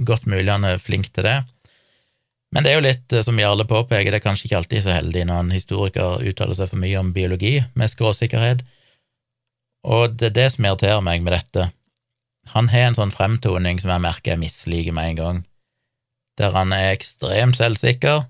godt 0.08 0.28
mulig 0.30 0.50
han 0.52 0.68
er 0.68 0.82
flink 0.82 1.12
til 1.14 1.28
det. 1.28 1.40
Men 2.52 2.66
det 2.66 2.72
er 2.72 2.80
jo 2.80 2.88
litt, 2.88 3.14
eh, 3.14 3.24
som 3.24 3.40
Jarle 3.40 3.66
påpeker, 3.68 4.12
det 4.12 4.20
er 4.20 4.26
kanskje 4.26 4.50
ikke 4.50 4.60
alltid 4.60 4.86
så 4.86 4.96
heldig 4.96 5.24
når 5.28 5.44
en 5.44 5.56
historiker 5.56 6.26
uttaler 6.28 6.58
seg 6.58 6.72
for 6.72 6.82
mye 6.84 7.00
om 7.00 7.14
biologi 7.16 7.58
med 7.80 7.92
skråsikkerhet, 7.92 8.66
og 9.84 10.18
det 10.20 10.32
er 10.32 10.38
det 10.38 10.50
som 10.56 10.68
irriterer 10.68 11.02
meg 11.06 11.24
med 11.26 11.36
dette. 11.36 11.70
Han 12.54 12.70
har 12.72 12.90
en 12.90 12.98
sånn 12.98 13.14
fremtoning 13.16 13.80
som 13.82 13.94
jeg 13.94 14.04
merker 14.04 14.34
jeg 14.34 14.42
misliker 14.42 14.96
med 14.96 15.12
en 15.12 15.22
gang, 15.22 15.42
der 16.40 16.54
han 16.56 16.74
er 16.76 16.94
ekstremt 16.94 17.60
selvsikker, 17.60 18.26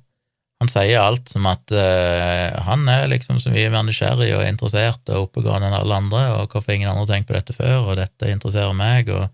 han 0.62 0.70
sier 0.70 1.02
alt 1.02 1.32
som 1.32 1.48
at 1.50 1.74
uh, 1.74 2.54
han 2.68 2.86
er 2.92 3.08
liksom 3.10 3.40
så 3.42 3.50
mye 3.50 3.72
mer 3.74 3.82
nysgjerrig 3.88 4.30
og 4.38 4.46
interessert 4.46 5.10
og 5.10 5.26
oppegående 5.26 5.72
enn 5.72 5.78
alle 5.80 5.98
andre, 6.04 6.20
og 6.38 6.54
hvorfor 6.54 6.76
ingen 6.76 6.92
andre 6.92 7.08
har 7.08 7.10
tenkt 7.16 7.32
på 7.32 7.34
dette 7.34 7.56
før, 7.58 7.88
og 7.88 7.98
dette 7.98 8.30
interesserer 8.30 8.76
meg, 8.78 9.10
og 9.10 9.32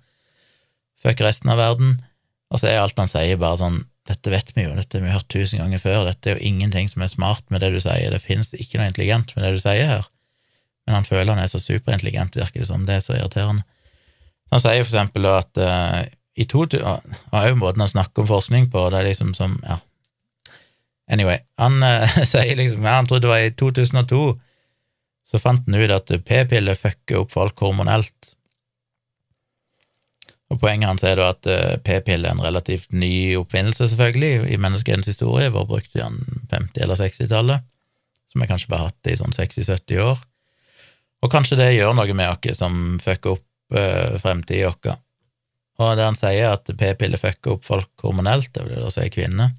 fuck 1.04 1.20
resten 1.26 1.52
av 1.52 1.60
verden. 1.60 1.98
Og 2.48 2.62
så 2.62 2.70
er 2.72 2.80
alt 2.80 2.96
han 2.96 3.12
sier, 3.12 3.40
bare 3.40 3.60
sånn 3.60 3.84
Dette 4.08 4.32
vet 4.32 4.54
vi 4.56 4.64
jo, 4.64 4.72
dette 4.72 4.96
har 4.96 5.04
vi 5.04 5.12
hørt 5.12 5.28
tusen 5.28 5.60
ganger 5.60 5.82
før, 5.84 6.06
dette 6.08 6.30
er 6.32 6.38
jo 6.38 6.48
ingenting 6.48 6.88
som 6.88 7.02
er 7.04 7.10
smart 7.12 7.44
med 7.52 7.60
det 7.60 7.74
du 7.74 7.82
sier, 7.84 8.08
det 8.08 8.22
finnes 8.24 8.54
ikke 8.56 8.80
noe 8.80 8.88
intelligent 8.88 9.34
med 9.36 9.44
det 9.44 9.50
du 9.58 9.60
sier 9.60 9.90
her. 9.90 10.06
Men 10.88 11.02
han 11.02 11.08
føler 11.08 11.34
han 11.36 11.44
er 11.44 11.52
så 11.52 11.60
superintelligent, 11.60 12.38
virker 12.40 12.64
det 12.64 12.70
som, 12.70 12.86
det 12.88 12.96
er 12.96 13.04
så 13.04 13.18
irriterende. 13.18 13.66
Han 14.54 14.64
sier 14.64 14.86
for 14.86 14.94
eksempel 14.94 15.28
at 15.28 15.60
uh, 15.60 16.06
i 16.40 16.46
to, 16.48 16.64
og 16.64 17.36
òg 17.36 17.58
måten 17.60 17.84
han 17.84 17.92
snakker 17.92 18.24
om 18.24 18.30
forskning 18.30 18.70
på, 18.72 18.88
det 18.94 19.02
er 19.02 19.10
liksom 19.12 19.36
som 19.38 19.60
Ja. 19.66 19.82
Anyway, 21.12 21.40
han 21.60 21.84
uh, 21.84 22.08
sier 22.32 22.56
liksom 22.56 22.84
ja, 22.84 22.98
Han 23.00 23.08
trodde 23.08 23.28
det 23.28 23.34
var 23.34 23.44
i 23.44 23.52
2002, 23.52 24.24
så 25.28 25.40
fant 25.40 25.68
han 25.68 25.76
ut 25.76 25.92
at 25.92 26.12
p-piller 26.28 26.76
fucker 26.80 27.22
opp 27.22 27.36
folk 27.36 27.60
hormonelt. 27.64 28.34
Og 30.48 30.60
Poenget 30.62 30.88
hans 30.88 31.04
er 31.04 31.20
da 31.20 31.32
at 31.34 31.48
uh, 31.52 31.76
p-piller 31.84 32.30
er 32.30 32.36
en 32.38 32.44
relativt 32.44 32.92
ny 32.96 33.36
oppfinnelse, 33.40 33.90
selvfølgelig, 33.92 34.48
i 34.52 34.60
menneskehetens 34.64 35.12
historie. 35.12 35.52
Var 35.52 35.68
brukt 35.68 35.96
i 35.96 36.04
50- 36.04 36.84
eller 36.84 36.96
60-tallet, 36.96 37.68
som 38.32 38.44
vi 38.44 38.48
kanskje 38.48 38.72
bare 38.72 38.88
hatt 38.88 39.12
i 39.12 39.20
sånn 39.20 39.36
60-70 39.36 40.04
år. 40.06 40.24
Og 41.24 41.32
kanskje 41.34 41.58
det 41.60 41.74
gjør 41.74 41.96
noe 41.98 42.14
med 42.18 42.30
oss 42.30 42.60
som 42.60 42.98
fucker 43.02 43.38
opp 43.38 43.78
eh, 43.78 44.18
fremtida 44.22 44.70
vår. 44.70 45.00
Og 45.78 45.94
det 45.98 46.06
han 46.06 46.18
sier, 46.18 46.54
at 46.56 46.70
p-piller 46.78 47.22
fucker 47.22 47.56
opp 47.56 47.66
folk 47.66 48.06
hormonelt, 48.06 48.50
det 48.54 48.66
vil 48.66 48.88
si 48.94 49.06
kvinner. 49.14 49.54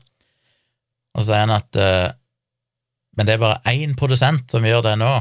Og 1.15 1.23
så 1.23 1.31
sier 1.31 1.45
han 1.47 1.55
at 1.55 1.79
eh, 1.79 2.09
Men 3.19 3.27
det 3.27 3.35
er 3.35 3.43
bare 3.43 3.73
én 3.75 3.97
produsent 3.99 4.51
som 4.53 4.63
gjør 4.63 4.85
det 4.87 4.99
nå, 5.01 5.13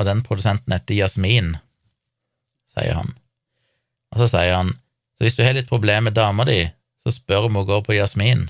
og 0.00 0.06
den 0.08 0.22
produsenten 0.24 0.72
heter 0.72 0.96
Jasmin, 0.96 1.50
sier 2.72 2.94
han. 2.96 3.10
Og 4.14 4.22
så 4.22 4.30
sier 4.32 4.54
han 4.54 4.70
så 5.18 5.26
hvis 5.26 5.36
du 5.36 5.42
har 5.42 5.52
litt 5.52 5.68
problemer 5.68 6.06
med 6.06 6.14
dama 6.16 6.46
di, 6.48 6.62
så 7.02 7.12
spør 7.12 7.50
om 7.50 7.58
hun 7.58 7.66
går 7.68 7.82
på 7.84 7.96
Jasmin. 7.98 8.46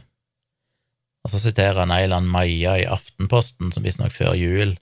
Og 1.25 1.33
så 1.33 1.41
siterer 1.41 1.81
han 1.81 1.91
ei 1.91 2.05
eller 2.05 2.21
annen 2.21 2.31
Maja 2.31 2.77
i 2.79 2.87
Aftenposten, 2.87 3.73
som 3.73 3.83
visstnok 3.83 4.13
før 4.15 4.37
jul 4.39 4.77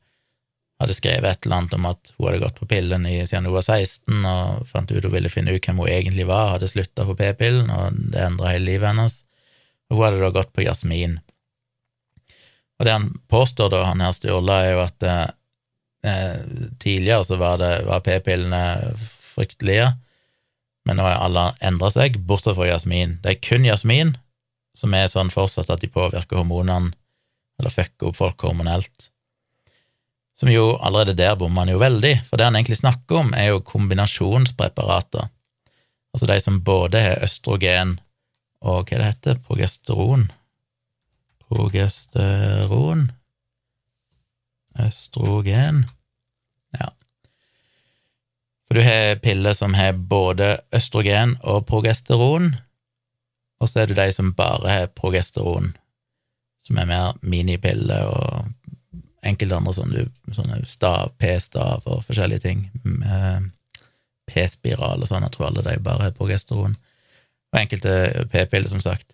hadde 0.80 0.96
skrevet 0.96 1.30
et 1.30 1.46
eller 1.46 1.60
annet 1.60 1.76
om 1.78 1.86
at 1.88 2.10
hun 2.16 2.26
hadde 2.28 2.42
gått 2.42 2.58
på 2.60 2.68
pillen 2.68 3.06
siden 3.08 3.48
hun 3.48 3.54
var 3.56 3.64
16, 3.64 4.26
og 4.28 4.66
fant 4.68 4.90
ut 4.92 5.04
hun 5.04 5.14
ville 5.14 5.32
finne 5.32 5.54
ut 5.54 5.64
hvem 5.64 5.80
hun 5.80 5.92
egentlig 5.92 6.26
var, 6.28 6.52
hadde 6.54 6.68
slutta 6.68 7.06
på 7.08 7.16
p-pillen, 7.16 7.70
og 7.72 7.96
det 8.12 8.24
endra 8.26 8.52
hele 8.52 8.68
livet 8.72 8.92
hennes. 8.92 9.22
Og 9.88 9.98
hun 9.98 10.06
hadde 10.08 10.22
da 10.24 10.32
gått 10.34 10.52
på 10.52 10.66
Jasmin. 10.66 11.20
Og 12.76 12.84
det 12.84 12.92
han 12.92 13.08
påstår, 13.32 13.70
da, 13.72 13.86
han 13.88 14.04
her 14.04 14.12
Sturla, 14.12 14.58
er 14.62 14.74
jo 14.74 14.82
at 14.84 15.06
eh, 15.06 16.40
tidligere 16.82 17.24
så 17.24 17.38
var, 17.40 17.62
var 17.86 18.04
p-pillene 18.04 18.62
fryktelige, 18.96 19.94
men 20.86 21.00
nå 21.00 21.06
har 21.08 21.24
alle 21.24 21.48
endra 21.66 21.90
seg, 21.90 22.20
bortsett 22.28 22.54
fra 22.58 22.68
jasmin. 22.68 23.16
Det 23.24 23.32
er 23.32 23.42
kun 23.42 23.66
jasmin 23.66 24.14
som 24.76 24.94
er 24.94 25.08
sånn 25.10 25.32
fortsatt 25.34 25.72
at 25.72 25.82
de 25.82 25.90
påvirker 25.90 26.38
hormonene, 26.38 26.92
eller 27.58 27.72
fucker 27.72 28.10
opp 28.10 28.20
folk 28.20 28.44
hormonelt. 28.46 29.08
Som 30.36 30.50
jo 30.52 30.74
allerede 30.76 31.16
der 31.16 31.36
bommer 31.36 31.64
han 31.64 31.72
jo 31.72 31.80
veldig, 31.80 32.12
for 32.28 32.36
det 32.36 32.48
han 32.50 32.58
egentlig 32.58 32.76
snakker 32.82 33.22
om, 33.22 33.32
er 33.32 33.54
jo 33.54 33.62
kombinasjonspreparater. 33.64 35.30
Altså 36.12 36.28
de 36.28 36.40
som 36.40 36.60
både 36.64 37.00
har 37.00 37.24
østrogen 37.24 37.98
og 38.60 38.88
hva 38.88 38.98
det 38.98 39.08
heter, 39.10 39.40
progesteron 39.44 40.30
Progesteron 41.46 43.10
Østrogen 44.86 45.84
Ja. 46.76 46.88
for 48.66 48.74
du 48.74 48.80
har 48.80 49.16
piller 49.22 49.52
som 49.52 49.74
har 49.74 49.92
både 49.92 50.58
østrogen 50.74 51.36
og 51.42 51.66
progesteron, 51.66 52.56
og 53.60 53.68
så 53.68 53.80
er 53.80 53.86
det 53.86 53.96
de 53.96 54.12
som 54.12 54.34
bare 54.34 54.68
har 54.68 54.86
progesteron, 54.86 55.76
som 56.60 56.78
er 56.78 56.84
mer 56.90 57.12
minipiller 57.22 58.04
og 58.04 58.50
enkelte 59.26 59.58
andre 59.58 59.74
sånne, 59.76 60.04
sånne 60.36 60.60
stav, 60.68 61.12
p-stav 61.20 61.86
og 61.86 62.04
forskjellige 62.06 62.44
ting. 62.44 62.66
P-spiral 64.26 65.02
og 65.02 65.10
sånn, 65.10 65.26
jeg 65.26 65.34
tror 65.36 65.50
alle 65.50 65.64
de 65.66 65.76
bare 65.82 66.10
er 66.10 66.16
progesteron. 66.16 66.78
Og 67.54 67.60
enkelte 67.60 68.26
p-piller, 68.32 68.70
som 68.72 68.82
sagt. 68.82 69.12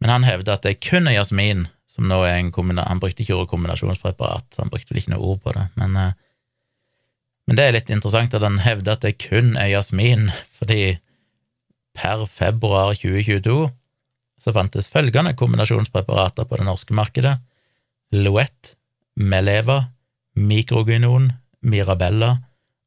Men 0.00 0.12
han 0.14 0.26
hevder 0.26 0.56
at 0.56 0.66
det 0.66 0.78
kun 0.84 1.08
er 1.08 1.18
jasmin 1.18 1.66
som 1.90 2.06
nå 2.06 2.20
er 2.22 2.36
en 2.38 2.52
kombinasjon 2.54 2.86
Han 2.88 3.00
brukte 3.02 3.24
ikke 3.24 3.34
ordet 3.34 3.50
kombinasjonspreparat, 3.50 4.58
han 4.60 4.70
brukte 4.70 4.94
vel 4.94 5.00
ikke 5.02 5.12
noe 5.12 5.32
ord 5.32 5.40
på 5.42 5.52
det, 5.56 5.64
men 5.80 5.96
uh, 5.98 6.12
men 7.50 7.58
det 7.58 7.64
er 7.66 7.74
litt 7.74 7.88
interessant 7.90 8.34
at 8.38 8.44
han 8.46 8.60
hevder 8.62 8.94
at 8.94 9.02
det 9.02 9.16
kun 9.18 9.56
er 9.58 9.72
jasmin, 9.72 10.28
fordi 10.54 11.00
per 11.98 12.22
februar 12.30 12.92
2022 12.94 13.64
så 14.40 14.52
fantes 14.54 14.86
følgende 14.92 15.32
kombinasjonspreparater 15.34 16.46
på 16.46 16.60
det 16.60 16.66
norske 16.68 16.94
markedet 16.94 17.40
Loett, 18.14 18.76
Meleva, 19.16 19.92
Mikrogynon, 20.36 21.32
Mirabella, 21.62 22.38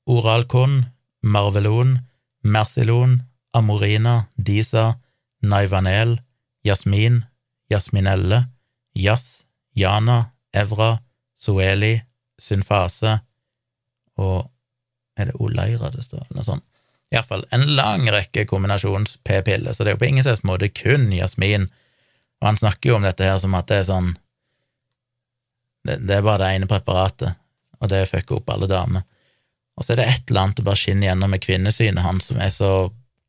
Oralkon, 0.08 0.86
Marvelon, 1.22 2.00
Mercilon, 2.44 3.22
Amorina, 3.54 4.28
Disa, 4.38 5.00
Naivanel, 5.42 6.20
Jasmin, 6.64 7.26
Jasminelle, 7.70 8.48
Jazz, 8.96 9.44
Jana, 9.76 10.34
Evra, 10.54 10.98
Soeli, 11.36 12.02
Synfase 12.40 13.20
og 14.18 14.50
er 15.18 15.30
det 15.30 15.40
Oleira 15.42 15.90
det 15.94 16.04
står? 16.06 16.26
Noe 16.34 16.46
sånt. 16.46 16.66
Iallfall 17.14 17.46
en 17.54 17.68
lang 17.78 18.08
rekke 18.10 18.48
kombinasjons-p-piller, 18.50 19.74
så 19.74 19.86
det 19.86 19.92
er 19.92 19.98
jo 19.98 20.02
på 20.02 20.10
ingen 20.10 20.26
slags 20.26 20.42
måte 20.48 20.72
kun 20.74 21.12
jasmin. 21.14 21.68
Og 22.42 22.50
han 22.50 22.58
snakker 22.58 22.90
jo 22.90 22.96
om 22.98 23.06
dette 23.06 23.28
her 23.28 23.38
som 23.42 23.54
at 23.58 23.70
det 23.70 23.84
er 23.84 23.90
sånn 23.90 24.16
Det, 25.84 26.00
det 26.08 26.18
er 26.18 26.26
bare 26.26 26.42
det 26.44 26.52
ene 26.56 26.70
preparatet, 26.70 27.36
og 27.80 27.92
det 27.92 28.06
fucker 28.12 28.40
opp 28.40 28.54
alle 28.54 28.70
damer. 28.72 29.04
Og 29.78 29.86
så 29.86 29.94
er 29.94 30.02
det 30.02 30.10
et 30.10 30.30
eller 30.30 30.46
annet 30.46 30.60
som 30.60 30.68
bare 30.68 30.80
skinner 30.80 31.10
gjennom 31.10 31.34
med 31.34 31.44
kvinnesynet 31.44 32.06
hans 32.06 32.30
som 32.30 32.40
er 32.42 32.52
så 32.54 32.72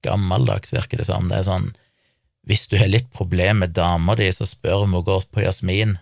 gammeldags, 0.05 0.75
virker 0.75 1.01
det 1.01 1.09
som. 1.09 1.31
Det 1.31 1.41
er 1.41 1.49
sånn 1.49 1.73
Hvis 2.45 2.67
du 2.69 2.77
har 2.77 2.91
litt 2.93 3.09
problem 3.17 3.63
med 3.65 3.73
dama 3.73 4.15
di, 4.21 4.29
så 4.33 4.45
spør 4.45 4.85
om 4.85 4.99
hun 4.99 5.07
går 5.07 5.23
på 5.33 5.41
jasmin 5.47 5.97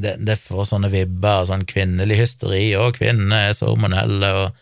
det, 0.00 0.16
det 0.24 0.38
får 0.40 0.64
sånne 0.70 0.90
vibber, 0.92 1.44
sånn 1.44 1.66
kvinnelig 1.68 2.20
hysteri, 2.22 2.64
og 2.78 2.96
kvinner 2.98 3.50
er 3.50 3.56
så 3.56 3.70
hormonelle 3.70 4.30
og 4.38 4.60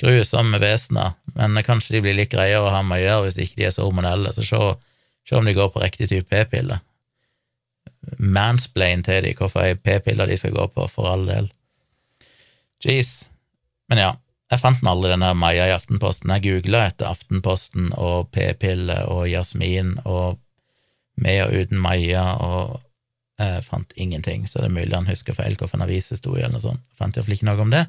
grusomme 0.00 0.60
vesener, 0.62 1.16
men 1.36 1.58
kanskje 1.66 1.96
de 1.96 2.02
blir 2.06 2.16
litt 2.16 2.32
greiere 2.32 2.62
å 2.64 2.72
ha 2.72 2.82
med 2.86 3.00
å 3.00 3.04
gjøre 3.04 3.24
hvis 3.26 3.40
ikke 3.44 3.60
de 3.60 3.66
er 3.68 3.74
så 3.74 3.86
hormonelle, 3.86 4.32
så 4.34 4.46
se, 4.46 4.60
se 5.28 5.38
om 5.38 5.48
de 5.48 5.56
går 5.58 5.72
på 5.74 5.82
riktig 5.82 6.10
type 6.12 6.30
p-pille. 6.30 6.78
Mansplain 8.18 9.04
til 9.06 9.24
de 9.26 9.34
hvorfor 9.38 9.66
ei 9.66 9.76
p-pille 9.76 10.26
de 10.28 10.38
skal 10.40 10.54
gå 10.56 10.66
på, 10.74 10.86
for 10.92 11.10
all 11.10 11.26
del. 11.28 11.50
Jeez. 12.84 13.28
Men 13.90 14.02
ja, 14.02 14.10
jeg 14.48 14.62
fant 14.62 14.80
den 14.80 14.88
aldri, 14.88 15.12
denne 15.12 15.34
Maja 15.36 15.66
i 15.68 15.74
Aftenposten. 15.74 16.32
Jeg 16.32 16.46
googla 16.46 16.86
etter 16.88 17.10
Aftenposten 17.10 17.90
og 17.96 18.30
p-pille 18.32 19.02
og 19.10 19.26
Jasmin 19.28 19.96
og 20.04 20.38
med 21.18 21.42
og 21.44 21.54
uten 21.58 21.80
Maja, 21.82 22.24
og 22.38 22.78
jeg 23.38 23.64
fant 23.66 23.92
ingenting, 23.96 24.46
så 24.48 24.62
det 24.62 24.68
er 24.68 24.74
mulig 24.74 24.94
han 24.94 25.08
husker 25.10 25.36
feil 25.36 25.56
hvilken 25.58 25.82
avis 25.82 26.10
det 26.12 26.20
sto 26.20 26.34
i, 26.36 26.42
eller 26.42 26.56
noe 26.56 26.64
sånt. 26.64 26.84
Jeg 26.90 27.00
fant 27.00 27.18
iallfall 27.18 27.36
ikke 27.36 27.48
noe 27.50 27.64
om 27.64 27.74
det, 27.74 27.84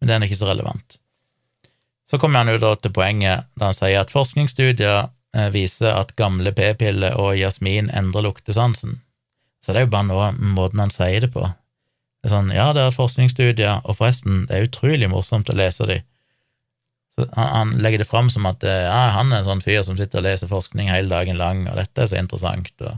men 0.00 0.08
det 0.08 0.16
er 0.16 0.26
ikke 0.28 0.40
så 0.40 0.50
relevant. 0.50 0.96
Så 2.08 2.18
kommer 2.18 2.42
han 2.42 2.52
jo 2.52 2.74
til 2.80 2.92
poenget 2.94 3.48
da 3.58 3.70
han 3.70 3.76
sier 3.76 4.00
at 4.02 4.12
forskningsstudier 4.12 5.10
eh, 5.36 5.50
viser 5.54 5.94
at 5.94 6.16
gamle 6.18 6.52
p-piller 6.56 7.18
og 7.20 7.36
jasmin 7.38 7.90
endrer 7.94 8.26
luktesansen. 8.26 8.98
Så 9.60 9.72
det 9.72 9.82
er 9.82 9.88
jo 9.88 9.94
bare 9.94 10.08
noe, 10.08 10.30
måten 10.56 10.80
han 10.82 10.92
sier 10.92 11.26
det 11.26 11.32
på. 11.34 11.44
Det 12.20 12.28
er 12.28 12.34
sånn, 12.34 12.52
ja, 12.52 12.70
det 12.76 12.84
er 12.84 12.94
forskningsstudier, 12.96 13.82
og 13.84 13.98
forresten, 13.98 14.44
det 14.48 14.56
er 14.56 14.68
utrolig 14.68 15.08
morsomt 15.12 15.50
å 15.52 15.56
lese 15.56 15.86
de. 15.88 16.00
Så 17.16 17.26
han, 17.36 17.50
han 17.54 17.74
legger 17.84 18.02
det 18.02 18.08
fram 18.08 18.30
som 18.32 18.48
at 18.48 18.64
eh, 18.64 18.86
ja, 18.86 19.10
han 19.16 19.32
er 19.32 19.42
en 19.42 19.48
sånn 19.48 19.64
fyr 19.64 19.82
som 19.86 19.98
sitter 19.98 20.20
og 20.20 20.28
leser 20.28 20.50
forskning 20.50 20.92
hele 20.92 21.12
dagen 21.12 21.40
lang, 21.40 21.66
og 21.68 21.76
dette 21.80 22.04
er 22.04 22.10
så 22.10 22.18
interessant, 22.20 22.72
og 22.84 22.96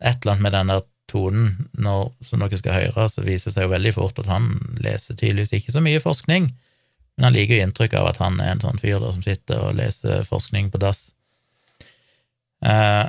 et 0.00 0.20
eller 0.20 0.34
annet 0.34 0.44
med 0.44 0.56
den 0.56 0.72
der 0.72 0.84
tonen 1.06 1.50
når, 1.78 2.10
som 2.26 2.42
dere 2.42 2.60
skal 2.60 2.76
høre, 2.76 3.08
så 3.12 3.24
viser 3.24 3.50
det 3.50 3.56
seg 3.56 3.66
jo 3.66 3.72
veldig 3.72 3.92
fort 3.96 4.18
at 4.20 4.30
han 4.30 4.48
leser 4.82 5.16
tydeligvis 5.16 5.54
ikke 5.56 5.74
så 5.76 5.82
mye 5.84 6.02
forskning. 6.02 6.50
Men 7.16 7.28
han 7.28 7.36
liker 7.36 7.62
inntrykk 7.62 7.94
av 7.96 8.10
at 8.10 8.18
han 8.20 8.40
er 8.44 8.52
en 8.52 8.64
sånn 8.64 8.80
fyr 8.80 8.98
der 9.00 9.14
som 9.14 9.24
sitter 9.24 9.62
og 9.62 9.78
leser 9.78 10.26
forskning 10.28 10.68
på 10.72 10.80
dass. 10.82 11.06
Eh, 12.66 13.06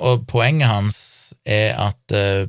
og 0.00 0.24
poenget 0.30 0.70
hans 0.70 1.09
er 1.44 1.76
at 1.80 2.14
uh, 2.14 2.46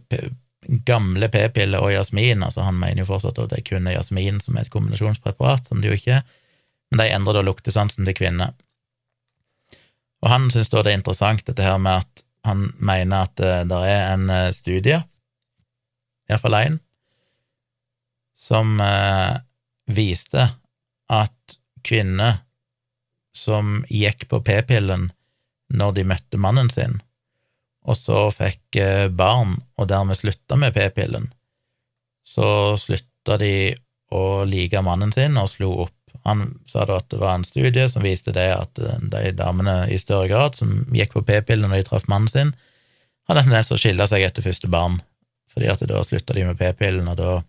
gamle 0.86 1.30
p-piller 1.32 1.82
og 1.82 1.94
jasmin, 1.94 2.44
altså 2.44 2.66
han 2.66 2.78
mener 2.80 3.04
jo 3.04 3.10
fortsatt 3.10 3.40
at 3.42 3.54
det 3.56 3.64
kun 3.68 3.88
er 3.88 3.98
jasmin 3.98 4.40
som 4.44 4.58
er 4.58 4.68
et 4.68 4.74
kombinasjonspreparat, 4.74 5.68
som 5.68 5.82
det 5.82 5.92
jo 5.92 5.98
ikke 5.98 6.20
er, 6.20 6.28
men 6.92 7.02
de 7.02 7.08
endrer 7.16 7.40
da 7.40 7.46
luktesansen 7.46 8.08
til 8.08 8.18
kvinner. 8.18 8.54
Og 10.22 10.30
han 10.30 10.50
syns 10.54 10.70
da 10.70 10.84
det 10.84 10.94
er 10.94 11.00
interessant 11.00 11.46
dette 11.48 11.66
her 11.66 11.80
med 11.82 12.04
at 12.04 12.26
han 12.46 12.70
mener 12.78 13.28
at 13.28 13.42
uh, 13.42 13.62
det 13.70 13.82
er 13.90 14.06
en 14.14 14.30
uh, 14.30 14.54
studie, 14.56 15.02
iallfall 16.30 16.58
én, 16.60 16.80
som 18.38 18.78
uh, 18.82 19.38
viste 19.92 20.48
at 21.12 21.58
kvinner 21.86 22.42
som 23.36 23.82
gikk 23.90 24.28
på 24.30 24.42
p-pillen, 24.46 25.10
når 25.72 25.94
de 25.96 26.04
møtte 26.08 26.40
mannen 26.42 26.70
sin, 26.70 27.00
og 27.88 27.98
så 27.98 28.26
fikk 28.34 28.78
eh, 28.80 29.08
barn, 29.10 29.58
og 29.78 29.90
dermed 29.90 30.20
slutta 30.20 30.58
med 30.60 30.76
p-pillen, 30.76 31.32
så 32.28 32.78
slutta 32.80 33.38
de 33.42 33.74
å 34.12 34.44
like 34.48 34.82
mannen 34.86 35.14
sin 35.16 35.40
og 35.40 35.50
slo 35.50 35.72
opp. 35.88 35.98
Han 36.28 36.52
sa 36.70 36.84
da 36.86 37.00
at 37.02 37.08
det 37.10 37.18
var 37.18 37.34
en 37.34 37.46
studie 37.48 37.88
som 37.90 38.04
viste 38.06 38.34
det 38.36 38.50
at 38.54 38.82
eh, 38.82 39.00
de 39.14 39.32
damene 39.38 39.86
i 39.90 39.98
større 40.02 40.30
grad 40.30 40.60
som 40.60 40.84
gikk 40.94 41.16
på 41.16 41.26
p-pillen 41.26 41.72
når 41.72 41.82
de 41.82 41.88
traff 41.90 42.06
mannen 42.12 42.30
sin, 42.32 42.54
hadde 43.30 43.46
en 43.46 43.50
tendens 43.50 43.72
til 43.72 43.98
å 44.04 44.08
seg 44.10 44.26
etter 44.26 44.46
første 44.46 44.70
barn, 44.70 45.00
fordi 45.52 45.72
at 45.72 45.84
da 45.90 46.04
slutta 46.06 46.38
de 46.38 46.46
med 46.46 46.60
p-pillen, 46.60 47.10
og 47.10 47.18
da 47.18 47.40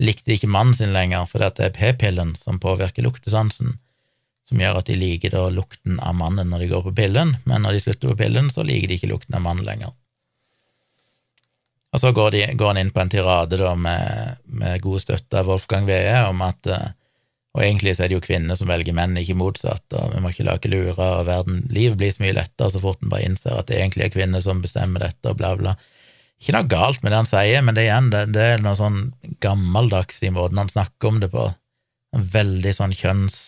likte 0.00 0.30
de 0.30 0.38
ikke 0.38 0.50
mannen 0.52 0.76
sin 0.76 0.92
lenger, 0.96 1.26
fordi 1.28 1.48
at 1.48 1.58
det 1.60 1.68
er 1.68 1.76
p-pillen 1.76 2.34
som 2.36 2.60
påvirker 2.60 3.04
luktesansen 3.04 3.78
som 4.48 4.60
gjør 4.60 4.80
at 4.80 4.90
de 4.90 4.98
liker 4.98 5.34
da 5.34 5.46
lukten 5.54 6.00
av 6.02 6.16
mannen 6.18 6.50
når 6.50 6.64
de 6.64 6.70
går 6.72 6.84
på 6.88 6.94
pillen, 7.02 7.36
men 7.44 7.64
når 7.64 7.76
de 7.76 7.82
slutter 7.84 8.12
på 8.12 8.20
pillen, 8.22 8.50
så 8.50 8.64
liker 8.66 8.90
de 8.90 8.98
ikke 8.98 9.10
lukten 9.12 9.36
av 9.38 9.44
mannen 9.44 9.66
lenger. 9.66 9.92
Og 11.90 11.98
så 11.98 12.12
går, 12.14 12.30
de, 12.34 12.42
går 12.54 12.72
han 12.72 12.80
inn 12.84 12.92
på 12.94 13.02
en 13.02 13.10
tirade 13.10 13.58
da 13.58 13.74
med, 13.74 14.40
med 14.46 14.82
god 14.82 15.02
støtte 15.02 15.40
av 15.40 15.50
Wolfgang 15.50 15.88
Wee 15.88 16.18
om 16.28 16.42
at 16.46 16.70
eh, 16.70 16.92
og 17.50 17.64
egentlig 17.64 17.96
så 17.96 18.04
er 18.04 18.10
det 18.10 18.18
jo 18.20 18.22
kvinner 18.22 18.54
som 18.54 18.70
velger 18.70 18.94
menn, 18.94 19.16
ikke 19.18 19.34
motsatt, 19.38 19.82
og 19.98 20.12
vi 20.12 20.20
må 20.22 20.30
ikke 20.30 20.46
lage 20.46 20.70
lurer, 20.70 21.00
og 21.00 21.26
verden, 21.26 21.64
livet 21.74 21.98
blir 21.98 22.12
så 22.14 22.22
mye 22.22 22.36
lettere 22.36 22.70
så 22.70 22.82
fort 22.82 23.00
en 23.02 23.10
bare 23.10 23.26
innser 23.26 23.56
at 23.56 23.66
det 23.66 23.80
egentlig 23.80 24.06
er 24.06 24.12
kvinner 24.14 24.44
som 24.44 24.60
bestemmer 24.62 25.02
dette, 25.02 25.32
og 25.32 25.40
bla, 25.40 25.56
bla. 25.58 25.74
Ikke 26.40 26.54
noe 26.54 26.70
galt 26.70 27.02
med 27.02 27.10
det 27.10 27.18
han 27.18 27.28
sier, 27.28 27.64
men 27.66 27.74
det, 27.74 27.88
igjen, 27.88 28.12
det, 28.14 28.22
det 28.36 28.44
er 28.52 28.62
noe 28.62 28.78
sånn 28.78 29.00
gammeldags 29.42 30.22
i 30.22 30.30
måten 30.34 30.62
han 30.62 30.70
snakker 30.70 31.10
om 31.10 31.18
det 31.24 31.32
på. 31.34 31.48
En 32.14 32.30
veldig 32.38 32.76
sånn 32.76 32.94
kjønns 32.94 33.40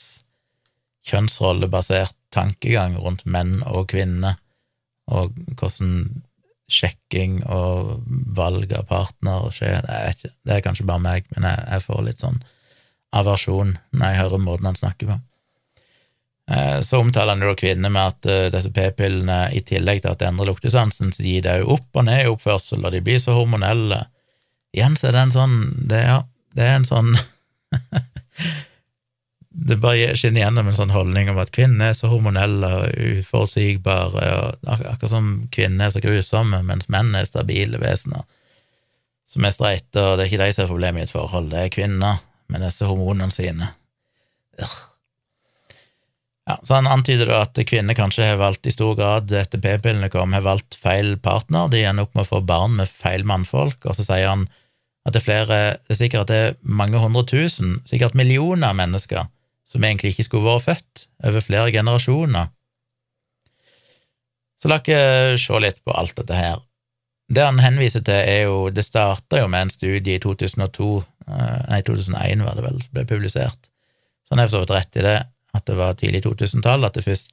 kjønnsrollebasert 1.08 2.16
tankegang 2.32 2.96
rundt 3.00 3.24
menn 3.26 3.60
og 3.68 3.90
kvinner, 3.92 4.38
og 5.10 5.34
hvordan 5.58 6.22
sjekking 6.72 7.42
og 7.52 7.98
valg 8.36 8.72
av 8.76 8.86
partner 8.88 9.50
skjer. 9.52 9.82
Vet 9.84 10.22
ikke, 10.22 10.34
det 10.46 10.54
er 10.54 10.64
kanskje 10.64 10.88
bare 10.88 11.04
meg, 11.04 11.28
men 11.34 11.48
jeg, 11.50 11.66
jeg 11.74 11.84
får 11.88 12.06
litt 12.06 12.22
sånn 12.22 12.40
aversjon 13.12 13.76
når 13.92 14.06
jeg 14.06 14.20
hører 14.22 14.42
måten 14.46 14.70
han 14.70 14.78
snakker 14.78 15.10
på. 15.10 15.18
Eh, 16.50 16.80
så 16.86 17.02
omtaler 17.02 17.36
han 17.36 17.44
jo 17.44 17.54
kvinner 17.58 17.92
med 17.92 18.02
at 18.02 18.28
uh, 18.30 18.48
disse 18.52 18.72
p-pillene, 18.74 19.44
i 19.54 19.62
tillegg 19.66 20.02
til 20.02 20.10
at 20.12 20.22
det 20.22 20.30
endrer 20.30 20.50
luktesansen, 20.50 21.12
så 21.14 21.24
gir 21.26 21.44
det 21.44 21.60
jo 21.60 21.76
opp 21.76 22.00
og 22.00 22.08
ned 22.08 22.24
i 22.24 22.32
oppførsel, 22.32 22.82
og 22.82 22.94
de 22.94 23.02
blir 23.04 23.20
så 23.22 23.36
hormonelle. 23.36 24.02
Igjen 24.74 24.96
så 24.98 25.10
er 25.10 25.16
det 25.16 25.22
en 25.26 25.34
sånn 25.34 25.56
Det, 25.84 25.98
er, 26.00 26.22
det 26.56 26.64
er 26.64 26.78
en 26.78 26.88
sånn 26.88 27.12
det 29.52 29.76
bare 29.82 30.14
skinner 30.16 30.46
gjennom 30.46 30.68
en 30.68 30.76
sånn 30.76 30.94
holdning 30.94 31.28
om 31.30 31.38
at 31.42 31.52
kvinner 31.54 31.90
er 31.90 31.96
så 31.96 32.08
hormonelle 32.08 32.68
og 32.78 33.18
uforutsigbare, 33.20 34.22
og 34.36 34.70
ak 34.72 34.86
akkurat 34.94 35.12
som 35.12 35.32
kvinner 35.52 35.86
er 35.86 35.94
så 35.94 36.00
grusomme, 36.04 36.62
mens 36.66 36.88
menn 36.92 37.12
er 37.18 37.28
stabile 37.28 37.80
vesener 37.82 38.24
som 39.32 39.44
er 39.48 39.54
streite, 39.54 39.96
og 39.96 40.18
det 40.18 40.26
er 40.26 40.28
ikke 40.28 40.42
de 40.42 40.52
som 40.52 40.64
er 40.64 40.72
problemet 40.72 41.00
i 41.00 41.06
et 41.06 41.12
forhold, 41.14 41.46
det 41.52 41.60
er 41.60 41.72
kvinner 41.72 42.18
med 42.52 42.64
disse 42.66 42.84
hormonene 42.84 43.32
sine. 43.32 43.70
Ja, 44.60 46.58
så 46.66 46.74
Han 46.74 46.90
antyder 46.90 47.30
da 47.30 47.42
at 47.46 47.60
kvinner 47.68 47.96
kanskje 47.96 48.26
har 48.26 48.40
valgt 48.40 48.66
i 48.66 48.74
stor 48.74 48.96
grad, 48.98 49.32
etter 49.32 49.62
p-pillene 49.62 50.10
kom, 50.12 50.34
har 50.36 50.44
valgt 50.44 50.76
feil 50.76 51.14
partner, 51.16 51.70
de 51.72 51.84
ender 51.86 52.04
opp 52.04 52.16
med 52.18 52.26
å 52.26 52.32
få 52.34 52.42
barn 52.44 52.76
med 52.80 52.90
feil 52.90 53.24
mannfolk, 53.24 53.86
og 53.86 53.96
så 53.96 54.04
sier 54.04 54.28
han 54.28 54.48
at 55.06 55.14
det 55.14 55.22
er 55.22 55.26
flere, 55.26 55.60
det 55.86 55.96
er 55.96 56.02
sikkert 56.02 56.26
at 56.26 56.32
det 56.32 56.40
er 56.42 56.58
mange 56.62 57.00
hundre 57.00 57.24
tusen, 57.26 57.78
sikkert 57.88 58.18
millioner 58.18 58.76
mennesker 58.76 59.30
som 59.72 59.84
egentlig 59.84 60.12
ikke 60.12 60.26
skulle 60.28 60.44
vært 60.50 60.66
født, 60.66 61.06
over 61.24 61.44
flere 61.44 61.72
generasjoner. 61.72 62.50
Så 64.60 64.70
la 64.70 64.78
oss 64.78 65.42
se 65.42 65.62
litt 65.64 65.80
på 65.82 65.94
alt 65.96 66.14
dette 66.20 66.36
her. 66.38 66.60
Det 67.32 67.44
han 67.46 67.62
henviser 67.62 68.04
til, 68.04 68.14
er 68.14 68.42
jo 68.44 68.68
Det 68.70 68.84
starta 68.84 69.40
jo 69.40 69.48
med 69.48 69.66
en 69.66 69.72
studie 69.72 70.18
i 70.18 70.22
2002, 70.22 70.88
eh, 71.26 71.62
nei, 71.70 71.80
2001 71.82 72.44
var 72.44 72.58
det 72.58 72.66
vel, 72.66 72.82
ble 72.92 73.04
publisert. 73.08 73.70
Så 74.26 74.34
han 74.34 74.42
har 74.42 74.50
for 74.50 74.58
så 74.58 74.62
vidt 74.62 74.74
rett 74.76 75.00
i 75.00 75.06
det, 75.06 75.18
at 75.54 75.66
det 75.66 75.76
var 75.78 75.96
tidlig 75.96 76.22
2000-tall, 76.26 76.84
at 76.84 76.94
det 76.94 77.06
først 77.06 77.32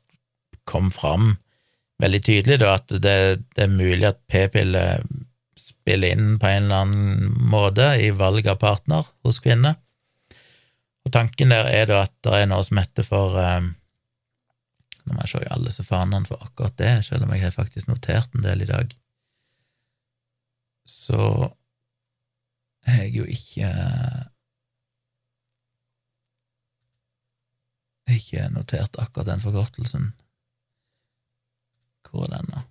kom 0.66 0.92
fram 0.92 1.36
veldig 2.00 2.22
tydelig 2.24 2.60
da, 2.62 2.78
at 2.80 2.88
det, 2.88 3.18
det 3.56 3.66
er 3.66 3.74
mulig 3.74 4.08
at 4.08 4.22
p-piller 4.32 5.04
spiller 5.60 6.16
inn 6.16 6.38
på 6.40 6.48
en 6.48 6.70
eller 6.70 6.86
annen 6.86 7.34
måte 7.52 7.92
i 8.00 8.12
valg 8.16 8.48
av 8.48 8.60
partner 8.62 9.08
hos 9.26 9.42
kvinner. 9.44 9.76
Og 11.08 11.14
tanken 11.16 11.54
der 11.54 11.70
er 11.72 11.86
da 11.90 12.04
at 12.06 12.16
det 12.26 12.42
er 12.42 12.50
noe 12.50 12.66
som 12.66 12.80
heter 12.82 13.06
for 13.08 13.38
um, 13.40 13.76
Nå 15.08 15.16
må 15.16 15.24
jeg 15.24 15.32
se 15.32 15.40
i 15.42 15.50
alle 15.50 15.72
disse 15.72 15.86
fanene 15.88 16.28
for 16.28 16.42
akkurat 16.46 16.76
det, 16.78 16.92
selv 17.08 17.26
om 17.26 17.32
jeg 17.34 17.42
har 17.42 17.54
faktisk 17.56 17.88
notert 17.90 18.36
en 18.36 18.44
del 18.46 18.62
i 18.62 18.68
dag. 18.70 18.92
Så 20.86 21.18
har 22.86 23.00
jeg 23.08 23.16
jo 23.16 23.26
ikke 23.26 23.72
Jeg 28.10 28.22
ikke 28.24 28.46
notert 28.54 28.98
akkurat 29.02 29.28
den 29.30 29.42
forkortelsen. 29.42 30.12
Hvor 32.10 32.26
er 32.26 32.40
den, 32.40 32.54
da? 32.54 32.62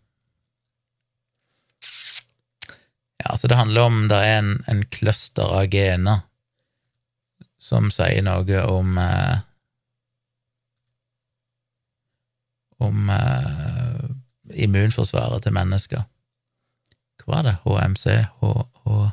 Ja, 3.22 3.36
så 3.36 3.46
det 3.50 3.58
handler 3.58 3.86
om 3.86 4.08
det 4.10 4.18
er 4.18 4.38
en, 4.38 4.56
en 4.66 4.82
cluster 4.90 5.46
av 5.60 5.68
gener 5.70 6.24
som 7.68 7.90
sier 7.92 8.24
noe 8.24 8.64
om 8.64 8.96
eh, 9.02 9.36
om 12.78 13.10
eh, 13.10 14.08
immunforsvaret 14.64 15.42
til 15.44 15.54
mennesker. 15.54 16.04
Hva 17.18 17.34
var 17.34 17.46
det? 17.48 17.54
HMC? 17.66 18.04
H, 18.40 18.52
H 18.84 19.08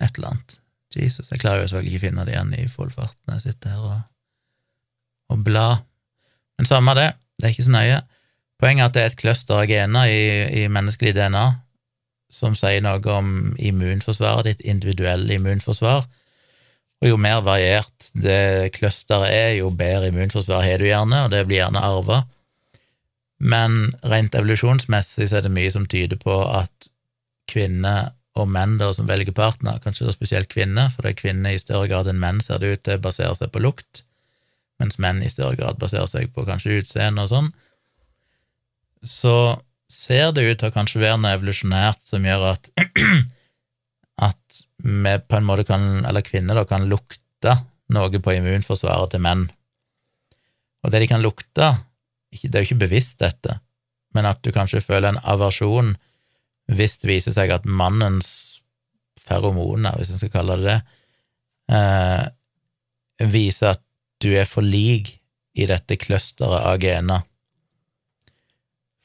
et 0.00 0.18
eller 0.18 0.34
annet. 0.34 0.58
Jesus, 0.96 1.28
jeg 1.30 1.40
klarer 1.42 1.60
jo 1.60 1.68
selvfølgelig 1.68 1.92
ikke 1.92 2.00
å 2.00 2.06
finne 2.06 2.24
det 2.24 2.32
igjen 2.32 2.52
i 2.56 2.66
full 2.72 2.90
fart 2.92 3.16
når 3.26 3.36
jeg 3.36 3.50
sitter 3.50 3.74
her 3.74 3.84
og, 3.84 3.96
og 5.32 5.42
blar. 5.44 5.82
Men 6.56 6.68
samme 6.68 6.94
det, 6.96 7.10
det 7.36 7.46
er 7.46 7.52
ikke 7.52 7.66
så 7.66 7.74
nøye. 7.74 7.98
Poenget 8.60 8.82
er 8.82 8.88
at 8.88 8.94
det 8.94 9.02
er 9.02 9.10
et 9.10 9.18
cluster 9.20 9.58
av 9.58 9.66
gener 9.68 10.08
i, 10.08 10.22
i 10.62 10.68
menneskelig 10.72 11.12
DNA 11.18 11.44
som 12.32 12.56
sier 12.58 12.80
noe 12.84 13.12
om 13.12 13.52
immunforsvaret 13.60 14.48
ditt, 14.48 14.64
individuelle 14.64 15.36
immunforsvar, 15.36 16.06
og 17.02 17.10
jo 17.10 17.18
mer 17.20 17.42
variert 17.44 18.10
det 18.16 18.72
clusteret 18.76 19.28
er, 19.28 19.50
jo 19.58 19.70
bedre 19.74 20.08
immunforsvar 20.10 20.64
har 20.64 20.80
du 20.80 20.88
gjerne, 20.88 21.26
og 21.26 21.32
det 21.34 21.44
blir 21.48 21.60
gjerne 21.60 21.82
arva. 21.84 22.22
Men 23.36 23.92
rent 24.06 24.36
evolusjonsmessig 24.38 25.28
så 25.28 25.38
er 25.38 25.44
det 25.46 25.52
mye 25.52 25.72
som 25.74 25.84
tyder 25.90 26.16
på 26.20 26.38
at 26.48 26.88
kvinner 27.50 28.14
og 28.36 28.48
menn 28.52 28.76
da 28.80 28.90
som 28.92 29.08
velger 29.08 29.36
partner, 29.36 29.78
kanskje 29.84 30.08
da 30.08 30.14
spesielt 30.16 30.50
kvinner, 30.52 30.90
for 30.92 31.04
det 31.04 31.14
er 31.14 31.20
kvinner 31.20 31.56
i 31.56 31.60
større 31.60 31.88
grad 31.88 32.08
enn 32.10 32.20
menn 32.20 32.42
ser 32.44 32.60
det 32.60 32.72
ut 32.72 32.82
til 32.84 33.00
baserer 33.00 33.36
seg 33.36 33.52
på 33.52 33.62
lukt, 33.64 34.02
mens 34.80 34.98
menn 35.00 35.22
i 35.24 35.30
større 35.32 35.56
grad 35.56 35.80
baserer 35.80 36.08
seg 36.10 36.32
på 36.34 36.44
kanskje 36.48 36.82
utseende 36.82 37.24
og 37.24 37.32
sånn, 37.32 37.48
så 39.06 39.36
ser 39.92 40.34
det 40.36 40.44
ut 40.44 40.60
til 40.60 40.68
å 40.68 40.74
kanskje 40.74 41.00
være 41.00 41.20
noe 41.22 41.36
evolusjonært 41.36 42.02
som 42.08 42.24
gjør 42.26 42.50
at 42.56 42.70
vi 44.82 45.18
på 45.28 45.36
en 45.38 45.46
måte 45.46 45.64
kan, 45.68 46.04
eller 46.04 46.24
kvinner 46.24 46.58
da, 46.58 46.64
kan 46.68 46.88
lukte 46.90 47.54
noe 47.94 48.20
på 48.22 48.34
immunforsvaret 48.34 49.14
til 49.14 49.22
menn. 49.24 49.46
Og 50.84 50.92
det 50.92 51.02
de 51.02 51.10
kan 51.10 51.24
lukte, 51.24 51.72
det 52.30 52.52
er 52.52 52.64
jo 52.64 52.70
ikke 52.70 52.84
bevisst 52.86 53.20
dette, 53.22 53.60
men 54.14 54.28
at 54.28 54.42
du 54.44 54.52
kanskje 54.54 54.84
føler 54.84 55.12
en 55.12 55.22
aversjon 55.24 55.94
hvis 56.72 56.98
det 56.98 57.10
viser 57.10 57.34
seg 57.34 57.52
at 57.54 57.66
mannens 57.68 58.60
feromoner, 59.26 59.94
hvis 59.98 60.10
en 60.12 60.20
skal 60.20 60.32
kalle 60.34 60.58
det 60.60 60.66
det, 60.66 60.80
eh, 61.76 63.28
viser 63.30 63.74
at 63.74 63.82
du 64.22 64.32
er 64.34 64.48
for 64.48 64.66
lik 64.66 65.16
i 65.56 65.66
dette 65.68 65.98
clusteret 66.00 66.66
av 66.68 66.78
gener. 66.82 67.24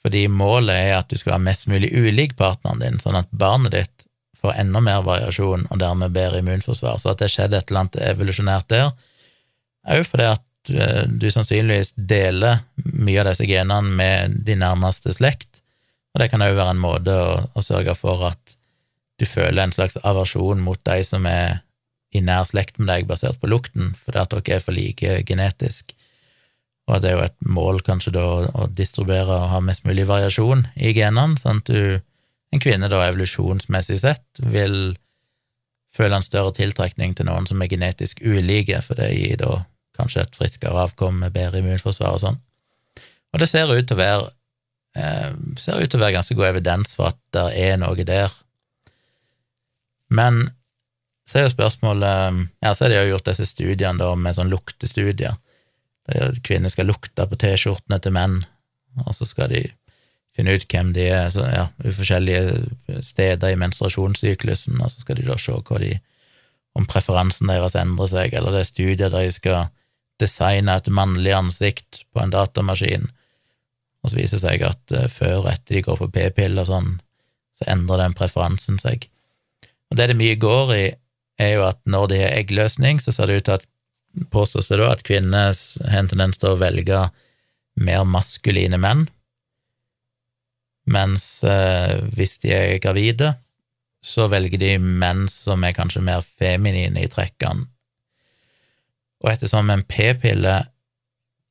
Fordi 0.01 0.25
målet 0.31 0.75
er 0.75 0.95
at 0.97 1.09
du 1.11 1.17
skal 1.19 1.35
være 1.35 1.45
mest 1.45 1.67
mulig 1.69 1.91
ulik 1.93 2.35
partneren 2.39 2.81
din, 2.81 2.99
sånn 3.01 3.19
at 3.19 3.29
barnet 3.31 3.75
ditt 3.75 4.07
får 4.41 4.57
enda 4.63 4.81
mer 4.83 5.03
variasjon 5.05 5.67
og 5.69 5.81
dermed 5.81 6.13
bedre 6.15 6.41
immunforsvar. 6.41 6.99
Så 7.01 7.13
at 7.13 7.21
det 7.21 7.31
skjedde 7.33 7.59
et 7.59 7.69
eller 7.69 7.85
annet 7.85 7.99
evolusjonært 8.09 8.69
der, 8.73 8.91
er 9.87 10.01
jo 10.01 10.07
fordi 10.07 10.27
at 10.29 10.73
eh, 10.73 11.03
du 11.07 11.27
sannsynligvis 11.33 11.93
deler 11.95 12.61
mye 12.93 13.21
av 13.21 13.31
disse 13.31 13.47
genene 13.49 13.95
med 13.97 14.41
de 14.45 14.57
nærmeste 14.59 15.13
slekt, 15.17 15.61
og 16.11 16.21
det 16.21 16.27
kan 16.31 16.43
òg 16.43 16.57
være 16.57 16.75
en 16.75 16.83
måte 16.83 17.13
å, 17.15 17.35
å, 17.55 17.63
sørge 17.63 17.95
for 17.95 18.25
at 18.27 18.57
du 19.21 19.27
føler 19.29 19.63
en 19.63 19.73
slags 19.75 19.95
aversjon 20.03 20.59
mot 20.63 20.79
de 20.87 21.03
som 21.07 21.25
er 21.29 21.61
i 22.11 22.19
nær 22.25 22.43
slekt 22.49 22.81
med 22.81 22.89
deg, 22.91 23.07
basert 23.07 23.39
på 23.39 23.47
lukten, 23.47 23.93
fordi 23.95 24.19
at 24.19 24.33
dere 24.33 24.57
er 24.57 24.63
for 24.63 24.75
like 24.75 25.21
genetisk. 25.29 25.93
Og 26.89 26.99
det 26.99 27.11
er 27.11 27.15
jo 27.15 27.27
et 27.29 27.37
mål 27.47 27.79
kanskje 27.87 28.11
da 28.17 28.25
å 28.51 28.67
distribuere 28.75 29.37
og 29.37 29.51
ha 29.53 29.61
mest 29.63 29.85
mulig 29.87 30.03
variasjon 30.09 30.65
i 30.75 30.91
genene, 30.97 31.39
sånn 31.39 31.61
at 31.61 31.71
du 31.71 32.01
en 32.51 32.63
kvinne 32.63 32.89
da 32.91 32.99
evolusjonsmessig 33.07 34.01
sett 34.01 34.43
vil 34.43 34.95
føle 35.95 36.17
en 36.17 36.25
større 36.25 36.53
tiltrekning 36.55 37.15
til 37.15 37.27
noen 37.27 37.47
som 37.47 37.61
er 37.63 37.71
genetisk 37.71 38.21
ulike, 38.23 38.79
for 38.85 38.99
det 38.99 39.11
gir 39.15 39.39
da 39.41 39.63
kanskje 39.97 40.25
et 40.25 40.37
friskere 40.37 40.85
avkom 40.85 41.19
med 41.23 41.35
bedre 41.35 41.59
immunforsvar 41.59 42.15
og 42.15 42.23
sånn. 42.23 42.39
Og 43.31 43.43
det 43.43 43.47
ser 43.51 43.71
ut 43.71 43.87
til 43.87 43.97
å 43.97 44.01
være 44.01 44.29
eh, 44.99 45.33
ser 45.59 45.79
ut 45.79 45.91
til 45.91 45.99
å 45.99 46.03
være 46.03 46.17
ganske 46.17 46.37
god 46.37 46.51
evidens 46.53 46.95
for 46.95 47.11
at 47.11 47.19
det 47.35 47.45
er 47.59 47.77
noe 47.79 48.07
der. 48.07 48.33
Men 50.11 50.49
så 51.27 51.39
er 51.39 51.47
jo 51.47 51.53
spørsmålet 51.53 52.47
Ja, 52.59 52.73
så 52.73 52.85
har 52.85 52.91
de 52.91 52.99
jo 52.99 53.13
gjort 53.13 53.29
disse 53.29 53.47
studiene 53.47 53.99
da 54.01 54.11
med 54.19 54.35
sånn 54.35 54.51
luktestudier. 54.51 55.37
Der 56.11 56.39
kvinner 56.43 56.71
skal 56.73 56.89
lukte 56.89 57.27
på 57.29 57.37
T-skjortene 57.39 58.01
til 58.03 58.15
menn, 58.15 58.41
og 59.05 59.13
så 59.15 59.27
skal 59.29 59.51
de 59.53 59.61
finne 60.35 60.55
ut 60.55 60.65
hvem 60.71 60.93
de 60.95 61.07
er. 61.11 61.29
Så, 61.33 61.45
ja, 61.51 61.67
forskjellige 61.83 63.01
steder 63.05 63.53
i 63.53 63.59
menstruasjonssyklusen, 63.59 64.79
og 64.81 64.91
så 64.93 65.03
skal 65.03 65.19
de 65.19 65.27
da 65.27 65.37
se 65.39 65.57
de, 65.83 65.93
om 66.77 66.87
preferansen 66.87 67.51
deres 67.51 67.75
endrer 67.75 68.11
seg, 68.11 68.35
eller 68.37 68.55
det 68.55 68.63
er 68.63 68.69
studier 68.69 69.11
der 69.11 69.27
de 69.27 69.35
skal 69.35 69.71
designe 70.21 70.77
et 70.77 70.87
mannlig 70.93 71.33
ansikt 71.35 72.03
på 72.13 72.21
en 72.21 72.31
datamaskin, 72.31 73.09
og 74.01 74.11
så 74.11 74.17
viser 74.17 74.37
det 74.37 74.43
seg 74.43 74.63
at 74.65 74.95
uh, 74.95 75.07
før 75.11 75.43
og 75.43 75.51
etter 75.51 75.77
de 75.77 75.83
går 75.85 75.99
på 75.99 76.09
p-piller 76.15 76.63
og 76.63 76.69
sånn, 76.69 76.91
så 77.57 77.67
endrer 77.73 78.05
den 78.05 78.15
preferansen 78.17 78.79
seg. 78.81 79.07
Og 79.91 79.99
det 79.99 80.09
det 80.09 80.17
mye 80.17 80.39
går 80.39 80.73
i, 80.77 80.85
er 81.41 81.55
jo 81.57 81.65
at 81.67 81.79
når 81.89 82.07
de 82.11 82.21
har 82.21 82.37
eggløsning, 82.37 83.01
så 83.01 83.13
ser 83.13 83.29
det 83.29 83.41
ut 83.41 83.47
til 83.49 83.57
at 83.59 83.67
påstås 84.33 84.69
det 84.69 84.79
da 84.81 84.91
at 84.93 85.03
kvinner 85.07 85.51
har 85.53 85.99
en 85.99 86.09
tendens 86.11 86.39
til 86.41 86.53
å 86.53 86.59
velge 86.59 87.05
mer 87.81 88.05
maskuline 88.07 88.77
menn, 88.81 89.07
mens 90.89 91.43
eh, 91.43 91.99
hvis 92.15 92.39
de 92.43 92.53
er 92.55 92.81
gravide, 92.83 93.35
så 94.01 94.25
velger 94.31 94.57
de 94.61 94.75
menn 94.81 95.27
som 95.29 95.63
er 95.63 95.75
kanskje 95.77 96.01
mer 96.03 96.25
feminine 96.25 97.03
i 97.03 97.09
trekkene. 97.11 97.67
Og 99.21 99.29
ettersom 99.35 99.69
en 99.69 99.85
p-pille 99.85 100.55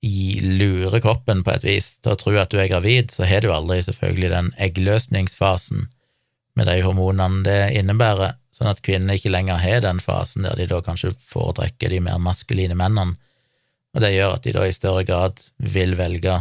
lurer 0.03 1.03
kroppen 1.05 1.45
på 1.45 1.53
et 1.55 1.65
vis 1.65 1.93
til 2.01 2.15
å 2.15 2.19
tro 2.19 2.35
at 2.41 2.51
du 2.51 2.59
er 2.59 2.71
gravid, 2.73 3.13
så 3.15 3.29
har 3.29 3.45
du 3.45 3.53
aldri 3.53 3.83
selvfølgelig 3.85 4.31
den 4.33 4.53
eggløsningsfasen 4.59 5.87
med 6.59 6.67
de 6.67 6.81
hormonene 6.83 7.45
det 7.47 7.61
innebærer, 7.79 8.35
sånn 8.57 8.73
at 8.73 8.83
kvinner 8.85 9.17
ikke 9.17 9.33
lenger 9.33 9.61
har 9.63 9.85
den 9.85 10.01
fasen 10.03 10.49
der 10.49 10.59
de 10.59 10.67
da 10.73 10.81
kanskje 10.85 11.13
foretrekker 11.31 11.93
de 11.93 12.01
mer 12.05 12.19
maskuline 12.19 12.75
mennene, 12.75 13.21
og 13.95 14.03
det 14.03 14.13
gjør 14.15 14.37
at 14.37 14.47
de 14.47 14.55
da 14.55 14.67
i 14.67 14.75
større 14.75 15.05
grad 15.07 15.41
vil 15.59 15.97
velge 15.99 16.41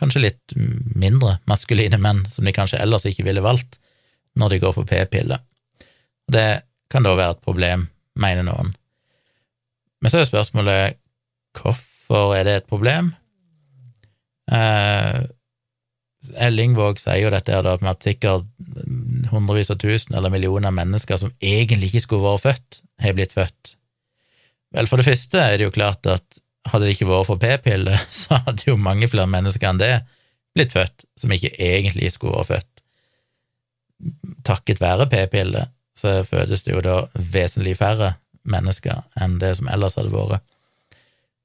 kanskje 0.00 0.24
litt 0.24 0.56
mindre 0.56 1.36
maskuline 1.50 2.00
menn, 2.02 2.24
som 2.32 2.46
de 2.46 2.54
kanskje 2.56 2.80
ellers 2.82 3.06
ikke 3.08 3.26
ville 3.26 3.44
valgt 3.44 3.80
når 4.38 4.54
de 4.54 4.60
går 4.62 4.74
på 4.76 4.86
p-pille. 4.88 5.40
Det 6.30 6.48
kan 6.92 7.04
da 7.04 7.14
være 7.18 7.36
et 7.36 7.44
problem, 7.44 7.88
mener 8.18 8.46
noen. 8.46 8.74
Men 9.98 10.12
så 10.12 10.20
er 10.20 10.28
spørsmålet 10.28 10.98
hvorfor 11.58 12.36
er 12.36 12.46
det 12.46 12.54
et 12.60 12.70
problem? 12.70 13.10
Eh, 14.52 15.26
Ellingvåg 16.42 16.98
sier 16.98 17.22
jo 17.22 17.30
dette 17.32 17.60
da, 17.64 17.76
med 17.80 17.92
at 17.92 18.04
sikkert 18.04 18.46
hundrevis 19.30 19.70
av 19.72 19.78
tusen 19.80 20.16
eller 20.18 20.32
millioner 20.34 20.74
mennesker 20.74 21.20
som 21.20 21.32
egentlig 21.38 21.92
ikke 21.92 22.04
skulle 22.04 22.26
vært 22.26 22.44
født, 22.46 22.80
har 23.04 23.14
blitt 23.16 23.34
født. 23.36 23.74
Vel, 24.74 24.88
for 24.90 25.00
det 25.00 25.06
første 25.08 25.40
er 25.40 25.56
det 25.56 25.68
jo 25.68 25.74
klart 25.74 26.08
at 26.10 26.42
hadde 26.72 26.86
det 26.86 26.96
ikke 26.96 27.08
vært 27.10 27.28
for 27.28 27.40
p-piller, 27.42 27.98
så 28.20 28.40
hadde 28.46 28.68
jo 28.68 28.78
mange 28.80 29.08
flere 29.10 29.30
mennesker 29.30 29.70
enn 29.70 29.80
det 29.82 29.94
blitt 30.56 30.74
født, 30.74 31.06
som 31.18 31.32
ikke 31.34 31.54
egentlig 31.54 32.12
skulle 32.14 32.38
vært 32.38 32.52
født. 32.52 32.84
Takket 34.46 34.80
være 34.82 35.08
p-piller 35.10 35.68
så 35.98 36.20
fødes 36.24 36.62
det 36.62 36.74
jo 36.74 36.82
da 36.84 36.98
vesentlig 37.14 37.74
færre 37.78 38.14
mennesker 38.48 39.02
enn 39.20 39.38
det 39.42 39.56
som 39.58 39.68
ellers 39.72 39.98
hadde 39.98 40.14
vært. 40.14 40.44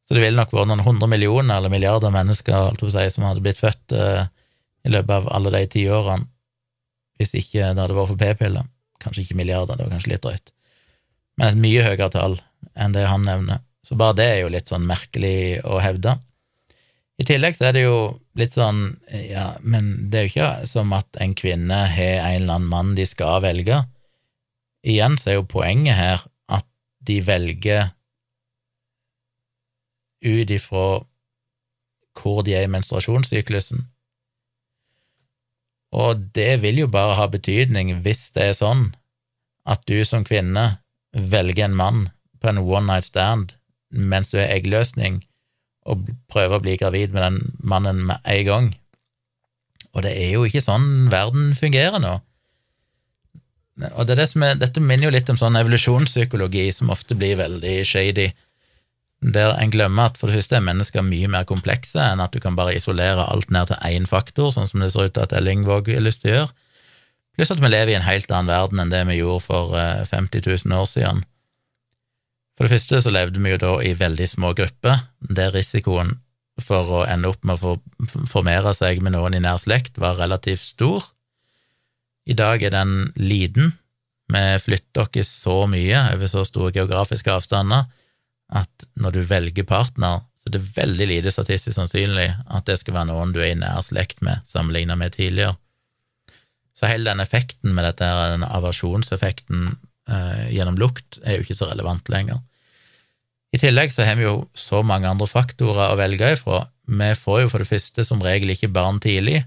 Så 0.04 0.16
det 0.16 0.22
ville 0.22 0.38
nok 0.38 0.54
vært 0.54 0.70
noen 0.70 0.84
hundre 0.84 1.08
millioner 1.10 1.58
eller 1.58 1.72
milliarder 1.74 2.14
mennesker 2.14 2.76
si, 2.82 3.06
som 3.16 3.28
hadde 3.28 3.44
blitt 3.44 3.62
født 3.62 3.96
uh, 3.96 4.26
i 4.84 4.92
løpet 4.92 5.16
av 5.16 5.30
alle 5.32 5.54
de 5.56 5.64
ti 5.74 5.86
årene, 5.90 6.28
hvis 7.18 7.34
ikke 7.40 7.72
det 7.72 7.82
hadde 7.82 7.98
vært 7.98 8.12
for 8.12 8.20
p-piller. 8.20 8.68
Kanskje 9.04 9.24
ikke 9.24 9.40
milliarder, 9.40 9.78
det 9.78 9.88
var 9.88 9.96
kanskje 9.96 10.14
litt 10.14 10.24
drøyt, 10.24 10.54
men 11.40 11.50
et 11.50 11.62
mye 11.64 11.86
høyere 11.88 12.10
tall 12.14 12.38
enn 12.80 12.96
det 12.96 13.08
han 13.10 13.26
nevner. 13.28 13.64
Så 13.84 13.98
bare 14.00 14.16
det 14.18 14.28
er 14.32 14.38
jo 14.44 14.52
litt 14.54 14.70
sånn 14.72 14.86
merkelig 14.88 15.60
å 15.68 15.80
hevde. 15.84 16.16
I 17.20 17.26
tillegg 17.28 17.58
så 17.58 17.68
er 17.70 17.76
det 17.76 17.84
jo 17.84 17.98
litt 18.40 18.56
sånn, 18.56 18.96
ja, 19.12 19.54
men 19.62 20.10
det 20.10 20.20
er 20.20 20.26
jo 20.26 20.32
ikke 20.32 20.70
som 20.70 20.94
at 20.98 21.20
en 21.22 21.36
kvinne 21.38 21.84
har 21.92 22.24
en 22.24 22.42
eller 22.42 22.56
annen 22.56 22.72
mann 22.72 22.94
de 22.98 23.06
skal 23.06 23.44
velge. 23.44 23.84
Igjen 24.84 25.20
så 25.20 25.32
er 25.32 25.38
jo 25.38 25.50
poenget 25.52 26.00
her 26.00 26.24
at 26.52 26.66
de 27.06 27.20
velger 27.24 27.92
ut 30.24 30.54
ifra 30.56 30.86
hvor 32.14 32.44
de 32.46 32.56
er 32.56 32.66
i 32.66 32.72
menstruasjonssyklusen. 32.72 33.88
Og 35.94 36.30
det 36.34 36.62
vil 36.64 36.84
jo 36.84 36.90
bare 36.90 37.18
ha 37.20 37.28
betydning 37.30 37.94
hvis 38.06 38.32
det 38.34 38.50
er 38.50 38.58
sånn 38.58 38.88
at 39.70 39.84
du 39.90 40.00
som 40.08 40.26
kvinne 40.26 40.80
velger 41.14 41.68
en 41.68 41.78
mann 41.78 42.08
på 42.42 42.50
en 42.50 42.64
one 42.64 42.88
night 42.90 43.08
stand 43.08 43.54
mens 43.94 44.34
du 44.34 44.40
er 44.42 44.52
eggløsning, 44.56 45.22
og 45.86 46.08
prøver 46.32 46.58
å 46.58 46.64
bli 46.64 46.78
gravid 46.80 47.14
med 47.16 47.26
den 47.26 47.40
mannen 47.60 48.06
med 48.10 48.24
en 48.30 48.46
gang. 48.48 48.70
Og 49.94 50.06
det 50.06 50.14
er 50.18 50.32
jo 50.36 50.46
ikke 50.48 50.64
sånn 50.64 51.10
verden 51.12 51.52
fungerer 51.58 52.02
nå. 52.02 52.18
Og 53.98 54.08
det 54.08 54.18
det 54.20 54.30
er, 54.30 54.58
Dette 54.62 54.82
minner 54.82 55.08
jo 55.08 55.14
litt 55.16 55.30
om 55.34 55.38
sånn 55.40 55.58
evolusjonspsykologi 55.58 56.68
som 56.72 56.92
ofte 56.94 57.18
blir 57.18 57.40
veldig 57.40 57.76
shady, 57.86 58.32
der 59.24 59.56
en 59.56 59.72
glemmer 59.72 60.12
at 60.12 60.18
for 60.20 60.28
det 60.28 60.42
første 60.42 60.58
er 60.58 60.66
mennesker 60.66 61.06
mye 61.06 61.30
mer 61.32 61.46
komplekse 61.48 62.02
enn 62.12 62.20
at 62.20 62.34
du 62.36 62.42
kan 62.44 62.58
bare 62.60 62.76
isolere 62.76 63.24
alt 63.24 63.54
ned 63.56 63.70
til 63.70 63.80
én 63.88 64.08
faktor, 64.10 64.52
sånn 64.52 64.68
som 64.68 64.84
det 64.84 64.92
ser 64.94 65.08
ut 65.08 65.16
til 65.16 65.24
at 65.24 65.36
Ellingvåg 65.38 65.94
har 65.96 66.04
lyst 66.04 66.24
til 66.24 66.34
å 66.34 66.36
gjøre. 66.36 66.52
Pluss 67.34 67.54
at 67.54 67.62
vi 67.64 67.72
lever 67.72 67.94
i 67.94 67.98
en 67.98 68.06
helt 68.06 68.30
annen 68.30 68.52
verden 68.52 68.82
enn 68.84 68.92
det 68.92 69.02
vi 69.10 69.22
gjorde 69.22 69.46
for 69.48 69.74
50 69.74 70.38
eh, 70.38 70.50
000 70.68 70.76
år 70.78 70.90
siden. 70.90 71.24
For 72.54 72.66
det 72.68 72.76
første 72.76 73.02
så 73.02 73.14
levde 73.14 73.42
vi 73.42 73.54
jo 73.56 73.62
da 73.62 73.74
i 73.82 73.96
veldig 73.98 74.28
små 74.30 74.54
grupper, 74.58 75.08
der 75.20 75.54
risikoen 75.56 76.18
for 76.62 77.00
å 77.00 77.06
ende 77.10 77.32
opp 77.32 77.42
med 77.48 77.64
å 77.66 77.78
formere 78.30 78.76
seg 78.78 79.02
med 79.02 79.16
noen 79.16 79.34
i 79.34 79.42
nær 79.42 79.58
slekt 79.62 79.98
var 80.02 80.20
relativt 80.20 80.66
stor. 80.68 81.08
I 82.30 82.36
dag 82.38 82.62
er 82.64 82.76
den 82.76 83.10
liten. 83.18 83.74
Vi 84.30 84.44
flytter 84.64 85.10
oss 85.10 85.32
så 85.34 85.64
mye 85.70 86.06
over 86.14 86.30
så 86.30 86.46
store 86.48 86.72
geografiske 86.76 87.34
avstander 87.34 87.90
at 88.54 88.86
når 89.02 89.18
du 89.18 89.22
velger 89.26 89.66
partner, 89.66 90.22
så 90.44 90.52
er 90.52 90.56
det 90.58 90.76
veldig 90.76 91.08
lite 91.10 91.34
statistisk 91.34 91.76
sannsynlig 91.78 92.30
at 92.30 92.68
det 92.70 92.78
skal 92.80 93.00
være 93.00 93.10
noen 93.10 93.34
du 93.34 93.42
er 93.42 93.54
i 93.56 93.60
nær 93.60 93.82
slekt 93.86 94.22
med, 94.22 94.44
sammenlignet 94.46 95.00
med 95.00 95.16
tidligere. 95.16 95.58
Så 96.78 96.90
hele 96.90 97.10
den 97.10 97.22
effekten 97.24 97.74
med 97.74 97.86
dette, 97.88 98.06
den 98.34 98.46
aversjonseffekten 98.46 99.74
eh, 100.10 100.50
gjennom 100.56 100.80
lukt, 100.80 101.20
er 101.24 101.38
jo 101.38 101.46
ikke 101.46 101.58
så 101.58 101.70
relevant 101.70 102.12
lenger. 102.14 102.42
I 103.54 103.62
tillegg 103.62 103.94
så 103.94 104.06
har 104.08 104.18
vi 104.18 104.26
jo 104.26 104.48
så 104.58 104.82
mange 104.86 105.10
andre 105.10 105.30
faktorer 105.30 105.94
å 105.94 105.98
velge 106.00 106.32
ifra. 106.36 106.64
Vi 106.90 107.10
får 107.20 107.44
jo 107.44 107.52
for 107.52 107.62
det 107.62 107.70
første 107.70 108.06
som 108.08 108.24
regel 108.26 108.56
ikke 108.56 108.72
barn 108.74 109.00
tidlig, 109.04 109.44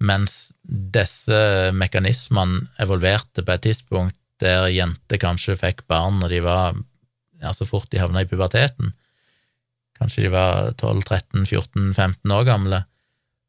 mens 0.00 0.54
disse 0.64 1.72
mekanismene 1.76 2.66
evolverte 2.82 3.44
på 3.44 3.54
et 3.54 3.64
tidspunkt 3.68 4.16
der 4.42 4.68
jenter 4.68 5.20
kanskje 5.20 5.56
fikk 5.56 5.86
barn 5.88 6.18
når 6.20 6.34
de 6.34 6.40
var 6.44 6.76
ja, 7.40 7.52
så 7.56 7.64
fort 7.68 7.88
de 7.92 8.00
havna 8.00 8.24
i 8.24 8.28
puberteten. 8.28 8.92
Kanskje 9.96 10.26
de 10.26 10.32
var 10.32 10.74
12-13-14-15 10.80 12.34
år 12.36 12.44
gamle 12.48 12.82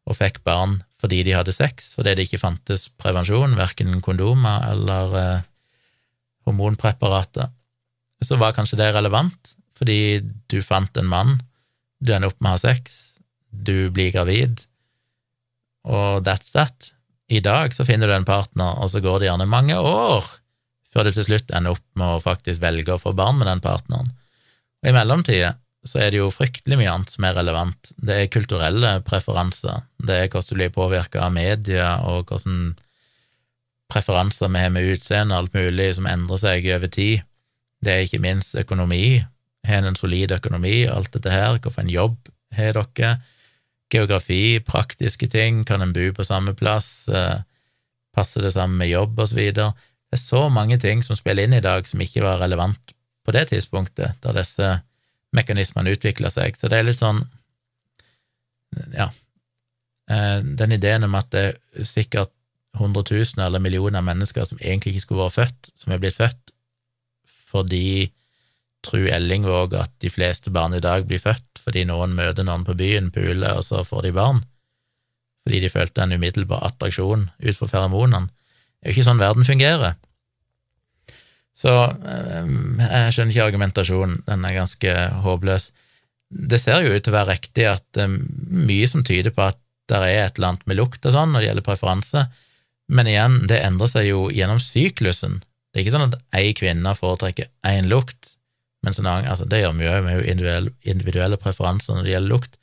og 0.08 0.20
fikk 0.20 0.42
barn 0.48 0.82
fordi 1.02 1.22
de 1.28 1.36
hadde 1.36 1.54
sex, 1.54 1.92
fordi 1.94 2.16
det 2.18 2.28
ikke 2.28 2.42
fantes 2.42 2.88
prevensjon, 2.98 3.58
verken 3.60 4.00
kondomer 4.02 4.64
eller 4.72 5.18
hormonpreparater. 6.48 7.52
Så 8.24 8.40
var 8.42 8.56
kanskje 8.58 8.80
det 8.80 8.90
relevant, 8.96 9.54
fordi 9.78 10.24
du 10.50 10.62
fant 10.66 10.98
en 10.98 11.10
mann, 11.12 11.38
du 12.02 12.14
ender 12.14 12.32
opp 12.32 12.42
med 12.42 12.54
å 12.54 12.58
ha 12.58 12.62
sex, 12.62 13.20
du 13.52 13.90
blir 13.94 14.12
gravid, 14.16 14.64
og 15.88 16.26
that's 16.26 16.52
that. 16.56 16.92
I 17.32 17.40
dag 17.44 17.74
så 17.76 17.86
finner 17.88 18.10
du 18.10 18.16
en 18.16 18.28
partner, 18.28 18.78
og 18.80 18.92
så 18.92 19.02
går 19.04 19.22
det 19.22 19.30
gjerne 19.30 19.50
mange 19.50 19.78
år 19.78 20.28
før 20.94 21.06
du 21.06 21.14
til 21.14 21.28
slutt 21.28 21.52
ender 21.54 21.76
opp 21.76 21.84
med 22.00 22.16
å 22.16 22.24
faktisk 22.24 22.62
velge 22.64 22.96
å 22.96 23.02
få 23.02 23.12
barn 23.14 23.38
med 23.38 23.50
den 23.50 23.62
partneren. 23.62 24.08
Og 24.82 24.90
i 24.90 24.96
mellomtida 24.96 25.54
så 25.88 26.02
er 26.02 26.12
det 26.12 26.22
jo 26.22 26.32
fryktelig 26.34 26.80
mye 26.80 26.94
annet 26.94 27.12
som 27.14 27.28
er 27.28 27.36
relevant. 27.38 27.92
Det 27.96 28.16
er 28.16 28.32
kulturelle 28.32 28.94
preferanser, 29.08 29.84
det 30.04 30.16
er 30.16 30.32
hvordan 30.32 30.50
du 30.50 30.58
blir 30.58 30.74
påvirka 30.74 31.22
av 31.28 31.36
media, 31.36 31.92
og 32.08 32.32
hvordan 32.32 32.72
preferanser 33.92 34.52
vi 34.52 34.60
har 34.60 34.70
med 34.74 34.90
utseende 34.94 35.36
alt 35.38 35.54
mulig 35.56 35.94
som 35.96 36.08
endrer 36.10 36.42
seg 36.42 36.68
over 36.76 36.92
tid. 36.92 37.24
Det 37.84 37.94
er 37.94 38.06
ikke 38.06 38.22
minst 38.24 38.56
økonomi. 38.56 39.24
Har 39.68 39.82
en 39.82 39.92
en 39.92 40.00
solid 40.00 40.32
økonomi, 40.32 40.86
alt 40.88 41.12
dette 41.14 41.32
her, 41.32 41.58
hvilken 41.60 41.90
jobb 41.92 42.30
har 42.56 42.74
dere? 42.74 43.18
Geografi, 43.92 44.60
praktiske 44.60 45.28
ting, 45.32 45.64
kan 45.66 45.82
en 45.82 45.94
bo 45.96 46.12
på 46.12 46.24
samme 46.24 46.54
plass, 46.56 47.08
eh, 47.08 47.40
passer 48.16 48.42
det 48.42 48.54
sammen 48.54 48.78
med 48.78 48.90
jobb, 48.90 49.20
videre. 49.34 49.74
Det 50.12 50.20
er 50.20 50.24
så 50.24 50.50
mange 50.50 50.78
ting 50.78 51.04
som 51.04 51.16
spiller 51.16 51.44
inn 51.44 51.54
i 51.54 51.64
dag 51.64 51.88
som 51.88 52.00
ikke 52.00 52.24
var 52.24 52.40
relevant 52.40 52.94
på 53.26 53.32
det 53.32 53.50
tidspunktet, 53.50 54.20
da 54.22 54.32
disse 54.36 54.82
mekanismene 55.36 55.92
utvikla 55.96 56.30
seg. 56.30 56.56
Så 56.56 56.68
det 56.68 56.80
er 56.80 56.84
litt 56.84 57.00
sånn 57.00 57.28
Ja. 58.94 59.12
eh, 60.10 60.42
den 60.42 60.72
ideen 60.72 61.04
om 61.04 61.16
at 61.16 61.30
det 61.32 61.58
er 61.76 61.84
sikkert 61.84 62.32
hundretusener 62.80 63.48
eller 63.48 63.64
millioner 63.64 64.06
mennesker 64.06 64.48
som 64.48 64.60
egentlig 64.62 64.96
ikke 64.96 65.06
skulle 65.08 65.26
vært 65.26 65.38
født, 65.38 65.72
som 65.76 65.94
er 65.94 66.04
blitt 66.04 66.20
født 66.20 66.54
fordi 67.48 68.10
Tru 68.86 69.08
Ellingvåg 69.10 69.74
at 69.80 69.94
de 70.04 70.12
fleste 70.12 70.52
barn 70.54 70.76
i 70.78 70.84
dag 70.84 71.08
blir 71.08 71.22
født 71.22 71.62
fordi 71.64 71.84
noen 71.90 72.14
møter 72.16 72.46
noen 72.48 72.64
på 72.68 72.78
byen, 72.80 73.10
puler, 73.12 73.58
og 73.58 73.66
så 73.68 73.82
får 73.84 74.06
de 74.06 74.14
barn, 74.16 74.44
fordi 75.44 75.60
de 75.66 75.72
følte 75.72 76.04
en 76.04 76.16
umiddelbar 76.16 76.64
attraksjon 76.64 77.26
ut 77.28 77.58
fra. 77.60 77.88
Det 77.92 78.20
er 78.22 78.22
jo 78.88 78.94
ikke 78.94 79.04
sånn 79.04 79.20
verden 79.20 79.48
fungerer. 79.48 79.98
Så 81.58 81.74
eh, 81.74 82.48
jeg 82.80 83.16
skjønner 83.16 83.34
ikke 83.34 83.48
argumentasjonen, 83.50 84.22
den 84.30 84.48
er 84.48 84.56
ganske 84.62 84.96
håpløs. 85.26 85.72
Det 86.30 86.60
ser 86.62 86.86
jo 86.86 86.94
ut 86.94 87.04
til 87.04 87.12
å 87.12 87.18
være 87.18 87.34
riktig 87.34 87.68
at 87.68 88.00
er 88.00 88.12
mye 88.14 88.88
som 88.88 89.04
tyder 89.08 89.34
på 89.36 89.48
at 89.50 89.60
det 89.88 90.00
er 90.04 90.28
et 90.28 90.38
eller 90.38 90.54
annet 90.54 90.68
med 90.70 90.80
lukt 90.80 91.04
og 91.08 91.16
sånn 91.16 91.34
når 91.34 91.44
det 91.44 91.50
gjelder 91.50 91.68
preferanse, 91.68 92.26
men 92.88 93.10
igjen, 93.10 93.42
det 93.50 93.62
endrer 93.66 93.92
seg 93.92 94.10
jo 94.10 94.28
gjennom 94.32 94.60
syklusen. 94.64 95.42
Det 95.72 95.80
er 95.80 95.86
ikke 95.86 95.96
sånn 95.98 96.08
at 96.10 96.20
ei 96.40 96.54
kvinne 96.58 96.94
foretrekker 96.98 97.50
én 97.68 97.90
lukt, 97.92 98.36
men 98.86 98.96
annen 99.04 99.28
altså 99.28 99.48
det 99.50 99.64
gjør 99.64 99.74
vi 99.76 99.88
jo 99.88 99.96
med 100.06 100.30
individuelle, 100.30 100.72
individuelle 100.88 101.40
preferanser 101.42 101.98
når 101.98 102.06
det 102.06 102.14
gjelder 102.14 102.34
lukt, 102.36 102.54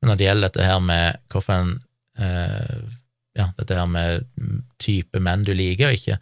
men 0.00 0.10
når 0.10 0.18
det 0.18 0.26
gjelder 0.26 0.48
dette 0.48 0.68
her 0.68 0.80
med 0.84 1.20
hvorfor 1.32 1.74
eh, 2.22 2.78
ja, 3.36 3.50
dette 3.58 3.76
her 3.76 3.90
med 3.90 4.24
type 4.80 5.20
menn 5.20 5.44
du 5.44 5.52
liker 5.56 5.90
og 5.90 5.98
ikke, 5.98 6.18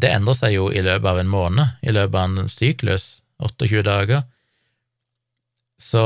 det 0.00 0.10
endrer 0.10 0.38
seg 0.38 0.56
jo 0.56 0.70
i 0.72 0.82
løpet 0.82 1.10
av 1.10 1.20
en 1.20 1.30
måned, 1.30 1.76
i 1.84 1.92
løpet 1.94 2.16
av 2.18 2.30
en 2.30 2.50
syklus, 2.50 3.08
28 3.44 3.82
dager. 3.86 4.24
Så 5.80 6.02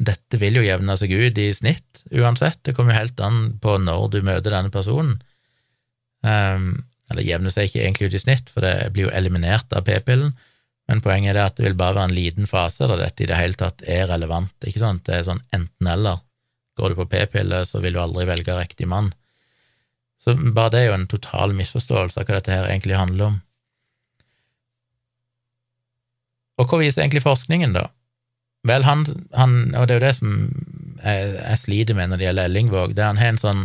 dette 0.00 0.38
vil 0.40 0.58
jo 0.58 0.64
jevne 0.64 0.96
seg 0.98 1.12
ut 1.12 1.38
i 1.38 1.50
snitt, 1.54 2.02
uansett. 2.10 2.58
Det 2.64 2.74
kommer 2.74 2.94
jo 2.94 3.02
helt 3.02 3.20
an 3.22 3.40
på 3.62 3.76
når 3.82 4.08
du 4.14 4.20
møter 4.26 4.54
denne 4.54 4.72
personen. 4.72 5.18
Um, 6.26 6.84
eller 7.10 7.26
jevner 7.26 7.52
seg 7.52 7.68
ikke 7.68 7.82
egentlig 7.82 8.10
ut 8.10 8.16
i 8.16 8.22
snitt, 8.22 8.50
for 8.52 8.64
det 8.64 8.92
blir 8.94 9.08
jo 9.08 9.12
eliminert 9.16 9.72
av 9.74 9.86
p-pillen, 9.88 10.32
men 10.90 11.02
poenget 11.04 11.36
er 11.36 11.44
at 11.44 11.58
det 11.58 11.68
vil 11.68 11.78
bare 11.78 11.96
være 11.96 12.10
en 12.10 12.16
liten 12.16 12.48
fase 12.50 12.86
der 12.90 12.98
dette 12.98 13.22
i 13.24 13.28
det 13.30 13.38
hele 13.38 13.58
tatt 13.58 13.82
er 13.86 14.08
relevant. 14.10 14.52
Ikke 14.66 14.82
sant? 14.82 15.04
Det 15.06 15.14
er 15.16 15.26
sånn 15.28 15.42
enten-eller. 15.54 16.18
Går 16.78 16.90
du 16.90 16.98
på 16.98 17.06
p-pille, 17.12 17.60
så 17.66 17.82
vil 17.82 17.94
du 17.94 18.00
aldri 18.02 18.26
velge 18.26 18.56
riktig 18.58 18.88
mann. 18.90 19.12
Så 20.20 20.34
bare 20.34 20.74
det 20.74 20.80
er 20.80 20.90
jo 20.90 20.96
en 20.98 21.06
total 21.10 21.54
misforståelse 21.56 22.18
av 22.18 22.26
hva 22.26 22.40
dette 22.40 22.52
her 22.52 22.66
egentlig 22.68 22.98
handler 22.98 23.30
om. 23.30 23.38
Og 26.60 26.68
hva 26.68 26.80
viser 26.82 27.04
egentlig 27.04 27.24
forskningen, 27.24 27.72
da? 27.76 27.86
Vel, 28.68 28.84
han, 28.84 29.06
han 29.32 29.54
og 29.78 29.86
det 29.88 29.94
er 29.94 30.00
jo 30.00 30.04
det 30.04 30.16
som 30.18 30.32
jeg, 31.00 31.28
jeg 31.38 31.60
sliter 31.62 31.96
med 31.96 32.10
når 32.10 32.20
det 32.20 32.26
gjelder 32.26 32.50
Ellingvåg, 32.50 32.96
det 32.96 33.04
er 33.04 33.14
han 33.14 33.22
har 33.22 33.32
en 33.32 33.40
sånn 33.40 33.62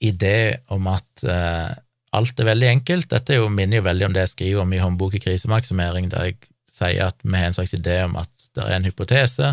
idé 0.00 0.58
om 0.74 0.86
at 0.90 1.24
eh, 1.26 1.70
alt 2.16 2.40
er 2.40 2.48
veldig 2.48 2.68
enkelt. 2.70 3.08
Dette 3.10 3.38
jo, 3.38 3.48
minner 3.52 3.80
jo 3.80 3.86
veldig 3.88 4.08
om 4.08 4.14
det 4.16 4.26
jeg 4.26 4.34
skriver 4.34 4.64
om 4.64 4.72
i 4.72 4.80
Håndbok 4.82 5.18
i 5.18 5.22
krisemaksimering, 5.22 6.08
der 6.12 6.30
jeg 6.30 6.38
sier 6.72 7.10
at 7.10 7.18
vi 7.24 7.34
har 7.36 7.50
en 7.50 7.56
slags 7.56 7.74
idé 7.76 8.00
om 8.04 8.16
at 8.20 8.46
det 8.56 8.64
er 8.64 8.76
en 8.78 8.88
hypotese. 8.88 9.52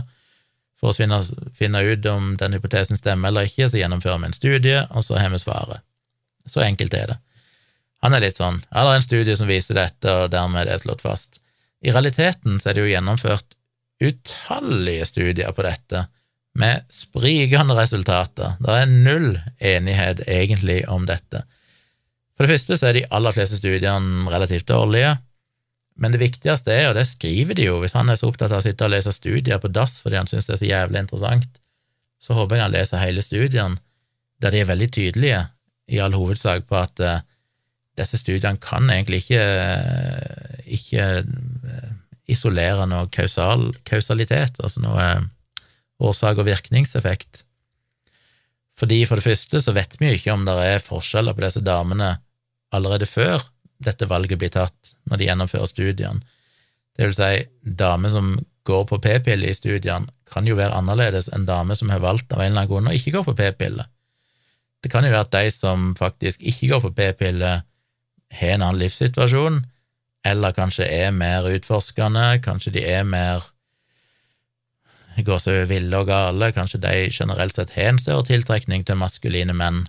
For 0.80 0.92
å 0.92 0.96
finne, 0.96 1.22
finne 1.56 1.82
ut 1.88 2.06
om 2.12 2.34
den 2.40 2.58
hypotesen 2.58 3.00
stemmer 3.00 3.32
eller 3.32 3.50
ikke, 3.50 3.70
så 3.72 3.80
gjennomfører 3.80 4.22
vi 4.22 4.30
en 4.30 4.38
studie, 4.38 4.82
og 4.92 5.06
så 5.08 5.20
har 5.20 5.32
vi 5.34 5.42
svaret. 5.42 5.84
Så 6.52 6.62
enkelt 6.62 6.94
er 6.94 7.14
det. 7.14 7.20
Han 8.06 8.14
er 8.14 8.22
litt 8.22 8.38
sånn 8.38 8.60
ja, 8.68 8.84
det 8.84 8.90
er 8.92 9.00
en 9.00 9.06
studie 9.06 9.38
som 9.40 9.50
viser 9.50 9.80
dette, 9.80 10.12
og 10.12 10.32
dermed 10.34 10.62
er 10.62 10.76
det 10.76 10.84
slått 10.84 11.06
fast. 11.06 11.40
I 11.86 11.94
realiteten 11.94 12.60
så 12.60 12.70
er 12.70 12.78
det 12.78 12.86
jo 12.86 12.92
gjennomført 12.92 13.56
utallige 14.04 15.08
studier 15.08 15.56
på 15.56 15.64
dette, 15.66 16.06
med 16.56 16.86
sprikende 16.94 17.76
resultater. 17.78 18.56
Det 18.64 18.78
er 18.80 18.92
null 18.92 19.36
enighet 19.60 20.24
egentlig 20.28 20.82
om 20.92 21.08
dette. 21.10 21.44
For 22.36 22.46
det 22.46 22.56
første 22.56 22.78
så 22.80 22.90
er 22.90 22.98
de 22.98 23.08
aller 23.16 23.36
fleste 23.36 23.60
studiene 23.60 24.30
relativt 24.32 24.68
dårlige, 24.72 25.18
men 25.96 26.12
det 26.12 26.20
viktigste 26.20 26.74
er, 26.74 26.90
og 26.90 26.98
det 26.98 27.06
skriver 27.08 27.56
de 27.56 27.70
jo, 27.70 27.78
hvis 27.80 27.96
han 27.96 28.10
er 28.12 28.20
så 28.20 28.28
opptatt 28.28 28.52
av 28.52 28.60
å 28.60 28.66
sitte 28.66 28.88
og 28.88 28.92
lese 28.92 29.14
studier 29.16 29.62
på 29.64 29.72
dass 29.72 30.02
fordi 30.04 30.20
han 30.20 30.28
syns 30.28 30.48
det 30.48 30.58
er 30.58 30.62
så 30.62 30.72
jævlig 30.72 31.04
interessant, 31.06 31.62
så 32.20 32.36
håper 32.36 32.58
jeg 32.58 32.66
han 32.66 32.76
leser 32.76 33.04
hele 33.04 33.24
studien, 33.24 33.78
der 34.44 34.52
de 34.52 34.64
er 34.64 34.68
veldig 34.68 34.90
tydelige 34.92 35.46
i 35.88 36.02
all 36.04 36.16
hovedsak 36.18 36.66
på 36.68 36.80
at 36.82 37.04
uh, 37.04 37.22
disse 37.96 38.20
studiene 38.20 38.60
kan 38.60 38.90
egentlig 38.92 39.24
ikke, 39.24 39.44
uh, 39.46 40.60
ikke 40.66 41.08
uh, 41.24 41.94
isolere 42.28 42.88
noe 42.92 43.08
kausal, 43.14 43.70
kausalitet, 43.88 44.60
altså 44.60 44.84
noe 44.84 45.08
årsak- 46.02 46.40
og 46.42 46.48
virkningseffekt. 46.50 47.44
Fordi 48.80 49.06
for 49.08 49.20
det 49.20 49.28
første 49.30 49.62
så 49.64 49.74
vet 49.76 49.96
vi 50.00 50.10
jo 50.10 50.18
ikke 50.18 50.34
om 50.34 50.46
det 50.48 50.56
er 50.60 50.84
forskjeller 50.84 51.36
på 51.36 51.46
disse 51.46 51.64
damene 51.64 52.18
allerede 52.76 53.08
før 53.08 53.46
dette 53.84 54.08
valget 54.08 54.40
blir 54.40 54.52
tatt, 54.52 54.96
når 55.08 55.20
de 55.20 55.30
gjennomfører 55.30 55.70
studiene. 55.70 56.24
Det 56.96 57.10
vil 57.10 57.16
si, 57.16 57.46
damer 57.64 58.12
som 58.12 58.36
går 58.68 58.86
på 58.90 59.00
p-pille 59.04 59.50
i 59.52 59.56
studiene, 59.56 60.08
kan 60.32 60.48
jo 60.48 60.58
være 60.58 60.76
annerledes 60.76 61.28
enn 61.36 61.46
damer 61.48 61.78
som 61.78 61.92
har 61.94 62.02
valgt 62.04 62.32
av 62.34 62.42
en 62.42 62.50
eller 62.50 62.64
annen 62.64 62.72
grunn 62.72 62.90
å 62.90 62.96
ikke 62.96 63.14
gå 63.18 63.24
på 63.28 63.36
p-pille. 63.38 63.86
Det 64.84 64.92
kan 64.92 65.06
jo 65.06 65.14
være 65.14 65.28
at 65.28 65.36
de 65.36 65.52
som 65.54 65.94
faktisk 65.98 66.44
ikke 66.44 66.72
går 66.74 66.84
på 66.88 66.94
p-pille, 66.98 67.52
har 68.36 68.56
en 68.56 68.64
annen 68.66 68.82
livssituasjon, 68.82 69.62
eller 70.26 70.56
kanskje 70.58 70.88
er 70.90 71.14
mer 71.16 71.46
utforskende, 71.48 72.26
kanskje 72.44 72.74
de 72.76 72.84
er 72.90 73.06
mer 73.08 73.46
går 75.24 75.40
så 75.40 75.54
ville 75.70 75.98
og 75.98 76.10
gale, 76.10 76.52
kanskje 76.52 76.82
de 76.84 77.10
generelt 77.14 77.56
sett 77.56 77.72
har 77.78 77.94
en 77.94 78.00
større 78.00 78.26
tiltrekning 78.28 78.84
til 78.84 79.00
maskuline 79.00 79.54
menn, 79.56 79.86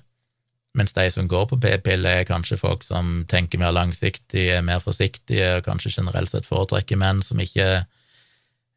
mens 0.76 0.92
de 0.92 1.06
som 1.10 1.28
går 1.28 1.48
på 1.50 1.58
p-pille, 1.60 2.08
er 2.08 2.28
kanskje 2.28 2.58
folk 2.60 2.84
som 2.84 3.24
tenker 3.28 3.58
mer 3.58 3.72
langsiktig, 3.72 4.44
er 4.52 4.62
mer 4.62 4.78
forsiktige, 4.84 5.56
og 5.56 5.64
kanskje 5.64 5.94
generelt 5.96 6.30
sett 6.30 6.46
foretrekker 6.46 7.00
menn 7.00 7.22
som 7.24 7.40
ikke 7.40 7.86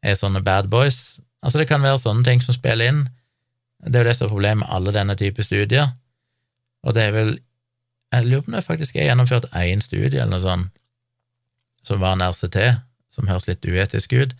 er 0.02 0.16
sånne 0.16 0.40
bad 0.42 0.70
boys. 0.72 1.20
Altså, 1.44 1.60
det 1.60 1.68
kan 1.68 1.84
være 1.84 2.00
sånne 2.00 2.24
ting 2.24 2.40
som 2.42 2.56
spiller 2.56 2.88
inn. 2.88 3.02
Det 3.84 4.00
er 4.00 4.04
jo 4.04 4.08
det 4.08 4.16
som 4.16 4.26
er 4.26 4.32
problemet 4.32 4.64
med 4.64 4.72
alle 4.74 4.96
denne 4.96 5.16
type 5.16 5.44
studier. 5.44 5.92
Og 6.82 6.96
det 6.96 7.08
er 7.08 7.16
vel 7.16 7.38
Jeg 8.10 8.26
lurer 8.26 8.40
på 8.42 8.50
om 8.50 8.54
det 8.56 8.64
faktisk 8.66 8.96
er 8.96 9.04
gjennomført 9.06 9.44
én 9.54 9.78
studie 9.78 10.18
eller 10.18 10.32
noe 10.32 10.42
sånt, 10.42 10.72
som 11.86 12.00
var 12.02 12.16
en 12.16 12.24
RCT, 12.26 12.56
som 13.06 13.28
høres 13.30 13.46
litt 13.46 13.62
uetisk 13.62 14.16
ut, 14.18 14.32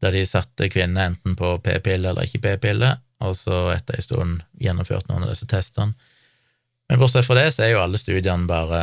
der 0.00 0.14
de 0.16 0.24
satte 0.26 0.70
kvinner 0.72 1.10
enten 1.10 1.36
på 1.36 1.56
p-pille 1.64 2.10
eller 2.10 2.26
ikke 2.26 2.42
p-pille, 2.44 2.94
og 3.20 3.36
så 3.36 3.66
etter 3.74 3.98
en 3.98 4.06
stund 4.06 4.38
gjennomførte 4.60 5.10
noen 5.10 5.26
av 5.26 5.34
disse 5.34 5.48
testene. 5.50 5.92
Men 6.88 6.98
bortsett 6.98 7.26
fra 7.26 7.36
det, 7.38 7.50
så 7.54 7.66
er 7.66 7.74
jo 7.74 7.82
alle 7.82 8.00
studiene 8.00 8.48
bare 8.50 8.80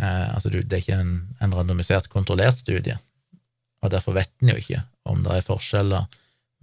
eh, 0.00 0.28
Altså, 0.34 0.50
det 0.50 0.64
er 0.64 0.80
ikke 0.82 0.98
en, 0.98 1.12
en 1.44 1.54
randomisert, 1.54 2.08
kontrollert 2.10 2.58
studie, 2.58 2.96
og 3.82 3.92
derfor 3.92 4.16
vet 4.16 4.32
en 4.42 4.54
jo 4.54 4.58
ikke 4.58 4.82
om 5.08 5.22
det 5.22 5.36
er 5.36 5.46
forskjeller 5.46 6.08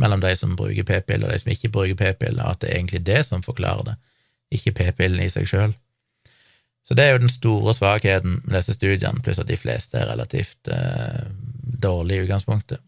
mellom 0.01 0.19
de 0.19 0.33
som 0.35 0.57
bruker 0.59 0.83
p-pille 0.83 1.27
og 1.27 1.31
de 1.31 1.39
som 1.39 1.53
ikke 1.53 1.71
bruker 1.71 1.95
p-pille, 1.99 2.41
og 2.43 2.55
at 2.55 2.63
det 2.63 2.71
er 2.71 2.81
egentlig 2.81 3.05
det 3.07 3.21
som 3.27 3.45
forklarer 3.45 3.91
det 3.91 3.95
ikke 4.55 4.75
p-pillen 4.77 5.23
i 5.23 5.31
seg 5.31 5.47
sjøl. 5.49 5.75
Så 6.85 6.93
det 6.97 7.05
er 7.05 7.15
jo 7.15 7.23
den 7.23 7.33
store 7.33 7.73
svakheten 7.73 8.41
med 8.43 8.59
disse 8.59 8.75
studiene, 8.75 9.21
pluss 9.25 9.39
at 9.41 9.49
de 9.49 9.57
fleste 9.57 9.97
er 9.97 10.11
relativt 10.11 10.69
eh, 10.69 11.23
dårlige 11.81 12.21
i 12.21 12.27
utgangspunktet. 12.27 12.83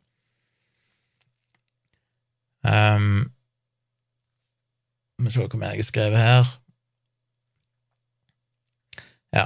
Um, 2.67 3.27
vi 5.17 5.33
se 5.33 5.43
hva 5.43 5.59
mer 5.59 5.73
jeg 5.73 5.85
har 5.85 5.87
skrevet 5.87 6.21
her. 6.21 6.49
Ja. 9.33 9.45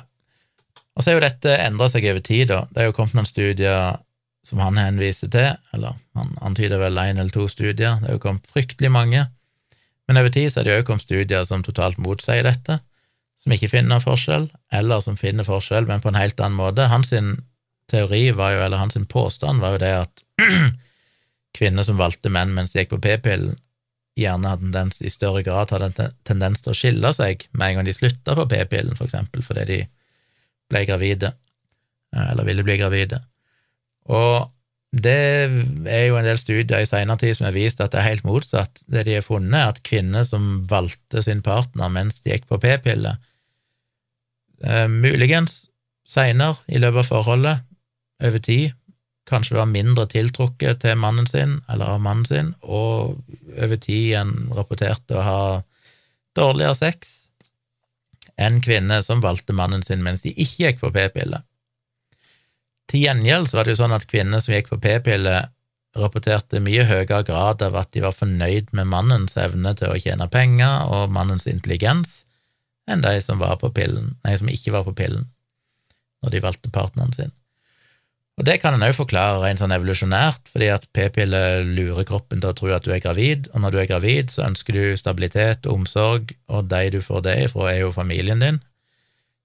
Og 0.96 1.04
så 1.04 1.12
er 1.12 1.20
jo 1.20 1.24
dette 1.24 1.58
endra 1.64 1.88
seg 1.92 2.08
over 2.12 2.24
tid, 2.26 2.50
da. 2.52 2.66
Det 2.72 2.84
er 2.84 2.90
jo 2.90 2.96
kommet 2.98 3.16
noen 3.16 3.30
studier 3.30 4.00
som 4.48 4.60
han 4.64 4.80
henviser 4.82 5.30
til, 5.32 5.54
eller 5.76 6.00
han 6.18 6.34
antyder 6.42 6.82
vel 6.82 6.98
én 6.98 7.20
eller 7.22 7.32
to 7.34 7.46
studier. 7.48 8.02
Det 8.02 8.10
er 8.10 8.18
jo 8.18 8.24
kommet 8.24 8.50
fryktelig 8.52 8.92
mange. 8.92 9.28
Men 10.10 10.20
over 10.20 10.34
tid 10.34 10.50
så 10.52 10.60
er 10.60 10.68
det 10.68 10.80
jo 10.80 10.88
kommet 10.90 11.06
studier 11.06 11.46
som 11.48 11.64
totalt 11.64 12.02
motsier 12.02 12.44
dette, 12.44 12.82
som 13.42 13.54
ikke 13.56 13.70
finner 13.72 13.94
noen 13.94 14.04
forskjell, 14.04 14.50
eller 14.76 15.02
som 15.06 15.18
finner 15.18 15.48
forskjell, 15.48 15.88
men 15.88 16.02
på 16.04 16.12
en 16.12 16.20
helt 16.20 16.42
annen 16.42 16.58
måte. 16.58 16.90
Hans 16.92 17.14
teori 17.92 18.26
var 18.36 18.58
jo, 18.58 18.64
eller 18.66 18.82
hans 18.82 18.98
påstand 19.10 19.64
var 19.64 19.78
jo 19.78 19.84
det 19.86 19.94
at 20.02 20.26
kvinner 21.58 21.86
som 21.88 22.00
valgte 22.00 22.32
menn 22.32 22.54
mens 22.56 22.74
de 22.74 22.82
gikk 22.82 22.94
på 22.96 23.02
p-pillen, 23.04 23.58
gjerne 24.20 24.52
hadde 24.52 24.68
tendens, 24.68 25.02
i 25.02 25.12
større 25.12 25.44
grad 25.46 25.72
hadde 25.72 25.92
en 25.92 26.16
tendens 26.28 26.64
til 26.64 26.74
å 26.74 26.78
skille 26.78 27.12
seg 27.16 27.46
med 27.52 27.70
en 27.70 27.80
gang 27.80 27.88
de 27.88 27.96
slutta 27.96 28.36
på 28.38 28.48
p-pillen, 28.52 28.98
for 28.98 29.08
eksempel, 29.08 29.44
fordi 29.46 29.68
de 29.70 29.80
ble 30.72 30.86
gravide, 30.88 31.34
eh, 32.16 32.32
eller 32.32 32.48
ville 32.48 32.66
bli 32.68 32.78
gravide. 32.82 33.22
Og 34.12 34.52
det 34.92 35.18
er 35.88 36.06
jo 36.10 36.18
en 36.20 36.28
del 36.28 36.40
studier 36.40 36.84
i 36.84 36.90
seinere 36.90 37.22
tid 37.22 37.38
som 37.38 37.48
har 37.48 37.56
vist 37.56 37.80
at 37.80 37.94
det 37.94 38.02
er 38.02 38.10
helt 38.10 38.28
motsatt. 38.28 38.82
Det 38.92 39.06
de 39.08 39.16
har 39.16 39.24
funnet, 39.24 39.56
er 39.56 39.72
at 39.72 39.84
kvinner 39.88 40.28
som 40.28 40.66
valgte 40.68 41.24
sin 41.24 41.44
partner 41.46 41.92
mens 41.94 42.20
de 42.20 42.34
gikk 42.34 42.50
på 42.50 42.60
p-pille, 42.60 43.16
eh, 44.64 44.88
muligens 44.92 45.68
seinere 46.08 46.60
i 46.68 46.82
løpet 46.82 47.06
av 47.06 47.12
forholdet, 47.14 47.68
over 48.22 48.38
tid, 48.38 48.76
kanskje 49.32 49.58
var 49.58 49.70
mindre 49.72 50.06
tiltrukket 50.12 50.84
til 50.84 51.00
mannen 51.00 51.28
sin 51.30 51.60
eller 51.72 51.96
av 51.96 52.04
mannen 52.04 52.28
sin, 52.28 52.54
og 52.62 53.18
over 53.56 53.80
tid 53.82 54.18
en 54.20 54.36
rapporterte 54.56 55.18
å 55.18 55.26
ha 55.26 55.42
dårligere 56.38 56.78
sex 56.78 57.18
enn 58.42 58.62
kvinner 58.64 59.04
som 59.06 59.24
valgte 59.24 59.56
mannen 59.56 59.84
sin 59.86 60.04
mens 60.04 60.24
de 60.26 60.34
ikke 60.34 60.68
gikk 60.68 60.84
på 60.84 60.92
p-piller. 60.96 61.44
Til 62.92 63.06
gjengjeld 63.06 63.50
så 63.50 63.60
var 63.60 63.68
det 63.68 63.76
jo 63.76 63.82
sånn 63.84 63.96
at 63.96 64.08
kvinner 64.10 64.44
som 64.44 64.56
gikk 64.56 64.72
på 64.72 64.80
p-piller, 64.84 65.50
rapporterte 65.96 66.62
mye 66.64 66.86
høyere 66.88 67.26
grad 67.28 67.64
av 67.66 67.76
at 67.76 67.92
de 67.92 68.04
var 68.04 68.16
fornøyd 68.16 68.70
med 68.78 68.88
mannens 68.88 69.36
evne 69.40 69.74
til 69.76 69.92
å 69.92 70.00
tjene 70.00 70.30
penger 70.32 70.88
og 70.88 71.12
mannens 71.12 71.50
intelligens 71.52 72.22
enn 72.90 73.04
de 73.04 73.18
som, 73.24 73.40
var 73.40 73.58
på 73.60 73.70
pillen, 73.76 74.16
nei, 74.26 74.38
som 74.40 74.50
ikke 74.52 74.74
var 74.74 74.86
på 74.88 74.96
pillen, 74.98 75.28
når 76.24 76.34
de 76.34 76.44
valgte 76.44 76.72
partneren 76.74 77.14
sin. 77.16 77.36
Og 78.40 78.46
Det 78.48 78.58
kan 78.62 78.74
en 78.74 78.86
òg 78.86 78.96
forklare 78.96 79.42
rent 79.44 79.60
sånn 79.60 79.74
evolusjonært, 79.76 80.48
fordi 80.50 80.72
at 80.74 80.88
p-piller 80.96 81.66
lurer 81.68 82.08
kroppen 82.08 82.40
til 82.42 82.50
å 82.50 82.58
tro 82.58 82.72
at 82.74 82.86
du 82.88 82.94
er 82.96 83.04
gravid, 83.04 83.50
og 83.52 83.62
når 83.62 83.74
du 83.74 83.80
er 83.82 83.90
gravid, 83.92 84.32
så 84.34 84.46
ønsker 84.48 84.78
du 84.78 84.98
stabilitet 84.98 85.68
og 85.68 85.82
omsorg, 85.82 86.32
og 86.48 86.70
de 86.72 86.82
du 86.96 87.02
får 87.04 87.26
det 87.28 87.36
ifra, 87.46 87.68
er 87.74 87.84
jo 87.84 87.92
familien 87.94 88.42
din. 88.42 88.62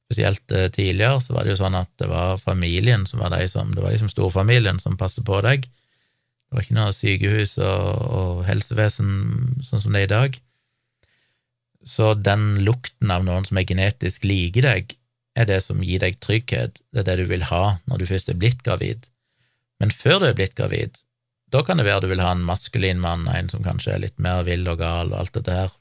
Spesielt 0.06 0.52
eh, 0.54 0.68
tidligere 0.70 1.18
så 1.20 1.34
var 1.34 1.44
det 1.44 1.56
jo 1.56 1.60
sånn 1.64 1.76
at 1.76 1.90
det 1.98 2.06
var 2.06 2.38
familien 2.38 3.08
som 3.10 3.24
var 3.24 3.32
de 3.34 3.48
som 3.50 3.72
Det 3.74 3.82
var 3.82 3.90
liksom 3.90 4.12
storfamilien 4.12 4.78
som 4.78 4.94
passet 4.96 5.26
på 5.26 5.40
deg. 5.42 5.66
Det 5.66 6.54
var 6.54 6.62
ikke 6.62 6.76
noe 6.78 6.94
sykehus 6.94 7.56
og, 7.58 8.04
og 8.06 8.44
helsevesen 8.46 9.08
sånn 9.66 9.82
som 9.82 9.96
det 9.96 10.04
er 10.04 10.06
i 10.06 10.12
dag. 10.14 10.38
Så 11.86 12.14
den 12.14 12.62
lukten 12.66 13.10
av 13.10 13.26
noen 13.26 13.44
som 13.46 13.58
er 13.58 13.66
genetisk 13.66 14.22
liker 14.26 14.70
deg, 14.70 14.94
er 15.36 15.48
det 15.48 15.60
som 15.64 15.82
gir 15.84 16.00
deg 16.02 16.18
trygghet, 16.24 16.80
det 16.92 17.02
er 17.02 17.10
det 17.10 17.24
du 17.24 17.30
vil 17.30 17.44
ha 17.50 17.78
når 17.86 18.00
du 18.00 18.06
først 18.08 18.30
er 18.32 18.38
blitt 18.40 18.62
gravid. 18.66 19.08
Men 19.80 19.92
før 19.92 20.22
du 20.22 20.30
er 20.30 20.38
blitt 20.38 20.56
gravid, 20.58 20.96
da 21.52 21.62
kan 21.62 21.78
det 21.78 21.86
være 21.86 22.06
du 22.06 22.10
vil 22.10 22.24
ha 22.24 22.32
en 22.34 22.44
maskulin 22.46 23.00
mann, 23.02 23.28
en 23.30 23.50
som 23.52 23.64
kanskje 23.64 23.94
er 23.94 24.02
litt 24.02 24.16
mer 24.22 24.42
vill 24.48 24.66
og 24.70 24.80
gal 24.80 25.12
og 25.12 25.20
alt 25.20 25.36
det 25.36 25.44
der, 25.48 25.74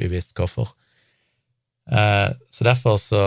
uvisst 0.00 0.36
hvorfor. 0.38 0.72
Eh, 1.90 2.30
så 2.50 2.64
derfor 2.64 2.96
så 3.02 3.24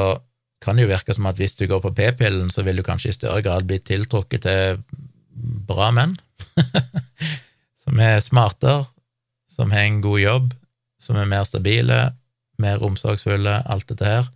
kan 0.63 0.77
det 0.77 0.85
jo 0.85 0.93
virke 0.93 1.13
som 1.13 1.27
at 1.29 1.37
hvis 1.37 1.57
du 1.59 1.67
går 1.69 1.83
på 1.83 1.93
p-pillen, 1.93 2.49
så 2.49 2.63
vil 2.65 2.79
du 2.79 2.85
kanskje 2.85 3.11
i 3.11 3.17
større 3.17 3.43
grad 3.45 3.67
bli 3.69 3.77
tiltrukket 3.83 4.47
til 4.47 4.79
bra 5.67 5.91
menn, 5.93 6.15
som 7.83 7.99
er 8.01 8.23
smartere, 8.23 8.85
som 9.51 9.71
har 9.75 9.85
en 9.85 10.01
god 10.03 10.19
jobb, 10.19 10.53
som 10.99 11.19
er 11.19 11.29
mer 11.29 11.45
stabile, 11.45 11.99
mer 12.59 12.81
omsorgsfulle, 12.83 13.59
alt 13.69 13.87
dette 13.91 14.09
her. 14.09 14.31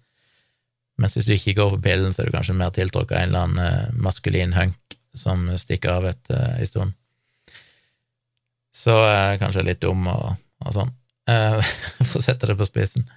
Mens 0.99 1.15
hvis 1.15 1.27
du 1.27 1.33
ikke 1.35 1.55
går 1.57 1.75
på 1.75 1.81
pillen, 1.87 2.13
så 2.13 2.23
er 2.23 2.29
du 2.29 2.35
kanskje 2.35 2.57
mer 2.59 2.73
tiltrukket 2.75 3.15
av 3.15 3.21
en 3.21 3.29
eller 3.29 3.47
annen 3.47 3.89
uh, 3.89 4.01
maskulin 4.03 4.55
hunk 4.57 4.97
som 5.17 5.47
stikker 5.57 5.93
av 5.93 6.09
et, 6.11 6.31
ei 6.59 6.67
stund. 6.69 6.93
Så 8.75 8.93
uh, 8.93 9.37
kanskje 9.41 9.65
litt 9.65 9.81
dum 9.83 10.05
og, 10.11 10.35
og 10.65 10.75
sånn, 10.75 10.93
for 12.09 12.19
å 12.19 12.23
sette 12.23 12.49
det 12.49 12.57
på 12.57 12.67
spissen. 12.67 13.07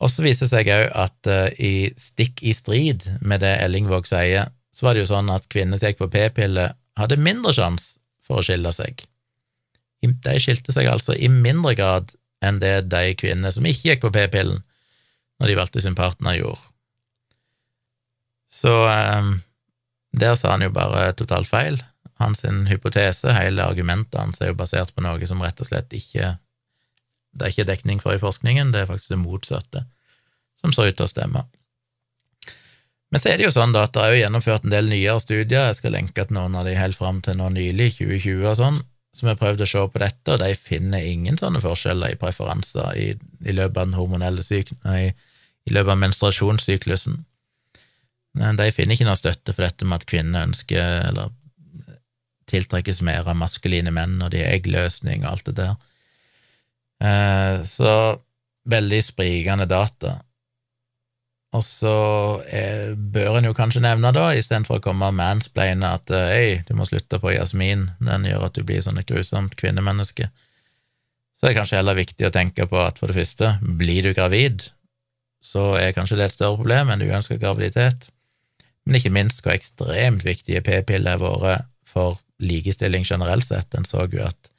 Og 0.00 0.10
så 0.12 0.24
viser 0.24 0.46
det 0.46 0.52
seg 0.52 0.70
òg 0.72 0.86
at 1.04 1.28
i 1.56 1.88
stikk 2.00 2.42
i 2.44 2.52
strid 2.56 3.04
med 3.20 3.40
det 3.44 3.54
Ellingvåg 3.64 4.08
sier, 4.08 4.50
så 4.76 4.86
var 4.86 4.96
det 4.96 5.04
jo 5.04 5.10
sånn 5.14 5.30
at 5.32 5.48
kvinner 5.52 5.80
som 5.80 5.88
gikk 5.88 6.02
på 6.02 6.10
p-pille, 6.12 6.66
hadde 7.00 7.20
mindre 7.20 7.52
sjanse 7.56 7.96
for 8.26 8.40
å 8.40 8.44
skille 8.44 8.72
seg. 8.76 9.04
De 10.04 10.36
skilte 10.42 10.74
seg 10.74 10.88
altså 10.90 11.16
i 11.16 11.30
mindre 11.32 11.74
grad 11.78 12.12
enn 12.44 12.60
det 12.60 12.88
de 12.92 13.14
kvinnene 13.18 13.52
som 13.54 13.66
ikke 13.66 13.94
gikk 13.94 14.04
på 14.04 14.12
p-pillen, 14.14 14.60
når 15.40 15.50
de 15.50 15.58
valgte 15.58 15.82
sin 15.84 15.98
partner, 15.98 16.38
gjorde. 16.38 16.62
Så 18.52 18.72
eh, 18.88 19.34
der 20.16 20.34
sa 20.38 20.54
han 20.54 20.64
jo 20.64 20.72
bare 20.72 21.10
totalt 21.18 21.50
feil. 21.50 21.82
Hans 22.16 22.40
hypotese, 22.70 23.34
hele 23.36 23.66
argumentet 23.66 24.16
hans, 24.16 24.40
er 24.40 24.54
jo 24.54 24.60
basert 24.60 24.94
på 24.96 25.04
noe 25.04 25.28
som 25.28 25.42
rett 25.44 25.60
og 25.60 25.68
slett 25.68 25.92
ikke 25.92 26.36
det 27.36 27.44
er 27.44 27.52
ikke 27.52 27.68
dekning 27.68 28.00
for 28.00 28.16
i 28.16 28.22
forskningen, 28.22 28.72
det 28.72 28.82
er 28.82 28.90
faktisk 28.90 29.12
det 29.12 29.20
motsatte 29.20 29.84
som 30.60 30.72
ser 30.72 30.90
ut 30.90 30.96
til 30.96 31.04
å 31.04 31.10
stemme. 31.10 31.44
Men 33.12 33.22
så 33.22 33.30
er 33.30 33.38
det 33.38 33.46
jo 33.46 33.54
sånn 33.54 33.74
da 33.74 33.84
at 33.86 33.94
det 33.94 34.02
er 34.02 34.14
jo 34.14 34.20
gjennomført 34.22 34.64
en 34.64 34.72
del 34.72 34.88
nyere 34.90 35.20
studier, 35.22 35.68
jeg 35.68 35.78
skal 35.78 35.94
lenke 35.94 36.24
til 36.24 36.36
noen 36.38 36.56
av 36.58 36.66
de 36.66 36.74
helt 36.78 36.96
fram 36.98 37.20
til 37.22 37.36
nå 37.38 37.50
nylig, 37.54 37.92
2020 38.00 38.48
og 38.50 38.56
sånn, 38.58 38.80
som 39.16 39.30
har 39.30 39.38
prøvd 39.40 39.62
å 39.62 39.68
se 39.68 39.84
på 39.92 40.02
dette, 40.02 40.32
og 40.32 40.40
de 40.42 40.50
finner 40.58 41.04
ingen 41.04 41.38
sånne 41.40 41.62
forskjeller 41.64 42.12
i 42.16 42.18
preferanser 42.20 42.98
i, 42.98 43.06
i 43.44 43.56
løpet 43.56 43.78
av 43.78 43.88
den 43.88 43.98
hormonelle 44.00 44.44
syk... 44.44 44.72
Nei, 44.88 45.12
i 45.66 45.74
løpet 45.74 45.94
av 45.94 46.02
menstruasjonssyklusen. 46.02 47.18
De 48.36 48.68
finner 48.74 48.96
ikke 48.96 49.08
noe 49.08 49.18
støtte 49.18 49.54
for 49.54 49.64
dette 49.64 49.88
med 49.88 50.02
at 50.02 50.08
kvinner 50.10 50.46
ønsker 50.46 51.08
eller 51.08 51.32
tiltrekkes 52.46 53.00
mer 53.02 53.26
av 53.26 53.38
maskuline 53.38 53.90
menn, 53.94 54.20
og 54.22 54.30
de 54.30 54.44
har 54.44 54.54
eggløsning 54.54 55.24
og 55.24 55.32
alt 55.32 55.48
det 55.48 55.56
der. 55.58 55.74
Eh, 57.02 57.64
så 57.66 57.92
veldig 58.70 59.02
sprikende 59.02 59.66
data. 59.70 60.20
Og 61.56 61.64
så 61.64 61.96
bør 62.96 63.38
en 63.38 63.48
jo 63.48 63.54
kanskje 63.56 63.82
nevne, 63.84 64.10
da, 64.12 64.28
istedenfor 64.36 64.80
å 64.80 64.84
komme 64.84 65.08
og 65.08 65.16
mansplaine 65.16 65.92
at 65.98 66.10
ei, 66.12 66.62
du 66.68 66.74
må 66.76 66.84
slutte 66.88 67.20
på 67.22 67.32
Jasmin, 67.32 67.88
den 68.02 68.26
gjør 68.28 68.48
at 68.48 68.58
du 68.58 68.64
blir 68.66 68.82
sånn 68.84 69.00
et 69.00 69.08
grusomt 69.08 69.56
kvinnemenneske, 69.56 70.28
så 71.36 71.46
er 71.46 71.52
det 71.52 71.58
kanskje 71.58 71.78
heller 71.78 71.98
viktig 71.98 72.28
å 72.28 72.32
tenke 72.34 72.66
på 72.68 72.80
at 72.80 73.00
for 73.00 73.12
det 73.12 73.18
første, 73.18 73.54
blir 73.60 74.04
du 74.04 74.12
gravid, 74.16 74.68
så 75.46 75.76
er 75.78 75.94
kanskje 75.94 76.18
det 76.18 76.30
et 76.30 76.36
større 76.36 76.58
problem 76.58 76.90
enn 76.90 77.04
uønsket 77.06 77.40
graviditet, 77.42 78.10
men 78.86 78.98
ikke 78.98 79.14
minst 79.14 79.42
hvor 79.42 79.54
ekstremt 79.54 80.26
viktige 80.26 80.62
p-piller 80.66 81.22
har 81.22 81.42
vært 81.42 81.72
for 81.86 82.18
likestilling 82.42 83.06
generelt 83.06 83.46
sett. 83.46 83.74
En 83.74 83.86
så 83.88 84.04
jo 84.12 84.24
at 84.26 84.50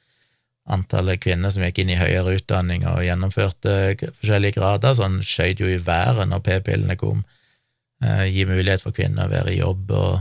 antallet 0.68 1.20
kvinner 1.22 1.52
som 1.52 1.64
gikk 1.64 1.80
inn 1.82 1.92
i 1.94 1.98
høyere 1.98 2.36
utdanning 2.36 2.84
og 2.88 3.04
gjennomførte 3.06 3.74
forskjellige 4.18 4.58
grader, 4.58 4.96
sånn 4.98 5.20
skjøt 5.24 5.62
jo 5.62 5.70
i 5.70 5.80
været 5.80 6.28
når 6.28 6.42
p-pillene 6.44 6.98
kom. 7.00 7.22
Eh, 8.04 8.26
gi 8.30 8.44
mulighet 8.48 8.84
for 8.84 8.94
kvinner 8.94 9.26
å 9.26 9.32
være 9.32 9.54
i 9.54 9.60
jobb 9.62 9.94
og 9.96 10.18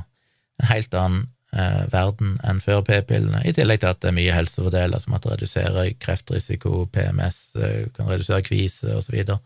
en 0.62 0.70
helt 0.72 0.96
annen 0.98 1.28
eh, 1.54 1.84
verden 1.92 2.38
enn 2.48 2.62
før 2.64 2.82
p-pillene, 2.88 3.44
i 3.46 3.54
tillegg 3.54 3.84
til 3.84 3.92
at 3.92 4.02
det 4.02 4.12
er 4.12 4.18
mye 4.18 4.38
helsefordeler, 4.38 5.04
som 5.04 5.18
at 5.18 5.28
det 5.28 5.36
reduserer 5.36 5.92
kreftrisiko, 6.02 6.88
PMS, 6.96 7.44
eh, 7.60 7.84
kan 7.98 8.10
redusere 8.10 8.46
kvise, 8.48 8.96
osv. 8.96 9.10
Så, 9.10 9.18
videre. 9.18 9.42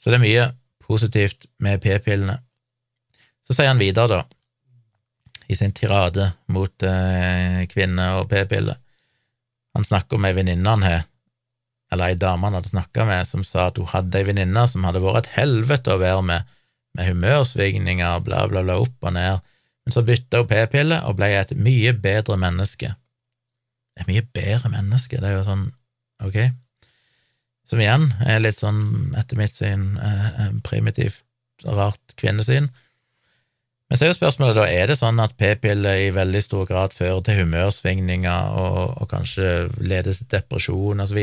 Så 0.00 0.10
det 0.10 0.18
er 0.18 0.24
mye 0.24 0.46
positivt 0.80 1.46
med 1.62 1.82
p-pillene. 1.84 2.38
Så 3.44 3.54
sier 3.54 3.70
han 3.70 3.80
videre, 3.80 4.20
da, 4.20 4.22
i 5.50 5.56
sin 5.58 5.74
tirade 5.76 6.30
mot 6.54 6.86
eh, 6.86 7.66
kvinner 7.70 8.20
og 8.20 8.30
p-piller, 8.30 8.78
han 9.74 9.86
snakker 9.86 10.18
om 10.18 10.26
ei 10.26 10.34
venninne 10.34 10.72
han 10.72 10.86
har, 10.86 11.04
eller 11.90 12.10
ei 12.12 12.18
dame 12.18 12.46
han 12.46 12.56
hadde 12.58 12.72
snakka 12.72 13.06
med, 13.06 13.26
som 13.26 13.44
sa 13.46 13.68
at 13.68 13.78
hun 13.78 13.90
hadde 13.90 14.18
ei 14.18 14.26
venninne 14.26 14.64
som 14.70 14.86
hadde 14.86 15.02
vært 15.02 15.24
et 15.24 15.34
helvete 15.36 15.94
å 15.94 16.00
være 16.02 16.24
med, 16.26 16.56
med 16.98 17.10
humørsvingninger, 17.10 18.22
bla, 18.26 18.44
bla, 18.50 18.64
bla, 18.66 18.78
opp 18.82 19.06
og 19.06 19.14
ned, 19.14 19.44
men 19.84 19.94
så 19.94 20.04
bytta 20.06 20.42
hun 20.42 20.50
p-pille 20.50 21.02
og 21.06 21.18
ble 21.18 21.30
et 21.34 21.54
mye 21.58 21.92
bedre 21.98 22.38
menneske. 22.40 22.94
Et 23.98 24.08
mye 24.10 24.24
bedre 24.34 24.70
menneske, 24.72 25.18
det 25.18 25.28
er 25.28 25.38
jo 25.38 25.46
sånn, 25.46 25.68
ok, 26.26 26.38
som 27.70 27.80
igjen 27.80 28.08
er 28.26 28.42
litt 28.42 28.60
sånn, 28.60 29.12
etter 29.18 29.38
mitt 29.38 29.54
syn, 29.54 29.92
eh, 30.02 30.46
primitivt 30.66 31.22
og 31.64 31.76
rart 31.78 32.14
kvinnesyn. 32.18 32.70
Men 33.90 33.98
så 33.98 34.06
er 34.06 34.12
jo 34.12 34.18
spørsmålet 34.20 34.58
da, 34.58 34.66
er 34.70 34.90
det 34.90 34.98
sånn 35.00 35.18
at 35.22 35.34
p-piller 35.38 36.04
i 36.06 36.12
veldig 36.14 36.42
stor 36.44 36.66
grad 36.68 36.94
fører 36.94 37.24
til 37.26 37.40
humørsvingninger 37.42 38.58
og, 38.58 39.00
og 39.02 39.10
kanskje 39.10 39.68
leder 39.82 40.14
til 40.14 40.28
depresjon 40.30 41.02
osv.? 41.02 41.18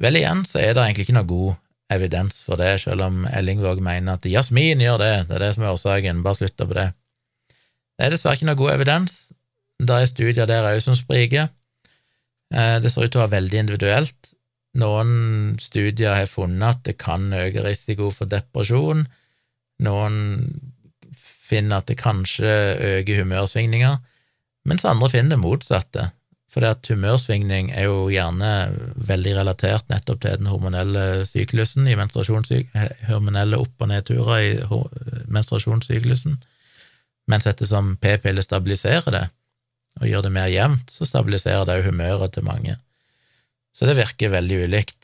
Vel, 0.00 0.20
igjen 0.20 0.44
så 0.48 0.60
er 0.60 0.76
det 0.76 0.84
egentlig 0.84 1.08
ikke 1.08 1.18
noe 1.18 1.28
god 1.28 1.56
evidens 1.92 2.40
for 2.44 2.58
det, 2.60 2.74
selv 2.82 3.04
om 3.06 3.26
Ellingvåg 3.30 3.80
mener 3.84 4.16
at 4.16 4.28
Jasmin 4.28 4.80
gjør 4.82 5.00
det, 5.00 5.12
det 5.28 5.36
er 5.36 5.44
det 5.44 5.52
som 5.56 5.64
er 5.64 5.76
årsaken, 5.76 6.24
bare 6.24 6.40
slutt 6.40 6.56
på 6.60 6.76
det. 6.76 6.88
Det 7.96 8.08
er 8.08 8.12
dessverre 8.12 8.36
ikke 8.36 8.48
noe 8.48 8.60
god 8.60 8.74
evidens. 8.74 9.20
Det 9.80 10.00
er 10.00 10.08
studier 10.10 10.48
der 10.48 10.66
òg 10.72 10.80
som 10.84 10.96
spriker. 10.98 11.52
Eh, 12.52 12.76
det 12.82 12.92
ser 12.92 13.06
ut 13.06 13.12
til 13.12 13.20
å 13.20 13.26
være 13.26 13.36
veldig 13.38 13.62
individuelt. 13.62 14.32
Noen 14.76 15.56
studier 15.62 16.18
har 16.18 16.28
funnet 16.28 16.68
at 16.68 16.82
det 16.84 16.98
kan 17.00 17.30
øke 17.32 17.64
risiko 17.64 18.10
for 18.12 18.28
depresjon. 18.28 19.06
Noen 19.84 20.18
finner 21.46 21.80
at 21.80 21.88
det 21.88 21.98
kanskje 22.00 22.52
øker 22.98 23.22
humørsvingninger, 23.22 23.96
mens 24.66 24.84
andre 24.84 25.10
finner 25.12 25.36
det 25.36 25.42
motsatte. 25.44 26.10
For 26.50 26.64
det 26.64 26.72
at 26.72 26.88
humørsvingning 26.88 27.68
er 27.76 27.88
jo 27.88 28.06
gjerne 28.08 28.50
veldig 29.08 29.34
relatert 29.36 29.88
nettopp 29.92 30.22
til 30.22 30.38
den 30.40 30.48
hormonelle 30.48 31.26
syklusen 31.28 31.88
i 31.90 31.96
hormonelle 31.96 33.58
opp- 33.60 33.84
og 33.84 33.90
nedturer 33.90 34.38
i 34.40 34.52
menstruasjonssyklusen, 35.28 36.38
mens 37.28 37.46
ettersom 37.50 37.96
p-piller 38.00 38.46
stabiliserer 38.46 39.12
det 39.12 39.26
og 40.00 40.08
gjør 40.08 40.26
det 40.26 40.32
mer 40.32 40.48
jevnt, 40.52 40.90
så 40.92 41.08
stabiliserer 41.08 41.64
det 41.68 41.78
jo 41.78 41.90
humøret 41.90 42.32
til 42.32 42.44
mange. 42.44 42.76
Så 43.76 43.84
det 43.84 43.98
virker 43.98 44.32
veldig 44.32 44.62
ulikt. 44.64 44.96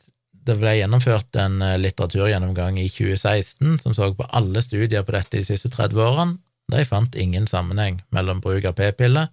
Det 0.43 0.57
ble 0.59 0.73
gjennomført 0.79 1.37
en 1.39 1.61
eh, 1.61 1.77
litteraturgjennomgang 1.79 2.79
i 2.81 2.89
2016 2.89 3.77
som 3.83 3.93
så 3.95 4.09
på 4.17 4.27
alle 4.33 4.63
studier 4.65 5.05
på 5.05 5.13
dette 5.15 5.37
de 5.37 5.45
siste 5.47 5.69
30 5.71 6.01
årene. 6.01 6.39
De 6.73 6.83
fant 6.87 7.15
ingen 7.19 7.45
sammenheng 7.47 8.01
mellom 8.15 8.41
bruk 8.41 8.65
av 8.65 8.75
p-piller 8.79 9.29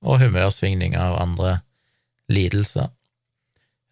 og 0.00 0.22
humørsvingninger 0.22 1.02
og 1.12 1.20
andre 1.20 1.58
lidelser. 2.32 2.88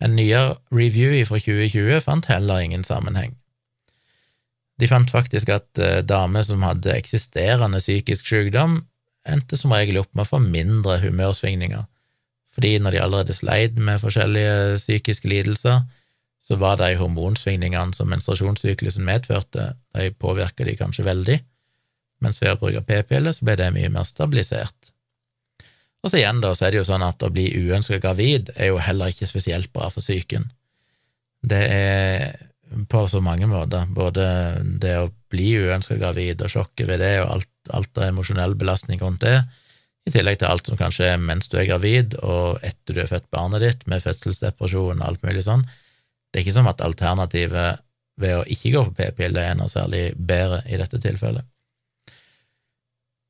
En 0.01 0.14
nyere 0.16 0.56
review 0.74 1.16
fra 1.28 1.40
2020 1.40 2.01
fant 2.05 2.28
heller 2.31 2.62
ingen 2.62 2.85
sammenheng. 2.86 3.35
De 4.81 4.89
fant 4.89 5.10
faktisk 5.10 5.51
at 5.55 5.81
uh, 5.81 6.02
damer 6.05 6.44
som 6.44 6.64
hadde 6.66 6.93
eksisterende 6.93 7.81
psykisk 7.81 8.28
sykdom, 8.28 8.82
endte 9.27 9.56
som 9.56 9.73
regel 9.73 10.02
opp 10.02 10.12
med 10.12 10.27
å 10.27 10.31
få 10.35 10.40
mindre 10.43 10.98
humørsvingninger, 11.02 11.86
fordi 12.57 12.78
når 12.81 12.95
de 12.95 13.03
allerede 13.05 13.37
sleit 13.37 13.77
med 13.77 14.01
forskjellige 14.01 14.78
psykiske 14.81 15.28
lidelser, 15.28 15.83
så 16.47 16.57
var 16.57 16.78
de 16.81 16.95
hormonsvingningene 16.97 17.93
som 17.97 18.09
menstruasjonssyklusen 18.09 19.05
medførte, 19.05 19.74
de 19.97 20.12
påvirka 20.16 20.65
de 20.65 20.77
kanskje 20.78 21.05
veldig, 21.05 21.41
mens 22.24 22.41
ved 22.41 22.55
å 22.55 22.61
bruke 22.61 22.85
p-piller 22.87 23.35
så 23.37 23.45
ble 23.45 23.59
det 23.61 23.73
mye 23.74 23.91
mer 23.93 24.07
stabilisert. 24.09 24.93
Og 26.01 26.12
så 26.12 26.20
igjen, 26.20 26.41
da, 26.41 26.55
så 26.55 26.69
er 26.69 26.73
det 26.73 26.81
jo 26.81 26.89
sånn 26.89 27.05
at 27.05 27.24
å 27.27 27.33
bli 27.35 27.49
uønsket 27.66 28.01
gravid 28.05 28.53
er 28.55 28.70
jo 28.70 28.81
heller 28.81 29.12
ikke 29.12 29.28
spesielt 29.28 29.73
bra 29.74 29.91
for 29.91 30.05
psyken. 30.05 30.47
Det 31.45 31.62
er 31.66 32.37
på 32.89 33.05
så 33.11 33.20
mange 33.20 33.49
måter, 33.51 33.85
både 33.91 34.24
det 34.81 34.97
å 35.03 35.11
bli 35.33 35.51
uønsket 35.66 36.01
gravid 36.01 36.41
og 36.47 36.53
sjokket 36.53 36.89
ved 36.89 37.03
det, 37.05 37.15
og 37.24 37.37
alt, 37.37 37.53
alt 37.74 38.01
av 38.01 38.09
emosjonell 38.09 38.57
belastning 38.59 39.03
rundt 39.03 39.27
det, 39.27 39.41
i 40.07 40.12
tillegg 40.15 40.39
til 40.39 40.49
alt 40.49 40.69
som 40.69 40.78
kan 40.78 40.95
skje 40.95 41.16
mens 41.19 41.51
du 41.51 41.57
er 41.59 41.66
gravid, 41.69 42.15
og 42.23 42.62
etter 42.65 42.95
du 42.95 43.03
har 43.03 43.11
født 43.11 43.27
barnet 43.35 43.65
ditt, 43.65 43.83
med 43.91 44.05
fødselsdepresjon 44.05 45.01
og 45.01 45.07
alt 45.09 45.27
mulig 45.27 45.43
sånn. 45.47 45.66
Det 46.31 46.41
er 46.41 46.47
ikke 46.47 46.57
som 46.59 46.70
at 46.70 46.85
alternativet 46.85 47.83
ved 48.20 48.39
å 48.39 48.45
ikke 48.49 48.73
gå 48.73 48.85
på 48.87 48.95
p-piller 49.01 49.51
er 49.51 49.59
noe 49.59 49.69
særlig 49.70 50.09
bedre 50.16 50.62
i 50.70 50.78
dette 50.81 51.01
tilfellet. 51.03 51.45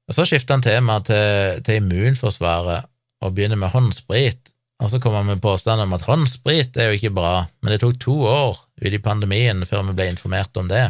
Og 0.07 0.15
Så 0.15 0.27
skifter 0.29 0.55
han 0.55 0.63
tema 0.63 1.01
til, 1.03 1.63
til 1.67 1.81
immunforsvaret 1.81 2.87
og 3.25 3.33
begynner 3.35 3.59
med 3.59 3.73
håndsprit, 3.73 4.53
og 4.85 4.93
så 4.93 5.01
kommer 5.01 5.23
han 5.23 5.33
med 5.33 5.43
påstand 5.43 5.81
om 5.83 5.95
at 5.97 6.05
håndsprit 6.05 6.77
er 6.77 6.91
jo 6.91 6.99
ikke 6.99 7.15
bra, 7.17 7.47
men 7.65 7.73
det 7.73 7.81
tok 7.83 7.97
to 8.03 8.19
år 8.29 8.61
ut 8.85 8.93
i 8.93 9.03
pandemien 9.03 9.65
før 9.67 9.89
vi 9.89 9.97
ble 9.97 10.11
informert 10.13 10.61
om 10.61 10.69
det. 10.71 10.85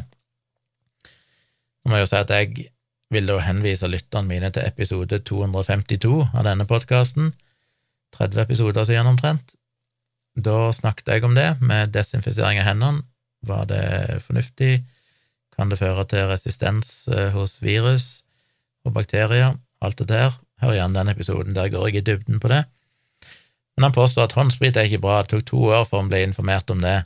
Nå 1.86 1.92
må 1.92 2.02
jo 2.02 2.08
si 2.10 2.18
at 2.18 2.32
jeg 2.34 2.66
vil 3.12 3.28
da 3.28 3.38
henvise 3.44 3.88
lytterne 3.90 4.28
mine 4.30 4.50
til 4.54 4.66
episode 4.66 5.20
252 5.28 6.24
av 6.32 6.46
denne 6.46 6.66
podkasten, 6.68 7.32
30 8.16 8.42
episoder 8.42 8.86
siden 8.88 9.10
omtrent. 9.10 9.54
Da 10.36 10.72
snakket 10.74 11.14
jeg 11.14 11.24
om 11.24 11.36
det, 11.36 11.48
med 11.60 11.94
desinfisering 11.94 12.60
av 12.60 12.68
hendene. 12.70 13.04
Var 13.46 13.68
det 13.70 14.22
fornuftig? 14.24 14.80
Kan 15.56 15.70
det 15.70 15.78
føre 15.80 16.04
til 16.08 16.26
resistens 16.28 17.06
eh, 17.08 17.30
hos 17.32 17.60
virus 17.64 18.24
og 18.84 18.96
bakterier? 18.96 19.56
Alt 19.80 20.00
det 20.00 20.08
der. 20.10 20.34
Hør 20.60 20.74
igjen 20.74 20.96
den 20.96 21.12
episoden, 21.12 21.54
der 21.56 21.70
går 21.72 21.88
jeg 21.88 22.00
i 22.00 22.06
dybden 22.08 22.40
på 22.40 22.50
det. 22.52 22.64
Men 23.76 23.88
han 23.88 23.96
påstår 23.96 24.26
at 24.26 24.36
håndsprit 24.36 24.76
er 24.76 24.88
ikke 24.88 25.02
bra, 25.04 25.20
det 25.22 25.34
tok 25.34 25.44
to 25.50 25.64
år 25.68 25.84
før 25.84 26.04
han 26.04 26.10
ble 26.12 26.22
informert 26.24 26.70
om 26.72 26.80
det. 26.84 27.02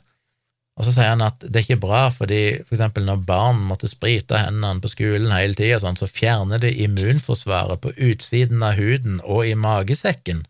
Og 0.79 0.87
så 0.87 0.93
sier 0.95 1.11
han 1.11 1.23
at 1.25 1.41
det 1.43 1.59
er 1.59 1.65
ikke 1.65 1.83
bra 1.83 2.05
fordi 2.13 2.43
for 2.63 2.77
eksempel 2.77 3.03
når 3.05 3.25
barn 3.27 3.59
måtte 3.67 3.89
sprite 3.91 4.39
hendene 4.39 4.81
på 4.81 4.91
skolen 4.93 5.33
hele 5.35 5.57
tida, 5.57 5.81
sånn, 5.81 5.99
så 5.99 6.07
fjerner 6.09 6.61
det 6.63 6.73
immunforsvaret 6.85 7.83
på 7.83 7.91
utsiden 8.09 8.63
av 8.65 8.79
huden 8.79 9.19
og 9.25 9.45
i 9.49 9.57
magesekken. 9.59 10.45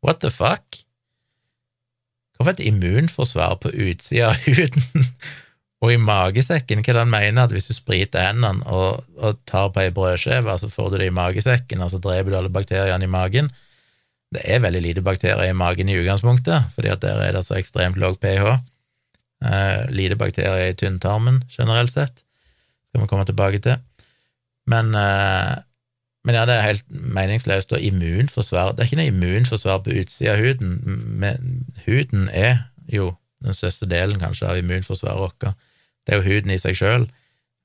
What 0.00 0.22
the 0.24 0.32
fuck? 0.32 0.80
Hvorfor 2.40 2.56
et 2.56 2.64
immunforsvar 2.64 3.58
på 3.60 3.68
utsida 3.68 4.30
av 4.32 4.46
huden 4.46 5.04
og 5.84 5.92
i 5.92 6.00
magesekken? 6.00 6.80
Hva 6.80 6.94
er 6.94 6.96
det 6.96 7.04
han 7.04 7.12
mener? 7.12 7.44
At 7.44 7.52
hvis 7.52 7.68
du 7.68 7.76
spriter 7.76 8.30
hendene 8.30 8.64
og, 8.64 9.04
og 9.20 9.42
tar 9.48 9.68
på 9.74 9.82
ei 9.84 9.92
brødskive, 9.92 10.56
så 10.56 10.72
får 10.72 10.88
du 10.88 10.96
det 11.02 11.10
i 11.10 11.18
magesekken, 11.18 11.84
og 11.84 11.92
så 11.92 12.00
dreper 12.00 12.32
du 12.32 12.38
alle 12.40 12.52
bakteriene 12.52 13.04
i 13.04 13.12
magen? 13.12 13.52
Det 14.32 14.46
er 14.46 14.62
veldig 14.64 14.82
lite 14.82 15.04
bakterier 15.04 15.50
i 15.50 15.58
magen 15.58 15.90
i 15.90 15.98
utgangspunktet, 16.00 16.72
fordi 16.72 16.92
at 16.92 17.04
der 17.04 17.20
er 17.20 17.36
det 17.36 17.44
så 17.44 17.58
ekstremt 17.58 18.00
lav 18.00 18.16
pH. 18.22 18.56
Eh, 19.40 19.90
lite 19.90 20.18
bakterier 20.20 20.68
i 20.68 20.76
tynntarmen 20.76 21.44
generelt 21.48 21.92
sett, 21.92 22.24
skal 22.88 23.02
vi 23.02 23.08
komme 23.08 23.24
tilbake 23.24 23.58
til. 23.64 23.78
Men, 24.68 24.94
eh, 24.94 25.56
men 26.24 26.36
ja, 26.36 26.44
det 26.44 26.54
er 26.54 26.66
helt 26.66 26.84
meningsløst. 26.90 27.72
Og 27.72 27.80
immunforsvar 27.80 28.72
Det 28.72 28.80
er 28.80 28.90
ikke 28.90 29.00
noe 29.00 29.12
immunforsvar 29.12 29.78
på 29.84 29.96
utsida 30.02 30.34
av 30.34 30.42
huden, 30.44 30.76
men 31.20 31.66
huden 31.86 32.28
er 32.28 32.66
jo 32.92 33.16
den 33.40 33.56
største 33.56 33.88
delen 33.88 34.20
kanskje 34.20 34.48
av 34.48 34.58
immunforsvaret 34.60 35.18
vårt. 35.18 35.56
Det 36.04 36.12
er 36.12 36.20
jo 36.20 36.28
huden 36.28 36.50
i 36.50 36.58
seg 36.60 36.76
sjøl, 36.76 37.08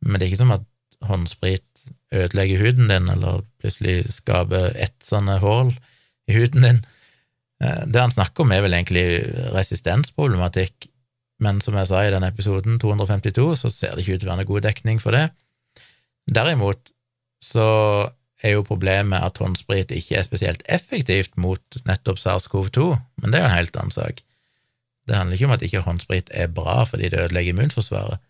men 0.02 0.20
det 0.20 0.26
er 0.26 0.32
ikke 0.32 0.44
som 0.46 0.56
at 0.56 0.64
håndsprit 1.04 1.68
ødelegger 2.14 2.62
huden 2.64 2.88
din, 2.88 3.10
eller 3.10 3.44
plutselig 3.60 4.14
skaper 4.14 4.72
etsende 4.80 5.40
hull 5.44 5.76
i 6.28 6.38
huden 6.38 6.64
din. 6.64 6.86
Eh, 7.64 7.84
det 7.86 8.02
han 8.02 8.12
snakker 8.12 8.44
om, 8.44 8.52
er 8.52 8.64
vel 8.64 8.74
egentlig 8.74 9.06
resistensproblematikk, 9.52 10.88
men 11.46 11.62
som 11.64 11.78
jeg 11.78 11.90
sa 11.90 12.02
i 12.04 12.12
den 12.14 12.26
episoden 12.28 12.80
252, 12.82 13.48
så 13.62 13.72
ser 13.74 13.96
det 13.96 14.04
ikke 14.04 14.18
ut 14.18 14.24
til 14.24 14.30
å 14.30 14.34
være 14.34 14.42
noen 14.42 14.52
god 14.52 14.68
dekning 14.68 15.02
for 15.04 15.16
det. 15.16 15.26
Derimot 16.34 16.92
så 17.46 17.68
er 18.46 18.58
jo 18.58 18.68
problemet 18.68 19.24
at 19.24 19.40
håndsprit 19.42 19.94
ikke 19.96 20.20
er 20.20 20.28
spesielt 20.28 20.66
effektivt 20.66 21.38
mot 21.42 21.80
nettopp 21.88 22.20
SARS-CoV-2, 22.22 22.92
men 23.22 23.32
det 23.32 23.40
er 23.40 23.46
jo 23.46 23.52
en 23.52 23.60
helt 23.60 23.80
annen 23.80 23.96
sak. 23.96 24.22
Det 25.06 25.18
handler 25.18 25.38
ikke 25.38 25.50
om 25.50 25.56
at 25.56 25.66
ikke 25.66 25.86
håndsprit 25.86 26.32
er 26.34 26.50
bra 26.52 26.82
fordi 26.90 27.12
det 27.14 27.28
ødelegger 27.28 27.54
immunforsvaret. 27.54 28.22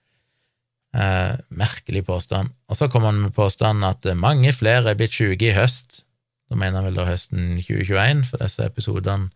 Eh, 0.95 1.35
merkelig 1.51 2.05
påstand. 2.07 2.51
Og 2.71 2.77
så 2.79 2.87
kommer 2.91 3.11
han 3.11 3.23
med 3.23 3.35
påstanden 3.35 3.87
at 3.87 4.05
mange 4.19 4.51
flere 4.55 4.91
er 4.91 4.99
blitt 4.99 5.15
syke 5.15 5.49
i 5.49 5.55
høst 5.55 6.05
da 6.49 6.57
mener 6.57 6.79
han 6.79 6.89
vel 6.89 6.99
da 6.99 7.07
høsten 7.07 7.55
2021, 7.57 8.25
for 8.29 8.43
disse 8.43 8.65
episodene 8.67 9.31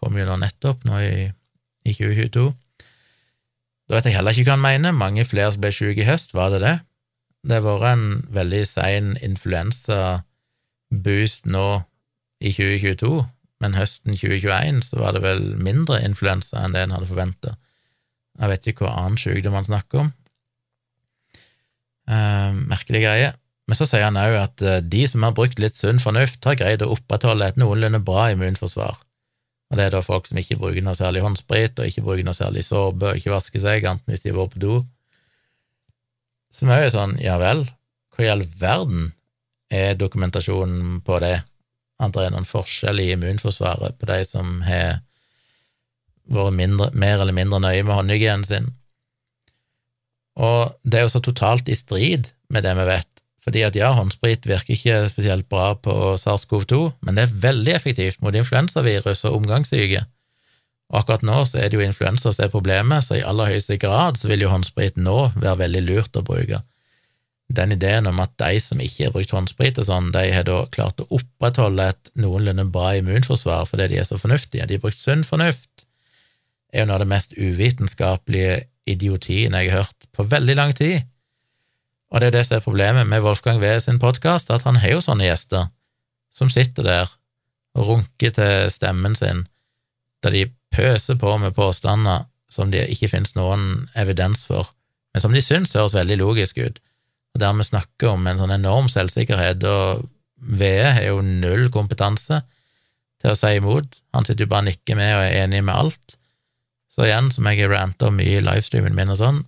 kom 0.00 0.16
jo 0.18 0.26
da 0.26 0.36
nettopp, 0.40 0.82
nå 0.88 0.98
i, 1.04 1.28
i 1.86 1.94
2022. 1.94 2.48
Da 3.90 3.98
vet 3.98 4.06
jeg 4.06 4.14
heller 4.14 4.38
ikke 4.38 4.52
hva 4.52 4.54
han 4.54 4.62
mener. 4.62 4.94
Mange 4.94 5.24
flere 5.26 5.50
som 5.50 5.58
ble 5.64 5.72
syke 5.74 6.04
i 6.04 6.06
høst, 6.06 6.30
var 6.38 6.52
det 6.54 6.60
det? 6.62 6.76
Det 7.42 7.58
har 7.58 7.64
vært 7.64 7.88
en 7.90 8.22
veldig 8.30 8.62
sein 8.68 9.16
influensaboost 9.18 11.48
nå 11.50 11.82
i 12.38 12.54
2022, 12.54 13.26
men 13.64 13.74
høsten 13.74 14.14
2021 14.14 14.78
så 14.86 14.94
var 15.00 15.10
det 15.16 15.22
vel 15.24 15.42
mindre 15.58 16.04
influensa 16.06 16.60
enn 16.62 16.74
det 16.76 16.82
en 16.84 16.94
hadde 16.94 17.10
forventa. 17.10 17.56
Jeg 18.38 18.48
vet 18.52 18.66
ikke 18.70 18.84
hva 18.86 18.94
annen 19.00 19.18
sykdom 19.18 19.56
han 19.58 19.66
snakker 19.66 19.96
om. 20.04 20.10
Eh, 22.06 22.50
merkelig 22.70 23.02
greie. 23.08 23.34
Men 23.66 23.74
så 23.78 23.84
sier 23.90 24.06
han 24.06 24.22
òg 24.22 24.34
at 24.38 24.62
eh, 24.62 24.86
de 24.86 25.02
som 25.10 25.26
har 25.26 25.34
brukt 25.34 25.58
litt 25.62 25.74
sunn 25.74 25.98
fornuft, 26.02 26.44
har 26.46 26.60
greid 26.62 26.82
å 26.86 26.92
opprettholde 26.94 27.46
et 27.50 27.58
noenlunde 27.58 27.98
bra 28.06 28.30
immunforsvar. 28.30 28.94
Og 29.70 29.78
det 29.78 29.86
er 29.86 29.92
da 29.94 30.00
folk 30.02 30.26
som 30.26 30.38
ikke 30.40 30.58
bruker 30.58 30.82
noe 30.82 30.98
særlig 30.98 31.22
håndsprit, 31.22 31.78
og 31.78 31.90
ikke 31.90 32.02
bruker 32.06 32.26
noe 32.26 32.34
særlig 32.34 32.64
såpe, 32.66 33.12
og 33.12 33.20
ikke 33.20 33.34
vasker 33.34 33.62
seg, 33.62 33.86
enten 33.86 34.10
hvis 34.10 34.24
de 34.24 34.32
har 34.32 34.40
vært 34.40 34.56
på 34.56 34.64
do. 34.64 34.78
Som 36.54 36.72
òg 36.74 36.88
er 36.88 36.94
sånn, 36.94 37.14
ja 37.22 37.36
vel, 37.38 37.62
hva 38.10 38.26
i 38.26 38.32
all 38.32 38.42
verden 38.58 39.12
er 39.70 39.94
dokumentasjonen 39.98 40.98
på 41.06 41.20
det? 41.22 41.36
At 42.02 42.16
det 42.16 42.26
er 42.26 42.34
noen 42.34 42.48
forskjell 42.48 43.02
i 43.02 43.12
immunforsvaret 43.14 43.98
på 44.00 44.08
de 44.10 44.18
som 44.26 44.58
har 44.66 44.98
vært 46.30 46.56
mindre, 46.58 46.90
mer 46.94 47.22
eller 47.22 47.36
mindre 47.36 47.62
nøye 47.62 47.84
med 47.84 47.94
håndhygienen 47.94 48.46
sin. 48.48 48.70
Og 50.40 50.74
det 50.82 50.98
er 50.98 51.06
jo 51.06 51.14
så 51.14 51.22
totalt 51.22 51.68
i 51.70 51.76
strid 51.78 52.30
med 52.50 52.64
det 52.66 52.74
vi 52.78 52.86
vet, 52.88 53.09
fordi 53.44 53.62
at 53.64 53.76
ja, 53.78 53.90
håndsprit 53.96 54.46
virker 54.48 54.76
ikke 54.76 54.96
spesielt 55.08 55.48
bra 55.48 55.72
på 55.74 55.94
SARS-CoV-2, 56.20 56.80
men 57.06 57.16
det 57.16 57.26
er 57.26 57.36
veldig 57.44 57.74
effektivt 57.74 58.20
mot 58.24 58.36
influensavirus 58.36 59.24
og 59.28 59.38
omgangssyke. 59.40 60.04
Og 60.90 60.98
akkurat 61.00 61.24
nå 61.24 61.38
så 61.46 61.60
er 61.60 61.70
det 61.70 61.78
jo 61.78 61.84
influensa 61.86 62.32
som 62.34 62.44
er 62.44 62.52
problemet, 62.52 63.06
så 63.06 63.16
i 63.16 63.24
aller 63.24 63.52
høyeste 63.52 63.78
grad 63.80 64.18
så 64.18 64.28
vil 64.30 64.44
jo 64.44 64.50
håndsprit 64.50 64.98
nå 64.98 65.30
være 65.36 65.60
veldig 65.62 65.82
lurt 65.86 66.18
å 66.18 66.24
bruke. 66.26 66.60
Den 67.50 67.74
ideen 67.74 68.06
om 68.06 68.20
at 68.22 68.34
de 68.38 68.58
som 68.62 68.82
ikke 68.82 69.08
har 69.08 69.14
brukt 69.14 69.32
håndsprit 69.34 69.78
og 69.82 69.86
sånn, 69.88 70.10
de 70.14 70.26
har 70.34 70.46
da 70.46 70.60
klart 70.74 71.02
å 71.02 71.08
opprettholde 71.16 71.88
et 71.94 72.10
noenlunde 72.18 72.68
bra 72.74 72.92
immunforsvar 72.98 73.66
fordi 73.70 73.88
de 73.90 74.02
er 74.02 74.06
så 74.06 74.18
fornuftige, 74.20 74.66
de 74.66 74.78
har 74.78 74.82
brukt 74.82 75.00
sunn 75.02 75.24
fornuft, 75.26 75.86
er 76.70 76.84
jo 76.84 76.90
noe 76.90 77.00
av 77.00 77.02
det 77.02 77.10
mest 77.10 77.34
uvitenskapelige 77.34 78.60
idiotien 78.90 79.56
jeg 79.56 79.72
har 79.72 79.84
hørt 79.84 80.06
på 80.14 80.26
veldig 80.30 80.56
lang 80.58 80.74
tid. 80.76 81.06
Og 82.10 82.20
det 82.20 82.30
er 82.30 82.34
det 82.34 82.46
som 82.46 82.58
er 82.58 82.64
problemet 82.64 83.06
med 83.06 83.22
Wolfgang 83.22 83.60
V 83.62 83.70
sin 83.80 84.00
podkast, 84.02 84.50
at 84.50 84.66
han 84.66 84.80
har 84.82 84.96
jo 84.96 85.04
sånne 85.04 85.28
gjester 85.28 85.68
som 86.34 86.50
sitter 86.50 86.86
der 86.86 87.12
og 87.78 87.86
runker 87.86 88.34
til 88.34 88.70
stemmen 88.74 89.14
sin, 89.18 89.44
der 90.22 90.34
de 90.34 90.48
pøser 90.74 91.18
på 91.18 91.36
med 91.38 91.54
påstander 91.54 92.26
som 92.50 92.72
det 92.74 92.88
ikke 92.90 93.12
finnes 93.12 93.36
noen 93.38 93.86
evidens 93.98 94.42
for, 94.46 94.72
men 95.14 95.22
som 95.22 95.34
de 95.34 95.42
syns 95.42 95.76
høres 95.78 95.94
veldig 95.94 96.18
logisk 96.18 96.58
ut. 96.58 96.80
Og 97.34 97.40
Der 97.40 97.54
vi 97.54 97.66
snakker 97.66 98.10
om 98.10 98.26
en 98.26 98.42
sånn 98.42 98.56
enorm 98.56 98.88
selvsikkerhet, 98.90 99.62
og 99.62 100.08
VE 100.36 100.90
har 100.96 101.04
jo 101.06 101.20
null 101.22 101.68
kompetanse 101.70 102.40
til 103.22 103.30
å 103.30 103.38
si 103.38 103.54
imot. 103.54 104.00
Han 104.16 104.26
sitter 104.26 104.48
jo 104.48 104.50
bare 104.50 104.64
og 104.64 104.70
nikker 104.72 104.98
med 104.98 105.14
og 105.14 105.22
er 105.28 105.44
enig 105.44 105.62
med 105.62 105.76
alt. 105.76 106.16
Så 106.90 107.06
igjen, 107.06 107.30
som 107.30 107.46
jeg 107.46 107.62
har 107.62 107.70
ranta 107.70 108.10
mye 108.10 108.40
i 108.40 108.42
livestreamen 108.42 108.96
min 108.96 109.14
og 109.14 109.20
sånn, 109.20 109.44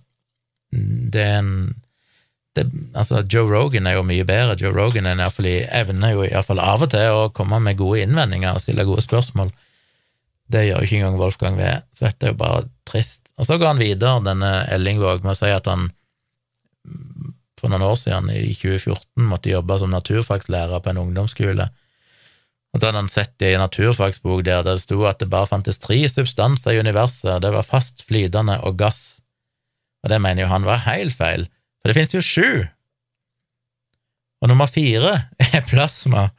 det 0.71 1.25
er 1.27 1.41
en 1.41 1.55
det, 2.53 2.67
altså, 2.93 3.23
Joe 3.33 3.49
Rogan 3.49 3.87
er 3.89 3.97
jo 3.97 4.05
mye 4.05 4.25
bedre. 4.29 4.57
Joe 4.61 4.73
Rogan 4.75 5.07
er 5.09 5.21
i 5.47 5.55
evner 5.73 6.13
jo 6.13 6.25
iallfall 6.27 6.61
av 6.61 6.85
og 6.85 6.91
til 6.93 7.17
å 7.17 7.29
komme 7.33 7.59
med 7.59 7.79
gode 7.79 8.03
innvendinger 8.05 8.53
og 8.53 8.61
stille 8.61 8.85
gode 8.85 9.01
spørsmål. 9.01 9.49
Det 10.53 10.67
gjør 10.67 10.81
jo 10.81 10.87
ikke 10.87 10.99
engang 11.01 11.19
Wolfgang 11.21 11.57
V, 11.57 11.69
så 11.95 12.07
dette 12.09 12.27
er 12.27 12.33
jo 12.33 12.41
bare 12.43 12.67
trist. 12.85 13.23
Og 13.39 13.47
så 13.47 13.57
går 13.57 13.73
han 13.73 13.81
videre, 13.81 14.21
denne 14.25 14.51
Ellingvåg, 14.69 15.23
med 15.25 15.33
å 15.33 15.39
si 15.39 15.49
at 15.49 15.69
han 15.71 15.89
for 17.63 17.71
noen 17.71 17.85
år 17.87 17.95
siden, 17.95 18.27
i 18.29 18.51
2014, 18.59 19.23
måtte 19.23 19.53
jobbe 19.53 19.77
som 19.79 19.93
naturfagslærer 19.93 20.83
på 20.83 20.91
en 20.91 20.99
ungdomsskole. 21.05 21.69
Og 22.73 22.81
da 22.81 22.89
hadde 22.89 23.03
han 23.05 23.11
sett 23.11 23.37
det 23.39 23.53
i 23.53 23.55
en 23.55 23.63
naturfagsbok 23.63 24.41
der 24.43 24.65
det 24.65 24.79
sto 24.81 24.97
at 25.07 25.21
det 25.21 25.29
bare 25.31 25.47
fantes 25.47 25.79
tre 25.79 26.01
substanser 26.11 26.73
i 26.75 26.81
universet, 26.83 27.39
det 27.41 27.53
var 27.55 27.65
fast 27.65 28.03
flytende 28.03 28.59
og 28.67 28.75
gass. 28.81 29.21
Og 30.03 30.11
det 30.11 30.19
mener 30.19 30.43
jo 30.43 30.51
han 30.51 30.67
var 30.67 30.83
helt 30.89 31.15
feil, 31.15 31.47
for 31.83 31.91
det 31.91 31.97
finnes 31.97 32.15
jo 32.15 32.23
sju! 32.23 32.63
Og 34.43 34.49
nummer 34.51 34.71
fire 34.71 35.17
er 35.53 35.67
plasma, 35.67 36.29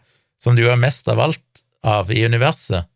som 0.40 0.56
du 0.56 0.64
er 0.68 0.80
mest 0.80 1.08
av 1.08 1.20
alt 1.20 1.64
av 1.84 2.10
i 2.12 2.24
universet. 2.24 2.88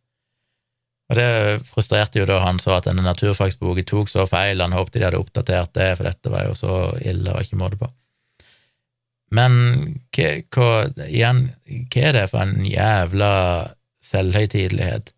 Og 1.08 1.16
det 1.16 1.28
frustrerte 1.70 2.20
jo 2.20 2.26
da 2.28 2.42
han 2.44 2.58
så 2.60 2.74
at 2.76 2.88
denne 2.88 3.04
naturfagsboken 3.04 3.86
tok 3.88 4.10
så 4.12 4.26
feil, 4.28 4.60
han 4.60 4.76
håpte 4.76 4.98
de 4.98 5.06
hadde 5.06 5.20
oppdatert 5.20 5.72
det, 5.76 5.94
for 5.96 6.08
dette 6.08 6.32
var 6.32 6.48
jo 6.48 6.56
så 6.58 6.74
ille 7.00 7.32
og 7.32 7.44
ikke 7.44 7.60
måte 7.60 7.80
på. 7.80 7.88
Men 9.32 9.54
hva, 10.16 10.28
igjen, 11.04 11.46
hva 11.92 12.04
er 12.10 12.16
det 12.16 12.26
for 12.32 12.44
en 12.44 12.64
jævla 12.64 13.32
selvhøytidelighet? 14.04 15.12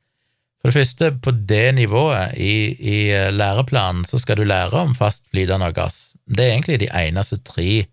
For 0.61 0.70
det 0.70 0.77
første, 0.77 1.11
på 1.24 1.35
det 1.51 1.66
nivået 1.78 2.35
i, 2.36 2.55
i 2.78 2.98
læreplanen 3.32 4.05
så 4.07 4.20
skal 4.20 4.39
du 4.39 4.44
lære 4.47 4.82
om 4.82 4.94
fast 4.98 5.24
flytende 5.32 5.70
gass. 5.74 6.10
Det 6.31 6.44
er 6.44 6.55
egentlig 6.55 6.78
de 6.85 6.90
eneste 6.94 7.40
tre 7.43 7.86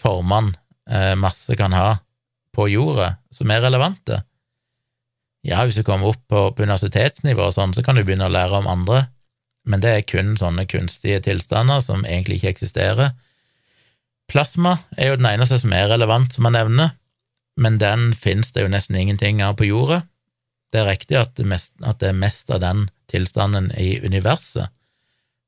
formene 0.00 0.56
eh, 0.88 1.12
masse 1.20 1.56
kan 1.58 1.74
ha 1.76 1.98
på 2.54 2.68
jorda 2.72 3.16
som 3.34 3.50
er 3.52 3.64
relevante. 3.66 4.22
Ja, 5.44 5.60
hvis 5.64 5.76
du 5.76 5.84
kommer 5.84 6.14
opp 6.14 6.22
på, 6.30 6.46
universitetsnivå 6.56 7.50
og 7.50 7.56
sånn, 7.56 7.74
så 7.76 7.84
kan 7.84 7.98
du 7.98 8.04
begynne 8.04 8.30
å 8.30 8.32
lære 8.32 8.62
om 8.62 8.70
andre, 8.70 9.08
men 9.68 9.82
det 9.84 9.90
er 9.92 10.06
kun 10.08 10.38
sånne 10.40 10.64
kunstige 10.68 11.20
tilstander 11.24 11.82
som 11.84 12.06
egentlig 12.08 12.40
ikke 12.40 12.54
eksisterer. 12.54 13.12
Plasma 14.30 14.78
er 14.96 15.12
jo 15.12 15.18
den 15.20 15.28
eneste 15.28 15.58
som 15.60 15.74
er 15.76 15.90
relevant, 15.92 16.32
som 16.32 16.46
man 16.48 16.56
nevner, 16.56 16.94
men 17.60 17.76
den 17.78 18.12
finnes 18.16 18.54
det 18.54 18.64
jo 18.64 18.72
nesten 18.72 18.96
ingenting 18.96 19.42
av 19.44 19.58
på 19.60 19.68
jorda. 19.68 20.00
Det 20.72 20.80
er 20.80 20.88
riktig 20.88 21.20
at 21.20 21.36
det, 21.36 21.44
mest, 21.48 21.76
at 21.84 22.00
det 22.00 22.08
er 22.10 22.18
mest 22.24 22.48
av 22.50 22.64
den 22.64 22.88
tilstanden 23.12 23.68
i 23.76 23.98
universet, 24.00 24.72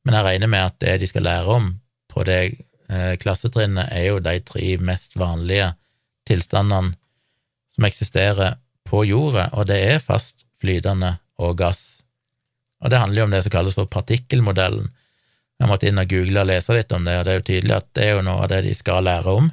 men 0.05 0.15
jeg 0.15 0.29
regner 0.29 0.53
med 0.53 0.69
at 0.69 0.77
det 0.85 1.01
de 1.01 1.09
skal 1.09 1.25
lære 1.27 1.57
om 1.57 1.73
på 2.17 2.25
det 2.25 2.41
eh, 2.89 3.15
klassetrinnet, 3.21 3.93
er 3.93 4.09
jo 4.09 4.23
de 4.25 4.39
tre 4.49 4.77
mest 4.81 5.19
vanlige 5.21 5.75
tilstandene 6.27 6.97
som 7.77 7.87
eksisterer 7.87 8.57
på 8.89 9.05
jorda, 9.05 9.51
og 9.53 9.69
det 9.69 9.79
er 9.85 10.01
fast 10.03 10.47
flytende 10.63 11.19
og 11.43 11.59
gass. 11.61 12.01
Og 12.81 12.93
det 12.93 13.01
handler 13.03 13.21
jo 13.21 13.27
om 13.27 13.35
det 13.35 13.43
som 13.45 13.53
kalles 13.53 13.77
for 13.77 13.91
partikkelmodellen. 13.91 14.89
Jeg 15.61 15.69
måtte 15.69 15.89
inn 15.89 16.01
og 16.01 16.09
google 16.09 16.43
og 16.43 16.51
lese 16.51 16.77
litt 16.77 16.93
om 16.93 17.05
det, 17.05 17.19
og 17.19 17.27
det 17.27 17.33
er 17.33 17.39
jo 17.41 17.47
tydelig 17.51 17.77
at 17.77 17.89
det 17.97 18.07
er 18.07 18.17
jo 18.17 18.25
noe 18.25 18.45
av 18.45 18.51
det 18.53 18.63
de 18.67 18.75
skal 18.77 19.05
lære 19.05 19.37
om, 19.43 19.51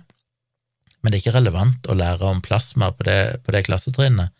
men 1.03 1.11
det 1.11 1.17
er 1.17 1.23
ikke 1.25 1.35
relevant 1.35 1.87
å 1.91 1.97
lære 1.99 2.29
om 2.29 2.41
plasma 2.43 2.93
på 2.95 3.03
det, 3.07 3.19
på 3.43 3.55
det 3.55 3.65
klassetrinnet. 3.67 4.31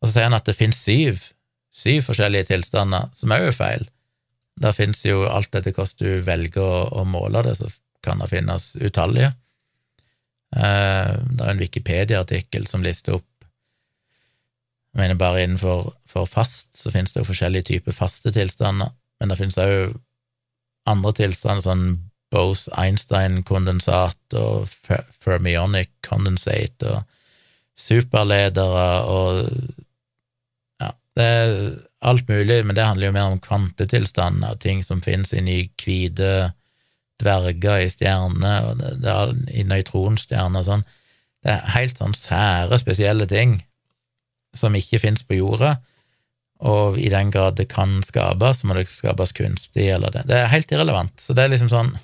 Og 0.00 0.08
så 0.08 0.14
sier 0.14 0.30
han 0.30 0.36
at 0.38 0.48
det 0.48 0.56
finnes 0.56 0.80
syv, 0.80 1.20
syv 1.68 2.06
forskjellige 2.08 2.48
tilstander, 2.48 3.10
som 3.16 3.32
er 3.36 3.50
feil. 3.52 3.84
Der 4.60 4.74
finnes 4.76 5.04
jo 5.06 5.22
alt 5.28 5.54
etter 5.54 5.72
hvordan 5.72 6.00
du 6.00 6.24
velger 6.26 6.64
å, 6.64 6.80
å 7.00 7.06
måle 7.08 7.44
det, 7.46 7.56
så 7.60 7.70
kan 8.04 8.20
det 8.22 8.30
finnes 8.32 8.72
utallige. 8.80 9.30
Eh, 10.56 11.12
det 11.20 11.44
er 11.44 11.52
en 11.52 11.62
Wikipedia-artikkel 11.62 12.66
som 12.66 12.84
lister 12.84 13.20
opp 13.20 13.26
jeg 14.90 14.98
mener 14.98 15.14
bare 15.14 15.44
innenfor 15.44 15.92
fast 16.26 16.74
så 16.78 16.90
finnes 16.90 17.12
det 17.14 17.22
jo 17.22 17.28
forskjellige 17.28 17.68
typer 17.68 17.94
faste 17.94 18.32
tilstander, 18.34 18.90
men 19.20 19.30
det 19.30 19.36
finnes 19.38 19.58
òg 19.62 19.94
andre 20.90 21.12
tilstander, 21.14 21.62
sånn 21.62 21.84
Bose-Einstein-kondensat 22.34 24.34
og 24.38 24.66
fermionic 25.22 25.92
condensate 26.06 26.90
og 26.90 27.00
superledere 27.78 28.88
og 29.10 29.46
det 31.18 31.26
er 31.26 31.54
alt 32.06 32.28
mulig, 32.28 32.60
men 32.64 32.76
det 32.76 32.86
handler 32.86 33.10
jo 33.10 33.16
mer 33.16 33.32
om 33.32 33.42
kvantetilstander, 33.42 34.56
ting 34.62 34.84
som 34.86 35.02
finnes 35.04 35.34
inni 35.36 35.64
hvite 35.82 36.52
dverger 37.20 37.84
i 37.84 37.90
stjerner, 37.92 38.70
og 38.70 39.42
i 39.52 39.64
nøytronstjerner 39.68 40.62
og 40.62 40.68
sånn. 40.68 40.84
Det 41.44 41.54
er 41.54 41.74
helt 41.74 42.00
sånn 42.00 42.16
sære, 42.16 42.78
spesielle 42.80 43.26
ting 43.28 43.58
som 44.56 44.74
ikke 44.76 45.00
finnes 45.02 45.24
på 45.26 45.38
jorda, 45.38 45.76
og 46.60 46.98
i 47.00 47.08
den 47.12 47.30
grad 47.32 47.56
det 47.56 47.70
kan 47.72 48.00
skapes, 48.04 48.60
så 48.60 48.68
må 48.68 48.76
det 48.76 48.86
skapes 48.92 49.32
kunstig, 49.36 49.86
eller 49.94 50.12
det. 50.12 50.26
Det 50.28 50.36
er 50.36 50.50
helt 50.52 50.72
irrelevant. 50.72 51.14
Så 51.20 51.36
det 51.36 51.46
er 51.46 51.54
liksom 51.54 51.70
sånn 51.72 51.94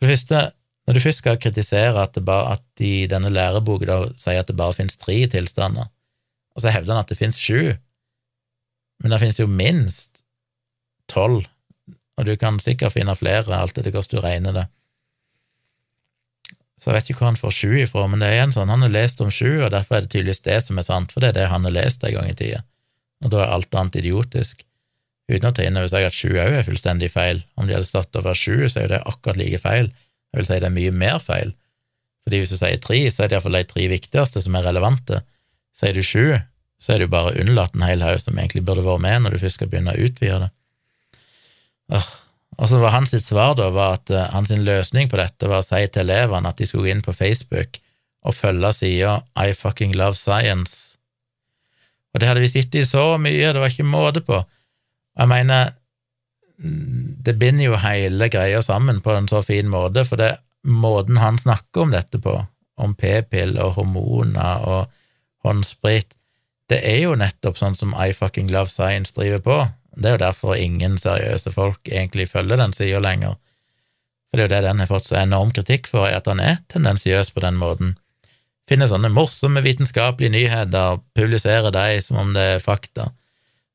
For 0.00 0.08
det 0.08 0.16
første, 0.16 0.38
når 0.84 0.96
du 0.96 1.00
først 1.00 1.20
skal 1.22 1.40
kritisere 1.40 2.02
at, 2.02 2.16
bare, 2.24 2.56
at 2.56 2.82
i 2.82 3.06
denne 3.08 3.30
læreboka 3.32 4.00
sier 4.20 4.42
at 4.42 4.48
det 4.50 4.56
bare 4.58 4.76
finnes 4.76 4.98
tre 5.00 5.16
tilstander, 5.30 5.86
og 6.54 6.62
så 6.62 6.72
hevder 6.74 6.96
han 6.96 7.04
at 7.04 7.12
det 7.12 7.18
finnes 7.18 7.38
sju, 7.40 7.76
men 9.02 9.12
det 9.12 9.20
finnes 9.22 9.40
jo 9.40 9.48
minst 9.50 10.22
tolv, 11.10 11.44
og 12.14 12.28
du 12.28 12.34
kan 12.38 12.60
sikkert 12.62 12.94
finne 12.94 13.16
flere, 13.18 13.56
alt 13.56 13.78
etter 13.78 13.92
hvordan 13.92 14.12
du 14.12 14.22
regner 14.22 14.58
det. 14.58 14.66
Så 16.78 16.90
jeg 16.90 16.98
vet 16.98 17.10
ikke 17.10 17.22
hvor 17.22 17.32
han 17.32 17.40
får 17.40 17.54
sju 17.56 17.72
ifra, 17.80 18.04
men 18.10 18.22
det 18.22 18.28
er 18.28 18.44
en 18.44 18.54
sånn, 18.54 18.70
han 18.70 18.84
har 18.84 18.92
lest 18.92 19.22
om 19.24 19.32
sju, 19.32 19.64
og 19.64 19.72
derfor 19.72 19.98
er 19.98 20.04
det 20.04 20.12
tydeligvis 20.12 20.44
det 20.44 20.60
som 20.66 20.78
er 20.78 20.86
sant, 20.86 21.12
for 21.14 21.24
det 21.24 21.32
er 21.32 21.38
det 21.40 21.50
han 21.52 21.66
har 21.66 21.74
lest 21.74 22.04
en 22.04 22.14
gang 22.16 22.30
i 22.30 22.36
tida, 22.38 22.62
og 23.24 23.34
da 23.34 23.42
er 23.42 23.56
alt 23.56 23.78
annet 23.80 24.00
idiotisk. 24.02 24.64
Uten 25.30 25.48
å 25.48 25.54
ta 25.56 25.64
inn 25.64 25.78
over 25.80 25.88
seg 25.88 26.04
at 26.04 26.16
sju 26.16 26.34
òg 26.36 26.58
er 26.58 26.66
fullstendig 26.66 27.08
feil. 27.14 27.38
Om 27.56 27.68
de 27.68 27.76
hadde 27.78 27.88
stått 27.88 28.16
over 28.20 28.36
sju, 28.36 28.66
så 28.68 28.82
er 28.82 28.84
jo 28.84 28.90
det 28.92 29.04
akkurat 29.08 29.38
like 29.40 29.60
feil. 29.62 29.88
Jeg 30.34 30.42
vil 30.42 30.48
si 30.50 30.58
det 30.60 30.68
er 30.68 30.74
mye 30.74 30.92
mer 30.92 31.22
feil, 31.22 31.54
fordi 32.24 32.40
hvis 32.40 32.52
du 32.52 32.58
sier 32.58 32.80
tre, 32.80 32.98
så 33.12 33.24
er 33.24 33.30
det 33.30 33.36
iallfall 33.38 33.56
de 33.56 33.66
tre 33.68 33.86
viktigste 33.92 34.42
som 34.44 34.56
er 34.58 34.66
relevante. 34.66 35.20
Sier 35.76 35.96
du 35.96 36.04
sju, 36.04 36.26
så 36.84 36.92
er 36.92 37.00
det 37.00 37.06
jo 37.08 37.14
bare 37.14 37.38
unnlatt 37.40 37.76
en 37.76 37.86
hel 37.86 38.04
haug 38.04 38.20
som 38.20 38.36
egentlig 38.36 38.64
burde 38.66 38.84
vært 38.84 39.00
med 39.00 39.24
når 39.24 39.34
du 39.34 39.40
først 39.40 39.56
skal 39.56 39.70
begynne 39.72 39.94
å 39.94 40.04
utvide 40.04 40.42
det. 40.42 40.50
Og 42.58 42.68
så 42.70 42.78
var 42.78 42.92
hans 42.94 43.14
svar 43.24 43.54
da 43.58 43.70
var 43.74 43.96
at 43.96 44.12
uh, 44.12 44.26
hans 44.34 44.52
løsning 44.52 45.08
på 45.10 45.18
dette 45.18 45.48
var 45.50 45.64
å 45.64 45.66
si 45.66 45.80
til 45.88 46.04
elevene 46.04 46.52
at 46.52 46.60
de 46.60 46.68
skulle 46.68 46.86
gå 46.86 46.92
inn 46.92 47.04
på 47.04 47.16
Facebook 47.16 47.80
og 48.24 48.36
følge 48.36 48.72
sida 48.76 49.14
I 49.40 49.56
fucking 49.56 49.96
love 49.96 50.16
science. 50.18 50.94
Og 52.14 52.20
det 52.20 52.28
hadde 52.28 52.44
vi 52.44 52.52
sittet 52.52 52.82
i 52.82 52.86
så 52.86 53.16
mye, 53.20 53.52
det 53.52 53.60
var 53.60 53.72
ikke 53.72 53.88
måte 53.88 54.22
på. 54.24 54.38
Jeg 55.18 55.30
mener, 55.30 55.74
det 57.26 57.34
binder 57.40 57.66
jo 57.66 57.80
hele 57.82 58.28
greia 58.32 58.62
sammen 58.64 59.00
på 59.04 59.12
en 59.12 59.28
så 59.28 59.42
fin 59.44 59.68
måte, 59.70 60.06
for 60.06 60.20
det 60.20 60.36
måten 60.64 61.18
han 61.20 61.40
snakker 61.40 61.84
om 61.84 61.92
dette 61.92 62.20
på, 62.22 62.36
om 62.80 62.94
p-pill 62.96 63.58
og 63.60 63.74
hormoner 63.80 64.68
og 64.68 64.92
håndsprit, 65.44 66.14
det 66.72 66.80
er 66.88 67.00
jo 67.02 67.16
nettopp 67.18 67.58
sånn 67.60 67.76
som 67.76 67.92
I 68.00 68.12
fucking 68.16 68.50
love 68.52 68.72
science 68.72 69.12
driver 69.16 69.42
på. 69.44 69.56
Det 69.96 70.08
er 70.10 70.16
jo 70.16 70.22
derfor 70.24 70.56
ingen 70.58 70.96
seriøse 70.98 71.52
folk 71.54 71.90
egentlig 71.90 72.30
følger 72.32 72.58
den 72.60 72.72
sida 72.76 73.02
lenger. 73.04 73.36
For 74.30 74.40
det 74.40 74.44
er 74.44 74.48
jo 74.48 74.54
det 74.54 74.62
den 74.66 74.80
har 74.82 74.90
fått 74.90 75.10
så 75.10 75.18
enorm 75.20 75.52
kritikk 75.54 75.86
for, 75.90 76.08
at 76.08 76.26
han 76.26 76.40
er 76.42 76.62
tendensiøs 76.72 77.30
på 77.34 77.44
den 77.44 77.60
måten. 77.60 77.94
Finner 78.66 78.88
sånne 78.88 79.12
morsomme 79.12 79.60
vitenskapelige 79.62 80.32
nyheter, 80.32 80.98
publiserer 81.14 81.70
dem 81.74 82.00
som 82.02 82.18
om 82.22 82.32
det 82.34 82.46
er 82.56 82.64
fakta. 82.64 83.10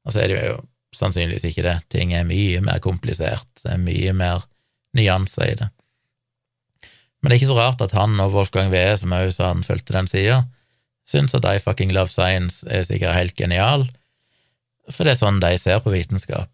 Og 0.03 0.15
så 0.15 0.23
er 0.23 0.31
det 0.31 0.39
jo 0.41 0.57
sannsynligvis 0.97 1.45
ikke 1.51 1.63
det. 1.63 1.77
Ting 1.93 2.15
er 2.17 2.27
mye 2.27 2.59
mer 2.65 2.81
komplisert, 2.83 3.47
det 3.61 3.75
er 3.75 3.83
mye 3.83 4.15
mer 4.17 4.47
nyanser 4.97 5.45
i 5.45 5.57
det. 5.61 5.69
Men 7.19 7.29
det 7.29 7.35
er 7.35 7.41
ikke 7.41 7.51
så 7.51 7.59
rart 7.59 7.83
at 7.83 7.93
han 7.93 8.19
og 8.23 8.33
Wolfgang 8.33 8.71
Wee, 8.73 8.95
som 8.97 9.13
også 9.13 9.35
sa 9.37 9.51
han 9.51 9.65
fulgte 9.67 9.95
den 9.95 10.09
sida, 10.09 10.41
syns 11.09 11.33
at 11.37 11.47
I 11.47 11.57
fucking 11.63 11.93
love 11.95 12.11
science 12.13 12.67
er 12.69 12.85
sikkert 12.87 13.17
helt 13.17 13.35
genial, 13.37 13.87
for 14.89 15.05
det 15.05 15.15
er 15.15 15.21
sånn 15.21 15.41
de 15.41 15.53
ser 15.61 15.81
på 15.83 15.93
vitenskap. 15.93 16.49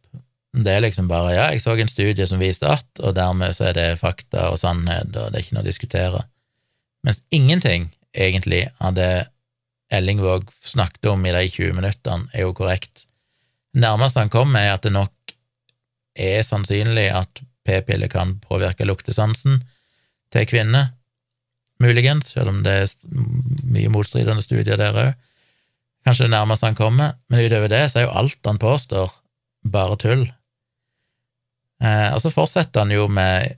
Det 0.56 0.72
er 0.72 0.84
liksom 0.86 1.10
bare 1.12 1.34
ja, 1.36 1.46
jeg 1.52 1.64
så 1.64 1.76
en 1.76 1.92
studie 1.92 2.28
som 2.28 2.40
viste 2.40 2.68
at, 2.72 2.88
og 3.02 3.16
dermed 3.18 3.56
så 3.58 3.70
er 3.70 3.76
det 3.76 3.88
fakta 4.00 4.50
og 4.54 4.60
sannhet, 4.62 5.12
og 5.12 5.32
det 5.32 5.40
er 5.40 5.44
ikke 5.44 5.58
noe 5.58 5.66
å 5.66 5.68
diskutere. 5.68 6.22
Mens 7.06 7.20
ingenting, 7.36 7.90
egentlig, 8.16 8.66
av 8.80 8.96
det 8.98 9.28
Ellingvåg 9.94 10.48
snakket 10.66 11.12
om 11.12 11.26
i 11.28 11.34
de 11.36 11.44
20 11.46 11.76
minuttene, 11.78 12.32
er 12.34 12.48
jo 12.48 12.56
korrekt. 12.58 13.06
Nærmest 13.78 14.18
han 14.18 14.32
kom, 14.34 14.56
er 14.58 14.72
at 14.74 14.88
det 14.88 14.96
nok 14.96 15.36
er 16.16 16.42
sannsynlig 16.48 17.10
at 17.14 17.44
p-piller 17.68 18.10
kan 18.10 18.38
påvirke 18.42 18.88
luktesansen 18.88 19.60
til 20.34 20.48
kvinner, 20.50 20.94
muligens, 21.84 22.32
selv 22.36 22.54
om 22.54 22.62
det 22.66 22.76
er 22.84 22.94
mye 23.68 23.92
motstridende 23.92 24.44
studier 24.44 24.80
der 24.80 25.02
òg. 25.02 25.12
Kanskje 26.06 26.28
det 26.28 26.36
nærmeste 26.36 26.70
han 26.70 26.78
kommer, 26.78 27.16
men 27.30 27.46
utover 27.48 27.72
det 27.72 27.84
så 27.92 28.00
er 28.00 28.08
jo 28.08 28.16
alt 28.22 28.46
han 28.46 28.62
påstår, 28.62 29.14
bare 29.74 29.98
tull. 30.00 30.26
Eh, 31.82 32.10
og 32.14 32.22
så 32.22 32.32
fortsetter 32.32 32.86
han 32.86 32.94
jo 32.94 33.08
med 33.12 33.58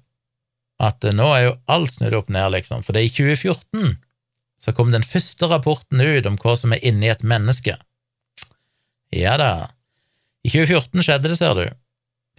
at 0.80 1.07
nå 1.14 1.27
er 1.34 1.44
jo 1.48 1.56
alt 1.73 1.95
snudd 1.98 2.15
opp 2.15 2.30
ned, 2.34 2.52
liksom, 2.56 2.85
for 2.85 2.95
det 2.95 3.03
er 3.03 3.10
i 3.10 3.15
2014 3.18 3.98
så 4.57 4.73
kom 4.73 4.91
den 4.91 5.06
første 5.06 5.48
rapporten 5.49 6.02
ut 6.02 6.26
om 6.26 6.38
hva 6.41 6.56
som 6.57 6.73
er 6.73 6.81
inni 6.85 7.11
et 7.11 7.23
menneske. 7.26 7.77
Ja 9.14 9.38
da. 9.39 9.52
I 10.41 10.49
2014 10.49 11.06
skjedde 11.06 11.30
det, 11.30 11.38
ser 11.38 11.57
du. 11.57 11.68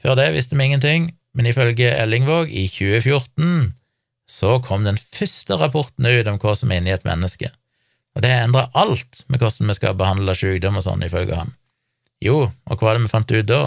Før 0.03 0.19
det 0.19 0.33
visste 0.35 0.59
vi 0.59 0.67
ingenting, 0.67 1.13
men 1.35 1.47
ifølge 1.47 1.93
Ellingvåg, 1.95 2.51
i 2.51 2.67
2014 2.73 3.75
så 4.29 4.59
kom 4.65 4.85
den 4.85 4.99
første 5.01 5.57
rapporten 5.57 6.07
ut 6.07 6.29
om 6.29 6.39
hva 6.43 6.55
som 6.57 6.73
er 6.73 6.83
inni 6.83 6.93
et 6.93 7.07
menneske. 7.09 7.51
Og 8.17 8.25
det 8.25 8.33
endra 8.35 8.67
alt 8.77 9.23
med 9.29 9.41
hvordan 9.41 9.71
vi 9.71 9.77
skal 9.79 9.97
behandle 9.97 10.35
sykdom 10.37 10.79
og 10.81 10.85
sånn, 10.85 11.05
ifølge 11.07 11.39
han. 11.39 11.55
Jo, 12.25 12.49
og 12.67 12.75
hva 12.77 12.91
var 12.91 12.99
det 12.99 13.07
vi 13.07 13.13
fant 13.13 13.33
ut 13.33 13.49
da? 13.49 13.63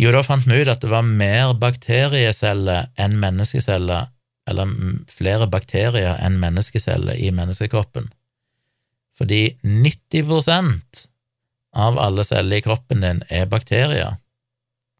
Jo, 0.00 0.12
da 0.14 0.22
fant 0.24 0.46
vi 0.48 0.62
ut 0.62 0.70
at 0.72 0.82
det 0.82 0.90
var 0.92 1.04
mer 1.06 1.52
bakterieceller 1.60 2.88
enn 3.00 3.18
menneskeceller, 3.20 4.08
eller 4.50 4.74
flere 5.10 5.46
bakterier 5.50 6.16
enn 6.22 6.40
menneskeceller 6.42 7.18
i 7.18 7.30
menneskekroppen. 7.34 8.08
Fordi 9.18 9.42
90% 9.62 11.04
av 11.78 11.98
alle 12.00 12.24
celler 12.26 12.58
i 12.58 12.64
kroppen 12.64 13.04
din 13.04 13.22
er 13.30 13.50
bakterier. 13.50 14.16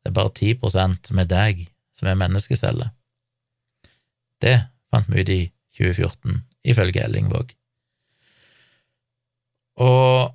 Det 0.03 0.13
er 0.13 0.19
bare 0.19 0.35
10% 0.35 1.13
med 1.17 1.31
deg 1.31 1.65
som 1.97 2.11
er 2.11 2.19
menneskeceller. 2.21 2.93
Det 4.43 4.59
fant 4.93 5.09
vi 5.09 5.23
ut 5.23 5.33
i 5.33 5.41
2014, 5.79 6.43
ifølge 6.69 7.05
Ellingvåg. 7.07 7.55
Og 9.83 10.35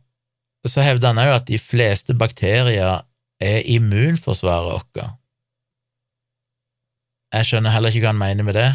så 0.67 0.83
hevder 0.83 1.13
han 1.13 1.21
òg 1.21 1.35
at 1.35 1.47
de 1.47 1.59
fleste 1.61 2.15
bakterier 2.17 3.05
er 3.43 3.69
immunforsvaret 3.69 4.73
vårt. 4.73 5.13
Jeg 7.37 7.47
skjønner 7.47 7.75
heller 7.75 7.93
ikke 7.93 8.07
hva 8.07 8.15
han 8.15 8.23
mener 8.23 8.47
med 8.47 8.57
det. 8.57 8.69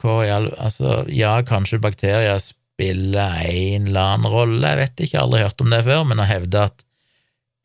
Hva, 0.00 0.16
altså, 0.24 1.02
ja, 1.12 1.36
kanskje 1.46 1.80
bakterier 1.82 2.40
spiller 2.42 3.38
en 3.44 3.88
eller 3.90 4.14
annen 4.14 4.32
rolle, 4.32 4.72
jeg 4.72 4.80
vet 4.80 5.00
ikke, 5.04 5.12
jeg 5.12 5.20
har 5.20 5.28
aldri 5.28 5.44
hørt 5.44 5.64
om 5.64 5.72
det 5.72 5.84
før, 5.86 6.04
men 6.08 6.22
å 6.22 6.28
hevde 6.28 6.66
at 6.70 6.84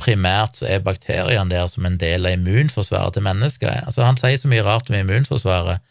primært 0.03 0.59
så 0.59 0.67
er 0.69 0.83
bakteriene 0.83 1.49
der 1.51 1.69
som 1.71 1.87
en 1.87 1.97
del 2.01 2.27
av 2.27 2.35
immunforsvaret 2.37 3.15
til 3.15 3.25
mennesker. 3.25 3.71
Altså, 3.87 4.03
han 4.05 4.19
sier 4.19 4.37
så 4.39 4.51
mye 4.51 4.65
rart 4.65 4.91
om 4.91 4.99
immunforsvaret 4.99 5.81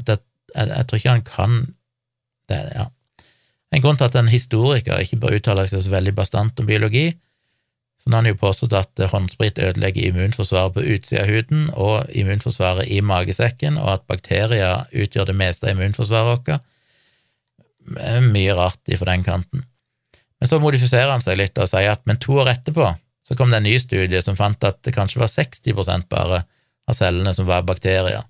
at 0.00 0.10
jeg, 0.10 0.22
jeg, 0.54 0.70
jeg 0.74 0.86
tror 0.90 1.00
ikke 1.00 1.14
han 1.14 1.26
kan 1.28 1.58
det, 2.50 2.60
ja. 2.74 2.88
En 3.74 3.82
grunn 3.82 3.98
til 3.98 4.06
at 4.06 4.16
en 4.18 4.30
historiker 4.30 5.00
ikke 5.02 5.18
bør 5.22 5.34
uttale 5.38 5.64
seg 5.66 5.82
så 5.82 5.90
veldig 5.90 6.12
bastant 6.14 6.60
om 6.62 6.66
biologi, 6.68 7.08
for 8.04 8.12
nå 8.12 8.18
har 8.18 8.22
han 8.22 8.34
jo 8.34 8.38
påstått 8.38 8.74
at 8.76 9.00
håndsprit 9.10 9.58
ødelegger 9.58 10.10
immunforsvaret 10.10 10.74
på 10.76 10.84
utsida 10.94 11.22
av 11.24 11.30
huden 11.32 11.62
og 11.72 12.10
immunforsvaret 12.12 12.90
i 12.92 13.00
magesekken, 13.00 13.78
og 13.80 13.94
at 13.96 14.04
bakterier 14.10 14.84
utgjør 14.92 15.30
det 15.30 15.36
meste 15.40 15.66
av 15.66 15.72
immunforsvaret 15.72 16.44
vårt. 16.44 16.66
Mye 18.28 18.58
rart 18.58 18.92
ifra 18.92 19.10
den 19.10 19.24
kanten. 19.24 19.64
Men 20.38 20.50
så 20.50 20.60
modifiserer 20.60 21.10
han 21.10 21.24
seg 21.24 21.40
litt 21.40 21.58
og 21.58 21.70
sier 21.70 21.94
at 21.94 22.04
men 22.04 22.20
to 22.20 22.36
år 22.42 22.52
etterpå 22.52 22.92
så 23.24 23.36
kom 23.36 23.50
det 23.50 23.62
en 23.62 23.66
ny 23.66 23.78
studie 23.80 24.20
som 24.22 24.36
fant 24.36 24.66
at 24.68 24.82
det 24.84 24.92
kanskje 24.94 25.22
var 25.22 25.32
60% 25.32 26.08
bare 26.12 26.42
av 26.84 26.96
cellene 26.98 27.32
som 27.34 27.48
var 27.48 27.64
bakterier, 27.64 28.26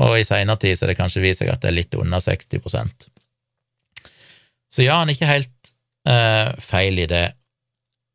og 0.00 0.14
i 0.16 0.26
seinere 0.26 0.60
tid 0.62 0.78
så 0.78 0.86
er 0.86 0.92
det 0.92 1.00
kanskje 1.00 1.24
vist 1.24 1.42
seg 1.42 1.50
at 1.50 1.62
det 1.64 1.72
er 1.72 1.76
litt 1.80 1.96
under 1.98 2.22
60% 2.22 3.08
Så 4.70 4.86
ja, 4.86 5.00
han 5.00 5.10
er 5.10 5.18
ikke 5.18 5.32
helt 5.32 5.72
eh, 6.08 6.52
feil 6.62 7.02
i 7.02 7.08
det, 7.10 7.24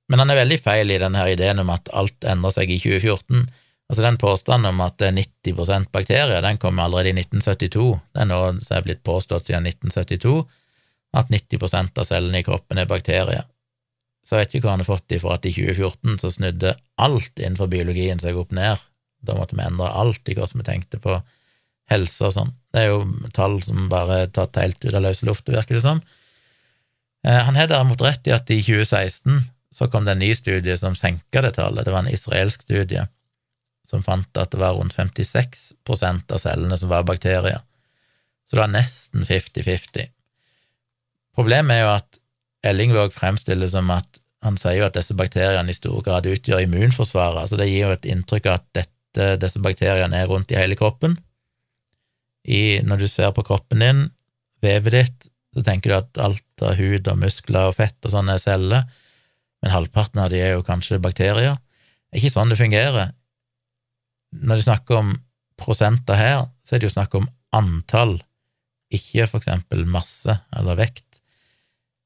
men 0.08 0.24
han 0.24 0.32
er 0.32 0.40
veldig 0.40 0.62
feil 0.64 0.94
i 0.96 1.02
denne 1.02 1.28
ideen 1.34 1.60
om 1.62 1.74
at 1.76 1.92
alt 1.92 2.24
endrer 2.24 2.56
seg 2.56 2.72
i 2.72 2.80
2014. 2.80 3.44
Altså 3.90 4.06
Den 4.06 4.20
påstanden 4.22 4.70
om 4.72 4.80
at 4.86 4.96
det 5.02 5.10
er 5.10 5.18
90% 5.20 5.92
bakterier, 5.92 6.42
den 6.42 6.62
kom 6.62 6.80
allerede 6.80 7.12
i 7.12 7.18
1972. 7.20 7.90
Det 8.14 8.24
er 8.24 8.30
noe 8.30 8.54
som 8.64 8.78
er 8.78 8.86
blitt 8.88 9.04
påstått 9.06 9.50
siden 9.50 9.68
1972, 9.68 10.38
at 11.20 11.34
90% 11.34 12.00
av 12.00 12.08
cellene 12.08 12.40
i 12.40 12.48
kroppen 12.48 12.80
er 12.80 12.90
bakterier 12.90 13.44
så 14.26 14.40
vet 14.40 14.56
ikke 14.56 14.66
hva 14.66 14.76
han 14.76 14.82
har 14.82 14.90
fått 14.90 15.14
ifra 15.14 15.38
at 15.38 15.46
i 15.46 15.54
2014 15.54 16.20
så 16.24 16.32
snudde 16.34 16.74
alt 17.02 17.40
innenfor 17.40 17.70
biologien 17.70 18.22
seg 18.22 18.38
opp 18.42 18.54
ned. 18.56 18.82
Da 19.26 19.36
måtte 19.38 19.58
vi 19.58 19.66
endre 19.66 19.92
alt 19.94 20.26
i 20.30 20.36
hvordan 20.38 20.62
vi 20.62 20.68
tenkte 20.68 21.02
på 21.02 21.20
helse 21.94 22.26
og 22.26 22.34
sånn. 22.34 22.54
Det 22.74 22.82
er 22.82 22.90
jo 22.90 23.04
tall 23.36 23.60
som 23.62 23.90
bare 23.92 24.24
er 24.24 24.32
tatt 24.34 24.58
helt 24.58 24.82
ut 24.82 24.94
av 24.94 25.04
løse 25.06 25.28
lufta, 25.28 25.54
virker 25.54 25.78
det 25.78 25.84
som. 25.86 26.02
Eh, 27.26 27.42
han 27.46 27.58
har 27.58 27.70
derimot 27.70 28.02
rett 28.02 28.26
i 28.26 28.34
at 28.34 28.50
i 28.50 28.62
2016 28.66 29.44
så 29.76 29.90
kom 29.92 30.08
det 30.08 30.16
en 30.16 30.24
ny 30.24 30.32
studie 30.38 30.78
som 30.80 30.98
senka 30.98 31.44
det 31.46 31.56
tallet. 31.60 31.86
Det 31.86 31.94
var 31.94 32.06
en 32.06 32.14
israelsk 32.14 32.66
studie 32.66 33.06
som 33.86 34.02
fant 34.06 34.42
at 34.42 34.50
det 34.54 34.58
var 34.62 34.74
rundt 34.78 34.96
56% 34.98 36.34
av 36.34 36.42
cellene 36.42 36.78
som 36.82 36.90
var 36.90 37.06
bakterier. 37.06 37.62
Så 38.46 38.58
det 38.58 38.64
var 38.64 38.74
nesten 38.74 39.26
50-50. 39.28 40.10
Problemet 41.36 41.76
er 41.76 41.84
jo 41.84 41.92
at 41.94 42.20
Ellingvåg 42.66 43.14
fremstiller 43.14 43.70
som 43.72 43.92
at 43.94 44.22
han 44.46 44.58
sier 44.62 44.84
jo 44.84 44.88
at 44.88 44.98
disse 44.98 45.16
bakteriene 45.18 45.72
i 45.72 45.78
stor 45.78 46.04
grad 46.06 46.28
utgjør 46.30 46.66
immunforsvaret. 46.66 47.42
altså 47.44 47.58
Det 47.58 47.70
gir 47.70 47.88
jo 47.88 47.94
et 47.96 48.10
inntrykk 48.14 48.50
av 48.50 48.60
at 48.60 48.68
dette, 48.78 49.30
disse 49.42 49.62
bakteriene 49.64 50.20
er 50.20 50.30
rundt 50.30 50.52
i 50.54 50.60
hele 50.60 50.78
kroppen. 50.78 51.18
I, 52.46 52.82
når 52.86 53.06
du 53.06 53.08
ser 53.10 53.32
på 53.34 53.46
kroppen 53.46 53.82
din, 53.82 54.04
vevet 54.62 54.94
ditt, 54.94 55.28
så 55.56 55.64
tenker 55.66 55.92
du 55.92 55.96
at 55.98 56.22
alt 56.22 56.66
av 56.68 56.76
hud 56.78 57.08
og 57.10 57.22
muskler 57.22 57.72
og 57.72 57.78
fett 57.78 57.98
og 58.06 58.14
sånn 58.14 58.30
er 58.30 58.42
celler, 58.44 58.86
men 59.64 59.74
halvparten 59.74 60.22
av 60.22 60.30
de 60.34 60.42
er 60.44 60.54
jo 60.54 60.66
kanskje 60.68 61.02
bakterier. 61.02 61.56
Det 61.58 62.20
er 62.20 62.22
ikke 62.22 62.36
sånn 62.36 62.52
det 62.52 62.60
fungerer. 62.60 63.16
Når 64.36 64.60
du 64.60 64.66
snakker 64.68 65.00
om 65.00 65.16
prosenter 65.58 66.20
her, 66.20 66.46
så 66.62 66.76
er 66.76 66.84
det 66.84 66.90
jo 66.90 66.96
snakk 66.98 67.16
om 67.18 67.30
antall, 67.56 68.20
ikke 68.94 69.26
for 69.32 69.42
eksempel 69.42 69.88
masse 69.90 70.36
eller 70.54 70.78
vekt. 70.78 71.05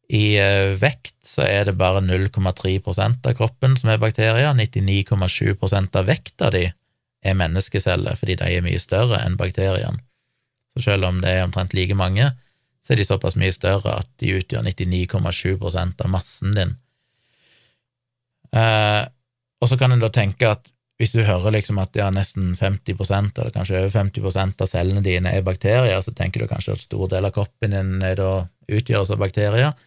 I 0.09 0.25
eh, 0.41 0.73
vekt 0.81 1.15
så 1.25 1.45
er 1.45 1.67
det 1.69 1.77
bare 1.77 2.01
0,3% 2.01 3.29
av 3.29 3.35
kroppen 3.37 3.75
som 3.77 3.91
er 3.93 4.01
bakterier. 4.01 4.55
99,7% 4.57 5.97
av 5.99 6.09
vekta 6.09 6.49
di 6.55 6.65
er 6.65 7.37
menneskeceller, 7.37 8.17
fordi 8.17 8.39
de 8.39 8.49
er 8.55 8.65
mye 8.65 8.79
større 8.81 9.21
enn 9.21 9.37
bakteriene. 9.37 10.01
Så 10.73 10.85
selv 10.87 11.09
om 11.09 11.19
det 11.21 11.35
er 11.35 11.45
omtrent 11.45 11.75
like 11.77 11.97
mange, 11.97 12.31
så 12.81 12.93
er 12.93 13.01
de 13.01 13.05
såpass 13.05 13.37
mye 13.37 13.53
større 13.53 13.99
at 14.01 14.09
de 14.21 14.33
utgjør 14.39 14.65
99,7% 14.65 16.03
av 16.05 16.11
massen 16.11 16.55
din. 16.55 16.75
Eh, 18.55 19.05
og 19.59 19.69
så 19.69 19.77
kan 19.77 19.93
en 19.93 20.01
da 20.01 20.09
tenke 20.13 20.49
at 20.49 20.71
hvis 20.99 21.13
du 21.15 21.21
hører 21.23 21.53
liksom 21.55 21.77
at 21.79 21.95
ja, 21.95 22.09
nesten 22.11 22.55
50% 22.59 23.37
eller 23.39 23.53
kanskje 23.55 23.77
over 23.77 23.93
50% 23.93 24.63
av 24.65 24.67
cellene 24.67 25.03
dine 25.05 25.31
er 25.31 25.45
bakterier, 25.45 26.01
så 26.03 26.11
tenker 26.15 26.43
du 26.43 26.49
kanskje 26.49 26.75
at 26.75 26.83
stor 26.83 27.07
del 27.13 27.29
av 27.29 27.35
kroppen 27.35 27.75
din 27.75 27.93
er 28.03 28.17
da 28.19 28.31
utgjøres 28.67 29.13
av 29.13 29.21
bakterier. 29.21 29.77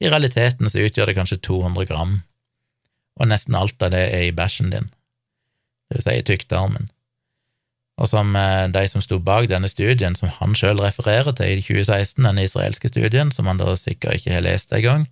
I 0.00 0.08
realiteten 0.10 0.70
så 0.70 0.86
utgjør 0.86 1.10
det 1.10 1.18
kanskje 1.18 1.40
200 1.44 1.86
gram, 1.90 2.16
og 3.20 3.28
nesten 3.28 3.54
alt 3.58 3.82
av 3.84 3.92
det 3.94 4.02
er 4.08 4.26
i 4.28 4.34
bæsjen 4.34 4.72
din, 4.72 4.88
det 5.90 5.98
vil 5.98 6.06
si 6.06 6.16
i 6.18 6.26
tykktarmen. 6.26 6.88
Og 8.00 8.08
som 8.08 8.32
eh, 8.36 8.66
de 8.72 8.82
som 8.88 9.02
sto 9.04 9.18
bak 9.22 9.50
denne 9.50 9.68
studien, 9.68 10.16
som 10.16 10.30
han 10.38 10.56
sjøl 10.58 10.80
refererer 10.80 11.34
til 11.36 11.60
i 11.60 11.64
2016, 11.64 12.24
den 12.24 12.40
israelske 12.40 12.88
studien, 12.88 13.30
som 13.34 13.50
han 13.50 13.60
da 13.60 13.76
sikkert 13.76 14.18
ikke 14.18 14.32
har 14.38 14.46
lest 14.46 14.72
engang, 14.72 15.06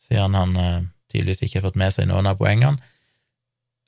siden 0.00 0.38
han 0.38 0.56
eh, 0.56 0.80
tydeligvis 1.12 1.42
ikke 1.42 1.60
har 1.60 1.68
fått 1.68 1.80
med 1.82 1.94
seg 1.94 2.08
noen 2.08 2.30
av 2.30 2.38
poengene, 2.40 2.78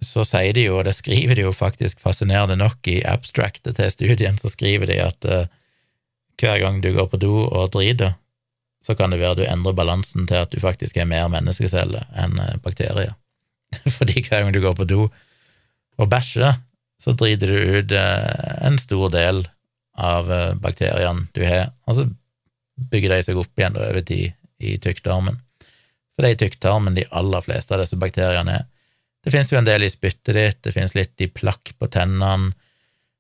så 0.05 0.25
sier 0.27 0.53
de 0.57 0.67
jo, 0.67 0.79
og 0.81 0.89
det 0.89 0.97
skriver 0.99 1.39
de 1.39 1.47
jo 1.47 1.53
faktisk 1.55 2.03
fascinerende 2.03 2.59
nok 2.61 2.91
i 2.91 2.99
abstractet 3.09 3.79
til 3.79 3.93
studien, 3.93 4.37
så 4.37 4.51
skriver 4.53 4.91
de 4.91 4.99
at 5.01 5.29
uh, 5.31 5.47
hver 6.41 6.59
gang 6.61 6.83
du 6.85 6.91
går 6.93 7.09
på 7.09 7.21
do 7.23 7.33
og 7.47 7.71
driter, 7.73 8.17
så 8.85 8.97
kan 8.99 9.13
det 9.13 9.21
være 9.23 9.41
du 9.41 9.47
endrer 9.49 9.77
balansen 9.77 10.27
til 10.29 10.45
at 10.45 10.53
du 10.53 10.61
faktisk 10.61 10.99
er 11.01 11.09
mer 11.09 11.31
menneskeceller 11.33 12.05
enn 12.21 12.37
eh, 12.43 12.57
bakterier. 12.65 13.15
Fordi 13.97 14.21
hver 14.21 14.45
gang 14.45 14.53
du 14.55 14.61
går 14.63 14.77
på 14.79 14.89
do 14.89 15.07
og 15.95 16.11
bæsjer, 16.11 16.59
så 17.01 17.15
driter 17.17 17.51
du 17.51 17.79
ut 17.79 17.95
eh, 17.97 18.53
en 18.67 18.77
stor 18.81 19.09
del 19.15 19.45
av 19.95 20.31
eh, 20.33 20.53
bakteriene 20.61 21.29
du 21.37 21.43
har, 21.47 21.73
og 21.89 21.99
så 21.99 22.07
bygger 22.91 23.15
de 23.15 23.27
seg 23.29 23.39
opp 23.39 23.59
igjen 23.59 23.79
over 23.79 24.05
tid 24.05 24.35
i 24.65 24.77
tykktarmen. 24.83 25.39
For 26.15 26.23
det 26.23 26.31
er 26.31 26.37
i 26.37 26.43
tykktarmen 26.45 26.97
de 26.99 27.07
aller 27.15 27.45
fleste 27.45 27.75
av 27.75 27.83
disse 27.83 27.99
bakteriene 27.99 28.61
er. 28.61 28.67
Det 29.25 29.33
finnes 29.33 29.49
jo 29.49 29.57
en 29.57 29.67
del 29.67 29.87
i 29.87 29.93
spyttet 29.93 30.37
ditt, 30.37 30.61
det 30.67 30.75
finnes 30.75 30.93
litt 30.97 31.23
i 31.25 31.31
plakk 31.33 31.73
på 31.81 31.89
tennene, 31.89 32.53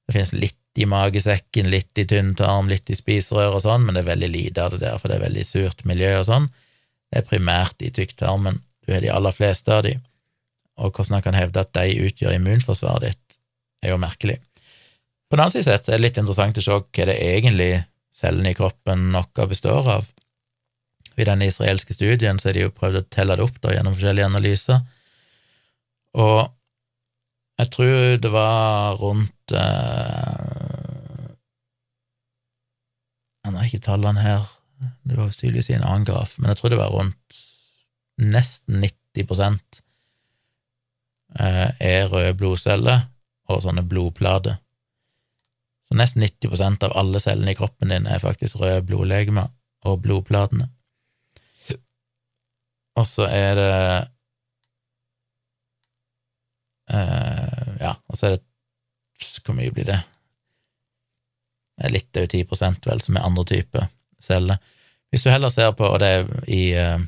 det 0.05 0.13
finnes 0.19 0.35
litt 0.37 0.61
i 0.79 0.87
magesekken, 0.91 1.69
litt 1.71 1.99
i 1.99 2.07
tynntarm, 2.09 2.69
litt 2.71 2.91
i 2.91 2.97
spiserør 2.99 3.59
og 3.59 3.65
sånn, 3.65 3.85
men 3.87 3.97
det 3.97 4.05
er 4.05 4.11
veldig 4.13 4.31
lite 4.33 4.65
av 4.65 4.75
det 4.75 4.83
der, 4.83 4.99
for 4.99 5.11
det 5.11 5.19
er 5.19 5.27
veldig 5.27 5.45
surt 5.47 5.85
miljø 5.89 6.11
og 6.21 6.27
sånn. 6.29 6.49
Det 7.11 7.21
er 7.21 7.29
primært 7.29 7.85
i 7.85 7.93
tykktarmen. 7.95 8.59
Du 8.85 8.93
har 8.95 9.05
de 9.05 9.13
aller 9.13 9.35
fleste 9.35 9.71
av 9.73 9.85
de, 9.87 9.95
og 10.81 10.91
hvordan 10.91 11.19
han 11.19 11.27
kan 11.27 11.39
hevde 11.39 11.63
at 11.63 11.73
de 11.77 12.09
utgjør 12.09 12.35
immunforsvaret 12.37 13.07
ditt, 13.07 13.39
er 13.85 13.95
jo 13.95 14.01
merkelig. 14.03 14.41
På 15.29 15.37
den 15.37 15.45
annen 15.45 15.55
side 15.55 15.69
sett 15.69 15.89
er 15.89 15.99
det 15.99 16.07
litt 16.07 16.19
interessant 16.21 16.59
å 16.59 16.65
se 16.65 16.75
hva 16.75 17.07
det 17.11 17.17
egentlig 17.21 17.71
cellene 18.15 18.53
i 18.53 18.59
kroppen 18.59 19.09
noe 19.15 19.47
består 19.51 19.89
av. 19.99 20.11
I 21.15 21.27
den 21.29 21.45
israelske 21.47 21.95
studien 21.95 22.41
så 22.41 22.51
har 22.51 22.59
de 22.59 22.67
jo 22.67 22.75
prøvd 22.75 23.01
å 23.01 23.07
telle 23.13 23.37
det 23.39 23.47
opp 23.47 23.61
da, 23.63 23.75
gjennom 23.77 23.95
forskjellige 23.95 24.31
analyser, 24.33 24.83
og 26.15 26.51
jeg 27.59 27.71
tror 27.75 28.17
det 28.23 28.31
var 28.35 28.97
rundt 28.99 29.34
eh, 29.53 31.31
Han 33.45 33.57
har 33.59 33.67
ikke 33.69 33.85
tallene 33.85 34.23
her, 34.25 34.47
det 35.05 35.19
var 35.19 35.29
tydeligvis 35.29 35.69
i 35.69 35.75
en 35.77 35.85
annen 35.85 36.07
graf, 36.09 36.39
men 36.39 36.49
jeg 36.49 36.57
tror 36.57 36.73
det 36.73 36.79
var 36.81 36.95
rundt 36.95 37.41
nesten 38.17 38.81
90 38.81 39.35
eh, 41.39 41.71
er 41.81 42.09
røde 42.09 42.33
blodceller 42.39 43.05
og 43.53 43.61
sånne 43.65 43.85
blodplater. 43.85 44.57
Så 45.85 45.99
nesten 45.99 46.25
90% 46.25 46.87
av 46.89 46.97
alle 46.97 47.21
cellene 47.21 47.53
i 47.53 47.59
kroppen 47.59 47.93
din 47.93 48.09
er 48.09 48.23
faktisk 48.23 48.57
røde 48.63 48.81
blodlegemer 48.89 49.53
og 49.85 50.01
blodplatene. 50.03 50.71
Og 52.95 53.07
så 53.11 53.27
er 53.27 53.55
det 53.59 53.71
uh, 56.95 57.71
Ja, 57.81 57.95
og 58.09 58.17
så 58.17 58.27
er 58.29 58.37
det 58.37 58.45
Hvor 59.45 59.57
mye 59.57 59.73
blir 59.75 59.87
det? 59.89 60.01
Det 61.75 61.89
er 61.89 61.95
litt 61.95 62.19
over 62.21 62.31
10 62.31 62.45
vel, 62.87 63.03
som 63.03 63.17
er 63.17 63.27
andre 63.27 63.45
typer 63.51 63.89
celler. 64.23 64.61
Hvis 65.11 65.25
du 65.25 65.31
heller 65.31 65.53
ser 65.53 65.73
på, 65.77 65.87
og 65.87 66.01
det 66.03 66.11
er 66.11 66.29
i, 66.51 66.63
uh, 66.75 67.01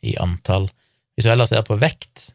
i 0.00 0.14
antall 0.20 0.68
Hvis 1.14 1.26
du 1.26 1.30
heller 1.32 1.48
ser 1.50 1.64
på 1.66 1.76
vekt, 1.76 2.30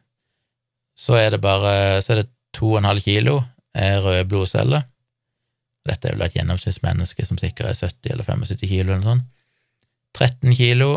så 0.97 1.15
er 1.15 1.29
det 1.31 1.41
bare 1.41 2.01
så 2.03 2.13
er 2.13 2.23
det 2.23 2.31
2,5 2.57 2.99
kilo 3.01 3.39
er 3.73 4.01
røde 4.03 4.25
blodceller. 4.29 4.83
Dette 5.87 6.09
er 6.09 6.17
vel 6.17 6.27
et 6.27 6.35
gjennomsnittsmenneske 6.37 7.25
som 7.25 7.39
sikkert 7.39 7.71
er 7.71 7.79
70 7.79 8.11
eller 8.11 8.27
75 8.27 8.67
kilo 8.69 8.91
eller 8.91 9.01
noe 9.01 9.09
sånt. 9.13 9.29
13 10.13 10.53
kilo 10.55 10.89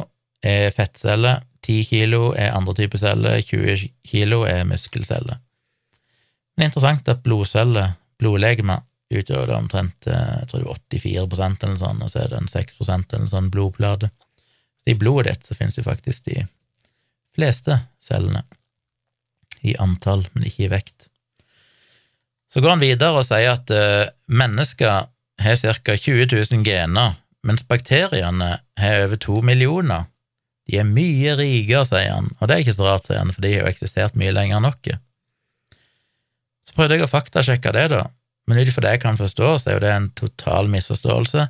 er 0.44 0.74
fettceller, 0.76 1.40
10 1.64 1.86
kilo 1.88 2.34
er 2.36 2.52
andre 2.54 2.74
typer 2.76 3.00
celler, 3.00 3.40
20 3.40 3.88
kilo 4.06 4.42
er 4.46 4.66
muskelceller. 4.68 5.40
Men 6.56 6.66
er 6.66 6.70
interessant 6.70 7.08
at 7.12 7.24
blodceller, 7.24 7.96
blodlegemer, 8.20 8.84
utgjør 9.12 9.46
det 9.46 9.56
omtrent 9.56 10.08
eh, 10.10 10.30
jeg 10.40 10.48
tror 10.50 10.62
det 10.62 10.68
var 10.68 10.78
84 10.90 11.66
eller 11.68 11.80
sånt, 11.80 12.02
og 12.02 12.10
så 12.10 12.22
er 12.22 12.32
det 12.32 12.38
en 12.40 12.50
6% 12.50 13.12
eller 13.12 13.26
en 13.26 13.30
sånn 13.30 13.50
blodplate. 13.54 14.10
Så 14.82 14.92
i 14.92 14.98
blodet 14.98 15.28
ditt 15.34 15.50
så 15.50 15.56
finnes 15.58 15.76
jo 15.78 15.84
faktisk 15.86 16.26
de 16.30 16.46
fleste 17.36 17.78
cellene, 18.02 18.42
i 19.66 19.74
antall, 19.82 20.24
men 20.32 20.46
ikke 20.46 20.66
i 20.66 20.72
vekt. 20.72 21.08
Så 22.52 22.62
går 22.62 22.76
han 22.76 22.82
videre 22.82 23.18
og 23.18 23.26
sier 23.26 23.56
at 23.56 23.70
uh, 23.74 24.08
mennesker 24.30 25.08
har 25.42 25.56
ca. 25.82 25.96
20 25.96 26.28
000 26.30 26.62
gener, 26.64 27.16
mens 27.46 27.64
bakteriene 27.66 28.50
har 28.80 29.02
over 29.04 29.18
to 29.20 29.40
millioner. 29.44 30.06
De 30.70 30.78
er 30.80 30.86
mye 30.86 31.34
rikere, 31.38 31.82
sier 31.88 32.14
han, 32.14 32.30
og 32.38 32.48
det 32.48 32.54
er 32.54 32.64
ikke 32.64 32.76
så 32.78 32.86
rart, 32.86 33.08
sier 33.08 33.20
han, 33.20 33.34
for 33.34 33.44
de 33.44 33.52
har 33.52 33.66
jo 33.66 33.72
eksistert 33.74 34.16
mye 34.18 34.34
lenger 34.34 34.60
enn 34.60 34.70
oss. 34.70 35.02
Så 36.66 36.74
prøvde 36.74 36.98
jeg 36.98 37.06
å 37.06 37.10
faktasjekke 37.10 37.72
det, 37.76 37.86
da, 37.94 38.02
men 38.46 38.60
ut 38.60 38.70
ifra 38.70 38.86
det 38.86 38.96
jeg 38.96 39.04
kan 39.04 39.18
forstå, 39.18 39.52
så 39.58 39.70
er 39.70 39.76
jo 39.76 39.84
det 39.84 39.92
en 39.92 40.08
total 40.18 40.70
misforståelse. 40.70 41.46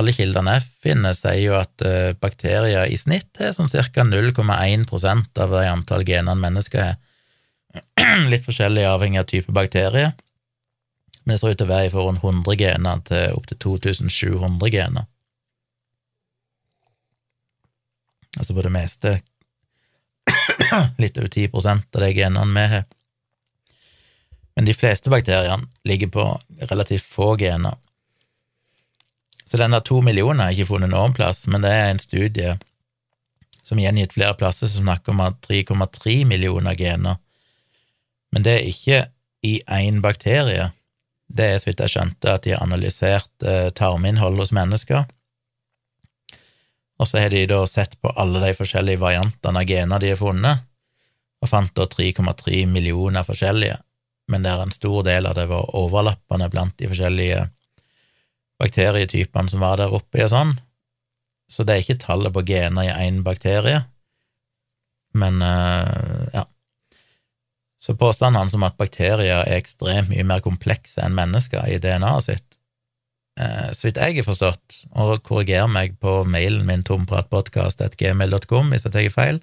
Alle 0.00 0.14
kildene 0.16 0.56
jeg 0.56 0.68
finner, 0.84 1.16
sier 1.16 1.40
jo 1.42 1.56
at 1.58 1.84
uh, 1.84 2.12
bakterier 2.20 2.88
i 2.88 2.96
snitt 2.96 3.40
er 3.40 3.52
sånn 3.52 3.68
ca. 3.68 4.04
0,1% 4.08 5.42
av 5.44 5.56
det 5.56 5.64
antall 5.68 6.04
genene 6.08 6.40
mennesker 6.40 6.86
har. 6.86 7.00
Litt 8.32 8.44
forskjellig 8.44 8.84
avhengig 8.84 9.20
av 9.20 9.28
type 9.30 9.52
bakterie, 9.56 10.12
men 11.24 11.34
det 11.34 11.40
ser 11.40 11.54
ut 11.54 11.60
til 11.60 11.68
å 11.68 11.72
være 11.72 11.90
fra 11.92 12.04
rundt 12.04 12.24
100 12.24 12.56
gener 12.60 13.02
til 13.08 13.36
opptil 13.38 13.60
2700 13.64 14.72
gener. 14.74 15.06
Altså 18.40 18.56
på 18.56 18.64
det 18.64 18.72
meste 18.72 19.12
litt 21.02 21.18
over 21.20 21.28
10% 21.28 21.96
av 21.96 22.04
de 22.04 22.10
genene 22.16 22.56
vi 22.56 22.66
har. 22.74 22.84
Men 24.56 24.68
de 24.68 24.74
fleste 24.76 25.10
bakteriene 25.10 25.68
ligger 25.88 26.10
på 26.12 26.26
relativt 26.70 27.06
få 27.08 27.34
gener. 27.40 27.78
Så 29.46 29.56
den 29.60 29.74
der 29.74 29.84
to 29.84 30.00
millioner 30.00 30.48
har 30.48 30.56
ikke 30.56 30.70
funnet 30.72 30.92
noen 30.92 31.14
plass, 31.16 31.46
men 31.46 31.64
det 31.64 31.72
er 31.72 31.90
en 31.90 32.00
studie 32.00 32.54
som 33.62 33.80
gjengitt 33.80 34.14
flere 34.16 34.36
plasser 34.36 34.68
som 34.68 34.86
snakker 34.86 35.12
om 35.12 35.22
3,3 35.44 36.22
millioner 36.28 36.76
gener. 36.76 37.18
Men 38.32 38.44
det 38.44 38.54
er 38.58 38.68
ikke 38.68 39.00
i 39.44 39.58
én 39.68 40.00
bakterie. 40.04 40.70
Det 41.32 41.48
er, 41.48 41.58
så 41.60 41.70
vidt 41.70 41.80
jeg 41.84 41.94
skjønte, 41.94 42.32
at 42.32 42.44
de 42.44 42.54
har 42.54 42.64
analysert 42.64 43.46
eh, 43.46 43.68
tarminnhold 43.76 44.40
hos 44.40 44.52
mennesker 44.56 45.04
og 47.02 47.08
så 47.08 47.18
har 47.18 47.32
de 47.34 47.46
da 47.50 47.64
sett 47.66 47.96
på 48.00 48.12
alle 48.14 48.38
de 48.44 48.52
forskjellige 48.54 49.02
variantene 49.02 49.62
av 49.62 49.66
gener 49.66 50.02
de 50.02 50.12
har 50.12 50.20
funnet, 50.20 50.68
og 51.42 51.50
fant 51.50 51.72
da 51.74 51.88
3,3 51.90 52.62
millioner 52.70 53.26
forskjellige, 53.26 53.80
men 54.30 54.44
der 54.46 54.62
en 54.62 54.74
stor 54.74 55.02
del 55.06 55.26
av 55.26 55.36
det 55.38 55.48
var 55.50 55.72
overlappende 55.76 56.48
blant 56.52 56.76
de 56.78 56.90
forskjellige 56.90 57.46
bakterietypene 58.62 59.50
som 59.50 59.64
var 59.64 59.80
der 59.80 59.94
oppe 59.94 60.22
og 60.24 60.32
sånn. 60.32 60.54
Så 61.50 61.66
det 61.66 61.74
er 61.74 61.84
ikke 61.84 62.00
tallet 62.04 62.32
på 62.32 62.44
gener 62.48 62.86
i 62.86 63.08
én 63.08 63.20
bakterie, 63.26 63.82
men 65.18 65.42
uh, 65.44 66.24
ja. 66.32 66.46
Så 67.82 67.96
påstanden 67.98 68.38
hans 68.38 68.54
om 68.54 68.62
at 68.64 68.78
bakterier 68.78 69.42
er 69.42 69.58
ekstremt 69.58 70.08
mye 70.12 70.24
mer 70.24 70.40
komplekse 70.40 71.02
enn 71.02 71.16
mennesker 71.18 71.66
i 71.68 71.80
DNA-et 71.82 72.28
sitt, 72.28 72.52
Eh, 73.40 73.70
så 73.72 73.88
vidt 73.88 74.00
jeg 74.00 74.18
har 74.18 74.26
forstått, 74.26 74.82
og 74.92 75.22
korriger 75.24 75.68
meg 75.70 75.96
på 76.02 76.20
mailen 76.28 76.66
min 76.68 76.84
tompratpodkast.gmail.com 76.84 78.72
hvis 78.72 78.86
jeg 78.86 78.94
tar 78.94 79.08
feil. 79.14 79.40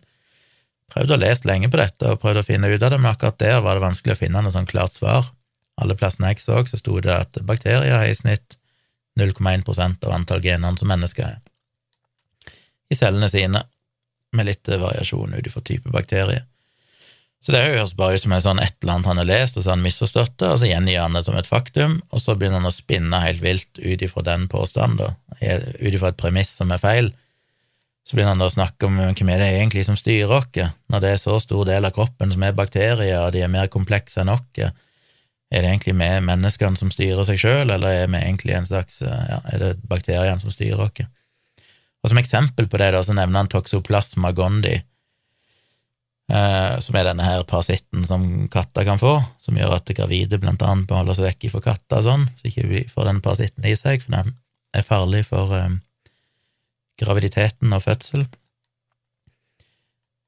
Prøvde 0.89 1.17
å 1.17 1.21
lese 1.21 1.47
lenge 1.49 1.69
på 1.71 1.79
dette 1.79 2.13
og 2.13 2.21
prøvde 2.21 2.43
å 2.43 2.47
finne 2.47 2.69
ut 2.71 2.81
av 2.81 2.93
det, 2.93 3.01
men 3.01 3.11
akkurat 3.11 3.37
der 3.41 3.59
var 3.65 3.77
det 3.77 3.85
vanskelig 3.85 4.15
å 4.15 4.21
finne 4.21 4.41
noe 4.43 4.53
sånn 4.55 4.69
klart 4.69 4.95
svar. 4.97 5.29
Alle 5.79 5.95
plassene 5.95 6.33
jeg 6.33 6.43
så, 6.43 6.63
så 6.67 6.79
sto 6.79 6.97
det 7.03 7.13
at 7.15 7.39
bakterier 7.47 7.95
har 7.97 8.09
i 8.09 8.17
snitt 8.17 8.57
0,1% 9.19 10.05
av 10.07 10.15
antall 10.15 10.43
genene 10.43 10.79
som 10.79 10.89
mennesker 10.91 11.27
har 11.27 11.39
i 12.89 12.97
cellene 12.97 13.29
sine, 13.29 13.63
med 14.33 14.45
litt 14.45 14.69
variasjon 14.69 15.33
ut 15.33 15.47
ifra 15.47 15.61
type 15.65 15.89
bakterie. 15.93 16.43
Så 17.45 17.53
det 17.55 17.61
høres 17.63 17.95
bare 17.97 18.17
ut 18.17 18.23
som 18.23 18.33
sånn 18.43 18.59
et 18.61 18.75
eller 18.81 18.97
annet 18.97 19.09
han 19.09 19.21
har 19.21 19.29
lest, 19.29 19.55
og 19.55 19.63
så 19.63 19.71
har 19.71 19.77
han 19.77 19.85
misforstått 19.85 20.35
det, 20.41 20.49
og 20.49 20.59
så 20.59 20.67
gjengir 20.69 20.99
han 20.99 21.15
det 21.15 21.23
som 21.25 21.37
et 21.39 21.47
faktum, 21.47 21.99
og 22.11 22.21
så 22.21 22.35
begynner 22.35 22.59
han 22.59 22.69
å 22.69 22.75
spinne 22.75 23.21
helt 23.23 23.41
vilt 23.41 23.79
ut 23.79 24.03
ifra 24.05 24.25
den 24.27 24.49
påstanden, 24.51 25.15
ut 25.39 25.93
ifra 25.93 26.11
et 26.11 26.19
premiss 26.19 26.51
som 26.59 26.73
er 26.75 26.83
feil. 26.83 27.11
Så 28.07 28.15
begynner 28.15 28.33
han 28.33 28.41
da 28.41 28.47
å 28.49 28.53
snakke 28.53 28.87
om 28.87 28.97
hvem 28.97 29.29
er 29.29 29.41
det 29.43 29.49
egentlig 29.59 29.83
som 29.85 29.97
styrer 29.99 30.31
oss, 30.39 30.75
når 30.89 31.03
det 31.03 31.11
er 31.13 31.21
så 31.21 31.35
stor 31.43 31.65
del 31.69 31.85
av 31.85 31.93
kroppen 31.93 32.31
som 32.33 32.45
er 32.45 32.57
bakterier, 32.57 33.19
og 33.21 33.33
de 33.35 33.43
er 33.45 33.51
mer 33.51 33.69
komplekse 33.69 34.23
enn 34.23 34.33
oss. 34.33 34.47
Er 35.49 35.63
det 35.63 35.69
egentlig 35.69 35.95
vi 35.97 36.09
menneskene 36.25 36.77
som 36.77 36.91
styrer 36.93 37.25
seg 37.25 37.39
sjøl, 37.41 37.69
eller 37.73 38.03
er 38.03 38.09
vi 38.09 38.21
egentlig 38.21 38.57
en 38.57 38.69
slags, 38.69 39.01
ja, 39.01 39.39
er 39.53 39.63
det 39.63 39.71
bakteriene 39.89 40.41
som 40.41 40.53
styrer 40.53 40.85
oss? 40.87 41.05
Og 41.99 42.11
som 42.11 42.21
eksempel 42.21 42.69
på 42.69 42.79
det 42.79 42.93
da, 42.95 43.01
så 43.03 43.15
nevner 43.17 43.43
han 43.43 43.51
toxoplasma 43.51 44.31
gondi, 44.37 44.77
eh, 46.31 46.75
som 46.85 46.95
er 46.95 47.09
denne 47.09 47.25
her 47.25 47.43
parasitten 47.49 48.05
som 48.07 48.47
katter 48.51 48.87
kan 48.87 49.01
få, 49.01 49.17
som 49.43 49.57
gjør 49.59 49.75
at 49.79 49.91
gravide 49.97 50.39
blant 50.41 50.63
annet 50.65 50.89
må 50.89 51.01
holde 51.01 51.17
seg 51.17 51.27
vekk 51.27 51.49
fra 51.55 51.65
katter 51.71 51.99
og 51.99 52.07
sånn, 52.07 52.25
så 52.39 52.49
ikke 52.51 52.69
vi 52.69 52.85
får 52.89 53.09
den 53.09 53.21
parasitten 53.25 53.67
i 53.67 53.75
seg, 53.77 54.05
for 54.05 54.15
den 54.15 54.37
er 54.77 54.85
farlig 54.87 55.25
for 55.27 55.53
eh, 55.57 55.77
graviditeten 56.99 57.73
og 57.75 57.83
fødsel. 57.85 58.25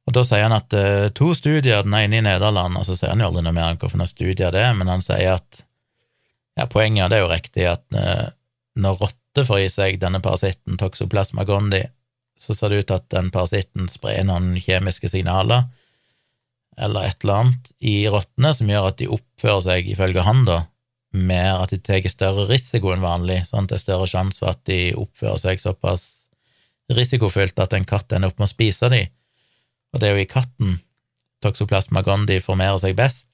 Og 0.08 0.16
Da 0.18 0.24
sier 0.26 0.48
han 0.48 0.56
at 0.56 0.74
uh, 0.74 1.10
to 1.16 1.32
studier, 1.38 1.84
den 1.86 1.96
ene 1.96 2.20
i 2.20 2.26
Nederland, 2.26 2.78
og 2.80 2.88
så 2.88 2.98
sier 2.98 3.14
han 3.14 3.22
jo 3.22 3.30
aldri 3.30 3.46
noe 3.46 3.56
mer 3.56 3.76
om 3.76 3.82
hvilke 3.82 4.10
studier 4.10 4.54
det 4.56 4.66
men 4.78 4.90
han 4.90 5.04
sier 5.06 5.38
at 5.38 5.64
ja, 6.60 6.66
poenget, 6.68 7.12
det 7.12 7.20
er 7.20 7.24
jo 7.24 7.32
riktig, 7.32 7.68
at 7.70 7.86
uh, 7.96 8.32
når 8.76 8.98
rotter 9.06 9.48
får 9.48 9.62
i 9.62 9.70
seg 9.72 10.00
denne 10.02 10.20
parasitten, 10.24 10.80
toxoplasma 10.80 11.46
gondi, 11.48 11.84
så 12.42 12.56
ser 12.58 12.74
det 12.74 12.82
ut 12.82 12.90
til 12.90 12.98
at 12.98 13.12
den 13.14 13.30
parasitten 13.32 13.88
sprer 13.92 14.26
noen 14.26 14.56
kjemiske 14.60 15.12
signaler 15.12 15.70
eller 16.82 17.06
et 17.06 17.24
eller 17.24 17.44
annet 17.44 17.72
i 17.84 17.96
rottene 18.10 18.54
som 18.58 18.70
gjør 18.72 18.90
at 18.90 18.98
de 19.02 19.10
oppfører 19.12 19.64
seg, 19.66 19.90
ifølge 19.92 20.24
han, 20.26 20.46
da, 20.48 20.64
mer 21.12 21.60
at 21.62 21.74
de 21.74 21.80
tar 21.84 22.08
større 22.10 22.48
risiko 22.50 22.94
enn 22.94 23.04
vanlig, 23.04 23.44
sånn 23.50 23.68
at 23.68 23.74
det 23.74 23.78
er 23.78 23.84
større 23.84 24.08
sjanse 24.10 24.42
for 24.42 24.54
at 24.54 24.64
de 24.70 24.80
oppfører 24.98 25.42
seg 25.44 25.62
såpass 25.62 26.08
risikofylt 26.98 27.60
at 27.64 27.74
en 27.78 27.88
katt 27.88 28.12
ender 28.12 28.32
opp 28.32 28.40
med 28.40 28.50
å 28.50 28.52
spise 28.52 28.90
dem. 28.92 29.12
Og 29.92 30.02
det 30.02 30.10
er 30.10 30.16
jo 30.16 30.24
i 30.24 30.30
katten 30.30 30.80
toxoplasma 31.42 32.04
gondi 32.06 32.38
formerer 32.44 32.80
seg 32.82 32.96
best, 33.00 33.28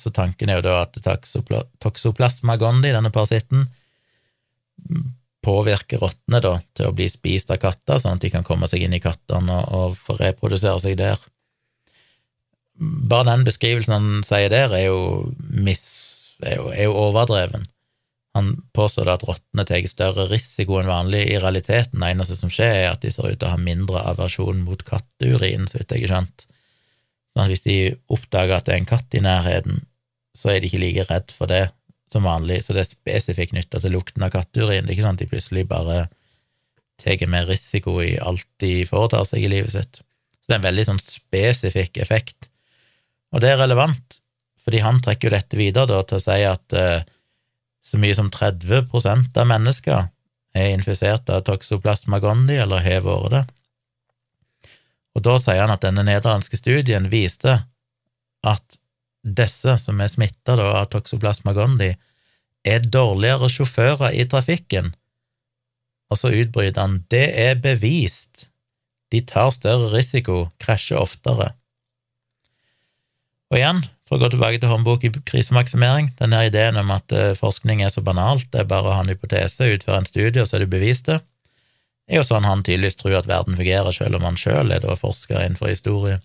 så 0.00 0.12
tanken 0.12 0.50
er 0.50 0.60
jo 0.60 0.66
da 0.66 0.82
at 0.84 0.98
toxoplasma 1.82 2.56
gondi, 2.60 2.92
denne 2.92 3.12
parasitten, 3.12 3.66
påvirker 5.42 6.00
rottene 6.02 6.38
da 6.42 6.54
til 6.76 6.88
å 6.88 6.94
bli 6.96 7.08
spist 7.10 7.50
av 7.50 7.58
katter, 7.62 7.98
sånn 7.98 8.18
at 8.18 8.24
de 8.24 8.30
kan 8.30 8.46
komme 8.46 8.68
seg 8.70 8.84
inn 8.84 8.94
i 8.94 9.02
kattene 9.02 9.58
og, 9.58 9.72
og 9.74 9.96
få 9.98 10.16
reprodusere 10.20 10.78
seg 10.84 10.98
der 11.00 11.18
bare 12.82 13.30
den 13.30 13.44
beskrivelsen 13.46 13.94
han 13.94 14.24
sier 14.26 14.50
der, 14.52 14.72
er 14.74 14.88
jo, 14.88 15.00
mis, 15.38 15.84
er 16.42 16.58
jo, 16.58 16.70
er 16.72 16.88
jo 16.88 16.96
overdreven. 17.06 17.66
Han 18.36 18.54
påstår 18.72 19.10
at 19.12 19.24
rottene 19.28 19.64
tar 19.68 19.84
større 19.90 20.24
risiko 20.30 20.78
enn 20.80 20.88
vanlig. 20.88 21.26
I 21.34 21.40
realiteten, 21.42 22.00
det 22.00 22.14
eneste 22.14 22.38
som 22.38 22.52
skjer, 22.52 22.78
er 22.78 22.88
at 22.94 23.02
de 23.04 23.12
ser 23.12 23.28
ut 23.28 23.36
til 23.36 23.48
å 23.48 23.52
ha 23.52 23.60
mindre 23.60 24.00
aversjon 24.14 24.62
mot 24.64 24.80
katteurin, 24.88 25.68
så 25.68 25.80
vidt 25.80 25.92
jeg 25.92 26.06
har 26.06 26.14
skjønt. 26.14 26.46
Sånn 27.32 27.44
at 27.44 27.52
hvis 27.52 27.66
de 27.66 27.76
oppdager 28.12 28.56
at 28.56 28.68
det 28.68 28.74
er 28.74 28.80
en 28.80 28.88
katt 28.88 29.16
i 29.16 29.22
nærheten, 29.24 29.84
så 30.36 30.52
er 30.52 30.60
de 30.60 30.70
ikke 30.70 30.80
like 30.80 31.04
redd 31.10 31.34
for 31.36 31.52
det 31.52 31.66
som 32.12 32.24
vanlig. 32.24 32.62
Så 32.64 32.76
det 32.76 32.84
er 32.84 32.90
spesifikt 32.90 33.52
knytta 33.52 33.80
til 33.82 33.94
lukten 33.96 34.24
av 34.24 34.32
katteurin. 34.32 34.86
Det 34.86 34.92
er 34.92 34.96
ikke 34.96 35.06
sånn 35.06 35.18
at 35.18 35.24
de 35.24 35.30
plutselig 35.32 35.66
bare 35.68 35.98
tar 37.02 37.28
mer 37.28 37.48
risiko 37.50 37.98
i 38.04 38.14
alt 38.20 38.48
de 38.62 38.82
foretar 38.88 39.26
seg 39.28 39.44
i 39.44 39.52
livet 39.52 39.74
sitt. 39.74 40.00
Så 40.40 40.48
det 40.48 40.56
er 40.56 40.60
en 40.60 40.68
veldig 40.68 40.88
sånn 40.88 41.02
spesifikk 41.02 42.00
effekt. 42.02 42.48
Og 43.32 43.44
det 43.44 43.52
er 43.52 43.60
relevant, 43.60 44.20
fordi 44.62 44.82
han 44.84 45.00
trekker 45.02 45.28
jo 45.28 45.36
dette 45.36 45.58
videre 45.58 45.88
da, 45.90 46.02
til 46.06 46.18
å 46.18 46.22
si 46.22 46.38
at 46.46 46.76
uh, 46.76 47.04
så 47.82 47.98
mye 47.98 48.14
som 48.14 48.30
30% 48.30 49.38
av 49.38 49.48
mennesker 49.50 50.06
er 50.54 50.70
infisert 50.74 51.30
av 51.32 51.42
toxoplasma 51.48 52.20
gondi 52.22 52.58
eller 52.60 52.84
har 52.84 53.04
vært 53.06 53.34
det. 53.34 53.42
Og 55.16 55.24
da 55.26 55.36
sier 55.42 55.60
han 55.60 55.74
at 55.74 55.82
denne 55.84 56.04
nederlandske 56.06 56.60
studien 56.60 57.10
viste 57.12 57.58
at 58.46 58.78
disse 59.22 59.76
som 59.78 60.00
er 60.02 60.10
smitta 60.10 60.56
av 60.58 60.88
toxoplasma 60.92 61.54
gondi, 61.56 61.92
er 62.62 62.84
dårligere 62.86 63.50
sjåfører 63.50 64.14
i 64.14 64.26
trafikken. 64.30 64.92
Og 66.10 66.18
så 66.18 66.32
utbryter 66.34 66.82
han 66.82 67.00
det 67.10 67.26
er 67.38 67.58
bevist. 67.62 68.48
De 69.12 69.22
tar 69.26 69.50
større 69.54 69.90
risiko, 69.92 70.46
krasjer 70.62 71.00
oftere. 71.02 71.52
Og 73.52 73.58
igjen, 73.58 73.82
for 74.12 74.20
å 74.20 74.26
gå 74.26 74.34
tilbake 74.34 74.58
til 74.60 74.68
håndbok 74.68 75.04
i 75.08 75.10
krisemaksimering, 75.24 76.10
denne 76.18 76.42
ideen 76.44 76.76
om 76.76 76.90
at 76.92 77.12
eh, 77.16 77.30
forskning 77.38 77.80
er 77.80 77.88
så 77.88 78.02
banalt, 78.04 78.44
det 78.52 78.60
er 78.60 78.66
bare 78.68 78.90
å 78.90 78.96
ha 78.98 79.00
en 79.00 79.08
hypotese, 79.08 79.70
utføre 79.72 80.02
en 80.02 80.08
studie, 80.08 80.42
og 80.42 80.50
så 80.50 80.58
er 80.58 80.66
det 80.66 80.74
bevist 80.74 81.06
det, 81.08 81.16
er 82.10 82.20
jo 82.20 82.26
sånn 82.28 82.44
han 82.44 82.60
tydeligvis 82.66 82.98
tror 83.00 83.14
at 83.22 83.30
verden 83.30 83.56
fungerer, 83.56 83.88
selv 83.96 84.18
om 84.18 84.26
han 84.28 84.36
sjøl 84.36 84.74
er 84.74 84.84
da 84.84 84.98
forsker 85.00 85.38
innenfor 85.40 85.70
historie. 85.72 86.18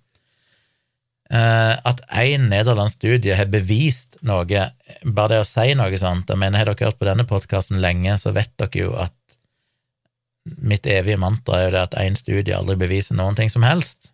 Eh, 1.32 1.76
at 1.88 2.04
én 2.20 2.50
nederlandsk 2.52 3.00
studie 3.00 3.40
har 3.40 3.48
bevist 3.56 4.20
noe, 4.28 4.68
bare 5.06 5.32
det 5.38 5.40
å 5.46 5.48
si 5.48 5.72
noe 5.76 6.00
sånt 6.02 6.28
Jeg 6.32 6.40
mener, 6.44 6.60
har 6.60 6.74
dere 6.74 6.90
hørt 6.90 7.00
på 7.00 7.08
denne 7.08 7.28
podkasten 7.30 7.80
lenge, 7.80 8.18
så 8.20 8.36
vet 8.36 8.52
dere 8.60 8.84
jo 8.84 8.92
at 9.00 9.16
mitt 10.60 10.84
evige 10.92 11.24
mantra 11.24 11.62
er 11.62 11.70
jo 11.70 11.74
det 11.78 11.88
at 11.88 11.98
én 12.04 12.20
studie 12.20 12.56
aldri 12.56 12.76
beviser 12.84 13.16
noen 13.16 13.40
ting 13.40 13.52
som 13.52 13.64
helst. 13.64 14.12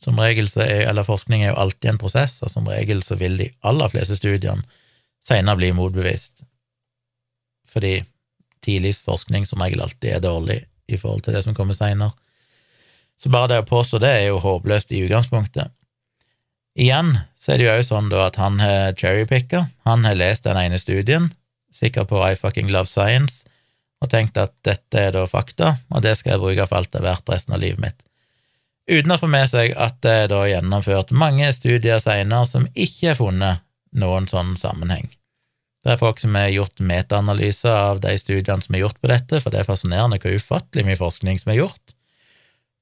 Som 0.00 0.20
regel 0.20 0.48
så 0.48 0.62
er, 0.64 0.86
eller 0.88 1.04
forskning 1.04 1.42
er 1.44 1.52
jo 1.52 1.60
alltid 1.60 1.92
en 1.92 2.00
prosess, 2.00 2.38
og 2.44 2.52
som 2.52 2.68
regel 2.68 3.02
så 3.04 3.18
vil 3.20 3.36
de 3.36 3.50
aller 3.66 3.92
fleste 3.92 4.16
studiene 4.16 4.64
senere 5.24 5.60
bli 5.60 5.74
motbevist. 5.76 6.40
Fordi 7.68 8.00
tidlig 8.64 8.94
forskning 8.96 9.44
som 9.48 9.60
regel 9.60 9.84
alltid 9.84 10.14
er 10.16 10.24
dårlig 10.24 10.62
i 10.88 10.98
forhold 10.98 11.26
til 11.26 11.36
det 11.36 11.44
som 11.44 11.56
kommer 11.56 11.76
seinere. 11.76 12.16
Så 13.20 13.28
bare 13.28 13.52
det 13.52 13.60
å 13.60 13.68
påstå 13.68 14.00
det 14.00 14.10
er 14.22 14.26
jo 14.30 14.40
håpløst 14.40 14.92
i 14.96 15.02
utgangspunktet. 15.04 15.68
Igjen 16.80 17.12
så 17.36 17.52
er 17.52 17.60
det 17.60 17.66
jo 17.66 17.74
òg 17.74 17.84
sånn 17.84 18.08
da 18.08 18.24
at 18.30 18.38
han 18.40 18.60
har 18.62 18.96
cherrypicka, 18.96 19.66
han 19.84 20.06
har 20.08 20.16
lest 20.16 20.46
den 20.46 20.56
ene 20.56 20.80
studien, 20.80 21.28
sikkert 21.74 22.08
på 22.08 22.22
I 22.24 22.38
fucking 22.38 22.70
love 22.72 22.88
science, 22.88 23.44
og 24.00 24.08
tenkt 24.14 24.38
at 24.40 24.54
dette 24.64 24.96
er 24.96 25.12
da 25.12 25.26
fakta, 25.28 25.74
og 25.92 26.06
det 26.06 26.16
skal 26.16 26.34
jeg 26.34 26.42
bruke 26.42 26.66
for 26.70 26.80
alt 26.80 26.92
det 26.94 27.02
er 27.02 27.10
verdt 27.10 27.34
resten 27.34 27.56
av 27.56 27.60
livet 27.60 27.82
mitt. 27.84 28.00
Uten 28.88 29.12
å 29.14 29.20
få 29.20 29.28
med 29.30 29.48
seg 29.50 29.74
at 29.78 30.00
det 30.04 30.16
er 30.24 30.28
da 30.32 30.44
gjennomført 30.48 31.12
mange 31.12 31.50
studier 31.54 32.00
seinere 32.02 32.48
som 32.48 32.66
ikke 32.74 33.12
har 33.12 33.18
funnet 33.20 33.64
noen 33.90 34.28
sånn 34.30 34.56
sammenheng. 34.58 35.08
Det 35.80 35.94
er 35.94 36.00
folk 36.00 36.20
som 36.20 36.34
har 36.36 36.50
gjort 36.52 36.82
metaanalyser 36.84 37.72
av 37.72 38.02
de 38.04 38.12
studiene 38.20 38.60
som 38.60 38.76
er 38.76 38.84
gjort 38.84 38.98
på 39.00 39.08
dette, 39.08 39.40
for 39.40 39.52
det 39.52 39.62
er 39.62 39.68
fascinerende 39.68 40.20
hvor 40.20 40.36
ufattelig 40.36 40.84
mye 40.86 41.00
forskning 41.00 41.40
som 41.40 41.54
er 41.54 41.62
gjort 41.62 41.94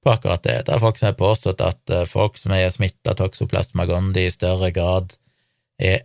på 0.02 0.12
akkurat 0.12 0.42
det. 0.42 0.56
Det 0.66 0.74
er 0.74 0.82
folk 0.82 0.98
som 0.98 1.10
har 1.10 1.18
påstått 1.18 1.62
at 1.64 1.94
eh, 1.94 2.06
folk 2.08 2.38
som 2.38 2.54
er 2.54 2.70
smitta 2.74 3.14
av 3.14 3.20
toksoplasma 3.20 3.86
gondi, 3.88 4.26
i 4.26 4.34
større 4.34 4.70
grad 4.74 5.14
er 5.78 6.04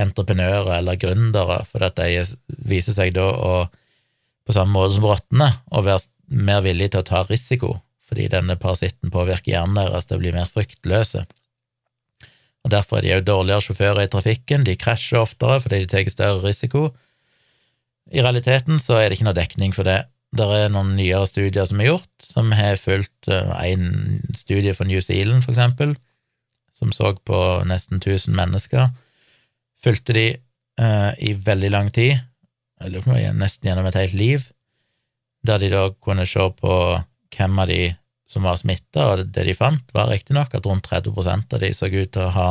entreprenører 0.00 0.78
eller 0.78 0.98
gründere, 1.00 1.60
at 1.66 1.98
de 1.98 2.24
viser 2.46 2.96
seg 2.96 3.14
da 3.16 3.26
å, 3.30 3.54
på 4.46 4.54
samme 4.56 4.74
måte 4.76 4.96
som 4.96 5.06
rottene, 5.10 5.50
å 5.70 5.82
være 5.84 6.06
mer 6.30 6.62
villige 6.64 6.94
til 6.94 7.02
å 7.02 7.08
ta 7.10 7.24
risiko, 7.26 7.74
fordi 8.10 8.26
denne 8.32 8.58
parasitten 8.58 9.12
påvirker 9.14 9.54
hjernen 9.54 9.78
deres 9.78 10.08
til 10.08 10.18
å 10.18 10.22
bli 10.24 10.32
mer 10.34 10.50
fryktløse. 10.50 11.22
Og 12.60 12.72
Derfor 12.74 12.98
er 12.98 13.06
de 13.06 13.12
òg 13.16 13.28
dårligere 13.28 13.64
sjåfører 13.64 14.04
i 14.04 14.10
trafikken, 14.12 14.64
de 14.66 14.76
krasjer 14.76 15.22
oftere 15.22 15.60
fordi 15.62 15.84
de 15.84 15.90
tar 15.92 16.10
større 16.12 16.42
risiko. 16.44 16.90
I 18.10 18.24
realiteten 18.24 18.82
så 18.82 18.98
er 18.98 19.08
det 19.08 19.18
ikke 19.18 19.28
noe 19.30 19.38
dekning 19.38 19.76
for 19.76 19.86
det. 19.86 20.02
Det 20.36 20.46
er 20.46 20.70
noen 20.70 20.92
nyere 20.98 21.26
studier 21.26 21.66
som 21.66 21.80
er 21.80 21.92
gjort, 21.92 22.10
som 22.22 22.52
har 22.54 22.78
fulgt 22.78 23.30
eh, 23.30 23.54
en 23.70 24.20
studie 24.38 24.74
fra 24.76 24.86
New 24.86 25.00
Zealand, 25.02 25.42
for 25.46 25.54
eksempel, 25.54 25.96
som 26.74 26.92
så 26.94 27.14
på 27.26 27.38
nesten 27.66 27.98
1000 27.98 28.36
mennesker. 28.36 28.90
Fulgte 29.82 30.14
de 30.14 30.26
uh, 30.80 31.12
i 31.18 31.32
veldig 31.34 31.70
lang 31.72 31.88
tid, 31.92 32.20
på 32.80 33.16
nesten 33.36 33.68
gjennom 33.68 33.88
et 33.88 33.96
helt 33.96 34.16
liv, 34.16 34.44
der 35.46 35.60
de 35.60 35.70
da 35.72 35.86
kunne 36.04 36.26
se 36.28 36.46
på 36.60 36.74
hvem 37.34 37.58
av 37.62 37.70
de 37.70 37.80
som 38.30 38.46
var 38.46 38.60
smitta, 38.60 39.08
og 39.10 39.24
det 39.34 39.46
de 39.48 39.54
fant, 39.58 39.82
var 39.96 40.10
riktignok 40.10 40.54
at 40.54 40.66
rundt 40.68 40.86
30% 40.86 41.56
av 41.56 41.62
de 41.62 41.72
så 41.74 41.88
ut 41.90 42.12
til 42.14 42.22
å 42.22 42.34
ha 42.34 42.50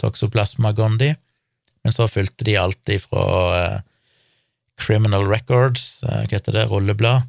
toxoplasma 0.00 0.72
gondi, 0.76 1.10
men 1.84 1.92
så 1.96 2.08
fulgte 2.08 2.46
de 2.48 2.56
alltid 2.60 3.04
fra 3.04 3.26
eh, 3.56 3.76
Criminal 4.80 5.26
Records, 5.28 6.00
eh, 6.04 6.24
hva 6.24 6.38
heter 6.38 6.56
det, 6.56 6.66
rulleblad, 6.70 7.28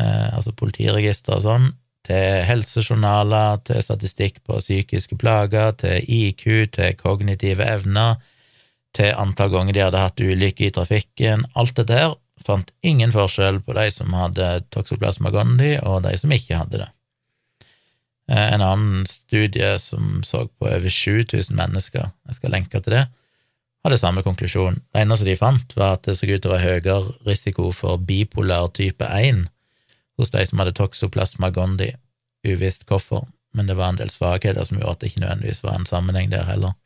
eh, 0.00 0.28
altså 0.36 0.54
politiregister 0.56 1.36
og 1.36 1.44
sånn, 1.44 1.68
til 2.08 2.44
helsejournaler, 2.48 3.60
til 3.68 3.82
statistikk 3.84 4.40
på 4.48 4.56
psykiske 4.62 5.18
plager, 5.20 5.74
til 5.80 6.00
IQ, 6.00 6.46
til 6.76 6.96
kognitive 7.00 7.66
evner, 7.68 8.16
til 8.96 9.12
antall 9.20 9.52
ganger 9.52 9.76
de 9.76 9.84
hadde 9.84 10.00
hatt 10.02 10.24
ulykker 10.24 10.70
i 10.70 10.74
trafikken. 10.74 11.44
Alt 11.54 11.76
det 11.78 11.90
der 11.92 12.16
fant 12.40 12.72
ingen 12.80 13.12
forskjell 13.12 13.60
på 13.62 13.76
de 13.76 13.86
som 13.92 14.16
hadde 14.16 14.48
toxoplasma 14.72 15.30
gondi, 15.34 15.76
og 15.84 16.00
de 16.08 16.16
som 16.18 16.32
ikke 16.34 16.62
hadde 16.62 16.80
det. 16.82 16.88
Eh, 18.30 18.52
en 18.54 18.62
annen 18.62 19.06
studie 19.06 19.78
som 19.78 20.22
så 20.24 20.46
på 20.46 20.68
over 20.68 20.90
7000 20.90 21.56
mennesker, 21.56 22.12
jeg 22.28 22.38
skal 22.38 22.54
lenke 22.54 22.80
til 22.80 22.94
det, 22.94 23.06
hadde 23.84 23.98
samme 23.98 24.22
konklusjon. 24.22 24.78
Det 24.92 25.02
eneste 25.02 25.26
de 25.26 25.38
fant, 25.40 25.74
var 25.76 25.96
at 25.96 26.06
det 26.06 26.18
så 26.18 26.28
ut 26.28 26.36
til 26.36 26.50
å 26.50 26.54
være 26.54 26.66
høyere 26.68 27.14
risiko 27.26 27.70
for 27.74 27.98
bipolar 27.98 28.68
type 28.76 29.06
1 29.06 29.48
hos 30.20 30.30
de 30.30 30.44
som 30.46 30.60
hadde 30.60 30.76
toxoplasma 30.76 31.50
gondi. 31.56 31.90
Uvisst 32.46 32.86
hvorfor, 32.88 33.26
men 33.56 33.66
det 33.66 33.76
var 33.80 33.90
en 33.90 33.98
del 33.98 34.12
svakheter 34.12 34.64
som 34.68 34.78
gjorde 34.78 34.92
at 34.92 35.02
det 35.02 35.10
ikke 35.10 35.24
nødvendigvis 35.24 35.64
var 35.64 35.80
en 35.80 35.88
sammenheng 35.88 36.30
der 36.30 36.46
heller. 36.48 36.76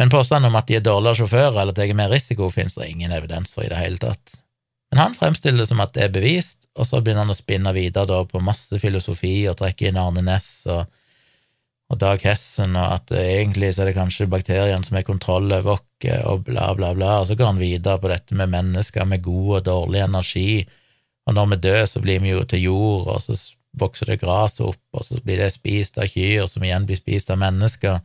Men 0.00 0.10
påstanden 0.10 0.48
om 0.48 0.56
at 0.56 0.66
de 0.66 0.80
er 0.80 0.84
dårligere 0.84 1.20
sjåfører 1.20 1.60
eller 1.62 1.76
tar 1.76 1.92
mer 1.94 2.10
risiko, 2.10 2.48
finnes 2.50 2.74
det 2.74 2.88
ingen 2.88 3.12
evidens 3.12 3.52
for 3.52 3.62
i 3.62 3.70
det 3.70 3.78
hele 3.78 4.00
tatt. 4.00 4.40
Men 4.90 5.04
han 5.04 5.14
fremstiller 5.16 5.62
det 5.62 5.68
som 5.68 5.80
at 5.84 5.92
det 5.94 6.08
er 6.08 6.14
bevist, 6.16 6.61
og 6.78 6.88
så 6.88 7.00
begynner 7.00 7.26
han 7.26 7.34
å 7.34 7.36
spinne 7.36 7.72
videre 7.76 8.22
på 8.28 8.40
masse 8.44 8.78
filosofi 8.80 9.42
og 9.50 9.58
trekke 9.60 9.90
inn 9.90 10.00
Arne 10.00 10.24
Næss 10.24 10.50
og 10.72 10.86
og 11.92 11.98
Dag 12.00 12.22
Hessen, 12.24 12.76
og 12.78 12.94
at 12.96 13.12
egentlig 13.20 13.74
så 13.74 13.84
er 13.84 13.90
det 13.90 13.98
kanskje 13.98 14.30
bakteriene 14.32 14.84
som 14.86 14.96
er 14.96 15.04
kontroll 15.04 15.50
over 15.52 15.76
oss, 15.76 15.88
og 16.26 16.46
bla, 16.48 16.72
bla, 16.74 16.88
bla, 16.96 17.18
og 17.20 17.28
så 17.28 17.36
går 17.38 17.52
han 17.52 17.60
videre 17.60 18.00
på 18.00 18.08
dette 18.10 18.34
med 18.34 18.50
mennesker 18.50 19.04
med 19.06 19.22
god 19.22 19.50
og 19.58 19.66
dårlig 19.68 20.00
energi, 20.02 20.64
og 21.28 21.36
når 21.36 21.52
vi 21.52 21.58
dør, 21.68 21.84
så 21.86 22.02
blir 22.02 22.24
vi 22.24 22.32
jo 22.32 22.40
til 22.48 22.64
jord, 22.64 23.10
og 23.12 23.20
så 23.22 23.36
vokser 23.78 24.10
det 24.10 24.18
gras 24.24 24.58
opp, 24.64 24.80
og 24.96 25.04
så 25.06 25.20
blir 25.22 25.38
det 25.38 25.52
spist 25.54 26.00
av 26.00 26.10
kyr, 26.10 26.48
som 26.50 26.64
igjen 26.64 26.88
blir 26.88 26.98
spist 26.98 27.30
av 27.30 27.38
mennesker, 27.44 28.00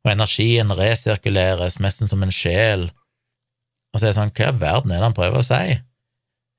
og 0.00 0.12
energien 0.14 0.72
resirkuleres 0.72 1.76
nesten 1.84 2.08
som 2.08 2.22
en 2.24 2.32
sjel, 2.32 2.88
og 3.90 3.98
så 3.98 4.06
er 4.06 4.14
det 4.14 4.20
sånn, 4.20 4.34
hva 4.38 4.52
i 4.54 4.60
verden 4.62 4.94
er 4.94 5.02
det 5.02 5.10
han 5.10 5.18
prøver 5.18 5.42
å 5.42 5.46
si? 5.50 5.80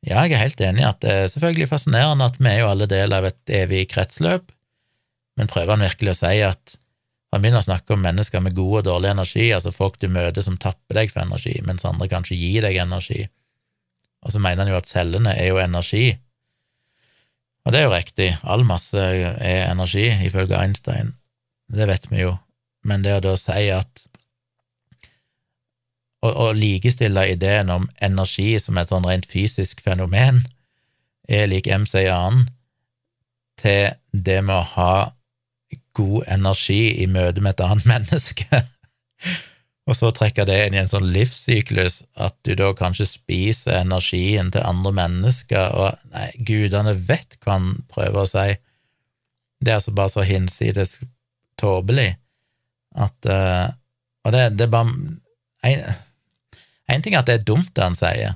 Ja, 0.01 0.23
jeg 0.25 0.33
er 0.33 0.41
helt 0.41 0.61
enig 0.65 0.81
i 0.81 0.89
at 0.89 1.01
det 1.03 1.11
er 1.13 1.27
selvfølgelig 1.29 1.69
fascinerende 1.69 2.25
at 2.31 2.39
vi 2.41 2.49
er 2.49 2.63
jo 2.63 2.69
alle 2.71 2.87
del 2.89 3.13
av 3.13 3.27
et 3.29 3.53
evig 3.53 3.83
kretsløp, 3.91 4.49
men 5.37 5.49
prøver 5.49 5.75
han 5.75 5.85
virkelig 5.85 6.15
å 6.15 6.19
si 6.23 6.39
at 6.45 6.77
han 7.31 7.43
begynner 7.43 7.61
å 7.61 7.67
snakke 7.67 7.93
om 7.95 8.01
mennesker 8.03 8.41
med 8.43 8.57
god 8.57 8.81
og 8.81 8.87
dårlig 8.89 9.11
energi, 9.13 9.45
altså 9.55 9.71
folk 9.71 10.01
du 10.01 10.09
møter 10.11 10.43
som 10.43 10.57
tapper 10.59 10.97
deg 10.97 11.13
for 11.13 11.23
energi, 11.23 11.53
mens 11.63 11.85
andre 11.87 12.09
kanskje 12.11 12.35
gir 12.35 12.65
deg 12.65 12.81
energi. 12.81 13.29
Og 14.25 14.33
så 14.33 14.41
mener 14.41 14.65
han 14.65 14.73
jo 14.73 14.79
at 14.81 14.89
cellene 14.89 15.37
er 15.37 15.53
jo 15.53 15.61
energi. 15.61 16.17
Og 17.63 17.71
det 17.71 17.79
er 17.79 17.87
jo 17.87 17.93
riktig, 17.93 18.29
all 18.41 18.65
masse 18.67 18.99
er 18.99 19.69
energi, 19.69 20.09
ifølge 20.27 20.59
Einstein. 20.59 21.13
Det 21.71 21.87
vet 21.87 22.09
vi 22.11 22.25
jo. 22.25 22.35
Men 22.83 23.05
det 23.05 23.15
å 23.19 23.23
da 23.23 23.37
si 23.39 23.69
at 23.71 24.05
Å, 26.21 26.29
å 26.29 26.47
likestille 26.53 27.25
ideen 27.33 27.71
om 27.73 27.87
energi 28.03 28.53
som 28.61 28.77
et 28.77 28.91
sånn 28.91 29.07
rent 29.09 29.25
fysisk 29.29 29.81
fenomen, 29.81 30.43
er 31.29 31.47
lik 31.49 31.69
MC 31.69 32.05
annen, 32.11 32.49
til 33.61 33.93
det 34.11 34.39
med 34.45 34.57
å 34.57 34.69
ha 34.75 34.93
god 35.97 36.27
energi 36.31 37.03
i 37.03 37.07
møte 37.09 37.41
med 37.43 37.55
et 37.55 37.65
annet 37.65 37.87
menneske, 37.93 38.61
og 39.89 39.97
så 39.97 40.11
trekker 40.13 40.45
det 40.45 40.57
inn 40.65 40.75
i 40.77 40.79
en 40.83 40.89
sånn 40.89 41.09
livssyklus 41.11 42.03
at 42.21 42.35
du 42.45 42.53
da 42.55 42.69
kanskje 42.77 43.07
spiser 43.09 43.79
energien 43.81 44.51
til 44.53 44.65
andre 44.65 44.93
mennesker, 45.01 45.73
og 45.73 46.13
nei, 46.13 46.29
gudene 46.47 46.93
vet 46.95 47.39
hva 47.41 47.57
han 47.57 47.71
prøver 47.91 48.21
å 48.21 48.29
si. 48.29 48.47
Det 49.61 49.73
er 49.73 49.79
altså 49.79 49.93
bare 49.97 50.13
så 50.13 50.25
hinsides 50.25 50.99
tåpelig 51.59 52.13
at 52.97 53.29
uh, 53.29 53.71
Og 54.25 54.33
det, 54.35 54.41
det 54.59 54.65
er 54.67 54.71
bare 54.73 54.89
en, 55.65 55.83
ting 56.99 57.15
er 57.15 57.23
at 57.23 57.29
det 57.31 57.39
er 57.39 57.47
dumt, 57.47 57.71
det 57.77 57.83
han 57.85 57.95
sier, 57.95 58.35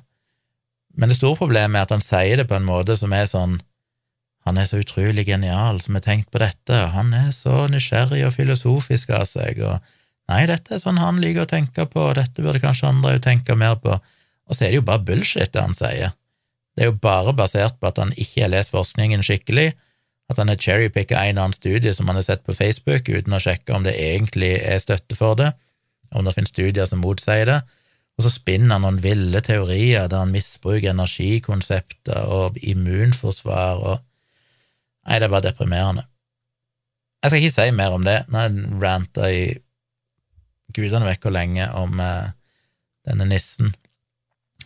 men 0.95 1.11
det 1.11 1.18
store 1.19 1.36
problemet 1.36 1.76
er 1.76 1.88
at 1.88 1.91
han 1.91 2.03
sier 2.03 2.40
det 2.40 2.48
på 2.48 2.56
en 2.56 2.68
måte 2.68 2.95
som 2.95 3.11
er 3.15 3.27
sånn 3.27 3.60
han 4.45 4.60
er 4.61 4.68
så 4.69 4.77
utrolig 4.77 5.26
genial 5.26 5.80
som 5.82 5.98
har 5.98 6.03
tenkt 6.06 6.30
på 6.30 6.40
dette, 6.41 6.77
og 6.77 6.91
han 6.94 7.14
er 7.18 7.32
så 7.34 7.65
nysgjerrig 7.72 8.22
og 8.27 8.36
filosofisk 8.36 9.10
av 9.18 9.26
seg, 9.26 9.57
og 9.65 9.80
nei, 10.30 10.44
dette 10.52 10.76
er 10.76 10.84
sånn 10.84 11.02
han 11.02 11.18
liker 11.22 11.48
å 11.48 11.49
tenke 11.49 11.88
på, 11.90 12.03
og 12.11 12.19
dette 12.19 12.45
burde 12.45 12.61
kanskje 12.61 12.91
andre 12.91 13.15
jo 13.15 13.23
tenke 13.26 13.57
mer 13.57 13.80
på, 13.82 13.98
og 13.98 14.53
så 14.53 14.68
er 14.68 14.76
det 14.76 14.84
jo 14.84 14.86
bare 14.86 15.02
bullshit, 15.07 15.49
det 15.56 15.64
han 15.64 15.73
sier. 15.73 16.14
Det 16.77 16.86
er 16.86 16.91
jo 16.91 16.99
bare 17.02 17.34
basert 17.34 17.80
på 17.82 17.90
at 17.90 17.98
han 17.98 18.14
ikke 18.14 18.44
har 18.45 18.53
lest 18.53 18.73
forskningen 18.76 19.26
skikkelig, 19.26 19.72
at 20.30 20.38
han 20.41 20.49
har 20.49 20.61
cherrypicka 20.61 21.23
en 21.26 21.40
annen 21.41 21.57
studie 21.57 21.94
som 21.94 22.06
han 22.10 22.19
har 22.19 22.27
sett 22.27 22.45
på 22.45 22.53
Facebook, 22.53 23.10
uten 23.10 23.34
å 23.34 23.41
sjekke 23.41 23.73
om 23.73 23.86
det 23.86 23.95
egentlig 23.98 24.60
er 24.61 24.77
støtte 24.84 25.18
for 25.18 25.38
det, 25.41 25.56
om 26.14 26.26
det 26.26 26.36
finnes 26.38 26.53
studier 26.53 26.86
som 26.90 27.02
motsier 27.02 27.49
det, 27.49 27.60
og 28.15 28.23
så 28.23 28.31
spinner 28.31 28.77
han 28.77 28.85
noen 28.85 29.01
ville 29.03 29.41
teorier 29.43 30.07
der 30.11 30.23
han 30.23 30.33
misbruker 30.33 30.93
energikonsepter 30.93 32.31
og 32.31 32.59
immunforsvar 32.63 33.81
og 33.83 34.03
Nei, 35.05 35.19
det 35.21 35.27
er 35.27 35.33
bare 35.35 35.45
deprimerende. 35.45 36.01
Jeg 37.21 37.29
skal 37.29 37.43
ikke 37.43 37.53
si 37.53 37.73
mer 37.77 37.93
om 37.93 38.05
det. 38.07 38.15
Nå 38.25 38.39
har 38.39 38.47
jeg 38.49 38.77
ranta 38.81 39.27
i 39.29 39.43
gudene 40.73 41.05
vet 41.05 41.21
hvor 41.21 41.35
lenge 41.35 41.67
om 41.77 41.99
eh, 42.01 42.31
denne 43.05 43.27
nissen. 43.29 43.75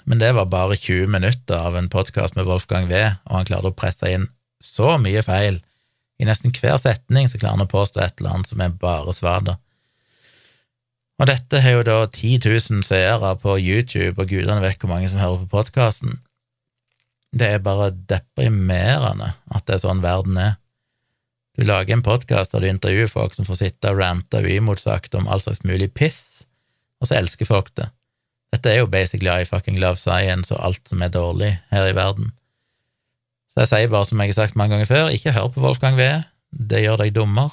Men 0.08 0.22
det 0.22 0.32
var 0.38 0.48
bare 0.50 0.78
20 0.80 1.12
minutter 1.12 1.60
av 1.60 1.76
en 1.76 1.90
podkast 1.92 2.38
med 2.40 2.48
Wolfgang 2.48 2.88
V, 2.88 3.02
og 3.28 3.36
han 3.36 3.50
klarte 3.50 3.74
å 3.74 3.76
presse 3.76 4.10
inn 4.10 4.30
så 4.64 4.96
mye 5.02 5.24
feil. 5.28 5.60
I 6.20 6.28
nesten 6.28 6.56
hver 6.56 6.80
setning 6.82 7.30
så 7.30 7.40
klarer 7.40 7.60
han 7.60 7.68
å 7.68 7.72
påstå 7.72 8.02
et 8.04 8.20
eller 8.20 8.38
annet 8.38 8.52
som 8.52 8.64
er 8.64 8.80
bare 8.80 9.16
svada. 9.16 9.60
Og 11.20 11.28
dette 11.28 11.60
har 11.60 11.76
jo 11.76 11.84
da 11.84 12.00
10 12.08 12.40
000 12.46 12.86
seere 12.88 13.34
på 13.42 13.58
YouTube, 13.60 14.16
og 14.22 14.32
gudene 14.32 14.64
vet 14.64 14.80
hvor 14.80 14.94
mange 14.94 15.10
som 15.12 15.20
hører 15.20 15.44
på 15.44 15.52
podkasten. 15.58 16.22
Det 17.36 17.50
er 17.56 17.62
bare 17.64 17.92
deprimerende 17.92 19.34
at 19.52 19.68
det 19.68 19.76
er 19.76 19.84
sånn 19.84 20.04
verden 20.04 20.40
er. 20.40 20.56
Du 21.60 21.66
lager 21.68 21.98
en 21.98 22.06
podkast 22.06 22.54
der 22.56 22.64
du 22.64 22.70
intervjuer 22.70 23.12
folk 23.12 23.36
som 23.36 23.46
får 23.46 23.60
sitte 23.60 23.92
og 23.92 24.00
rante 24.00 24.40
uimotsagt 24.40 25.18
om 25.20 25.28
all 25.28 25.44
slags 25.44 25.60
mulig 25.68 25.92
piss, 25.92 26.46
og 27.04 27.10
så 27.10 27.20
elsker 27.20 27.50
folk 27.50 27.74
det. 27.76 27.90
Dette 28.56 28.72
er 28.72 28.80
jo 28.80 28.90
basically 28.90 29.30
I 29.30 29.46
fucking 29.46 29.78
love 29.82 30.00
science 30.00 30.54
og 30.56 30.64
alt 30.70 30.88
som 30.90 31.04
er 31.04 31.12
dårlig 31.14 31.52
her 31.70 31.90
i 31.92 31.98
verden. 31.98 32.32
Så 33.52 33.66
jeg 33.66 33.72
sier 33.74 33.92
bare, 33.92 34.08
som 34.08 34.22
jeg 34.24 34.32
har 34.32 34.40
sagt 34.40 34.58
mange 34.58 34.78
ganger 34.78 34.90
før, 34.90 35.12
ikke 35.14 35.36
hør 35.36 35.52
på 35.52 35.62
Wolfgang 35.66 36.00
V. 36.00 36.08
Det 36.50 36.82
gjør 36.86 37.04
deg 37.04 37.14
dummer. 37.18 37.52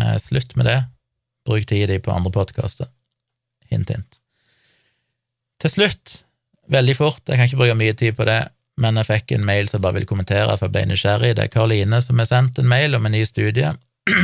Eh, 0.00 0.16
slutt 0.22 0.56
med 0.56 0.70
det. 0.70 0.80
Bruk 1.44 1.66
tida 1.68 1.92
di 1.92 2.00
på 2.00 2.12
andre 2.12 2.32
podkaster. 2.32 2.88
Hint, 3.70 3.90
hint. 3.90 4.20
Til 5.60 5.72
slutt, 5.72 6.18
veldig 6.72 6.96
fort, 6.96 7.22
jeg 7.28 7.38
kan 7.38 7.48
ikke 7.48 7.60
bruke 7.60 7.78
mye 7.78 7.96
tid 7.96 8.16
på 8.16 8.26
det, 8.28 8.40
men 8.80 8.98
jeg 8.98 9.08
fikk 9.08 9.36
en 9.36 9.46
mail 9.46 9.68
som 9.68 9.78
jeg 9.78 9.84
bare 9.86 9.98
vil 10.00 10.08
kommentere, 10.08 10.56
for 10.58 10.66
jeg 10.66 10.74
ble 10.74 10.84
nysgjerrig. 10.90 11.34
Det 11.36 11.46
er 11.46 11.52
Karoline 11.52 12.00
som 12.02 12.18
har 12.18 12.28
sendt 12.30 12.58
en 12.58 12.68
mail 12.68 12.96
om 12.96 13.06
en 13.06 13.14
ny 13.14 13.22
studie 13.28 13.70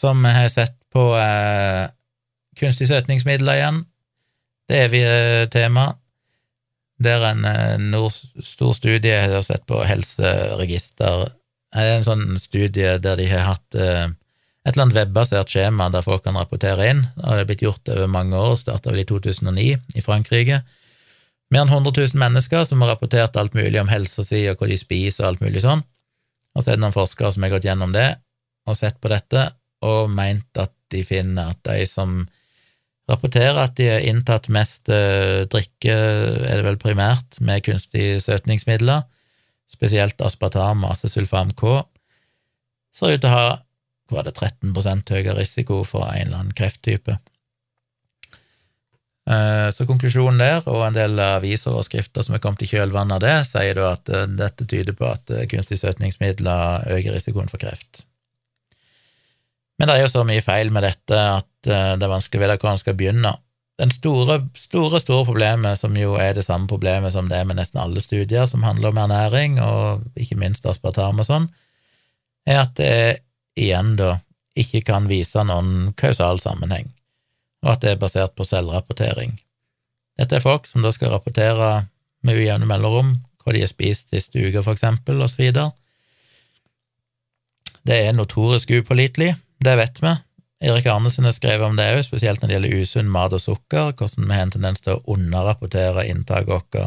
som 0.00 0.24
har 0.24 0.48
sett 0.52 0.76
på 0.92 1.04
eh, 1.20 1.88
kunstig 2.58 2.88
søtningsmidler 2.88 3.60
igjen. 3.60 3.82
Det 4.68 4.84
evige 4.86 5.48
tema. 5.52 5.90
Der 6.98 7.26
en 7.28 7.44
eh, 7.94 8.08
stor 8.42 8.72
studie 8.74 9.20
har 9.20 9.44
sett 9.46 9.66
på 9.68 9.82
helseregister. 9.86 11.28
Det 11.68 11.84
er 11.84 11.98
en 11.98 12.06
sånn 12.06 12.40
studie 12.40 12.96
der 13.02 13.20
de 13.20 13.28
har 13.30 13.46
hatt 13.52 13.78
eh, 13.78 14.08
et 14.68 14.76
eller 14.76 14.84
annet 14.84 14.98
webbasert 14.98 15.48
skjema 15.48 15.86
der 15.88 16.04
folk 16.04 16.26
kan 16.26 16.36
rapportere 16.36 16.90
inn. 16.90 17.06
Det 17.16 17.24
har 17.24 17.46
blitt 17.48 17.64
gjort 17.64 17.88
over 17.88 18.10
mange 18.12 18.36
år, 18.36 18.56
starta 18.60 18.92
vel 18.92 19.00
i 19.00 19.08
2009 19.08 19.68
i 19.96 20.04
Frankrike. 20.04 20.60
Mer 21.48 21.64
enn 21.64 21.72
100 21.72 21.94
000 21.96 22.20
mennesker 22.20 22.66
som 22.68 22.82
har 22.84 22.92
rapportert 22.92 23.38
alt 23.40 23.56
mulig 23.56 23.80
om 23.80 23.88
helsa 23.88 24.24
si 24.26 24.42
og 24.50 24.60
hva 24.60 24.68
de 24.68 24.76
spiser 24.76 25.24
og 25.24 25.30
alt 25.30 25.44
mulig 25.46 25.64
sånn. 25.64 25.80
Og 26.52 26.60
så 26.60 26.72
er 26.72 26.76
det 26.76 26.84
noen 26.84 26.96
forskere 26.96 27.30
som 27.32 27.46
har 27.46 27.54
gått 27.54 27.68
gjennom 27.68 27.94
det 27.96 28.10
og 28.68 28.76
sett 28.76 28.98
på 29.00 29.08
dette 29.08 29.46
og 29.88 30.10
meint 30.12 30.60
at 30.60 30.74
de 30.92 31.00
finner 31.06 31.54
at 31.54 31.62
de 31.64 31.86
som 31.88 32.20
rapporterer 33.08 33.56
at 33.62 33.76
de 33.78 33.86
har 33.88 34.04
inntatt 34.04 34.50
mest 34.52 34.90
eh, 34.92 35.46
drikke, 35.48 35.94
er 35.94 36.60
det 36.60 36.66
vel 36.66 36.80
primært, 36.80 37.38
med 37.40 37.64
kunstige 37.64 38.18
søtningsmidler, 38.20 39.06
spesielt 39.72 40.20
aspartam 40.24 40.84
og 40.84 40.92
acesulfam 40.92 41.54
K, 41.56 41.78
ser 42.92 43.16
ut 43.16 43.24
til 43.24 43.30
å 43.30 43.32
ha 43.32 43.48
var 44.12 44.24
det 44.26 44.36
13 44.38 44.72
høyere 45.10 45.36
risiko 45.38 45.82
for 45.84 46.08
en 46.08 46.26
eller 46.26 46.40
annen 46.40 46.56
krefttype. 46.56 47.18
Eh, 49.28 49.70
så 49.74 49.84
konklusjonen 49.86 50.40
der, 50.40 50.68
og 50.70 50.86
en 50.86 50.96
del 50.96 51.20
aviser 51.20 51.74
og 51.76 51.84
skrifter 51.84 52.24
som 52.24 52.36
er 52.36 52.42
kommet 52.44 52.64
i 52.64 52.70
kjølvannet 52.70 53.18
av 53.18 53.24
det, 53.24 53.34
sier 53.50 53.76
da 53.76 53.90
at 53.96 54.08
eh, 54.08 54.28
dette 54.38 54.64
tyder 54.64 54.96
på 54.96 55.08
at 55.10 55.26
kunstig 55.26 55.50
kunstige 55.52 55.82
søtningsmidler 55.82 56.88
øker 56.96 57.18
risikoen 57.18 57.52
for 57.52 57.60
kreft. 57.60 58.06
Men 59.78 59.90
det 59.90 59.98
er 59.98 60.06
jo 60.06 60.14
så 60.14 60.24
mye 60.26 60.42
feil 60.42 60.72
med 60.74 60.82
dette 60.88 61.18
at 61.18 61.46
det 61.68 62.02
er 62.02 62.10
vanskelig 62.10 62.40
å 62.40 62.42
vite 62.42 62.56
hvor 62.62 62.72
en 62.72 62.80
skal 62.80 62.96
begynne. 62.98 63.30
Den 63.78 63.92
store, 63.94 64.40
store, 64.58 64.98
store 64.98 65.26
problemet, 65.28 65.78
som 65.78 65.94
jo 65.94 66.16
er 66.18 66.32
det 66.34 66.42
samme 66.46 66.66
problemet 66.70 67.14
som 67.14 67.28
det 67.30 67.38
er 67.38 67.46
med 67.46 67.60
nesten 67.60 67.78
alle 67.78 68.02
studier 68.02 68.48
som 68.50 68.64
handler 68.66 68.90
om 68.90 68.98
ernæring, 69.04 69.60
og 69.62 70.18
ikke 70.18 70.38
minst 70.40 70.66
aspartam 70.66 71.22
og 71.22 71.28
sånn, 71.28 71.46
er 72.48 72.64
at 72.64 72.74
det 72.80 72.88
er 72.88 73.12
igjen 73.58 73.96
da 73.98 74.18
ikke 74.58 74.82
kan 74.88 75.06
vise 75.10 75.42
noen 75.46 75.92
kausal 75.98 76.40
sammenheng, 76.42 76.88
og 77.64 77.74
at 77.74 77.84
det 77.84 77.94
er 77.94 78.00
basert 78.00 78.34
på 78.38 78.46
selvrapportering. 78.46 79.36
Dette 80.18 80.38
er 80.38 80.44
folk 80.44 80.66
som 80.66 80.82
da 80.82 80.90
skal 80.94 81.12
rapportere 81.14 81.88
med 82.26 82.38
ujevne 82.40 82.66
mellomrom 82.66 83.18
hva 83.42 83.54
de 83.54 83.62
har 83.62 83.70
spist 83.70 84.10
siste 84.12 84.40
uke, 84.42 84.60
for 84.60 84.74
eksempel, 84.74 85.22
videre. 85.38 85.70
Det 87.86 87.96
er 88.04 88.16
notorisk 88.16 88.74
upålitelig, 88.76 89.36
det 89.64 89.76
vet 89.80 90.02
vi. 90.02 90.14
Erik 90.68 90.88
Arnesen 90.90 91.24
har 91.24 91.32
skrevet 91.36 91.64
om 91.64 91.76
det 91.78 91.86
òg, 91.94 92.02
spesielt 92.04 92.42
når 92.42 92.50
det 92.50 92.56
gjelder 92.56 92.82
usunn 92.82 93.12
mat 93.14 93.32
og 93.36 93.40
sukker, 93.40 93.92
hvordan 93.94 94.26
vi 94.26 94.34
har 94.34 94.44
en 94.44 94.54
tendens 94.56 94.82
til 94.82 94.96
å 94.96 95.14
underrapportere 95.14 96.08
inntaket 96.10 96.50
vårt 96.50 96.80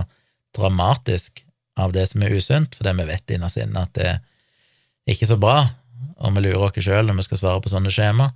dramatisk 0.57 1.41
av 1.79 1.95
det 1.95 2.09
som 2.11 2.25
er 2.25 2.35
usunt, 2.35 2.75
fordi 2.75 2.93
vi 2.99 3.07
vet 3.07 3.33
innerst 3.33 3.61
inne 3.63 3.85
at 3.87 3.93
det 3.95 4.09
er 4.11 5.15
ikke 5.15 5.29
så 5.31 5.39
bra, 5.39 5.63
og 6.17 6.35
vi 6.35 6.45
lurer 6.45 6.67
oss 6.67 6.85
sjøl 6.85 7.07
når 7.07 7.19
vi 7.19 7.27
skal 7.27 7.41
svare 7.41 7.63
på 7.63 7.71
sånne 7.71 7.93
skjema. 7.93 8.31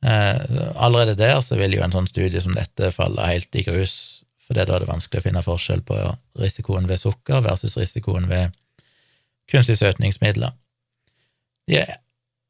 Eh, 0.00 0.36
allerede 0.80 1.18
der 1.18 1.40
så 1.44 1.58
vil 1.60 1.76
jo 1.76 1.84
en 1.84 1.92
sånn 1.92 2.08
studie 2.08 2.40
som 2.40 2.56
dette 2.56 2.92
falle 2.94 3.28
helt 3.28 3.54
i 3.56 3.64
grus, 3.66 3.94
for 4.46 4.56
da 4.56 4.64
er 4.64 4.82
det 4.82 4.90
vanskelig 4.90 5.20
å 5.20 5.26
finne 5.26 5.44
forskjell 5.44 5.82
på 5.86 5.98
risikoen 6.40 6.88
ved 6.90 7.02
sukker 7.02 7.44
versus 7.44 7.76
risikoen 7.78 8.28
ved 8.30 8.56
kunstige 9.50 9.78
søtningsmidler. 9.82 10.54
De 11.68 11.84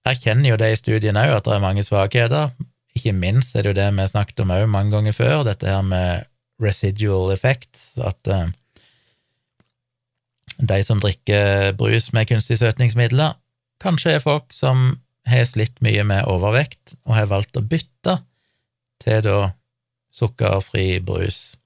erkjenner 0.09 0.53
jo 0.53 0.61
det 0.61 0.71
i 0.73 0.79
studien 0.79 1.19
òg, 1.19 1.35
at 1.37 1.49
det 1.49 1.57
er 1.57 1.65
mange 1.65 1.85
svakheter. 1.85 2.55
Ikke 2.97 3.13
minst 3.17 3.55
er 3.55 3.65
det 3.65 3.73
jo 3.73 3.79
det 3.81 3.91
vi 3.99 4.09
snakket 4.13 4.43
om 4.45 4.55
òg 4.55 4.67
mange 4.71 4.95
ganger 4.95 5.17
før, 5.17 5.43
dette 5.49 5.69
her 5.69 5.83
med 5.87 6.27
residual 6.61 7.33
effects, 7.33 7.93
at 7.99 8.31
eh, 8.31 8.49
de 10.61 10.83
som 10.85 11.01
drikker 11.01 11.73
brus 11.81 12.11
med 12.13 12.29
kunstige 12.29 12.61
søtningsmidler, 12.61 13.35
kanskje 13.83 14.17
er 14.17 14.25
folk 14.25 14.53
som 14.55 14.99
har 15.29 15.47
slitt 15.49 15.81
mye 15.85 16.05
med 16.07 16.29
overvekt, 16.31 16.97
og 17.07 17.17
har 17.17 17.31
valgt 17.31 17.59
å 17.59 17.65
bytte 17.65 18.19
til 19.01 19.25
da 19.25 19.39
sukkerfri 20.15 21.01
brus. 21.05 21.57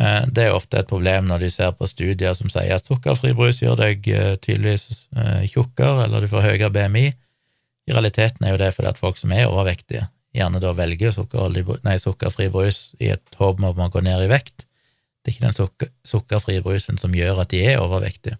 Eh, 0.00 0.24
det 0.32 0.46
er 0.46 0.56
ofte 0.56 0.80
et 0.80 0.88
problem 0.88 1.28
når 1.28 1.44
de 1.44 1.50
ser 1.52 1.74
på 1.76 1.88
studier 1.90 2.34
som 2.36 2.50
sier 2.52 2.72
at 2.76 2.86
sukkerfri 2.88 3.34
brus 3.36 3.60
gjør 3.62 3.76
deg 3.82 4.08
eh, 4.08 4.34
tydeligvis 4.40 5.04
eh, 5.16 5.44
tjukkere, 5.52 6.06
eller 6.06 6.24
du 6.24 6.30
får 6.32 6.46
høyere 6.48 6.72
BMI. 6.72 7.06
I 7.90 7.94
realiteten 7.94 8.46
er 8.46 8.54
jo 8.54 8.62
det 8.62 8.72
fordi 8.76 8.92
at 8.92 9.00
folk 9.00 9.20
som 9.20 9.34
er 9.34 9.50
overvektige, 9.50 10.06
gjerne 10.32 10.62
da 10.62 10.72
velger 10.72 11.12
nei, 11.84 11.98
sukkerfri 12.00 12.48
brus 12.52 12.94
i 13.02 13.12
et 13.12 13.36
håp 13.38 13.60
om 13.60 13.82
å 13.84 13.90
gå 13.92 14.00
ned 14.00 14.24
i 14.24 14.30
vekt. 14.30 14.64
Det 15.22 15.30
er 15.30 15.36
ikke 15.36 15.46
den 15.46 15.58
sukker, 15.58 15.90
sukkerfrie 16.08 16.62
brusen 16.64 16.98
som 16.98 17.12
gjør 17.14 17.44
at 17.44 17.52
de 17.52 17.60
er 17.66 17.82
overvektige. 17.82 18.38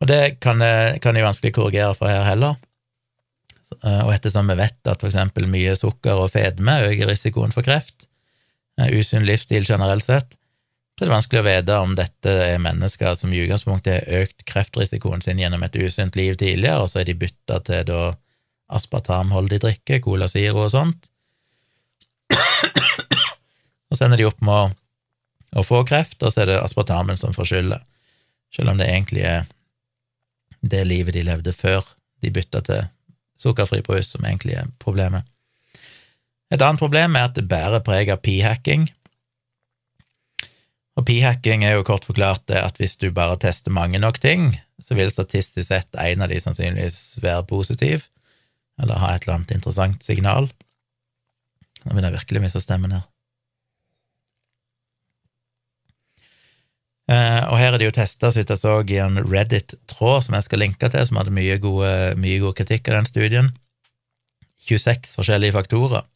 Og 0.00 0.08
det 0.10 0.40
kan, 0.44 0.60
eh, 0.62 0.98
kan 1.00 1.16
jeg 1.16 1.24
vanskelig 1.24 1.54
korrigere 1.56 1.94
for 1.96 2.10
her 2.10 2.24
heller. 2.24 2.56
Eh, 3.82 4.02
og 4.04 4.12
ettersom 4.14 4.48
vi 4.50 4.58
vet 4.58 4.90
at 4.90 5.04
eksempel 5.04 5.48
mye 5.50 5.74
sukker 5.78 6.20
og 6.22 6.32
fedme 6.34 6.82
øker 6.86 7.08
risikoen 7.10 7.54
for 7.54 7.66
kreft, 7.66 8.06
eh, 8.78 8.92
usunn 8.92 9.26
livsstil 9.26 9.66
generelt 9.66 10.04
sett, 10.04 10.36
så 10.96 11.04
er 11.04 11.08
det 11.08 11.16
vanskelig 11.16 11.40
å 11.42 11.46
vite 11.46 11.78
om 11.82 11.94
dette 11.94 12.30
er 12.30 12.62
mennesker 12.62 13.16
som 13.18 13.32
i 13.32 13.42
utgangspunktet 13.42 14.06
har 14.06 14.22
økt 14.22 14.46
kreftrisikoen 14.48 15.22
sin 15.22 15.38
gjennom 15.38 15.62
et 15.66 15.76
usunt 15.76 16.16
liv 16.16 16.38
tidligere, 16.40 16.80
og 16.80 16.88
så 16.88 17.00
er 17.00 17.04
de 17.04 17.18
bytta 17.20 17.60
til 17.66 17.84
da 17.84 18.14
aspartamholdig 18.72 19.60
drikke, 19.60 20.00
Cola 20.00 20.28
siro 20.28 20.64
og 20.64 20.70
sånt. 20.72 21.10
og 23.90 23.98
så 23.98 24.06
ender 24.06 24.16
de 24.22 24.28
opp 24.30 24.40
med 24.40 24.72
å 25.56 25.66
få 25.66 25.82
kreft, 25.88 26.22
og 26.22 26.32
så 26.32 26.42
er 26.42 26.52
det 26.52 26.62
aspartamen 26.62 27.20
som 27.20 27.36
får 27.36 27.50
skylda, 27.50 27.82
selv 28.56 28.72
om 28.72 28.80
det 28.80 28.88
egentlig 28.88 29.26
er 29.28 29.44
det 30.60 30.84
livet 30.86 31.16
de 31.16 31.24
levde 31.26 31.52
før 31.52 31.84
de 32.24 32.32
bytta 32.32 32.62
til 32.66 32.86
sukkerfri 33.40 33.82
brus, 33.84 34.12
som 34.12 34.24
egentlig 34.24 34.56
er 34.56 34.68
problemet. 34.82 35.26
Et 36.52 36.62
annet 36.62 36.80
problem 36.80 37.16
er 37.16 37.28
at 37.28 37.36
det 37.36 37.48
bærer 37.50 37.82
preg 37.84 38.10
av 38.12 38.22
p-hacking. 38.24 38.86
Og 40.96 41.04
p-hacking 41.08 41.66
er 41.66 41.76
jo 41.76 41.86
kort 41.86 42.06
forklart 42.08 42.46
det 42.48 42.62
at 42.62 42.78
hvis 42.80 42.96
du 43.00 43.10
bare 43.12 43.36
tester 43.42 43.74
mange 43.74 44.00
nok 44.00 44.20
ting, 44.22 44.54
så 44.80 44.96
vil 44.96 45.10
statistisk 45.12 45.68
sett 45.68 45.98
en 46.00 46.22
av 46.24 46.30
de 46.30 46.38
sannsynligvis 46.40 47.18
være 47.24 47.48
positiv, 47.48 48.06
eller 48.80 49.00
ha 49.02 49.14
et 49.14 49.26
eller 49.26 49.40
annet 49.40 49.56
interessant 49.56 50.04
signal. 50.04 50.48
Nå 51.84 51.96
vil 51.96 52.06
jeg 52.06 52.16
virkelig 52.16 52.46
miste 52.46 52.62
stemmen 52.64 52.96
her. 52.96 53.04
Eh, 57.06 57.42
og 57.46 57.60
her 57.60 57.72
er 57.72 57.78
det 57.78 57.86
jo 57.86 57.94
testa, 57.94 58.32
så 58.32 58.40
vidt 58.40 58.50
jeg 58.50 58.58
så, 58.58 58.80
i 58.82 58.98
en 58.98 59.20
Reddit-tråd 59.22 60.26
som 60.26 60.34
jeg 60.34 60.46
skal 60.48 60.62
linke 60.64 60.90
til, 60.90 61.06
som 61.06 61.20
hadde 61.20 61.34
mye 61.34 61.58
god 61.62 62.52
kritikk 62.58 62.90
av 62.90 63.00
den 63.00 63.08
studien. 63.10 63.52
26 64.66 65.14
forskjellige 65.14 65.54
faktorer. 65.54 66.06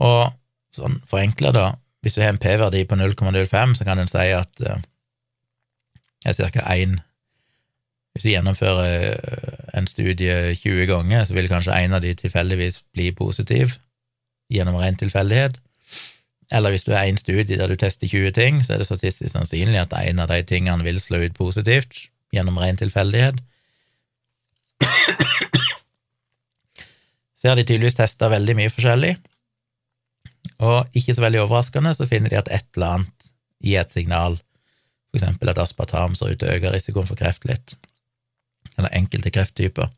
Og 0.00 0.30
sånn 0.76 1.00
forenkla, 1.10 1.52
da, 1.54 1.66
hvis 2.04 2.16
du 2.16 2.22
har 2.22 2.32
en 2.32 2.40
P-verdi 2.40 2.84
på 2.88 2.96
0,05, 2.96 3.76
så 3.76 3.86
kan 3.86 4.00
en 4.00 4.10
si 4.10 4.30
at 4.32 4.62
uh, 4.64 4.78
er 6.24 6.36
ca. 6.36 6.64
1 6.72 7.00
Hvis 8.14 8.24
du 8.24 8.30
gjennomfører 8.32 8.86
eh, 9.14 9.58
en 9.78 9.86
studie 9.86 10.54
20 10.58 10.86
ganger, 10.90 11.24
så 11.24 11.34
vil 11.36 11.48
kanskje 11.48 11.76
en 11.76 11.94
av 11.94 12.02
de 12.02 12.14
tilfeldigvis 12.18 12.80
bli 12.92 13.12
positiv 13.14 13.76
gjennom 14.50 14.80
ren 14.80 14.98
tilfeldighet. 14.98 15.60
Eller 16.50 16.74
hvis 16.74 16.84
du 16.86 16.92
er 16.92 17.06
en 17.06 17.18
studie 17.18 17.58
der 17.58 17.70
du 17.70 17.76
tester 17.78 18.08
20 18.10 18.32
ting, 18.34 18.58
så 18.64 18.74
er 18.74 18.82
det 18.82 18.88
statistisk 18.88 19.32
sannsynlig 19.32 19.78
at 19.84 19.94
en 19.94 20.22
av 20.22 20.32
de 20.32 20.40
tingene 20.42 20.84
vil 20.86 20.98
slå 21.02 21.22
ut 21.22 21.36
positivt 21.38 22.08
gjennom 22.34 22.58
ren 22.58 22.78
tilfeldighet. 22.78 23.38
Så 27.40 27.48
har 27.48 27.56
de 27.56 27.64
tydeligvis 27.64 27.96
testa 27.96 28.28
veldig 28.28 28.56
mye 28.58 28.72
forskjellig, 28.72 29.14
og 30.60 30.96
ikke 30.96 31.14
så 31.16 31.22
veldig 31.24 31.40
overraskende 31.46 31.94
så 31.96 32.04
finner 32.08 32.32
de 32.32 32.36
at 32.36 32.50
et 32.52 32.66
eller 32.76 32.98
annet 32.98 33.30
gir 33.64 33.80
et 33.80 33.94
signal, 33.94 34.36
for 35.08 35.20
eksempel 35.20 35.52
at 35.52 35.60
aspartam 35.62 36.18
ser 36.18 36.34
ut 36.34 36.42
til 36.42 36.50
å 36.50 36.58
øke 36.58 36.74
risikoen 36.74 37.08
for 37.08 37.16
kreft 37.16 37.46
litt, 37.48 37.78
eller 38.76 38.92
enkelte 38.92 39.32
krefttyper. 39.32 39.88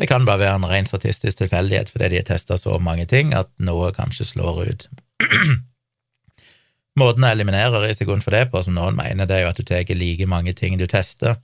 Det 0.00 0.08
kan 0.10 0.26
bare 0.26 0.42
være 0.42 0.58
en 0.58 0.66
ren 0.70 0.88
statistisk 0.88 1.38
tilfeldighet 1.42 1.90
fordi 1.92 2.08
de 2.08 2.20
har 2.22 2.26
testa 2.32 2.56
så 2.58 2.78
mange 2.82 3.04
ting 3.06 3.34
at 3.36 3.50
noe 3.62 3.92
kanskje 3.94 4.26
slår 4.32 4.62
ut. 4.72 4.88
Måten 7.00 7.24
å 7.24 7.30
eliminere 7.30 7.80
risikoen 7.84 8.22
for 8.24 8.34
det 8.34 8.46
på, 8.52 8.62
som 8.64 8.74
noen 8.76 8.96
mener, 8.98 9.28
det 9.28 9.38
er 9.38 9.44
jo 9.44 9.50
at 9.52 9.60
du 9.60 9.66
tar 9.66 9.94
like 9.96 10.26
mange 10.28 10.54
ting 10.58 10.78
du 10.78 10.86
tester, 10.90 11.38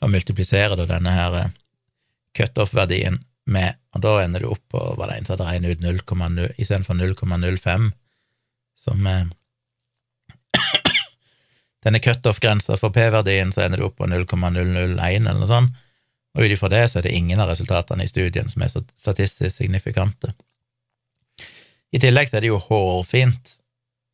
og 0.00 0.10
multipliserer 0.12 0.76
da 0.76 0.86
denne 0.88 1.14
her 1.14 1.38
eh, 1.38 1.52
cutoff-verdien 2.36 3.20
med, 3.46 3.78
og 3.94 4.02
da 4.04 4.16
ender 4.24 4.44
du 4.44 4.50
opp 4.52 4.62
på 4.72 4.82
var 4.98 5.10
det 5.10 5.18
en 5.18 5.26
som 5.26 5.34
hadde 5.36 5.48
regnet 5.48 5.78
ut 5.78 5.84
0,0 5.84 6.60
istedenfor 6.60 6.98
0,05, 7.00 7.88
som 8.84 9.08
eh, 9.08 9.24
Denne 11.84 12.00
cutoff-grensa 12.00 12.78
for 12.80 12.94
P-verdien, 12.94 13.50
så 13.52 13.60
ender 13.64 13.80
du 13.80 13.88
opp 13.88 13.98
på 14.00 14.08
0,001 14.08 15.26
eller 15.28 15.40
noe 15.40 15.50
sånt, 15.50 15.74
og 16.34 16.42
ut 16.42 16.54
ifra 16.54 16.70
det 16.72 16.86
så 16.90 16.98
er 16.98 17.06
det 17.06 17.14
ingen 17.14 17.40
av 17.40 17.50
resultatene 17.52 18.06
i 18.06 18.10
studien 18.10 18.48
som 18.50 18.64
er 18.64 18.72
statistisk 18.72 19.54
signifikante. 19.54 20.32
I 21.94 22.00
tillegg 22.02 22.30
så 22.30 22.38
er 22.38 22.44
det 22.44 22.50
jo 22.50 22.62
hårfint. 22.62 23.54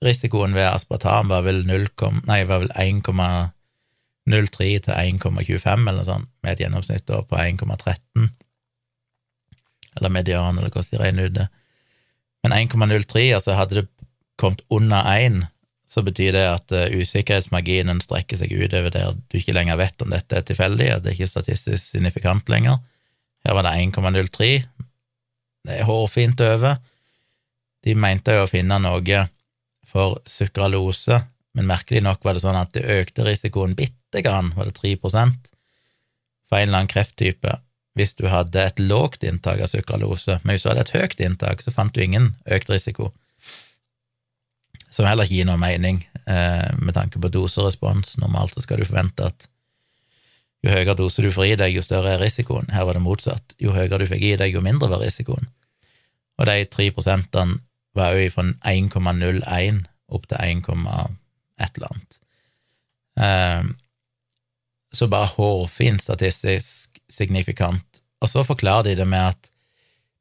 Risikoen 0.04 0.56
ved 0.56 0.68
aspartam 0.68 1.30
var 1.32 1.44
vel 1.44 1.62
0, 1.68 1.88
nei, 2.28 2.42
var 2.48 2.62
vel 2.64 2.72
1,03 2.76 4.68
til 4.84 4.94
1,25 4.94 5.88
eller 5.88 5.98
noe 6.00 6.08
sånt, 6.08 6.28
med 6.44 6.54
et 6.54 6.62
gjennomsnitt 6.64 7.08
på 7.08 7.40
1,13 7.40 8.30
eller 9.98 10.12
median, 10.12 10.58
eller 10.58 10.70
hvordan 10.70 10.92
de 10.92 11.00
regner 11.00 11.26
ut 11.26 11.36
det. 11.36 11.48
Men 12.44 12.54
1,03, 12.56 13.24
altså 13.36 13.56
hadde 13.58 13.80
det 13.80 13.88
kommet 14.40 14.62
under 14.72 15.04
1, 15.12 15.42
så 15.90 16.04
betyr 16.06 16.36
det 16.36 16.44
at 16.46 16.72
uh, 16.72 16.86
usikkerhetsmarginen 16.94 17.98
strekker 18.00 18.38
seg 18.38 18.52
utover 18.54 18.92
der 18.94 19.16
du 19.18 19.40
ikke 19.40 19.56
lenger 19.56 19.80
vet 19.80 20.04
om 20.04 20.12
dette 20.14 20.38
er 20.38 20.46
tilfeldig, 20.46 20.86
at 20.94 21.02
det 21.02 21.10
er 21.10 21.18
ikke 21.18 21.32
statistisk 21.32 21.82
signifikant 21.82 22.48
lenger. 22.52 22.78
Her 23.44 23.56
var 23.58 23.66
det 23.66 23.74
1,03. 23.82 24.52
Det 25.66 25.76
er 25.76 25.88
hårfint 25.88 26.40
over. 26.46 26.78
De 27.84 27.94
mente 27.96 28.34
jo 28.36 28.44
å 28.44 28.50
finne 28.50 28.78
noe 28.82 29.22
for 29.88 30.20
sukralose, 30.28 31.22
men 31.56 31.66
merkelig 31.66 32.02
nok 32.04 32.24
var 32.24 32.36
det 32.36 32.44
sånn 32.44 32.58
at 32.58 32.74
det 32.76 32.86
økte 33.00 33.24
risikoen 33.26 33.74
bitte 33.78 34.22
grann, 34.22 34.52
var 34.56 34.68
det 34.68 34.76
3% 34.78 35.50
for 36.50 36.58
en 36.58 36.68
eller 36.68 36.82
annen 36.82 36.90
krefttype, 36.90 37.60
hvis 37.98 38.16
du 38.18 38.26
hadde 38.30 38.62
et 38.62 38.82
lågt 38.82 39.24
inntak 39.26 39.62
av 39.62 39.70
sukralose, 39.70 40.40
men 40.42 40.54
hvis 40.54 40.66
du 40.66 40.70
hadde 40.70 40.82
et 40.86 40.94
høyt 40.96 41.22
inntak, 41.22 41.62
så 41.62 41.72
fant 41.74 41.94
du 41.94 42.02
ingen 42.02 42.32
økt 42.50 42.70
risiko. 42.72 43.10
Som 44.90 45.06
heller 45.06 45.26
ikke 45.26 45.38
gir 45.38 45.46
noe 45.46 45.60
mening 45.62 46.02
eh, 46.26 46.66
med 46.82 46.96
tanke 46.96 47.22
på 47.22 47.30
doserespons. 47.30 48.16
Normalt 48.18 48.56
så 48.56 48.64
skal 48.64 48.82
du 48.82 48.88
forvente 48.88 49.28
at 49.30 49.46
jo 50.66 50.74
høyere 50.74 50.96
dose 50.98 51.22
du 51.22 51.30
får 51.32 51.52
i 51.52 51.56
deg, 51.60 51.76
jo 51.76 51.84
større 51.86 52.16
er 52.16 52.22
risikoen. 52.22 52.66
Her 52.74 52.88
var 52.88 52.98
det 52.98 53.04
motsatt. 53.04 53.54
Jo 53.62 53.72
høyere 53.76 54.02
du 54.02 54.08
fikk 54.10 54.26
i 54.26 54.34
deg, 54.40 54.52
jo 54.52 54.64
mindre 54.64 54.90
var 54.90 55.02
risikoen. 55.04 55.46
Og 56.40 56.48
de 56.50 56.66
3 56.72 56.90
prosentene 56.96 57.60
var 57.96 58.14
jo 58.14 58.30
fra 58.34 58.46
1,01 58.70 59.84
opp 60.10 60.26
til 60.30 60.38
1, 60.42 60.68
et 61.60 61.78
eller 61.78 61.92
annet. 61.94 62.18
Eh, 63.20 63.70
så 64.92 65.06
bare 65.10 65.34
hårfint 65.36 66.02
statistisk 66.02 66.98
signifikant 67.10 68.00
og 68.20 68.28
så 68.28 68.44
forklarer 68.44 68.90
de 68.90 69.00
det 69.00 69.08
med 69.08 69.32
at 69.32 69.50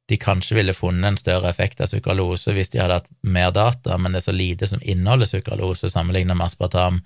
de 0.10 0.18
kanskje 0.18 0.56
ville 0.58 0.74
funnet 0.74 1.06
en 1.06 1.20
større 1.20 1.52
effekt 1.52 1.82
av 1.84 1.92
sukralose 1.92 2.54
hvis 2.56 2.72
de 2.74 2.82
hadde 2.82 3.02
hatt 3.02 3.10
mer 3.22 3.52
data, 3.54 3.98
men 3.98 4.16
det 4.16 4.24
er 4.24 4.30
så 4.32 4.36
lite 4.36 4.70
som 4.72 4.82
inneholder 4.82 5.30
sukralose 5.30 5.92
sammenlignet 5.92 6.38
med 6.38 6.48
aspartam, 6.48 7.04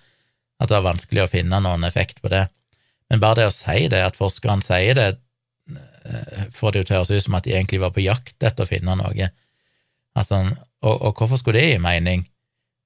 at 0.61 0.69
det 0.69 0.77
var 0.77 0.93
vanskelig 0.93 1.25
å 1.25 1.31
finne 1.31 1.59
noen 1.65 1.83
effekt 1.87 2.21
på 2.23 2.31
det. 2.31 2.45
Men 3.11 3.19
bare 3.19 3.41
det 3.41 3.49
å 3.49 3.55
si 3.55 3.89
det, 3.91 3.99
at 4.05 4.19
forskerne 4.19 4.63
sier 4.63 4.95
det, 4.95 5.09
eh, 5.73 6.45
får 6.53 6.71
det 6.71 6.83
jo 6.83 6.87
til 6.87 6.95
å 6.95 7.01
høres 7.01 7.11
ut 7.11 7.25
som 7.25 7.35
at 7.35 7.49
de 7.49 7.57
egentlig 7.57 7.81
var 7.83 7.91
på 7.91 8.05
jakt 8.05 8.37
etter 8.39 8.63
å 8.63 8.69
finne 8.69 8.95
noe. 9.01 9.29
Altså, 10.15 10.43
og, 10.81 11.01
og, 11.01 11.13
hvorfor 11.17 11.39
skulle 11.39 11.59
det 11.59 11.73
gi 11.73 11.81
mening? 11.81 12.27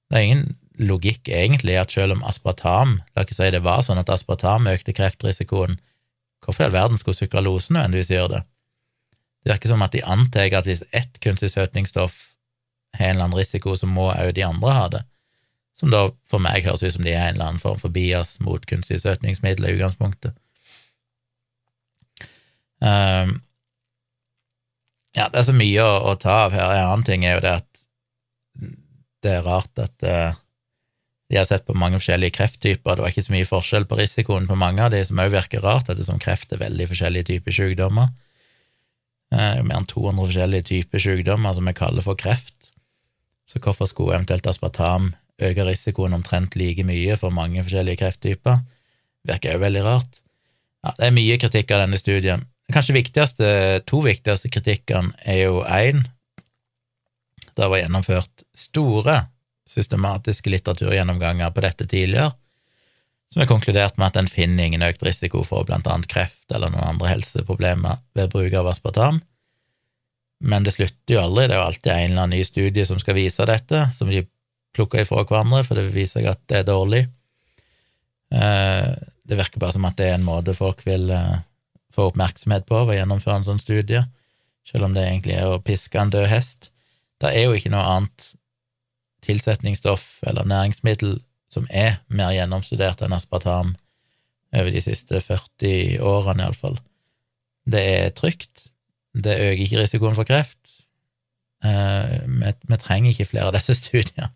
Det 0.08 0.18
er 0.18 0.26
ingen 0.28 0.58
logikk 0.80 1.28
egentlig 1.28 1.76
at 1.82 1.92
selv 1.92 2.16
om 2.16 2.24
aspartam, 2.24 3.00
la 3.16 3.26
ikke 3.26 3.36
si 3.36 3.50
det 3.52 3.64
var 3.66 3.82
sånn 3.84 4.00
at 4.00 4.12
aspartam 4.14 4.70
økte 4.72 4.96
kreftrisikoen, 4.96 5.80
Hvorfor 6.48 6.64
i 6.64 6.66
all 6.66 6.74
verden 6.74 6.98
skulle 6.98 7.18
sukralose 7.18 7.74
nødvendigvis 7.74 8.12
gjøre 8.12 8.30
det? 8.34 8.42
Det 9.44 9.52
virker 9.52 9.70
som 9.70 9.82
at 9.82 9.92
de 9.92 10.04
antar 10.06 10.54
at 10.56 10.68
hvis 10.70 10.84
ett 10.94 11.20
kunstig 11.24 11.52
søtningsstoff 11.52 12.16
har 12.94 13.06
en 13.06 13.10
eller 13.10 13.24
annen 13.24 13.40
risiko, 13.40 13.76
så 13.76 13.88
må 13.88 14.10
òg 14.12 14.32
de 14.36 14.46
andre 14.46 14.74
ha 14.74 14.88
det, 14.88 15.02
som 15.76 15.92
da 15.92 16.08
for 16.30 16.40
meg 16.44 16.66
høres 16.66 16.84
ut 16.84 16.94
som 16.94 17.04
de 17.04 17.14
er 17.14 17.28
en 17.28 17.36
eller 17.36 17.50
annen 17.50 17.64
form 17.64 17.80
for 17.80 17.94
bias 17.94 18.38
mot 18.40 18.66
kunstig 18.66 19.02
søtningsmiddel 19.02 19.68
i 19.68 19.74
utgangspunktet. 19.76 20.38
Um, 22.80 23.42
ja, 25.18 25.28
det 25.34 25.42
er 25.42 25.48
så 25.48 25.56
mye 25.58 25.84
å, 25.84 25.94
å, 26.12 26.18
ta 26.22 26.44
av 26.46 26.54
her. 26.56 26.74
En 26.76 26.92
annen 26.92 27.08
ting 27.08 27.26
er 27.26 27.38
jo 27.38 27.46
det 27.46 27.56
at 27.64 27.86
det 29.26 29.34
er 29.40 29.48
rart 29.48 29.82
at 29.82 30.06
uh, 30.06 30.38
de 31.28 31.40
har 31.40 31.48
sett 31.50 31.66
på 31.68 31.76
mange 31.76 32.00
forskjellige 32.00 32.38
krefttyper, 32.38 32.96
det 32.96 33.04
var 33.04 33.12
ikke 33.12 33.26
så 33.26 33.34
mye 33.34 33.48
forskjell 33.50 33.88
på 33.90 33.98
risikoen 34.00 34.48
på 34.48 34.56
mange 34.60 34.84
av 34.86 34.94
de, 34.94 35.02
som 35.04 35.20
òg 35.20 35.34
virker 35.34 35.64
rart, 35.66 35.90
ettersom 35.92 36.22
kreft 36.24 36.54
er 36.56 36.62
veldig 36.62 36.88
forskjellige 36.94 37.30
typer 37.34 37.56
sykdommer. 37.58 38.14
Eh, 39.36 39.60
mer 39.68 39.82
enn 39.82 39.90
200 39.90 40.30
forskjellige 40.30 40.68
typer 40.70 41.04
sykdommer 41.04 41.58
som 41.58 41.68
vi 41.68 41.76
kaller 41.76 42.06
for 42.06 42.20
kreft. 42.20 42.72
Så 43.48 43.60
hvorfor 43.64 43.90
skulle 43.90 44.16
eventuelt 44.16 44.48
aspartam 44.48 45.12
øke 45.44 45.66
risikoen 45.68 46.16
omtrent 46.16 46.56
like 46.60 46.86
mye 46.88 47.18
for 47.20 47.36
mange 47.36 47.64
forskjellige 47.66 48.00
krefttyper? 48.04 48.62
Virker 49.28 49.58
jo 49.58 49.66
veldig 49.66 49.84
rart. 49.84 50.22
Ja, 50.86 50.94
det 50.96 51.10
er 51.10 51.18
mye 51.18 51.42
kritikk 51.42 51.74
av 51.76 51.84
denne 51.84 52.00
studien. 52.00 52.48
Kanskje 52.74 52.98
viktigste, 52.98 53.50
to 53.88 54.02
viktigste 54.04 54.52
kritikkene 54.52 55.16
er 55.24 55.46
jo 55.46 55.62
én. 55.64 56.04
Det 57.56 57.70
var 57.70 57.80
gjennomført 57.80 58.44
store 58.56 59.22
systematiske 59.68 60.52
litteraturgjennomganger 60.52 61.52
på 61.56 61.64
dette 61.64 61.88
tidligere, 61.88 62.34
som 63.32 63.42
har 63.44 63.50
konkludert 63.50 63.98
med 64.00 64.12
at 64.12 64.20
en 64.22 64.30
finner 64.32 64.68
ingen 64.68 64.86
økt 64.88 65.04
risiko 65.04 65.44
for 65.48 65.68
blant 65.68 65.88
annet 65.88 66.08
kreft 66.12 66.52
eller 66.54 66.72
noen 66.72 66.94
andre 66.94 67.12
helseproblemer 67.12 68.00
ved 68.16 68.32
bruk 68.32 68.56
av 68.56 68.70
aspartam. 68.72 69.20
Men 70.40 70.64
det 70.64 70.76
slutter 70.76 71.16
jo 71.16 71.24
aldri, 71.24 71.48
det 71.48 71.56
er 71.56 71.62
jo 71.62 71.68
alltid 71.72 71.92
en 71.92 72.12
eller 72.12 72.24
annen 72.24 72.38
ny 72.38 72.46
studie 72.48 72.86
som 72.88 73.00
skal 73.02 73.18
vise 73.18 73.48
dette, 73.50 73.84
som 73.96 74.12
de 74.12 74.22
plukker 74.76 75.02
ifra 75.02 75.24
hverandre, 75.24 75.64
for 75.66 75.80
det 75.80 75.90
viser 75.96 76.22
seg 76.22 76.30
at 76.32 76.44
det 76.52 76.62
er 76.62 76.68
dårlig. 76.68 77.04
Eh, 78.32 78.92
det 79.28 79.40
virker 79.40 79.64
bare 79.64 79.76
som 79.76 79.88
at 79.90 79.98
det 80.00 80.12
er 80.12 80.20
en 80.20 80.28
måte 80.28 80.56
folk 80.56 80.84
vil 80.88 81.10
eh, 81.16 81.40
få 81.98 82.12
oppmerksomhet 82.12 82.68
på 82.70 82.84
ved 82.86 82.96
å 82.96 82.98
gjennomføre 83.00 83.42
en 83.42 83.48
sånn 83.48 83.62
studie, 83.62 84.04
selv 84.68 84.88
om 84.88 84.96
det 84.96 85.08
egentlig 85.08 85.38
er 85.40 85.50
å 85.50 85.62
piske 85.64 86.00
en 86.00 86.14
død 86.14 86.28
hest. 86.30 86.70
Det 87.22 87.34
er 87.34 87.48
jo 87.48 87.58
ikke 87.58 87.74
noe 87.74 87.86
annet 87.96 88.30
tilsetningsstoff 89.26 90.06
eller 90.28 90.48
næringsmiddel 90.48 91.18
som 91.52 91.66
er 91.74 91.98
mer 92.08 92.36
gjennomstudert 92.36 93.02
enn 93.04 93.16
aspartam 93.16 93.74
over 94.56 94.72
de 94.72 94.84
siste 94.84 95.20
40 95.24 95.98
årene, 96.06 96.46
iallfall. 96.46 96.78
Det 97.68 97.82
er 97.82 98.14
trygt, 98.16 98.70
det 99.18 99.40
øker 99.42 99.64
ikke 99.66 99.82
risikoen 99.82 100.16
for 100.16 100.28
kreft, 100.28 100.58
Eh, 101.66 102.20
vi, 102.70 102.78
trenger 102.78 103.12
ikke 103.12 103.32
flere 103.32 103.50
av 103.50 103.56
disse 103.58 103.76
studiene. 103.82 104.30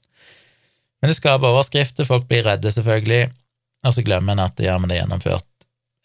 Men 1.01 1.11
det 1.11 1.17
skaper 1.17 1.49
overskrifter, 1.49 2.05
folk 2.05 2.27
blir 2.29 2.45
redde, 2.45 2.71
selvfølgelig, 2.73 3.31
og 3.85 3.95
så 3.95 4.03
glemmer 4.05 4.35
en 4.35 4.45
at 4.45 4.61
ja, 4.61 4.77
men 4.77 4.89
det 4.89 4.97
er 4.97 5.03
gjennomført 5.03 5.47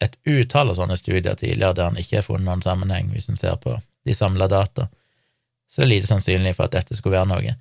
et 0.03 0.17
utall 0.29 0.71
av 0.71 0.77
sånne 0.77 0.97
studier 0.99 1.37
tidligere 1.37 1.75
der 1.77 1.91
en 1.91 2.01
ikke 2.01 2.19
har 2.19 2.25
funnet 2.27 2.47
noen 2.47 2.63
sammenheng, 2.65 3.09
hvis 3.13 3.29
en 3.31 3.39
ser 3.39 3.57
på 3.61 3.77
de 4.05 4.15
samla 4.15 4.47
data. 4.51 4.87
Så 5.67 5.81
det 5.81 5.87
er 5.87 5.93
lite 5.95 6.11
sannsynlig 6.11 6.53
for 6.57 6.67
at 6.67 6.77
dette 6.77 6.97
skulle 6.97 7.17
være 7.17 7.31
noe. 7.31 7.55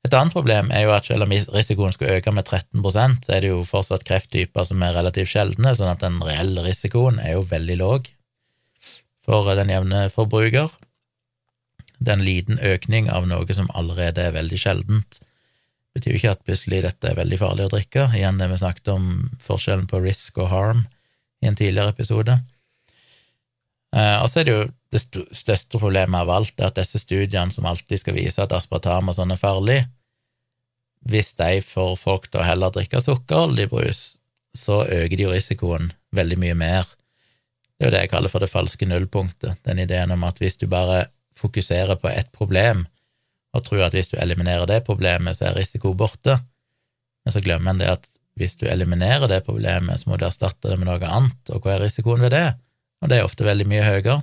Et 0.00 0.16
annet 0.16 0.32
problem 0.32 0.70
er 0.72 0.86
jo 0.86 0.94
at 0.94 1.06
selv 1.06 1.26
om 1.26 1.34
risikoen 1.52 1.92
skulle 1.92 2.16
øke 2.16 2.32
med 2.32 2.48
13 2.48 2.80
så 2.88 3.34
er 3.34 3.42
det 3.44 3.50
jo 3.50 3.60
fortsatt 3.68 4.06
krefttyper 4.08 4.64
som 4.64 4.82
er 4.82 4.96
relativt 4.96 5.28
sjeldne, 5.34 5.74
sånn 5.76 5.92
at 5.92 6.00
den 6.00 6.22
reelle 6.24 6.64
risikoen 6.64 7.20
er 7.20 7.36
jo 7.36 7.44
veldig 7.50 7.76
låg 7.82 8.08
for 9.26 9.52
den 9.54 9.68
jevne 9.68 10.06
forbruker. 10.14 10.72
Det 12.00 12.08
er 12.08 12.16
en 12.16 12.24
liten 12.24 12.58
økning 12.64 13.10
av 13.12 13.28
noe 13.28 13.54
som 13.54 13.68
allerede 13.76 14.24
er 14.24 14.38
veldig 14.38 14.58
sjeldent 14.58 15.20
betyr 15.94 16.14
jo 16.14 16.20
ikke 16.20 16.34
at 16.34 16.44
plutselig 16.46 16.82
dette 16.84 17.10
er 17.10 17.18
veldig 17.18 17.38
farlig 17.40 17.66
å 17.66 17.72
drikke. 17.72 18.08
Igjen 18.16 18.40
det 18.40 18.48
vi 18.50 18.58
snakket 18.60 18.92
om 18.94 19.06
forskjellen 19.44 19.88
på 19.90 20.02
risk 20.04 20.38
og 20.42 20.50
harm 20.52 20.84
i 21.40 21.48
en 21.48 21.56
tidligere 21.56 21.94
episode. 21.94 22.36
Eh, 23.96 24.16
og 24.22 24.28
så 24.30 24.40
er 24.40 24.46
det 24.46 24.54
jo 24.54 24.66
det 24.90 25.02
største 25.36 25.78
problemet 25.78 26.22
av 26.22 26.30
alt, 26.34 26.54
er 26.58 26.70
at 26.70 26.78
disse 26.78 27.00
studiene 27.02 27.54
som 27.54 27.66
alltid 27.66 28.02
skal 28.02 28.16
vise 28.16 28.42
at 28.42 28.54
aspartam 28.54 29.10
og 29.10 29.16
sånn 29.18 29.34
er 29.34 29.40
farlig, 29.40 29.80
hvis 31.08 31.32
de 31.38 31.60
får 31.64 31.94
folk 31.96 32.28
til 32.28 32.42
å 32.42 32.46
heller 32.46 32.72
drikke 32.74 33.00
sukkerholdig 33.00 33.70
brus, 33.70 34.02
så 34.56 34.82
øker 34.84 35.16
de 35.16 35.24
jo 35.24 35.32
risikoen 35.32 35.92
veldig 36.16 36.38
mye 36.42 36.56
mer. 36.58 36.90
Det 37.78 37.86
er 37.86 37.88
jo 37.88 37.94
det 37.94 38.02
jeg 38.04 38.12
kaller 38.12 38.32
for 38.32 38.44
det 38.44 38.50
falske 38.52 38.88
nullpunktet, 38.88 39.62
den 39.64 39.80
ideen 39.80 40.12
om 40.12 40.26
at 40.28 40.42
hvis 40.42 40.58
du 40.60 40.66
bare 40.68 41.06
fokuserer 41.38 41.96
på 41.96 42.10
ett 42.10 42.28
problem, 42.36 42.84
og 43.56 43.64
tror 43.66 43.86
at 43.86 43.96
hvis 43.96 44.12
du 44.12 44.18
eliminerer 44.20 44.68
det 44.68 44.82
problemet, 44.86 45.38
så 45.38 45.48
er 45.48 45.56
risiko 45.58 45.94
borte. 45.96 46.36
Men 47.24 47.34
så 47.34 47.42
glemmer 47.42 47.72
en 47.72 47.80
det 47.80 47.88
at 47.96 48.04
hvis 48.40 48.56
du 48.60 48.66
eliminerer 48.68 49.28
det 49.30 49.44
problemet, 49.46 50.00
så 50.00 50.10
må 50.10 50.18
du 50.18 50.26
erstatte 50.26 50.70
det 50.70 50.78
med 50.80 50.88
noe 50.88 50.98
annet, 51.04 51.52
og 51.52 51.62
hva 51.64 51.76
er 51.76 51.84
risikoen 51.84 52.24
ved 52.24 52.34
det? 52.34 52.48
Og 53.00 53.12
det 53.12 53.18
er 53.18 53.28
ofte 53.28 53.46
veldig 53.46 53.66
mye 53.68 53.84
høyere. 53.84 54.20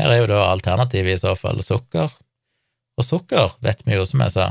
Her 0.00 0.14
er 0.14 0.22
jo 0.22 0.30
da 0.30 0.40
alternativet 0.48 1.18
i 1.18 1.20
så 1.20 1.34
fall 1.36 1.60
sukker, 1.64 2.12
og 3.00 3.06
sukker 3.06 3.54
vet 3.64 3.84
vi 3.86 3.96
jo, 3.96 4.06
som 4.08 4.24
jeg 4.24 4.34
sa, 4.34 4.48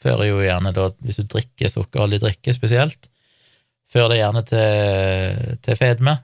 fører 0.00 0.28
jo 0.28 0.40
gjerne 0.44 0.72
da, 0.76 0.88
hvis 1.04 1.20
du 1.20 1.26
drikker 1.34 1.72
sukkerholdig 1.72 2.20
drikke 2.22 2.54
spesielt, 2.56 3.08
fører 3.90 4.12
det 4.12 4.20
gjerne 4.20 4.44
til, 4.48 5.58
til 5.64 5.78
fedme, 5.80 6.16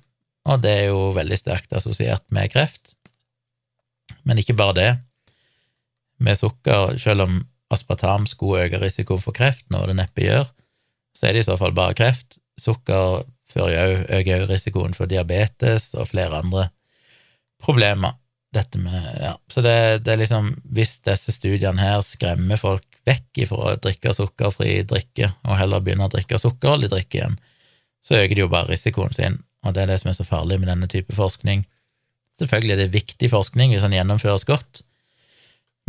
og 0.48 0.62
det 0.64 0.72
er 0.72 0.86
jo 0.90 1.10
veldig 1.16 1.36
sterkt 1.36 1.76
assosiert 1.76 2.24
med 2.32 2.52
kreft. 2.52 2.94
Men 4.24 4.40
ikke 4.40 4.56
bare 4.56 4.76
det 4.76 4.90
med 6.20 6.36
sukker, 6.36 6.96
selv 7.00 7.24
om 7.26 7.40
aspartam 7.72 8.26
skulle 8.28 8.66
øke 8.66 8.80
risikoen 8.82 9.22
for 9.22 9.36
kreft, 9.36 9.66
noe 9.72 9.88
det 9.88 9.96
neppe 10.00 10.24
gjør, 10.24 10.48
så 11.20 11.28
er 11.28 11.36
det 11.36 11.44
i 11.44 11.48
så 11.50 11.58
fall 11.60 11.74
bare 11.76 11.96
kreft. 11.98 12.38
Sukker 12.60 13.26
øker 13.50 14.34
også 14.40 14.48
risikoen 14.48 14.94
for 14.96 15.10
diabetes 15.10 15.90
og 15.94 16.08
flere 16.08 16.38
andre 16.38 16.70
problemer. 17.62 18.16
Dette 18.54 18.80
med, 18.82 19.04
ja. 19.20 19.36
Så 19.52 19.62
det, 19.62 20.02
det, 20.04 20.12
er 20.12 20.18
liksom 20.24 20.56
Hvis 20.64 20.96
disse 21.06 21.30
studiene 21.30 21.78
her 21.78 22.00
skremmer 22.02 22.58
folk 22.58 22.86
vekk 23.06 23.44
ifra 23.44 23.74
å 23.74 23.76
drikke 23.78 24.14
sukkerfri 24.16 24.80
drikke, 24.82 25.28
og 25.46 25.58
heller 25.60 25.84
begynner 25.84 26.08
å 26.08 26.14
drikke 26.14 26.40
sukkerholdig 26.40 26.90
drikke 26.90 27.18
igjen, 27.20 27.36
så 28.02 28.18
øker 28.18 28.34
de 28.34 28.42
jo 28.42 28.50
bare 28.50 28.72
risikoen 28.72 29.14
sin, 29.14 29.38
og 29.62 29.76
det 29.76 29.84
er 29.84 29.92
det 29.92 30.00
som 30.02 30.10
er 30.10 30.18
så 30.18 30.26
farlig 30.26 30.58
med 30.58 30.70
denne 30.72 30.88
type 30.90 31.14
forskning. 31.14 31.62
Selvfølgelig 32.40 32.74
er 32.74 32.82
det 32.82 32.96
viktig 32.96 33.30
forskning 33.30 33.74
hvis 33.74 33.86
den 33.86 33.96
gjennomføres 33.96 34.46
godt, 34.48 34.82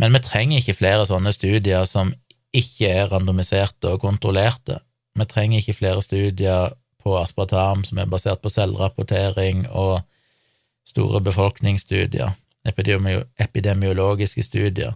men 0.00 0.14
vi 0.14 0.22
trenger 0.24 0.60
ikke 0.60 0.78
flere 0.78 1.08
sånne 1.08 1.34
studier 1.34 1.84
som 1.88 2.14
ikke 2.56 2.88
er 2.92 3.10
randomiserte 3.12 3.90
og 3.90 4.02
kontrollerte. 4.04 4.78
Vi 5.18 5.26
trenger 5.28 5.60
ikke 5.60 5.76
flere 5.76 6.02
studier 6.02 6.72
på 7.02 7.16
aspartam 7.18 7.84
som 7.84 7.98
er 7.98 8.10
basert 8.10 8.42
på 8.42 8.52
selvrapportering 8.52 9.66
og 9.68 10.00
store 10.88 11.20
befolkningsstudier, 11.22 12.34
epidemiologiske 12.66 14.44
studier, 14.46 14.94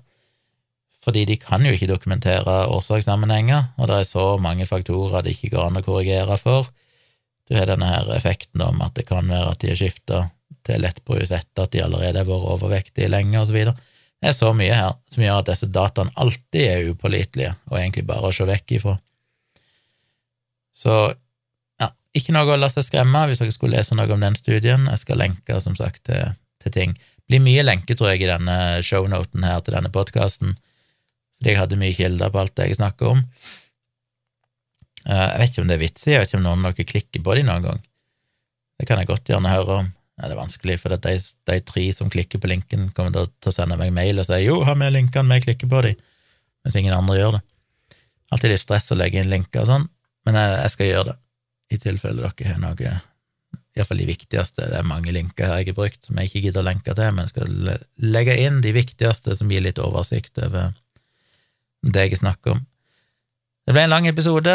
fordi 1.06 1.24
de 1.28 1.36
kan 1.38 1.62
jo 1.62 1.74
ikke 1.74 1.90
dokumentere 1.90 2.64
årsakssammenhenger, 2.74 3.72
og 3.78 3.90
det 3.90 4.00
er 4.00 4.08
så 4.08 4.24
mange 4.42 4.66
faktorer 4.66 5.22
det 5.22 5.36
ikke 5.36 5.52
går 5.54 5.68
an 5.68 5.78
å 5.78 5.84
korrigere 5.86 6.38
for. 6.42 6.70
Du 7.46 7.54
har 7.54 7.68
denne 7.70 7.86
her 7.86 8.08
effekten 8.16 8.62
om 8.64 8.82
at 8.82 8.96
det 8.98 9.06
kan 9.06 9.28
være 9.30 9.52
at 9.52 9.60
de 9.62 9.70
har 9.70 9.78
skifta 9.78 10.24
til 10.66 10.82
lettbrus 10.82 11.30
etter 11.30 11.66
at 11.66 11.74
de 11.74 11.84
allerede 11.84 12.18
har 12.18 12.26
vært 12.26 12.48
overvektige 12.56 13.10
lenge, 13.12 13.44
videre. 13.54 13.76
Det 14.18 14.32
er 14.32 14.34
så 14.34 14.50
mye 14.56 14.74
her 14.74 14.96
som 15.12 15.22
gjør 15.22 15.42
at 15.44 15.50
disse 15.52 15.68
dataene 15.70 16.14
alltid 16.18 16.62
er 16.64 16.90
upålitelige, 16.90 17.52
og 17.70 17.78
egentlig 17.78 18.06
bare 18.08 18.30
å 18.30 18.34
se 18.34 18.46
vekk 18.48 18.78
ifra. 18.80 18.96
Så 20.76 20.94
ja, 21.80 21.90
ikke 22.16 22.34
noe 22.36 22.52
å 22.52 22.60
la 22.60 22.68
seg 22.72 22.84
skremme 22.84 23.24
hvis 23.30 23.40
dere 23.40 23.54
skulle 23.54 23.78
lese 23.78 23.96
noe 23.96 24.12
om 24.12 24.24
den 24.24 24.36
studien. 24.38 24.88
Jeg 24.92 25.02
skal 25.02 25.20
lenke, 25.22 25.60
som 25.64 25.76
sagt, 25.78 26.04
til, 26.08 26.36
til 26.62 26.74
ting. 26.74 26.96
Det 26.96 27.32
blir 27.32 27.44
mye 27.46 27.64
lenke, 27.64 27.96
tror 27.96 28.12
jeg, 28.12 28.26
i 28.26 28.30
denne 28.30 28.56
shownoten 28.86 29.46
her 29.46 29.62
til 29.64 29.74
denne 29.78 29.90
podkasten, 29.94 30.54
fordi 31.38 31.52
jeg 31.52 31.58
hadde 31.58 31.78
mye 31.80 31.96
kilder 31.96 32.32
på 32.32 32.42
alt 32.42 32.54
det 32.58 32.68
jeg 32.68 32.78
snakker 32.78 33.14
om. 33.16 33.24
Eh, 35.06 35.26
jeg 35.32 35.40
vet 35.40 35.52
ikke 35.52 35.64
om 35.64 35.70
det 35.70 35.76
er 35.76 35.82
vitsig, 35.82 36.12
jeg 36.12 36.22
vet 36.22 36.30
ikke 36.30 36.40
om 36.40 36.46
noen 36.46 36.68
av 36.68 36.76
dere 36.76 36.90
klikker 36.92 37.24
på 37.26 37.36
dem 37.38 37.48
noen 37.50 37.66
gang. 37.66 37.82
Det 38.76 38.88
kan 38.88 39.00
jeg 39.00 39.08
godt 39.10 39.32
gjerne 39.32 39.52
høre 39.52 39.80
om. 39.80 39.90
Ja, 40.16 40.28
det 40.28 40.36
er 40.36 40.40
vanskelig, 40.40 40.78
for 40.80 40.94
de, 40.94 41.16
de, 41.50 41.58
tre 41.68 41.82
som 41.92 42.12
klikker 42.12 42.40
på 42.40 42.48
linken, 42.48 42.88
kommer 42.96 43.12
til 43.16 43.50
å 43.50 43.52
sende 43.52 43.76
meg 43.80 43.92
mail 43.92 44.22
og 44.22 44.28
si 44.28 44.38
'jo, 44.44 44.62
ha 44.64 44.74
med 44.74 44.94
linkene, 44.94 45.34
vi 45.34 45.44
klikker 45.44 45.68
på 45.68 45.82
dem', 45.84 45.98
mens 46.64 46.76
ingen 46.78 46.96
andre 46.96 47.18
gjør 47.18 47.36
det. 47.36 47.42
Alltid 48.32 48.50
litt 48.54 48.62
stress 48.64 48.90
å 48.92 48.96
legge 48.96 49.20
inn 49.20 49.30
linker 49.30 49.60
og 49.60 49.68
sånn, 49.68 49.84
men 50.26 50.38
jeg, 50.38 50.56
jeg, 50.56 50.72
skal 50.74 50.90
gjøre 50.90 51.06
det, 51.10 51.18
i 51.72 51.78
tilfelle 51.82 52.22
dere 52.22 52.52
har 52.52 52.62
noe 52.62 52.96
Iallfall 53.76 54.00
de 54.00 54.06
viktigste. 54.08 54.64
Det 54.70 54.78
er 54.78 54.88
mange 54.88 55.12
linker 55.12 55.50
jeg 55.50 55.68
har 55.68 55.76
brukt 55.76 56.06
som 56.06 56.16
jeg 56.16 56.30
ikke 56.30 56.46
gidder 56.46 56.62
å 56.62 56.68
lenke 56.70 56.94
til, 56.96 57.10
men 57.12 57.26
jeg 57.26 57.34
skal 57.34 57.80
legge 58.16 58.36
inn 58.40 58.62
de 58.64 58.72
viktigste 58.72 59.36
som 59.36 59.50
gir 59.52 59.64
litt 59.66 59.80
oversikt 59.82 60.40
over 60.40 60.72
det 61.86 62.06
jeg 62.06 62.20
snakker 62.22 62.56
om. 62.56 62.62
Det 63.66 63.74
ble 63.74 63.84
en 63.84 63.92
lang 63.92 64.06
episode. 64.08 64.54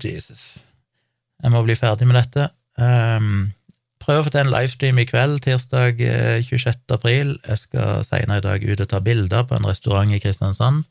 Jesus. 0.00 0.62
Jeg 1.42 1.52
må 1.52 1.60
bli 1.66 1.76
ferdig 1.76 2.08
med 2.08 2.16
dette. 2.18 2.48
Um, 2.80 3.52
prøv 4.02 4.22
å 4.22 4.26
få 4.26 4.32
til 4.32 4.44
en 4.44 4.52
livestream 4.54 5.00
i 5.02 5.06
kveld, 5.08 5.42
tirsdag 5.44 6.00
26. 6.46 6.70
Eh, 6.70 6.96
april. 6.96 7.34
Jeg 7.44 7.62
skal 7.66 8.06
senere 8.06 8.40
i 8.40 8.46
dag 8.46 8.64
ut 8.64 8.84
og 8.84 8.90
ta 8.90 9.02
bilder 9.04 9.44
på 9.48 9.58
en 9.58 9.68
restaurant 9.68 10.14
i 10.14 10.22
Kristiansand. 10.22 10.86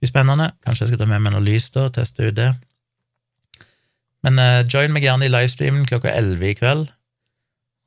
Blir 0.00 0.10
spennende. 0.10 0.50
Kanskje 0.64 0.84
jeg 0.84 0.92
skal 0.92 1.04
ta 1.04 1.08
med 1.10 1.24
meg 1.24 1.34
noe 1.34 1.44
lys 1.44 1.70
da, 1.74 1.86
og 1.88 1.96
teste 1.96 2.28
ut 2.28 2.36
det. 2.36 2.50
Men 4.26 4.40
uh, 4.42 4.66
join 4.66 4.92
meg 4.92 5.06
gjerne 5.06 5.28
i 5.28 5.32
livestreamen 5.32 5.86
klokka 5.88 6.12
11 6.12 6.50
i 6.50 6.54
kveld. 6.58 6.86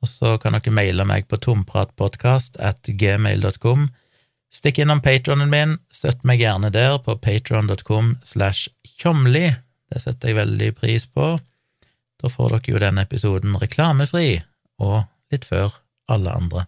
Og 0.00 0.08
så 0.08 0.36
kan 0.40 0.56
dere 0.56 0.72
maile 0.72 1.04
meg 1.04 1.26
på 1.28 1.38
tompratpodkast 1.44 2.56
at 2.64 2.88
gmail.com. 2.88 3.90
Stikk 4.50 4.80
innom 4.82 5.02
patronen 5.04 5.52
min, 5.52 5.76
støtt 5.94 6.24
meg 6.26 6.40
gjerne 6.42 6.72
der 6.74 6.96
på 7.04 7.14
patron.com 7.22 8.16
slash 8.26 8.72
tjomli. 8.98 9.52
Det 9.92 10.02
setter 10.02 10.32
jeg 10.32 10.40
veldig 10.40 10.72
pris 10.80 11.06
på. 11.06 11.36
Da 12.20 12.32
får 12.32 12.56
dere 12.56 12.74
jo 12.74 12.82
denne 12.82 13.04
episoden 13.06 13.54
reklamefri, 13.60 14.40
og 14.82 15.04
litt 15.30 15.46
før 15.46 15.76
alle 16.10 16.32
andre. 16.34 16.66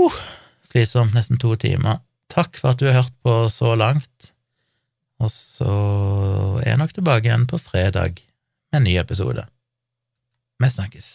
Uh, 0.00 0.18
slitsomt, 0.68 1.14
nesten 1.16 1.40
to 1.40 1.54
timer. 1.60 2.02
Takk 2.30 2.58
for 2.60 2.72
at 2.72 2.80
du 2.80 2.86
har 2.86 3.00
hørt 3.00 3.16
på 3.26 3.36
så 3.52 3.74
langt, 3.78 4.30
og 5.20 5.32
så 5.34 5.70
er 6.62 6.70
jeg 6.70 6.80
nok 6.80 6.94
tilbake 6.96 7.28
igjen 7.28 7.48
på 7.50 7.58
fredag 7.60 8.22
med 8.70 8.80
en 8.80 8.86
ny 8.86 8.94
episode. 9.00 9.44
Vi 10.60 10.70
snakkes. 10.70 11.10